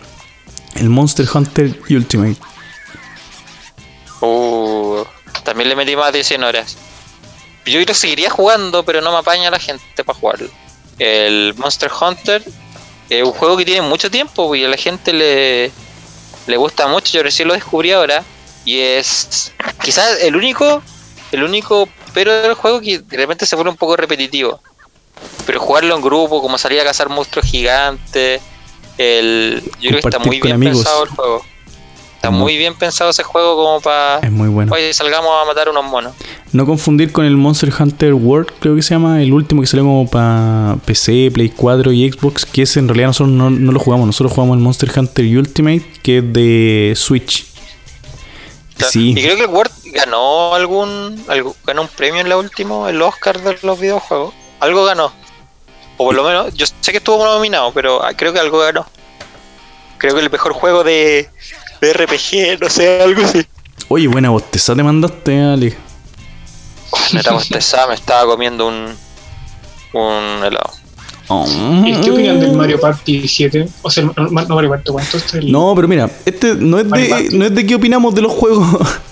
El 0.76 0.90
Monster 0.90 1.28
Hunter 1.32 1.80
Ultimate. 1.90 2.36
Uh, 4.22 5.04
también 5.44 5.70
le 5.70 5.76
metí 5.76 5.96
más 5.96 6.12
de 6.12 6.24
100 6.24 6.44
horas. 6.44 6.78
Yo 7.66 7.80
lo 7.80 7.94
seguiría 7.94 8.30
jugando, 8.30 8.84
pero 8.84 9.02
no 9.02 9.12
me 9.12 9.18
apaña 9.18 9.52
la 9.52 9.60
gente 9.60 10.04
para 10.04 10.18
jugarlo. 10.18 10.50
El 10.98 11.54
Monster 11.58 11.92
Hunter 11.92 12.44
es 13.10 13.24
un 13.24 13.32
juego 13.32 13.58
que 13.58 13.66
tiene 13.66 13.82
mucho 13.82 14.10
tiempo 14.10 14.54
y 14.56 14.66
a 14.66 14.70
la 14.70 14.78
gente 14.78 15.14
le, 15.14 15.72
le 16.48 16.58
gusta 16.58 16.88
mucho. 16.88 17.14
Yo 17.14 17.24
recién 17.24 17.48
lo 17.48 17.54
descubrí 17.54 17.92
ahora. 17.92 18.24
Y 18.66 18.80
es 18.80 19.54
quizás 19.84 20.22
el 20.22 20.36
único, 20.36 20.82
el 21.32 21.44
único 21.44 21.88
pero 22.14 22.42
del 22.42 22.54
juego 22.54 22.82
que 22.82 23.00
de 23.00 23.18
repente 23.18 23.46
se 23.46 23.56
pone 23.56 23.70
un 23.70 23.78
poco 23.78 23.96
repetitivo. 23.96 24.62
Pero 25.46 25.60
jugarlo 25.60 25.96
en 25.96 26.02
grupo, 26.02 26.42
como 26.42 26.58
salir 26.58 26.80
a 26.82 26.84
cazar 26.84 27.10
monstruos 27.10 27.46
gigantes, 27.46 28.42
el, 28.98 29.62
yo 29.80 29.90
creo 29.90 30.02
que 30.02 30.08
está 30.10 30.20
muy 30.20 30.40
bien 30.40 30.56
amigos. 30.56 30.78
pensado 30.78 31.04
el 31.04 31.10
juego. 31.10 31.46
Está 32.20 32.32
Muy- 32.32 32.58
bien 32.58 32.76
pensado 32.76 33.12
ese 33.12 33.24
juego 33.24 33.56
como 33.56 33.80
para... 33.80 34.20
Es 34.20 34.30
muy 34.30 34.50
bueno. 34.50 34.74
Oye, 34.74 34.94
salgamos 34.94 35.32
a 35.42 35.46
matar 35.46 35.70
unos 35.70 35.86
monos. 35.86 36.14
No 36.52 36.66
confundir 36.66 37.14
con 37.14 37.24
el 37.24 37.38
Monster 37.38 37.72
Hunter 37.80 38.14
World, 38.14 38.52
creo 38.60 38.76
que 38.76 38.82
se 38.82 38.94
llama, 38.94 39.24
el 39.24 39.32
último 39.32 39.62
que 39.62 39.68
salió 39.68 39.86
como 39.86 40.06
para 40.06 40.76
PC, 40.86 41.32
Play 41.34 41.48
4 41.48 41.94
y 41.94 42.12
Xbox, 42.12 42.46
que 42.46 42.64
ese 42.64 42.80
en 42.80 42.90
realidad 42.90 43.08
nosotros 43.08 43.34
no, 43.34 43.50
no 43.50 43.72
lo 43.72 43.80
jugamos, 43.80 44.06
nosotros 44.06 44.34
jugamos 44.34 44.58
el 44.58 44.64
Monster 44.64 44.92
Hunter 44.94 45.38
Ultimate, 45.38 45.86
que 46.04 46.18
es 46.18 46.34
de 46.34 46.94
Switch. 46.98 47.46
Sí, 48.90 49.12
Y 49.12 49.16
creo 49.24 49.38
que 49.38 49.44
el 49.44 49.50
Word 49.50 49.72
ganó 49.94 50.54
algún, 50.54 51.24
ganó 51.66 51.82
un 51.84 51.88
premio 51.88 52.20
en 52.20 52.28
la 52.28 52.36
última, 52.36 52.90
el 52.90 53.02
Oscar 53.02 53.42
de 53.42 53.58
los 53.64 53.80
videojuegos. 53.80 54.34
Algo 54.60 54.84
ganó. 54.84 55.14
O 55.98 56.06
por 56.06 56.16
lo 56.16 56.24
menos, 56.26 56.54
yo 56.54 56.66
sé 56.66 56.92
que 56.92 56.98
estuvo 56.98 57.24
nominado, 57.24 57.72
pero 57.74 58.04
ah, 58.04 58.12
creo 58.14 58.34
que 58.34 58.40
algo 58.40 58.60
ganó. 58.60 58.86
Creo 59.98 60.16
que 60.16 60.22
el 60.22 60.30
mejor 60.30 60.54
juego 60.54 60.84
de, 60.86 61.30
RPG, 61.82 62.60
no 62.62 62.70
sé, 62.70 63.02
algo 63.02 63.24
así. 63.24 63.46
Oye, 63.88 64.08
buena 64.08 64.30
bosteza 64.30 64.76
te 64.76 64.84
mandaste, 64.84 65.42
Ale. 65.42 65.78
Me 67.14 67.20
estaba 67.20 67.38
bostezada, 67.38 67.88
me 67.88 67.96
estaba 67.96 68.26
comiendo 68.32 68.68
un, 68.68 68.86
un 69.94 70.44
helado. 70.44 70.72
Oh. 71.28 71.46
¿Y 71.86 71.94
qué 72.02 72.10
opinan 72.12 72.40
del 72.40 72.54
Mario 72.54 72.80
Party 72.80 73.28
7? 73.28 73.68
O 73.84 73.90
sea, 73.92 74.04
no, 74.04 74.14
no 74.18 74.56
Mario 74.56 74.70
Party, 74.72 74.92
¿cuánto 74.92 75.18
es 75.18 75.34
el 75.36 75.52
No, 75.52 75.74
pero 75.76 75.88
mira, 75.88 76.10
este 76.26 76.56
no 76.56 76.80
es 76.80 76.86
Mario 76.86 77.06
de, 77.06 77.12
Party. 77.12 77.38
no 77.38 77.46
es 77.46 77.56
de 77.56 77.66
qué 77.66 77.76
opinamos 77.76 78.16
de 78.16 78.22
los 78.22 78.32
juegos, 78.32 78.68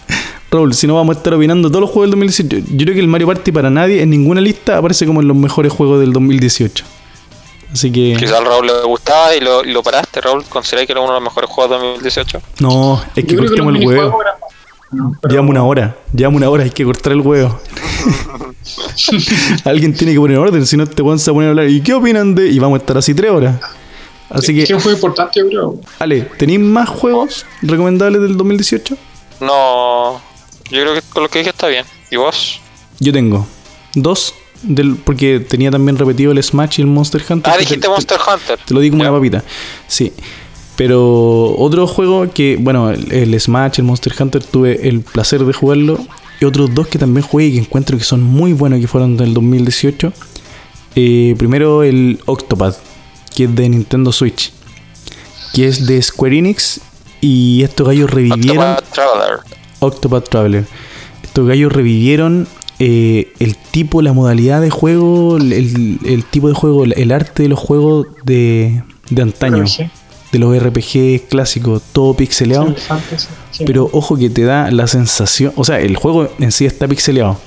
Raúl, 0.52 0.74
si 0.74 0.88
no 0.88 0.96
vamos 0.96 1.16
a 1.16 1.20
estar 1.20 1.34
opinando 1.34 1.70
todos 1.70 1.82
los 1.82 1.90
juegos 1.92 2.10
del 2.10 2.20
2018. 2.20 2.58
Yo 2.72 2.86
creo 2.86 2.96
que 2.96 3.02
el 3.02 3.08
Mario 3.08 3.28
Party 3.28 3.52
para 3.52 3.70
nadie 3.70 4.02
en 4.02 4.10
ninguna 4.10 4.42
lista 4.42 4.78
aparece 4.78 5.06
como 5.06 5.22
en 5.22 5.28
los 5.28 5.38
mejores 5.38 5.72
juegos 5.72 6.00
del 6.00 6.12
2018. 6.14 6.84
Así 7.72 7.92
que 7.92 8.16
Quizás 8.18 8.34
al 8.40 8.46
Raúl 8.46 8.66
le 8.68 8.82
gustaba 8.84 9.36
y 9.36 9.40
lo, 9.42 9.64
y 9.64 9.72
lo 9.72 9.84
paraste, 9.84 10.22
Raúl. 10.22 10.44
¿Consideráis 10.46 10.88
que 10.88 10.94
era 10.94 11.02
uno 11.02 11.12
de 11.14 11.20
los 11.20 11.24
mejores 11.24 11.50
juegos 11.50 11.72
de 11.80 11.86
2018? 11.88 12.42
no, 12.60 13.04
es 13.16 13.26
que 13.26 13.36
cortemos 13.36 13.76
el 13.76 13.86
huevo. 13.88 14.20
pero- 14.20 15.30
Llevamos 15.30 15.50
una 15.52 15.64
hora, 15.66 15.98
llevamos 16.16 16.38
una 16.38 16.50
hora, 16.50 16.64
hay 16.64 16.70
que 16.70 16.86
cortar 16.86 17.12
el 17.12 17.20
huevo. 17.20 17.60
Alguien 19.66 19.94
tiene 19.94 20.14
que 20.14 20.20
poner 20.20 20.38
orden, 20.38 20.66
si 20.66 20.78
no 20.78 20.88
te 20.88 21.02
van 21.02 21.18
a 21.20 21.26
poner 21.34 21.48
a 21.48 21.50
hablar. 21.52 21.70
¿Y 21.70 21.82
qué 21.82 21.94
opinan 21.94 22.34
de.? 22.36 22.48
Y 22.48 22.60
vamos 22.60 22.80
a 22.80 22.82
estar 22.82 22.98
así 22.98 23.14
tres 23.14 23.32
horas. 23.32 23.60
Así 24.30 24.48
Sí, 24.62 24.66
que, 24.66 24.74
un 24.74 24.80
juego 24.82 24.96
importante, 24.98 25.42
creo. 25.48 25.80
Ale, 26.00 26.22
¿tenéis 26.38 26.60
más 26.60 26.90
juegos 26.90 27.46
recomendables 27.62 28.22
del 28.22 28.36
2018? 28.38 28.98
No, 29.40 30.22
yo 30.70 30.82
creo 30.82 30.94
que 30.94 31.02
con 31.02 31.24
lo 31.24 31.30
que 31.30 31.40
dije 31.40 31.52
está 31.52 31.68
bien. 31.68 31.86
¿Y 32.12 32.16
vos? 32.18 32.60
Yo 33.00 33.14
tengo 33.14 33.46
dos, 33.94 34.34
del, 34.64 34.96
porque 34.96 35.40
tenía 35.40 35.72
también 35.72 35.98
repetido 35.98 36.32
el 36.32 36.42
Smash 36.44 36.80
y 36.80 36.82
el 36.82 36.88
Monster 36.88 37.22
Hunter. 37.30 37.52
Ah, 37.52 37.56
te- 37.56 37.62
dijiste 37.62 37.82
te- 37.82 37.90
Monster 37.90 38.18
Hunter. 38.20 38.60
Te 38.66 38.74
lo 38.74 38.80
di 38.80 38.90
como 38.90 39.04
Ya. 39.04 39.10
una 39.12 39.18
papita. 39.20 39.44
Sí. 39.88 40.14
Pero 40.76 41.56
otro 41.58 41.88
juego 41.88 42.30
que, 42.32 42.58
bueno, 42.60 42.92
el, 42.92 43.12
el 43.12 43.40
Smash, 43.40 43.80
el 43.80 43.86
Monster 43.86 44.14
Hunter, 44.20 44.44
tuve 44.44 44.88
el 44.88 45.02
placer 45.02 45.44
de 45.44 45.54
jugarlo. 45.54 45.98
Y 46.40 46.46
otros 46.46 46.74
dos 46.76 46.88
que 46.88 47.00
también 47.00 47.26
jugué 47.26 47.46
y 47.48 47.54
que 47.54 47.60
encuentro 47.60 47.98
que 47.98 48.04
son 48.04 48.22
muy 48.22 48.54
buenos 48.54 48.80
que 48.80 48.88
fueron 48.88 49.18
del 49.18 49.34
2018. 49.34 50.14
Eh, 50.96 51.36
primero 51.38 51.82
el 51.84 52.20
Octopath, 52.28 52.76
que 53.36 53.46
es 53.46 53.56
de 53.56 53.70
Nintendo 53.70 54.12
Switch. 54.12 54.52
Que 55.54 55.68
es 55.68 55.88
de 55.88 56.00
Square 56.02 56.38
Enix. 56.38 56.80
Y 57.22 57.64
estos 57.64 57.88
gallos 57.88 58.12
revivieron. 58.12 58.64
Octopath 58.64 58.92
Traveler. 58.94 59.40
Octopath 59.80 60.30
Traveler. 60.30 60.66
Estos 61.24 61.48
gallos 61.48 61.72
revivieron 61.74 62.48
eh, 62.80 63.34
el 63.40 63.56
tipo, 63.56 64.02
la 64.02 64.14
modalidad 64.14 64.62
de 64.62 64.70
juego, 64.70 65.38
el, 65.38 66.00
el 66.06 66.24
tipo 66.26 66.48
de 66.48 66.54
juego, 66.54 66.84
el, 66.84 67.12
arte 67.12 67.44
de 67.44 67.50
los 67.50 67.60
juegos 67.60 68.08
de, 68.24 68.84
de 69.10 69.22
antaño, 69.22 69.64
RPG, 69.64 69.90
de 70.32 70.40
los 70.40 70.64
RPG 70.64 71.28
clásicos, 71.28 71.82
todo 71.92 72.14
pixeleado. 72.14 72.76
Sí. 73.52 73.64
Pero 73.66 73.90
ojo 73.94 74.16
que 74.16 74.30
te 74.30 74.44
da 74.44 74.70
la 74.70 74.86
sensación, 74.88 75.54
o 75.56 75.64
sea, 75.64 75.80
el 75.80 75.96
juego 75.96 76.30
en 76.40 76.52
sí 76.52 76.66
está 76.66 76.88
pixeleado, 76.88 77.40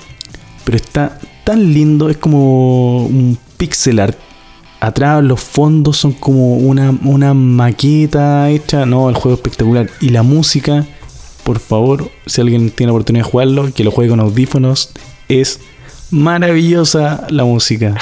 pero 0.65 0.75
está 0.75 1.17
tan 1.43 1.73
lindo, 1.73 2.09
es 2.09 2.17
como 2.17 3.05
un 3.05 3.37
pixel 3.57 3.99
art. 3.99 4.17
Atrás 4.79 5.23
los 5.23 5.39
fondos 5.39 5.97
son 5.97 6.13
como 6.13 6.57
una, 6.57 6.97
una 7.03 7.35
maqueta 7.35 8.49
hecha. 8.49 8.85
No, 8.87 9.09
el 9.09 9.15
juego 9.15 9.35
es 9.35 9.39
espectacular. 9.39 9.87
Y 9.99 10.09
la 10.09 10.23
música, 10.23 10.87
por 11.43 11.59
favor, 11.59 12.09
si 12.25 12.41
alguien 12.41 12.71
tiene 12.71 12.87
la 12.87 12.93
oportunidad 12.93 13.25
de 13.25 13.31
jugarlo, 13.31 13.71
que 13.73 13.83
lo 13.83 13.91
juegue 13.91 14.09
con 14.09 14.19
audífonos. 14.19 14.91
Es 15.39 15.59
maravillosa 16.11 17.25
la 17.29 17.43
música. 17.45 17.95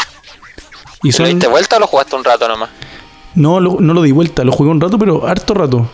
Y 1.03 1.11
¿Lo 1.17 1.25
diste 1.25 1.47
vuelta 1.47 1.77
o 1.77 1.79
lo 1.79 1.87
jugaste 1.87 2.15
un 2.15 2.23
rato 2.23 2.47
nomás? 2.47 2.69
no, 3.35 3.59
lo- 3.59 3.77
no 3.79 3.93
lo 3.93 4.01
di 4.01 4.11
vuelta, 4.11 4.43
lo 4.43 4.51
jugué 4.51 4.69
un 4.71 4.81
rato, 4.81 4.97
pero 4.99 5.25
harto 5.27 5.53
rato. 5.53 5.89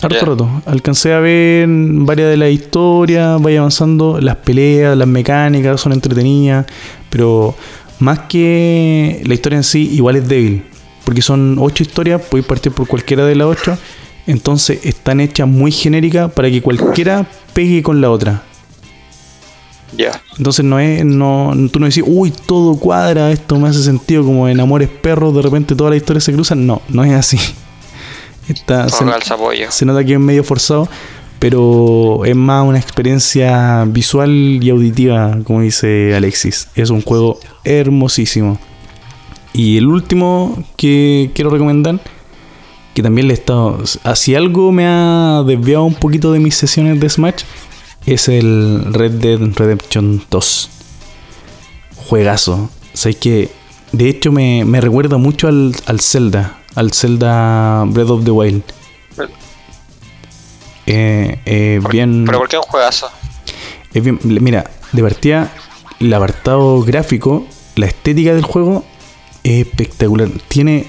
Harto 0.00 0.24
rato. 0.26 0.62
Alcancé 0.66 1.14
a 1.14 1.18
ver 1.20 1.66
varias 1.68 2.28
de 2.30 2.36
las 2.36 2.50
historias, 2.50 3.40
vaya 3.40 3.60
avanzando, 3.60 4.20
las 4.20 4.36
peleas, 4.36 4.96
las 4.96 5.08
mecánicas 5.08 5.80
son 5.80 5.92
entretenidas, 5.92 6.66
pero 7.10 7.54
más 8.00 8.20
que 8.20 9.22
la 9.24 9.34
historia 9.34 9.56
en 9.58 9.64
sí, 9.64 9.90
igual 9.92 10.16
es 10.16 10.28
débil. 10.28 10.64
Porque 11.04 11.22
son 11.22 11.56
ocho 11.58 11.82
historias, 11.82 12.20
podéis 12.22 12.46
partir 12.46 12.72
por 12.72 12.86
cualquiera 12.86 13.24
de 13.26 13.34
las 13.34 13.46
ocho. 13.46 13.78
Entonces 14.26 14.84
están 14.86 15.20
hechas 15.20 15.46
muy 15.48 15.70
genéricas 15.70 16.32
para 16.32 16.50
que 16.50 16.62
cualquiera 16.62 17.26
pegue 17.52 17.82
con 17.82 18.00
la 18.00 18.10
otra. 18.10 18.42
Ya. 19.96 20.20
Entonces 20.36 20.64
no 20.64 20.78
es, 20.78 21.04
no, 21.04 21.52
tú 21.70 21.78
no 21.78 21.86
decís, 21.86 22.04
uy, 22.06 22.32
todo 22.46 22.76
cuadra, 22.76 23.30
esto 23.30 23.58
me 23.58 23.68
hace 23.68 23.82
sentido 23.82 24.24
como 24.24 24.48
en 24.48 24.60
Amores 24.60 24.88
Perros, 24.88 25.34
de 25.34 25.42
repente 25.42 25.74
todas 25.74 25.92
las 25.92 25.98
historias 25.98 26.24
se 26.24 26.32
cruzan. 26.32 26.66
No, 26.66 26.82
no 26.88 27.04
es 27.04 27.12
así. 27.12 27.38
Está, 28.48 28.88
se, 28.88 29.04
se 29.70 29.84
nota 29.86 30.04
que 30.04 30.12
es 30.12 30.20
medio 30.20 30.44
forzado, 30.44 30.88
pero 31.38 32.24
es 32.24 32.36
más 32.36 32.66
una 32.66 32.78
experiencia 32.78 33.84
visual 33.86 34.30
y 34.30 34.68
auditiva, 34.68 35.38
como 35.44 35.62
dice 35.62 36.14
Alexis. 36.14 36.68
Es 36.74 36.90
un 36.90 37.00
juego 37.00 37.38
hermosísimo. 37.64 38.58
Y 39.54 39.78
el 39.78 39.86
último 39.86 40.62
que 40.76 41.30
quiero 41.34 41.48
recomendar, 41.48 42.00
que 42.92 43.02
también 43.02 43.28
le 43.28 43.34
he 43.34 43.36
estado. 43.36 43.82
Si 44.14 44.34
algo 44.34 44.72
me 44.72 44.86
ha 44.86 45.42
desviado 45.46 45.84
un 45.84 45.94
poquito 45.94 46.32
de 46.32 46.40
mis 46.40 46.56
sesiones 46.56 46.98
de 47.00 47.08
Smash, 47.08 47.44
es 48.06 48.28
el 48.28 48.84
Red 48.92 49.12
Dead 49.12 49.38
Redemption 49.54 50.22
2. 50.30 50.70
Juegazo. 51.96 52.54
O 52.54 52.96
sea, 52.96 53.10
es 53.10 53.16
que 53.16 53.50
de 53.92 54.08
hecho 54.08 54.30
me, 54.32 54.64
me 54.64 54.80
recuerda 54.80 55.16
mucho 55.16 55.48
al, 55.48 55.74
al 55.86 56.00
Zelda, 56.00 56.58
al 56.74 56.92
Zelda 56.92 57.84
Breath 57.86 58.10
of 58.10 58.24
the 58.24 58.30
Wild. 58.30 58.62
Eh, 60.86 61.38
eh, 61.46 61.80
bien, 61.90 62.24
¿Pero 62.26 62.38
por 62.38 62.48
qué 62.48 62.56
un 62.58 62.62
juegazo? 62.62 63.08
es 63.92 64.02
bien- 64.04 64.18
Mira, 64.22 64.70
de 64.92 65.02
partida, 65.02 65.50
el 66.00 66.12
apartado 66.12 66.82
gráfico, 66.82 67.46
la 67.76 67.86
estética 67.86 68.34
del 68.34 68.42
juego 68.42 68.84
es 69.42 69.66
espectacular. 69.66 70.28
Tiene. 70.48 70.86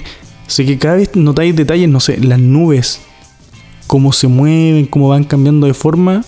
Sé 0.48 0.66
que 0.66 0.78
cada 0.78 0.96
vez 0.98 1.16
notáis 1.16 1.56
detalles, 1.56 1.88
no 1.90 2.00
sé, 2.00 2.18
las 2.20 2.40
nubes, 2.40 3.00
cómo 3.88 4.12
se 4.12 4.28
mueven, 4.28 4.86
cómo 4.86 5.10
van 5.10 5.24
cambiando 5.24 5.66
de 5.66 5.74
forma. 5.74 6.24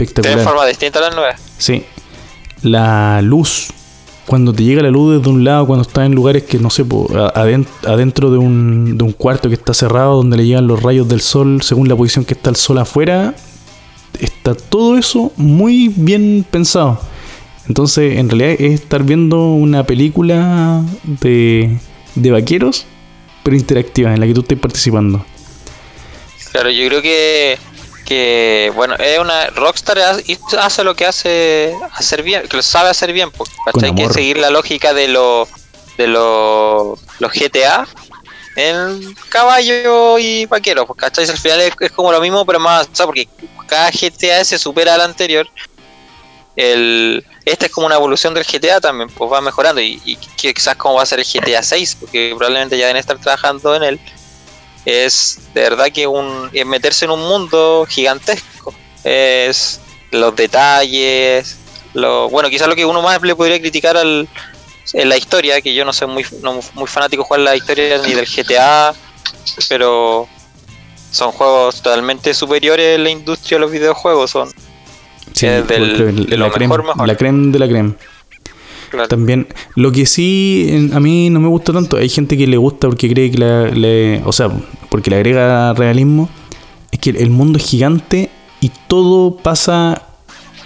Espectacular. 0.00 0.36
¿Tiene 0.36 0.48
forma 0.48 0.66
distinta 0.66 0.98
a 0.98 1.02
las 1.02 1.14
nueve? 1.14 1.34
Sí. 1.58 1.84
La 2.62 3.20
luz. 3.22 3.68
Cuando 4.26 4.52
te 4.52 4.62
llega 4.62 4.82
la 4.82 4.90
luz 4.90 5.18
desde 5.18 5.28
un 5.28 5.44
lado, 5.44 5.66
cuando 5.66 5.82
estás 5.82 6.06
en 6.06 6.14
lugares 6.14 6.44
que, 6.44 6.58
no 6.58 6.70
sé, 6.70 6.84
adentro 7.34 8.30
de 8.30 8.38
un, 8.38 8.96
de 8.96 9.04
un 9.04 9.12
cuarto 9.12 9.48
que 9.48 9.56
está 9.56 9.74
cerrado, 9.74 10.16
donde 10.16 10.36
le 10.36 10.46
llegan 10.46 10.68
los 10.68 10.82
rayos 10.82 11.08
del 11.08 11.20
sol, 11.20 11.62
según 11.62 11.88
la 11.88 11.96
posición 11.96 12.24
que 12.24 12.34
está 12.34 12.48
el 12.48 12.56
sol 12.56 12.78
afuera, 12.78 13.34
está 14.20 14.54
todo 14.54 14.96
eso 14.96 15.32
muy 15.36 15.88
bien 15.88 16.46
pensado. 16.48 17.00
Entonces, 17.66 18.18
en 18.18 18.30
realidad 18.30 18.52
es 18.60 18.80
estar 18.80 19.02
viendo 19.02 19.52
una 19.52 19.82
película 19.84 20.84
de, 21.02 21.78
de 22.14 22.30
vaqueros, 22.30 22.86
pero 23.42 23.56
interactiva, 23.56 24.14
en 24.14 24.20
la 24.20 24.26
que 24.26 24.34
tú 24.34 24.42
estés 24.42 24.58
participando. 24.60 25.24
Claro, 26.52 26.70
yo 26.70 26.86
creo 26.88 27.02
que, 27.02 27.58
que 28.10 28.72
bueno, 28.74 28.96
es 28.96 29.20
una 29.20 29.46
Rockstar 29.50 29.96
hace- 30.00 30.36
hace 30.58 30.82
lo 30.82 30.96
que 30.96 31.06
hace 31.06 31.72
hacer 31.92 32.24
bien, 32.24 32.48
que 32.48 32.56
lo 32.56 32.62
sabe 32.64 32.90
hacer 32.90 33.12
bien, 33.12 33.30
porque 33.30 33.52
hay 33.86 33.94
que 33.94 34.02
seguir 34.12 34.36
la 34.38 34.50
lógica 34.50 34.92
de 34.92 35.06
los 35.06 35.48
de 35.96 36.08
los 36.08 36.98
los 37.20 37.32
GTA 37.32 37.86
en 38.56 39.14
caballo 39.28 40.18
y 40.18 40.44
vaquero, 40.46 40.88
pues, 40.88 40.98
¿cachai? 40.98 41.30
Al 41.30 41.38
final 41.38 41.60
es, 41.60 41.72
es 41.78 41.92
como 41.92 42.10
lo 42.10 42.20
mismo, 42.20 42.44
pero 42.44 42.58
más 42.58 42.82
avanzado, 42.82 43.10
porque 43.10 43.28
cada 43.68 43.92
GTA 43.92 44.44
se 44.44 44.58
supera 44.58 44.94
al 44.94 45.02
anterior. 45.02 45.46
El, 46.56 47.24
este 47.44 47.66
es 47.66 47.72
como 47.72 47.86
una 47.86 47.94
evolución 47.94 48.34
del 48.34 48.44
GTA 48.44 48.80
también, 48.80 49.08
pues 49.10 49.30
va 49.32 49.40
mejorando 49.40 49.80
y, 49.80 50.02
y 50.04 50.16
quizás 50.16 50.74
cómo 50.74 50.96
va 50.96 51.04
a 51.04 51.06
ser 51.06 51.20
el 51.20 51.24
GTA 51.26 51.62
6, 51.62 51.96
porque 52.00 52.34
probablemente 52.36 52.76
ya 52.76 52.86
deben 52.86 52.98
estar 52.98 53.18
trabajando 53.20 53.76
en 53.76 53.84
él 53.84 54.00
es 54.84 55.38
de 55.54 55.60
verdad 55.62 55.86
que 55.92 56.06
un 56.06 56.50
es 56.52 56.66
meterse 56.66 57.04
en 57.04 57.10
un 57.12 57.20
mundo 57.20 57.86
gigantesco. 57.88 58.74
Es 59.04 59.80
los 60.10 60.34
detalles, 60.36 61.56
lo 61.94 62.28
bueno, 62.28 62.50
quizás 62.50 62.68
lo 62.68 62.74
que 62.76 62.84
uno 62.84 63.00
más 63.02 63.20
le 63.22 63.34
podría 63.36 63.60
criticar 63.60 63.96
al 63.96 64.28
en 64.92 65.08
la 65.08 65.16
historia, 65.16 65.60
que 65.60 65.72
yo 65.74 65.84
no 65.84 65.92
soy 65.92 66.08
muy 66.08 66.24
no, 66.42 66.58
muy 66.74 66.86
fanático 66.88 67.22
de 67.22 67.26
jugar 67.28 67.40
la 67.42 67.54
historia 67.56 67.98
ni 67.98 68.12
del 68.12 68.26
GTA, 68.26 68.92
pero 69.68 70.28
son 71.12 71.30
juegos 71.32 71.80
totalmente 71.82 72.34
superiores 72.34 72.96
en 72.96 73.04
la 73.04 73.10
industria 73.10 73.56
de 73.56 73.60
los 73.62 73.70
videojuegos, 73.70 74.30
son 74.32 74.52
Sí, 75.32 75.46
del- 75.46 76.26
de 76.26 76.36
la, 76.36 76.50
creme, 76.50 76.76
mejor. 76.78 77.06
la 77.06 77.16
creme 77.16 77.52
de 77.52 77.58
la 77.60 77.68
creme. 77.68 77.94
También, 79.08 79.46
lo 79.76 79.92
que 79.92 80.06
sí 80.06 80.90
a 80.92 81.00
mí 81.00 81.30
no 81.30 81.40
me 81.40 81.48
gusta 81.48 81.72
tanto, 81.72 81.96
hay 81.96 82.08
gente 82.08 82.36
que 82.36 82.46
le 82.46 82.56
gusta 82.56 82.88
porque 82.88 83.08
cree 83.10 83.30
que 83.30 83.38
la- 83.38 83.68
le, 83.70 84.22
o 84.24 84.32
sea, 84.32 84.50
porque 84.88 85.10
le 85.10 85.16
agrega 85.16 85.72
realismo, 85.74 86.28
es 86.90 86.98
que 86.98 87.10
el 87.10 87.30
mundo 87.30 87.58
es 87.58 87.64
gigante 87.64 88.30
y 88.60 88.70
todo 88.88 89.36
pasa 89.36 90.02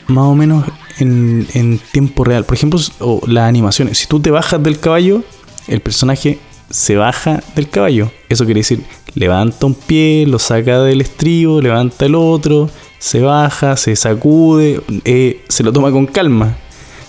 más 0.06 0.24
o 0.24 0.34
menos 0.34 0.64
en, 0.98 1.46
en 1.54 1.78
tiempo 1.92 2.24
real. 2.24 2.44
Por 2.44 2.54
ejemplo, 2.56 2.80
las 3.26 3.48
animaciones, 3.48 3.98
si 3.98 4.06
tú 4.06 4.20
te 4.20 4.30
bajas 4.30 4.62
del 4.62 4.78
caballo, 4.80 5.22
el 5.68 5.80
personaje 5.80 6.38
se 6.70 6.96
baja 6.96 7.42
del 7.54 7.68
caballo. 7.68 8.10
Eso 8.28 8.44
quiere 8.44 8.60
decir, 8.60 8.80
levanta 9.14 9.66
un 9.66 9.74
pie, 9.74 10.26
lo 10.26 10.38
saca 10.38 10.80
del 10.82 11.00
estribo, 11.02 11.60
levanta 11.60 12.06
el 12.06 12.14
otro, 12.14 12.68
se 12.98 13.20
baja, 13.20 13.76
se 13.76 13.94
sacude, 13.96 14.80
eh, 15.04 15.42
se 15.48 15.62
lo 15.62 15.72
toma 15.72 15.90
con 15.90 16.06
calma. 16.06 16.56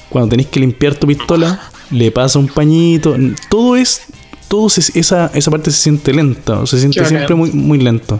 Cuando 0.09 0.29
tenés 0.29 0.47
que 0.47 0.59
limpiar 0.59 0.95
tu 0.95 1.07
pistola, 1.07 1.59
le 1.91 2.11
pasa 2.11 2.39
un 2.39 2.47
pañito. 2.47 3.15
Todo 3.49 3.75
es. 3.75 4.01
Todo 4.47 4.69
se- 4.69 4.97
esa, 4.99 5.31
esa 5.33 5.51
parte 5.51 5.71
se 5.71 5.77
siente 5.77 6.13
lenta. 6.13 6.59
o 6.59 6.67
Se 6.67 6.79
siente 6.79 6.99
Qué 7.01 7.05
siempre 7.07 7.35
muy, 7.35 7.51
muy 7.51 7.79
lento. 7.79 8.19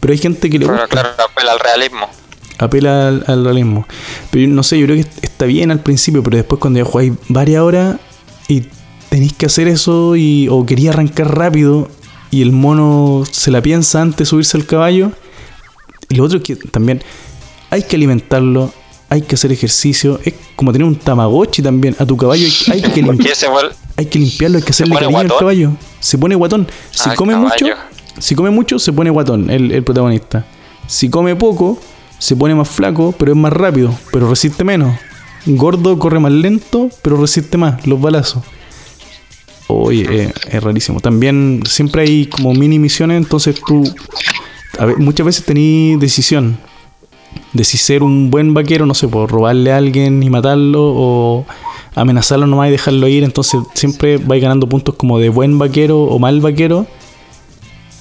Pero 0.00 0.12
hay 0.12 0.18
gente 0.18 0.50
que 0.50 0.58
le 0.58 0.66
pero 0.66 0.86
claro, 0.88 1.08
apela 1.30 1.52
al 1.52 1.60
realismo. 1.60 2.08
Apela 2.58 3.08
al, 3.08 3.24
al 3.26 3.44
realismo. 3.44 3.86
Pero 4.30 4.46
yo 4.46 4.52
no 4.54 4.62
sé, 4.62 4.78
yo 4.78 4.86
creo 4.86 5.02
que 5.02 5.08
está 5.22 5.44
bien 5.46 5.70
al 5.70 5.80
principio, 5.80 6.22
pero 6.22 6.36
después 6.36 6.60
cuando 6.60 6.78
ya 6.80 6.84
jugáis 6.84 7.12
varias 7.28 7.62
horas 7.62 7.96
y 8.48 8.64
tenéis 9.08 9.32
que 9.32 9.46
hacer 9.46 9.68
eso 9.68 10.16
y, 10.16 10.48
o 10.50 10.66
quería 10.66 10.90
arrancar 10.90 11.36
rápido 11.36 11.88
y 12.30 12.42
el 12.42 12.52
mono 12.52 13.22
se 13.30 13.50
la 13.52 13.62
piensa 13.62 14.02
antes 14.02 14.18
de 14.18 14.24
subirse 14.26 14.56
al 14.56 14.66
caballo. 14.66 15.12
Y 16.08 16.16
lo 16.16 16.24
otro 16.24 16.38
es 16.38 16.44
que 16.44 16.56
también 16.56 17.02
hay 17.70 17.82
que 17.84 17.96
alimentarlo, 17.96 18.72
hay 19.08 19.22
que 19.22 19.34
hacer 19.36 19.52
ejercicio. 19.52 20.18
Es 20.24 20.34
como 20.56 20.72
tener 20.72 20.86
un 20.86 20.96
tamagotchi 20.96 21.62
también. 21.62 21.94
A 21.98 22.06
tu 22.06 22.16
caballo 22.16 22.46
hay, 22.68 22.72
hay 22.82 22.90
que, 22.90 23.00
lim- 23.02 23.06
Porque 23.16 23.34
se 23.34 23.48
vuelve 23.48 23.74
hay 23.96 24.06
que 24.06 24.18
limpiarlo, 24.18 24.58
hay 24.58 24.64
que 24.64 24.70
hacerle 24.70 24.94
cariño 24.94 25.18
al 25.18 25.26
guatón? 25.28 25.38
caballo. 25.38 25.70
Se 26.00 26.18
pone 26.18 26.34
guatón. 26.34 26.66
Si 26.90 27.08
Ah, 27.08 27.12
el 27.12 27.16
come 27.18 27.32
caballo. 27.34 27.66
mucho, 27.66 27.76
si 28.18 28.34
come 28.34 28.50
mucho, 28.50 28.78
se 28.78 28.92
pone 28.92 29.10
guatón, 29.10 29.50
el, 29.50 29.70
el 29.70 29.84
protagonista. 29.84 30.44
Si 30.88 31.08
come 31.10 31.36
poco, 31.36 31.78
se 32.18 32.34
pone 32.36 32.54
más 32.54 32.68
flaco, 32.68 33.14
pero 33.18 33.32
es 33.32 33.38
más 33.38 33.52
rápido, 33.52 33.96
pero 34.12 34.28
resiste 34.28 34.64
menos. 34.64 34.96
Gordo 35.46 35.98
corre 35.98 36.18
más 36.20 36.32
lento, 36.32 36.88
pero 37.02 37.16
resiste 37.18 37.56
más 37.58 37.86
los 37.86 38.00
balazos. 38.00 38.42
Oye, 39.66 40.06
eh, 40.24 40.32
es 40.50 40.62
rarísimo. 40.62 41.00
También 41.00 41.62
siempre 41.68 42.02
hay 42.02 42.26
como 42.26 42.52
mini 42.52 42.78
misiones, 42.78 43.16
entonces 43.18 43.56
tú 43.66 43.82
a 44.78 44.84
ver, 44.86 44.98
muchas 44.98 45.24
veces 45.24 45.44
tenés 45.44 45.98
decisión 46.00 46.58
de 47.52 47.64
si 47.64 47.78
ser 47.78 48.02
un 48.02 48.30
buen 48.30 48.54
vaquero, 48.54 48.86
no 48.86 48.94
sé, 48.94 49.08
por 49.08 49.30
robarle 49.30 49.72
a 49.72 49.76
alguien 49.76 50.22
y 50.22 50.30
matarlo 50.30 50.82
o 50.82 51.46
amenazarlo 51.94 52.46
nomás 52.46 52.68
y 52.68 52.72
dejarlo 52.72 53.08
ir. 53.08 53.24
Entonces 53.24 53.60
siempre 53.74 54.18
vais 54.18 54.42
ganando 54.42 54.68
puntos 54.68 54.94
como 54.96 55.18
de 55.18 55.28
buen 55.28 55.58
vaquero 55.58 56.02
o 56.02 56.18
mal 56.18 56.40
vaquero. 56.40 56.86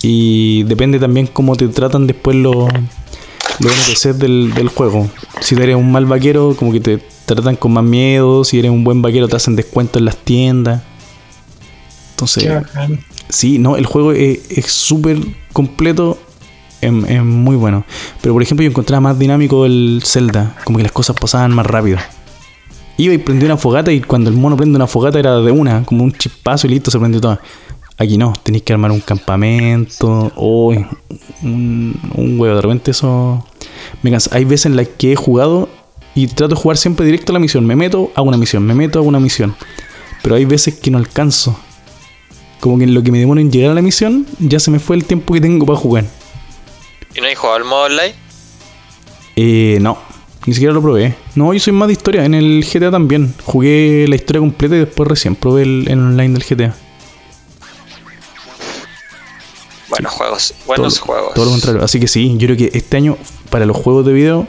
Y 0.02 0.64
depende 0.64 1.00
también 1.00 1.28
cómo 1.28 1.56
te 1.56 1.68
tratan 1.70 2.08
después 2.08 2.36
los, 2.36 2.68
los 3.60 3.72
NPCs 3.72 4.20
del, 4.20 4.54
del 4.54 4.68
juego. 4.68 5.10
Si 5.40 5.56
eres 5.56 5.76
un 5.76 5.92
mal 5.92 6.06
vaquero, 6.06 6.56
como 6.58 6.72
que 6.72 6.82
te 6.82 6.98
tratan 7.26 7.56
con 7.56 7.74
más 7.74 7.84
miedo. 7.84 8.44
Si 8.44 8.60
eres 8.60 8.72
un 8.72 8.84
buen 8.84 9.02
vaquero, 9.02 9.28
te 9.28 9.36
hacen 9.36 9.56
descuento 9.56 10.00
en 10.00 10.06
las 10.06 10.18
tiendas. 10.18 10.82
Entonces. 12.12 12.50
Sí, 13.30 13.58
no, 13.58 13.78
el 13.78 13.86
juego 13.86 14.12
es 14.12 14.40
es 14.50 14.66
súper 14.68 15.18
completo. 15.54 16.20
Es, 16.86 17.24
muy 17.24 17.56
bueno. 17.56 17.86
Pero 18.22 18.34
por 18.34 18.44
ejemplo, 18.44 18.64
yo 18.64 18.70
encontraba 18.70 19.02
más 19.02 19.20
dinámico 19.20 19.66
el 19.66 20.02
Zelda, 20.06 20.56
como 20.64 20.78
que 20.78 20.84
las 20.84 20.92
cosas 20.92 21.16
pasaban 21.20 21.54
más 21.54 21.66
rápido. 21.66 21.98
Iba 22.98 23.14
y 23.14 23.18
prendía 23.18 23.48
una 23.48 23.58
fogata 23.58 23.92
y 23.92 24.02
cuando 24.02 24.30
el 24.30 24.36
mono 24.36 24.56
prende 24.56 24.76
una 24.76 24.88
fogata 24.88 25.20
era 25.20 25.40
de 25.40 25.52
una, 25.52 25.84
como 25.84 26.04
un 26.04 26.12
chispazo 26.12 26.68
y 26.68 26.72
listo, 26.72 26.92
se 26.92 27.00
prendió 27.00 27.20
todo. 27.20 27.40
Aquí 27.98 28.18
no, 28.18 28.34
tenéis 28.44 28.64
que 28.64 28.74
armar 28.74 28.92
un 28.92 29.00
campamento, 29.00 30.32
o 30.36 30.74
un, 31.44 32.00
un 32.16 32.40
huevo, 32.40 32.56
de 32.56 32.62
repente 32.62 32.92
eso 32.92 33.46
me 34.02 34.12
cansa. 34.12 34.36
Hay 34.36 34.46
veces 34.46 34.68
en 34.68 34.76
las 34.76 34.88
que 34.88 35.14
he 35.14 35.16
jugado 35.16 35.70
y 36.16 36.28
trato 36.28 36.56
de 36.56 36.62
jugar 36.62 36.78
siempre 36.78 37.06
directo 37.06 37.32
a 37.32 37.34
la 37.34 37.40
misión. 37.40 37.66
Me 37.66 37.76
meto, 37.76 38.12
hago 38.16 38.28
una 38.28 38.38
misión, 38.38 38.64
me 38.64 38.74
meto, 38.74 39.00
hago 39.00 39.08
una 39.08 39.20
misión. 39.20 39.56
Pero 40.22 40.36
hay 40.36 40.46
veces 40.46 40.76
que 40.76 40.92
no 40.92 40.98
alcanzo. 40.98 41.58
Como 42.60 42.78
que 42.78 42.86
en 42.86 42.94
lo 42.94 43.04
que 43.04 43.12
me 43.12 43.20
demoro 43.20 43.42
en 43.42 43.52
llegar 43.52 43.72
a 43.72 43.74
la 43.74 43.82
misión, 43.82 44.26
ya 44.40 44.60
se 44.60 44.72
me 44.72 44.80
fue 44.80 44.96
el 44.96 45.06
tiempo 45.06 45.34
que 45.34 45.42
tengo 45.42 45.66
para 45.66 45.78
jugar. 45.78 46.06
¿Y 47.15 47.22
no 47.22 47.27
hay 47.27 47.35
jugado 47.35 47.57
el 47.57 47.64
modo 47.65 47.84
online? 47.84 48.15
Eh, 49.35 49.77
no, 49.81 49.98
ni 50.45 50.53
siquiera 50.53 50.73
lo 50.73 50.81
probé. 50.81 51.15
No, 51.35 51.53
yo 51.53 51.60
soy 51.60 51.73
más 51.73 51.88
de 51.88 51.94
historia. 51.94 52.26
En 52.26 52.34
el 52.34 52.65
GTA 52.65 52.91
también. 52.91 53.34
Jugué 53.44 54.06
la 54.07 54.15
historia 54.15 54.40
completa 54.40 54.76
y 54.76 54.80
después 54.80 55.07
recién 55.07 55.35
probé 55.35 55.64
el, 55.64 55.85
el 55.88 55.99
online 55.99 56.40
del 56.40 56.44
GTA. 56.44 56.76
Buenos 59.90 60.11
juegos, 60.11 60.53
buenos 60.65 60.95
todo, 60.95 61.06
juegos. 61.06 61.34
Todo 61.35 61.45
lo 61.45 61.52
contrario. 61.52 61.84
Así 61.84 61.99
que 61.99 62.07
sí, 62.07 62.35
yo 62.38 62.48
creo 62.48 62.57
que 62.57 62.76
este 62.76 62.98
año 62.98 63.15
para 63.52 63.68
los 63.68 63.77
juegos 63.77 64.06
de 64.07 64.14
video 64.14 64.48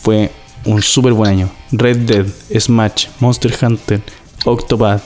fue 0.00 0.30
un 0.64 0.80
súper 0.80 1.12
buen 1.12 1.30
año. 1.32 1.50
Red 1.72 1.96
Dead, 1.98 2.26
Smash, 2.56 3.08
Monster 3.18 3.52
Hunter, 3.60 4.00
Octopath. 4.44 5.02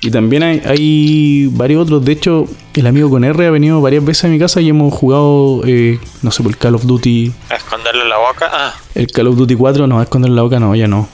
Y 0.00 0.10
también 0.10 0.42
hay, 0.44 0.62
hay 0.64 1.46
varios 1.52 1.82
otros. 1.82 2.04
De 2.04 2.12
hecho, 2.12 2.46
el 2.74 2.86
amigo 2.86 3.10
con 3.10 3.24
R 3.24 3.46
ha 3.46 3.50
venido 3.50 3.80
varias 3.80 4.04
veces 4.04 4.24
a 4.26 4.28
mi 4.28 4.38
casa 4.38 4.60
y 4.60 4.68
hemos 4.68 4.94
jugado, 4.94 5.62
eh, 5.66 5.98
no 6.22 6.30
sé, 6.30 6.42
por 6.42 6.52
el 6.52 6.58
Call 6.58 6.76
of 6.76 6.84
Duty. 6.84 7.32
¿A 7.50 7.56
esconderle 7.56 8.08
la 8.08 8.16
boca? 8.18 8.48
Ah, 8.52 8.74
El 8.94 9.08
Call 9.08 9.26
of 9.26 9.36
Duty 9.36 9.56
4, 9.56 9.86
no, 9.88 9.98
a 9.98 10.04
esconder 10.04 10.30
la 10.30 10.42
boca, 10.42 10.60
no, 10.60 10.74
ya 10.76 10.86
no. 10.86 11.08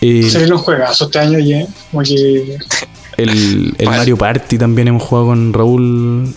Eh, 0.00 0.24
Se 0.28 0.52
un 0.52 0.58
juegazo 0.58 1.04
este 1.06 1.18
año 1.20 1.38
ya. 1.38 1.66
Como 1.90 2.02
que 2.02 2.14
el 2.14 2.58
el 3.26 3.74
Bueno. 3.78 3.90
Mario 3.90 4.16
Party 4.16 4.58
también 4.58 4.88
hemos 4.88 5.02
jugado 5.02 5.28
con 5.28 5.52
Raúl. 5.52 6.34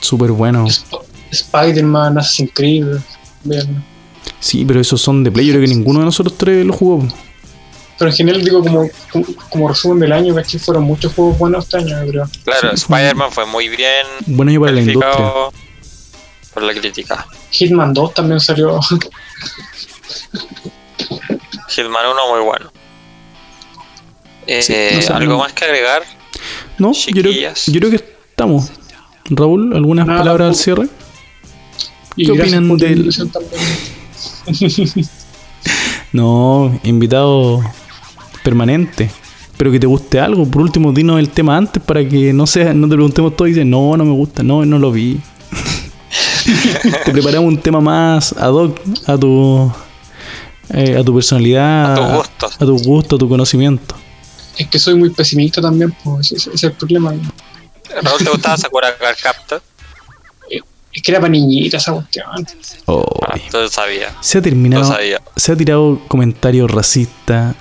Súper 0.00 0.30
bueno. 0.32 0.66
Sp- 0.68 1.04
Spider-Man, 1.30 2.18
Assassin's 2.18 2.50
Creed. 2.54 2.86
bien. 3.44 3.82
Sí, 4.40 4.64
pero 4.66 4.80
esos 4.80 5.00
son 5.00 5.24
de 5.24 5.30
Play. 5.30 5.46
Yo 5.46 5.52
creo 5.54 5.62
que 5.66 5.74
ninguno 5.74 5.98
de 6.00 6.04
nosotros 6.06 6.36
tres 6.38 6.64
lo 6.66 6.72
jugó. 6.72 7.06
Pero 7.98 8.10
en 8.10 8.16
general, 8.16 8.42
digo, 8.44 8.62
como, 8.62 8.88
como, 9.10 9.24
como 9.50 9.68
resumen 9.68 9.98
del 10.00 10.12
año, 10.12 10.34
que 10.34 10.58
fueron 10.58 10.84
muchos 10.84 11.14
juegos 11.14 11.38
buenos 11.38 11.64
este 11.64 11.78
año, 11.78 11.96
creo. 12.08 12.28
claro, 12.44 12.68
Sí. 12.70 12.82
Spider-Man 12.82 13.32
fue 13.32 13.46
muy 13.46 13.68
bien 13.68 14.04
Buen 14.26 14.48
año 14.50 14.60
para 14.60 14.72
la 14.72 14.80
industria. 14.82 15.12
por 16.52 16.62
la 16.62 16.74
crítica. 16.74 17.26
Hitman 17.50 17.94
2 17.94 18.14
también 18.14 18.40
salió. 18.40 18.78
Hitman 21.68 22.06
1 22.06 22.28
muy 22.34 22.40
bueno. 22.44 22.70
Eh, 24.46 24.62
Sí, 24.62 24.74
no 25.10 25.16
¿Algo 25.16 25.38
más 25.38 25.52
que 25.52 25.64
agregar? 25.64 26.02
No, 26.78 26.92
yo 26.92 27.22
creo, 27.22 27.32
yo 27.66 27.80
creo 27.80 27.90
que 27.90 27.96
estamos. 28.30 28.70
Raúl, 29.28 29.74
¿algunas 29.74 30.06
Nada, 30.06 30.20
palabras 30.20 30.48
al 30.48 30.64
tampoco. 30.64 30.88
cierre? 32.16 32.26
¿Qué 32.26 32.30
opinan 32.32 32.76
del-. 32.76 33.10
No, 36.12 36.78
invitado 36.84 37.60
permanente. 38.46 39.10
Pero 39.56 39.72
que 39.72 39.80
te 39.80 39.86
guste 39.86 40.20
algo. 40.20 40.46
Por 40.46 40.62
último, 40.62 40.92
dinos 40.92 41.18
el 41.18 41.30
tema 41.30 41.56
antes 41.56 41.82
para 41.82 42.06
que 42.06 42.32
no 42.32 42.46
sea, 42.46 42.72
no 42.72 42.88
te 42.88 42.94
preguntemos 42.94 43.34
todo 43.36 43.48
y 43.48 43.52
dices, 43.52 43.66
no, 43.66 43.96
no 43.96 44.04
me 44.04 44.12
gusta, 44.12 44.42
no, 44.42 44.64
no 44.64 44.78
lo 44.78 44.92
vi. 44.92 45.20
te 47.04 47.10
preparamos 47.10 47.48
un 47.48 47.58
tema 47.58 47.80
más 47.80 48.32
ad 48.34 48.52
hoc 48.52 48.78
a 49.06 49.18
tu 49.18 49.72
eh, 50.70 50.96
a 50.98 51.02
tu 51.02 51.14
personalidad, 51.14 51.92
A 51.92 51.96
tus 51.96 52.16
gustos. 52.16 52.54
a 52.54 52.64
tu 52.66 52.78
gusto, 52.78 53.16
a 53.16 53.18
tu 53.18 53.28
conocimiento. 53.28 53.96
Es 54.56 54.68
que 54.68 54.78
soy 54.78 54.94
muy 54.94 55.10
pesimista 55.10 55.60
también, 55.60 55.94
pues 56.04 56.32
ese, 56.32 56.50
ese 56.50 56.54
es 56.54 56.62
el 56.64 56.72
problema. 56.72 57.14
Raúl, 58.02 58.18
¿te 58.18 58.30
gustaba 58.30 58.56
Sakura 58.56 58.96
Card 58.96 59.16
Captor? 59.22 59.62
Es 60.92 61.02
que 61.02 61.10
era 61.10 61.20
para 61.20 61.30
niñitas 61.30 61.82
esa 61.82 61.92
cuestión. 61.92 62.26
Ah, 62.28 63.30
Ay. 63.32 63.42
tú 63.50 63.58
sabías. 63.70 64.14
Se 64.20 64.38
ha 64.38 64.42
terminado, 64.42 64.84
sabía. 64.84 65.20
se 65.36 65.52
ha 65.52 65.56
tirado 65.56 66.00
comentarios 66.08 66.70
racistas. 66.70 67.54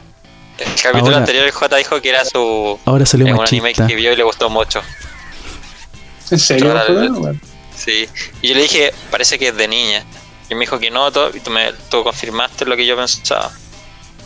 El 0.57 0.65
capítulo 0.81 1.05
Ahora- 1.07 1.17
anterior 1.17 1.45
el 1.45 1.51
J 1.51 1.75
dijo 1.75 2.01
que 2.01 2.09
era 2.09 2.23
su 2.23 2.79
Ahora 2.85 3.05
salió 3.05 3.25
un 3.33 3.41
anime 3.41 3.73
que 3.73 3.95
vio 3.95 4.13
y 4.13 4.15
le 4.15 4.23
gustó 4.23 4.49
mucho. 4.49 4.81
¿En 6.31 6.39
serio? 6.39 6.73
Bueno, 7.19 7.39
Sí. 7.75 8.07
Y 8.41 8.47
yo 8.49 8.55
le 8.55 8.61
dije, 8.61 8.93
parece 9.11 9.37
que 9.37 9.49
es 9.49 9.57
de 9.57 9.67
niña. 9.67 10.03
Y 10.49 10.53
me 10.55 10.61
dijo 10.61 10.79
que 10.79 10.89
no, 10.91 11.11
todo, 11.11 11.29
y 11.35 11.39
tú, 11.41 11.51
me, 11.51 11.73
tú 11.89 12.03
confirmaste 12.03 12.65
lo 12.65 12.75
que 12.77 12.85
yo 12.85 12.95
pensaba. 12.95 13.51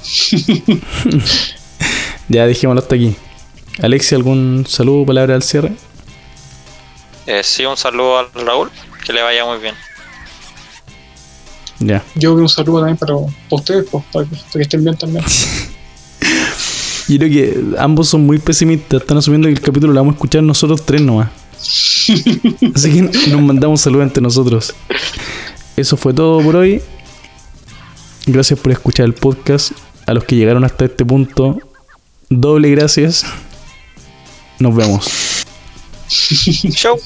Ya 2.27 2.45
dejémoslo 2.45 2.81
hasta 2.81 2.93
aquí. 2.95 3.15
Alexia, 3.81 4.15
¿algún 4.18 4.65
saludo, 4.68 5.06
palabra 5.06 5.34
al 5.35 5.41
cierre? 5.41 5.72
Eh, 7.26 7.41
sí, 7.43 7.65
un 7.65 7.76
saludo 7.77 8.19
al 8.19 8.31
Raúl, 8.34 8.69
que 9.03 9.14
le 9.14 9.22
vaya 9.23 9.45
muy 9.45 9.57
bien. 9.57 9.73
Ya. 11.80 12.03
Yo 12.15 12.34
un 12.34 12.47
saludo 12.49 12.80
también 12.81 12.97
para, 12.97 13.14
para 13.15 13.31
ustedes, 13.49 13.85
pues, 13.89 14.03
para, 14.11 14.26
que- 14.26 14.35
para 14.35 14.51
que 14.53 14.61
estén 14.61 14.84
bien 14.84 14.95
también. 14.97 15.23
Yo 17.07 17.18
creo 17.18 17.30
que 17.30 17.64
ambos 17.80 18.07
son 18.10 18.26
muy 18.26 18.38
pesimistas. 18.38 19.01
Están 19.01 19.18
asumiendo 19.18 19.47
que 19.47 19.53
el 19.53 19.61
capítulo 19.61 19.93
lo 19.93 19.99
vamos 19.99 20.14
a 20.14 20.15
escuchar 20.15 20.43
nosotros 20.43 20.85
tres 20.85 21.01
nomás. 21.01 21.30
Así 22.76 22.91
que 22.91 23.30
nos 23.31 23.41
mandamos 23.41 23.81
saludos 23.81 24.07
entre 24.07 24.22
nosotros. 24.22 24.73
Eso 25.76 25.97
fue 25.97 26.14
todo 26.14 26.41
por 26.41 26.56
hoy. 26.56 26.81
Gracias 28.26 28.60
por 28.60 28.72
escuchar 28.72 29.06
el 29.06 29.14
podcast. 29.14 29.72
A 30.06 30.14
los 30.14 30.23
que 30.23 30.35
llegaron 30.35 30.64
hasta 30.64 30.85
este 30.85 31.06
punto, 31.06 31.60
doble 32.30 32.69
gracias. 32.72 33.26
Nos 34.60 34.76
vemos. 34.76 35.45
Show. 36.10 36.99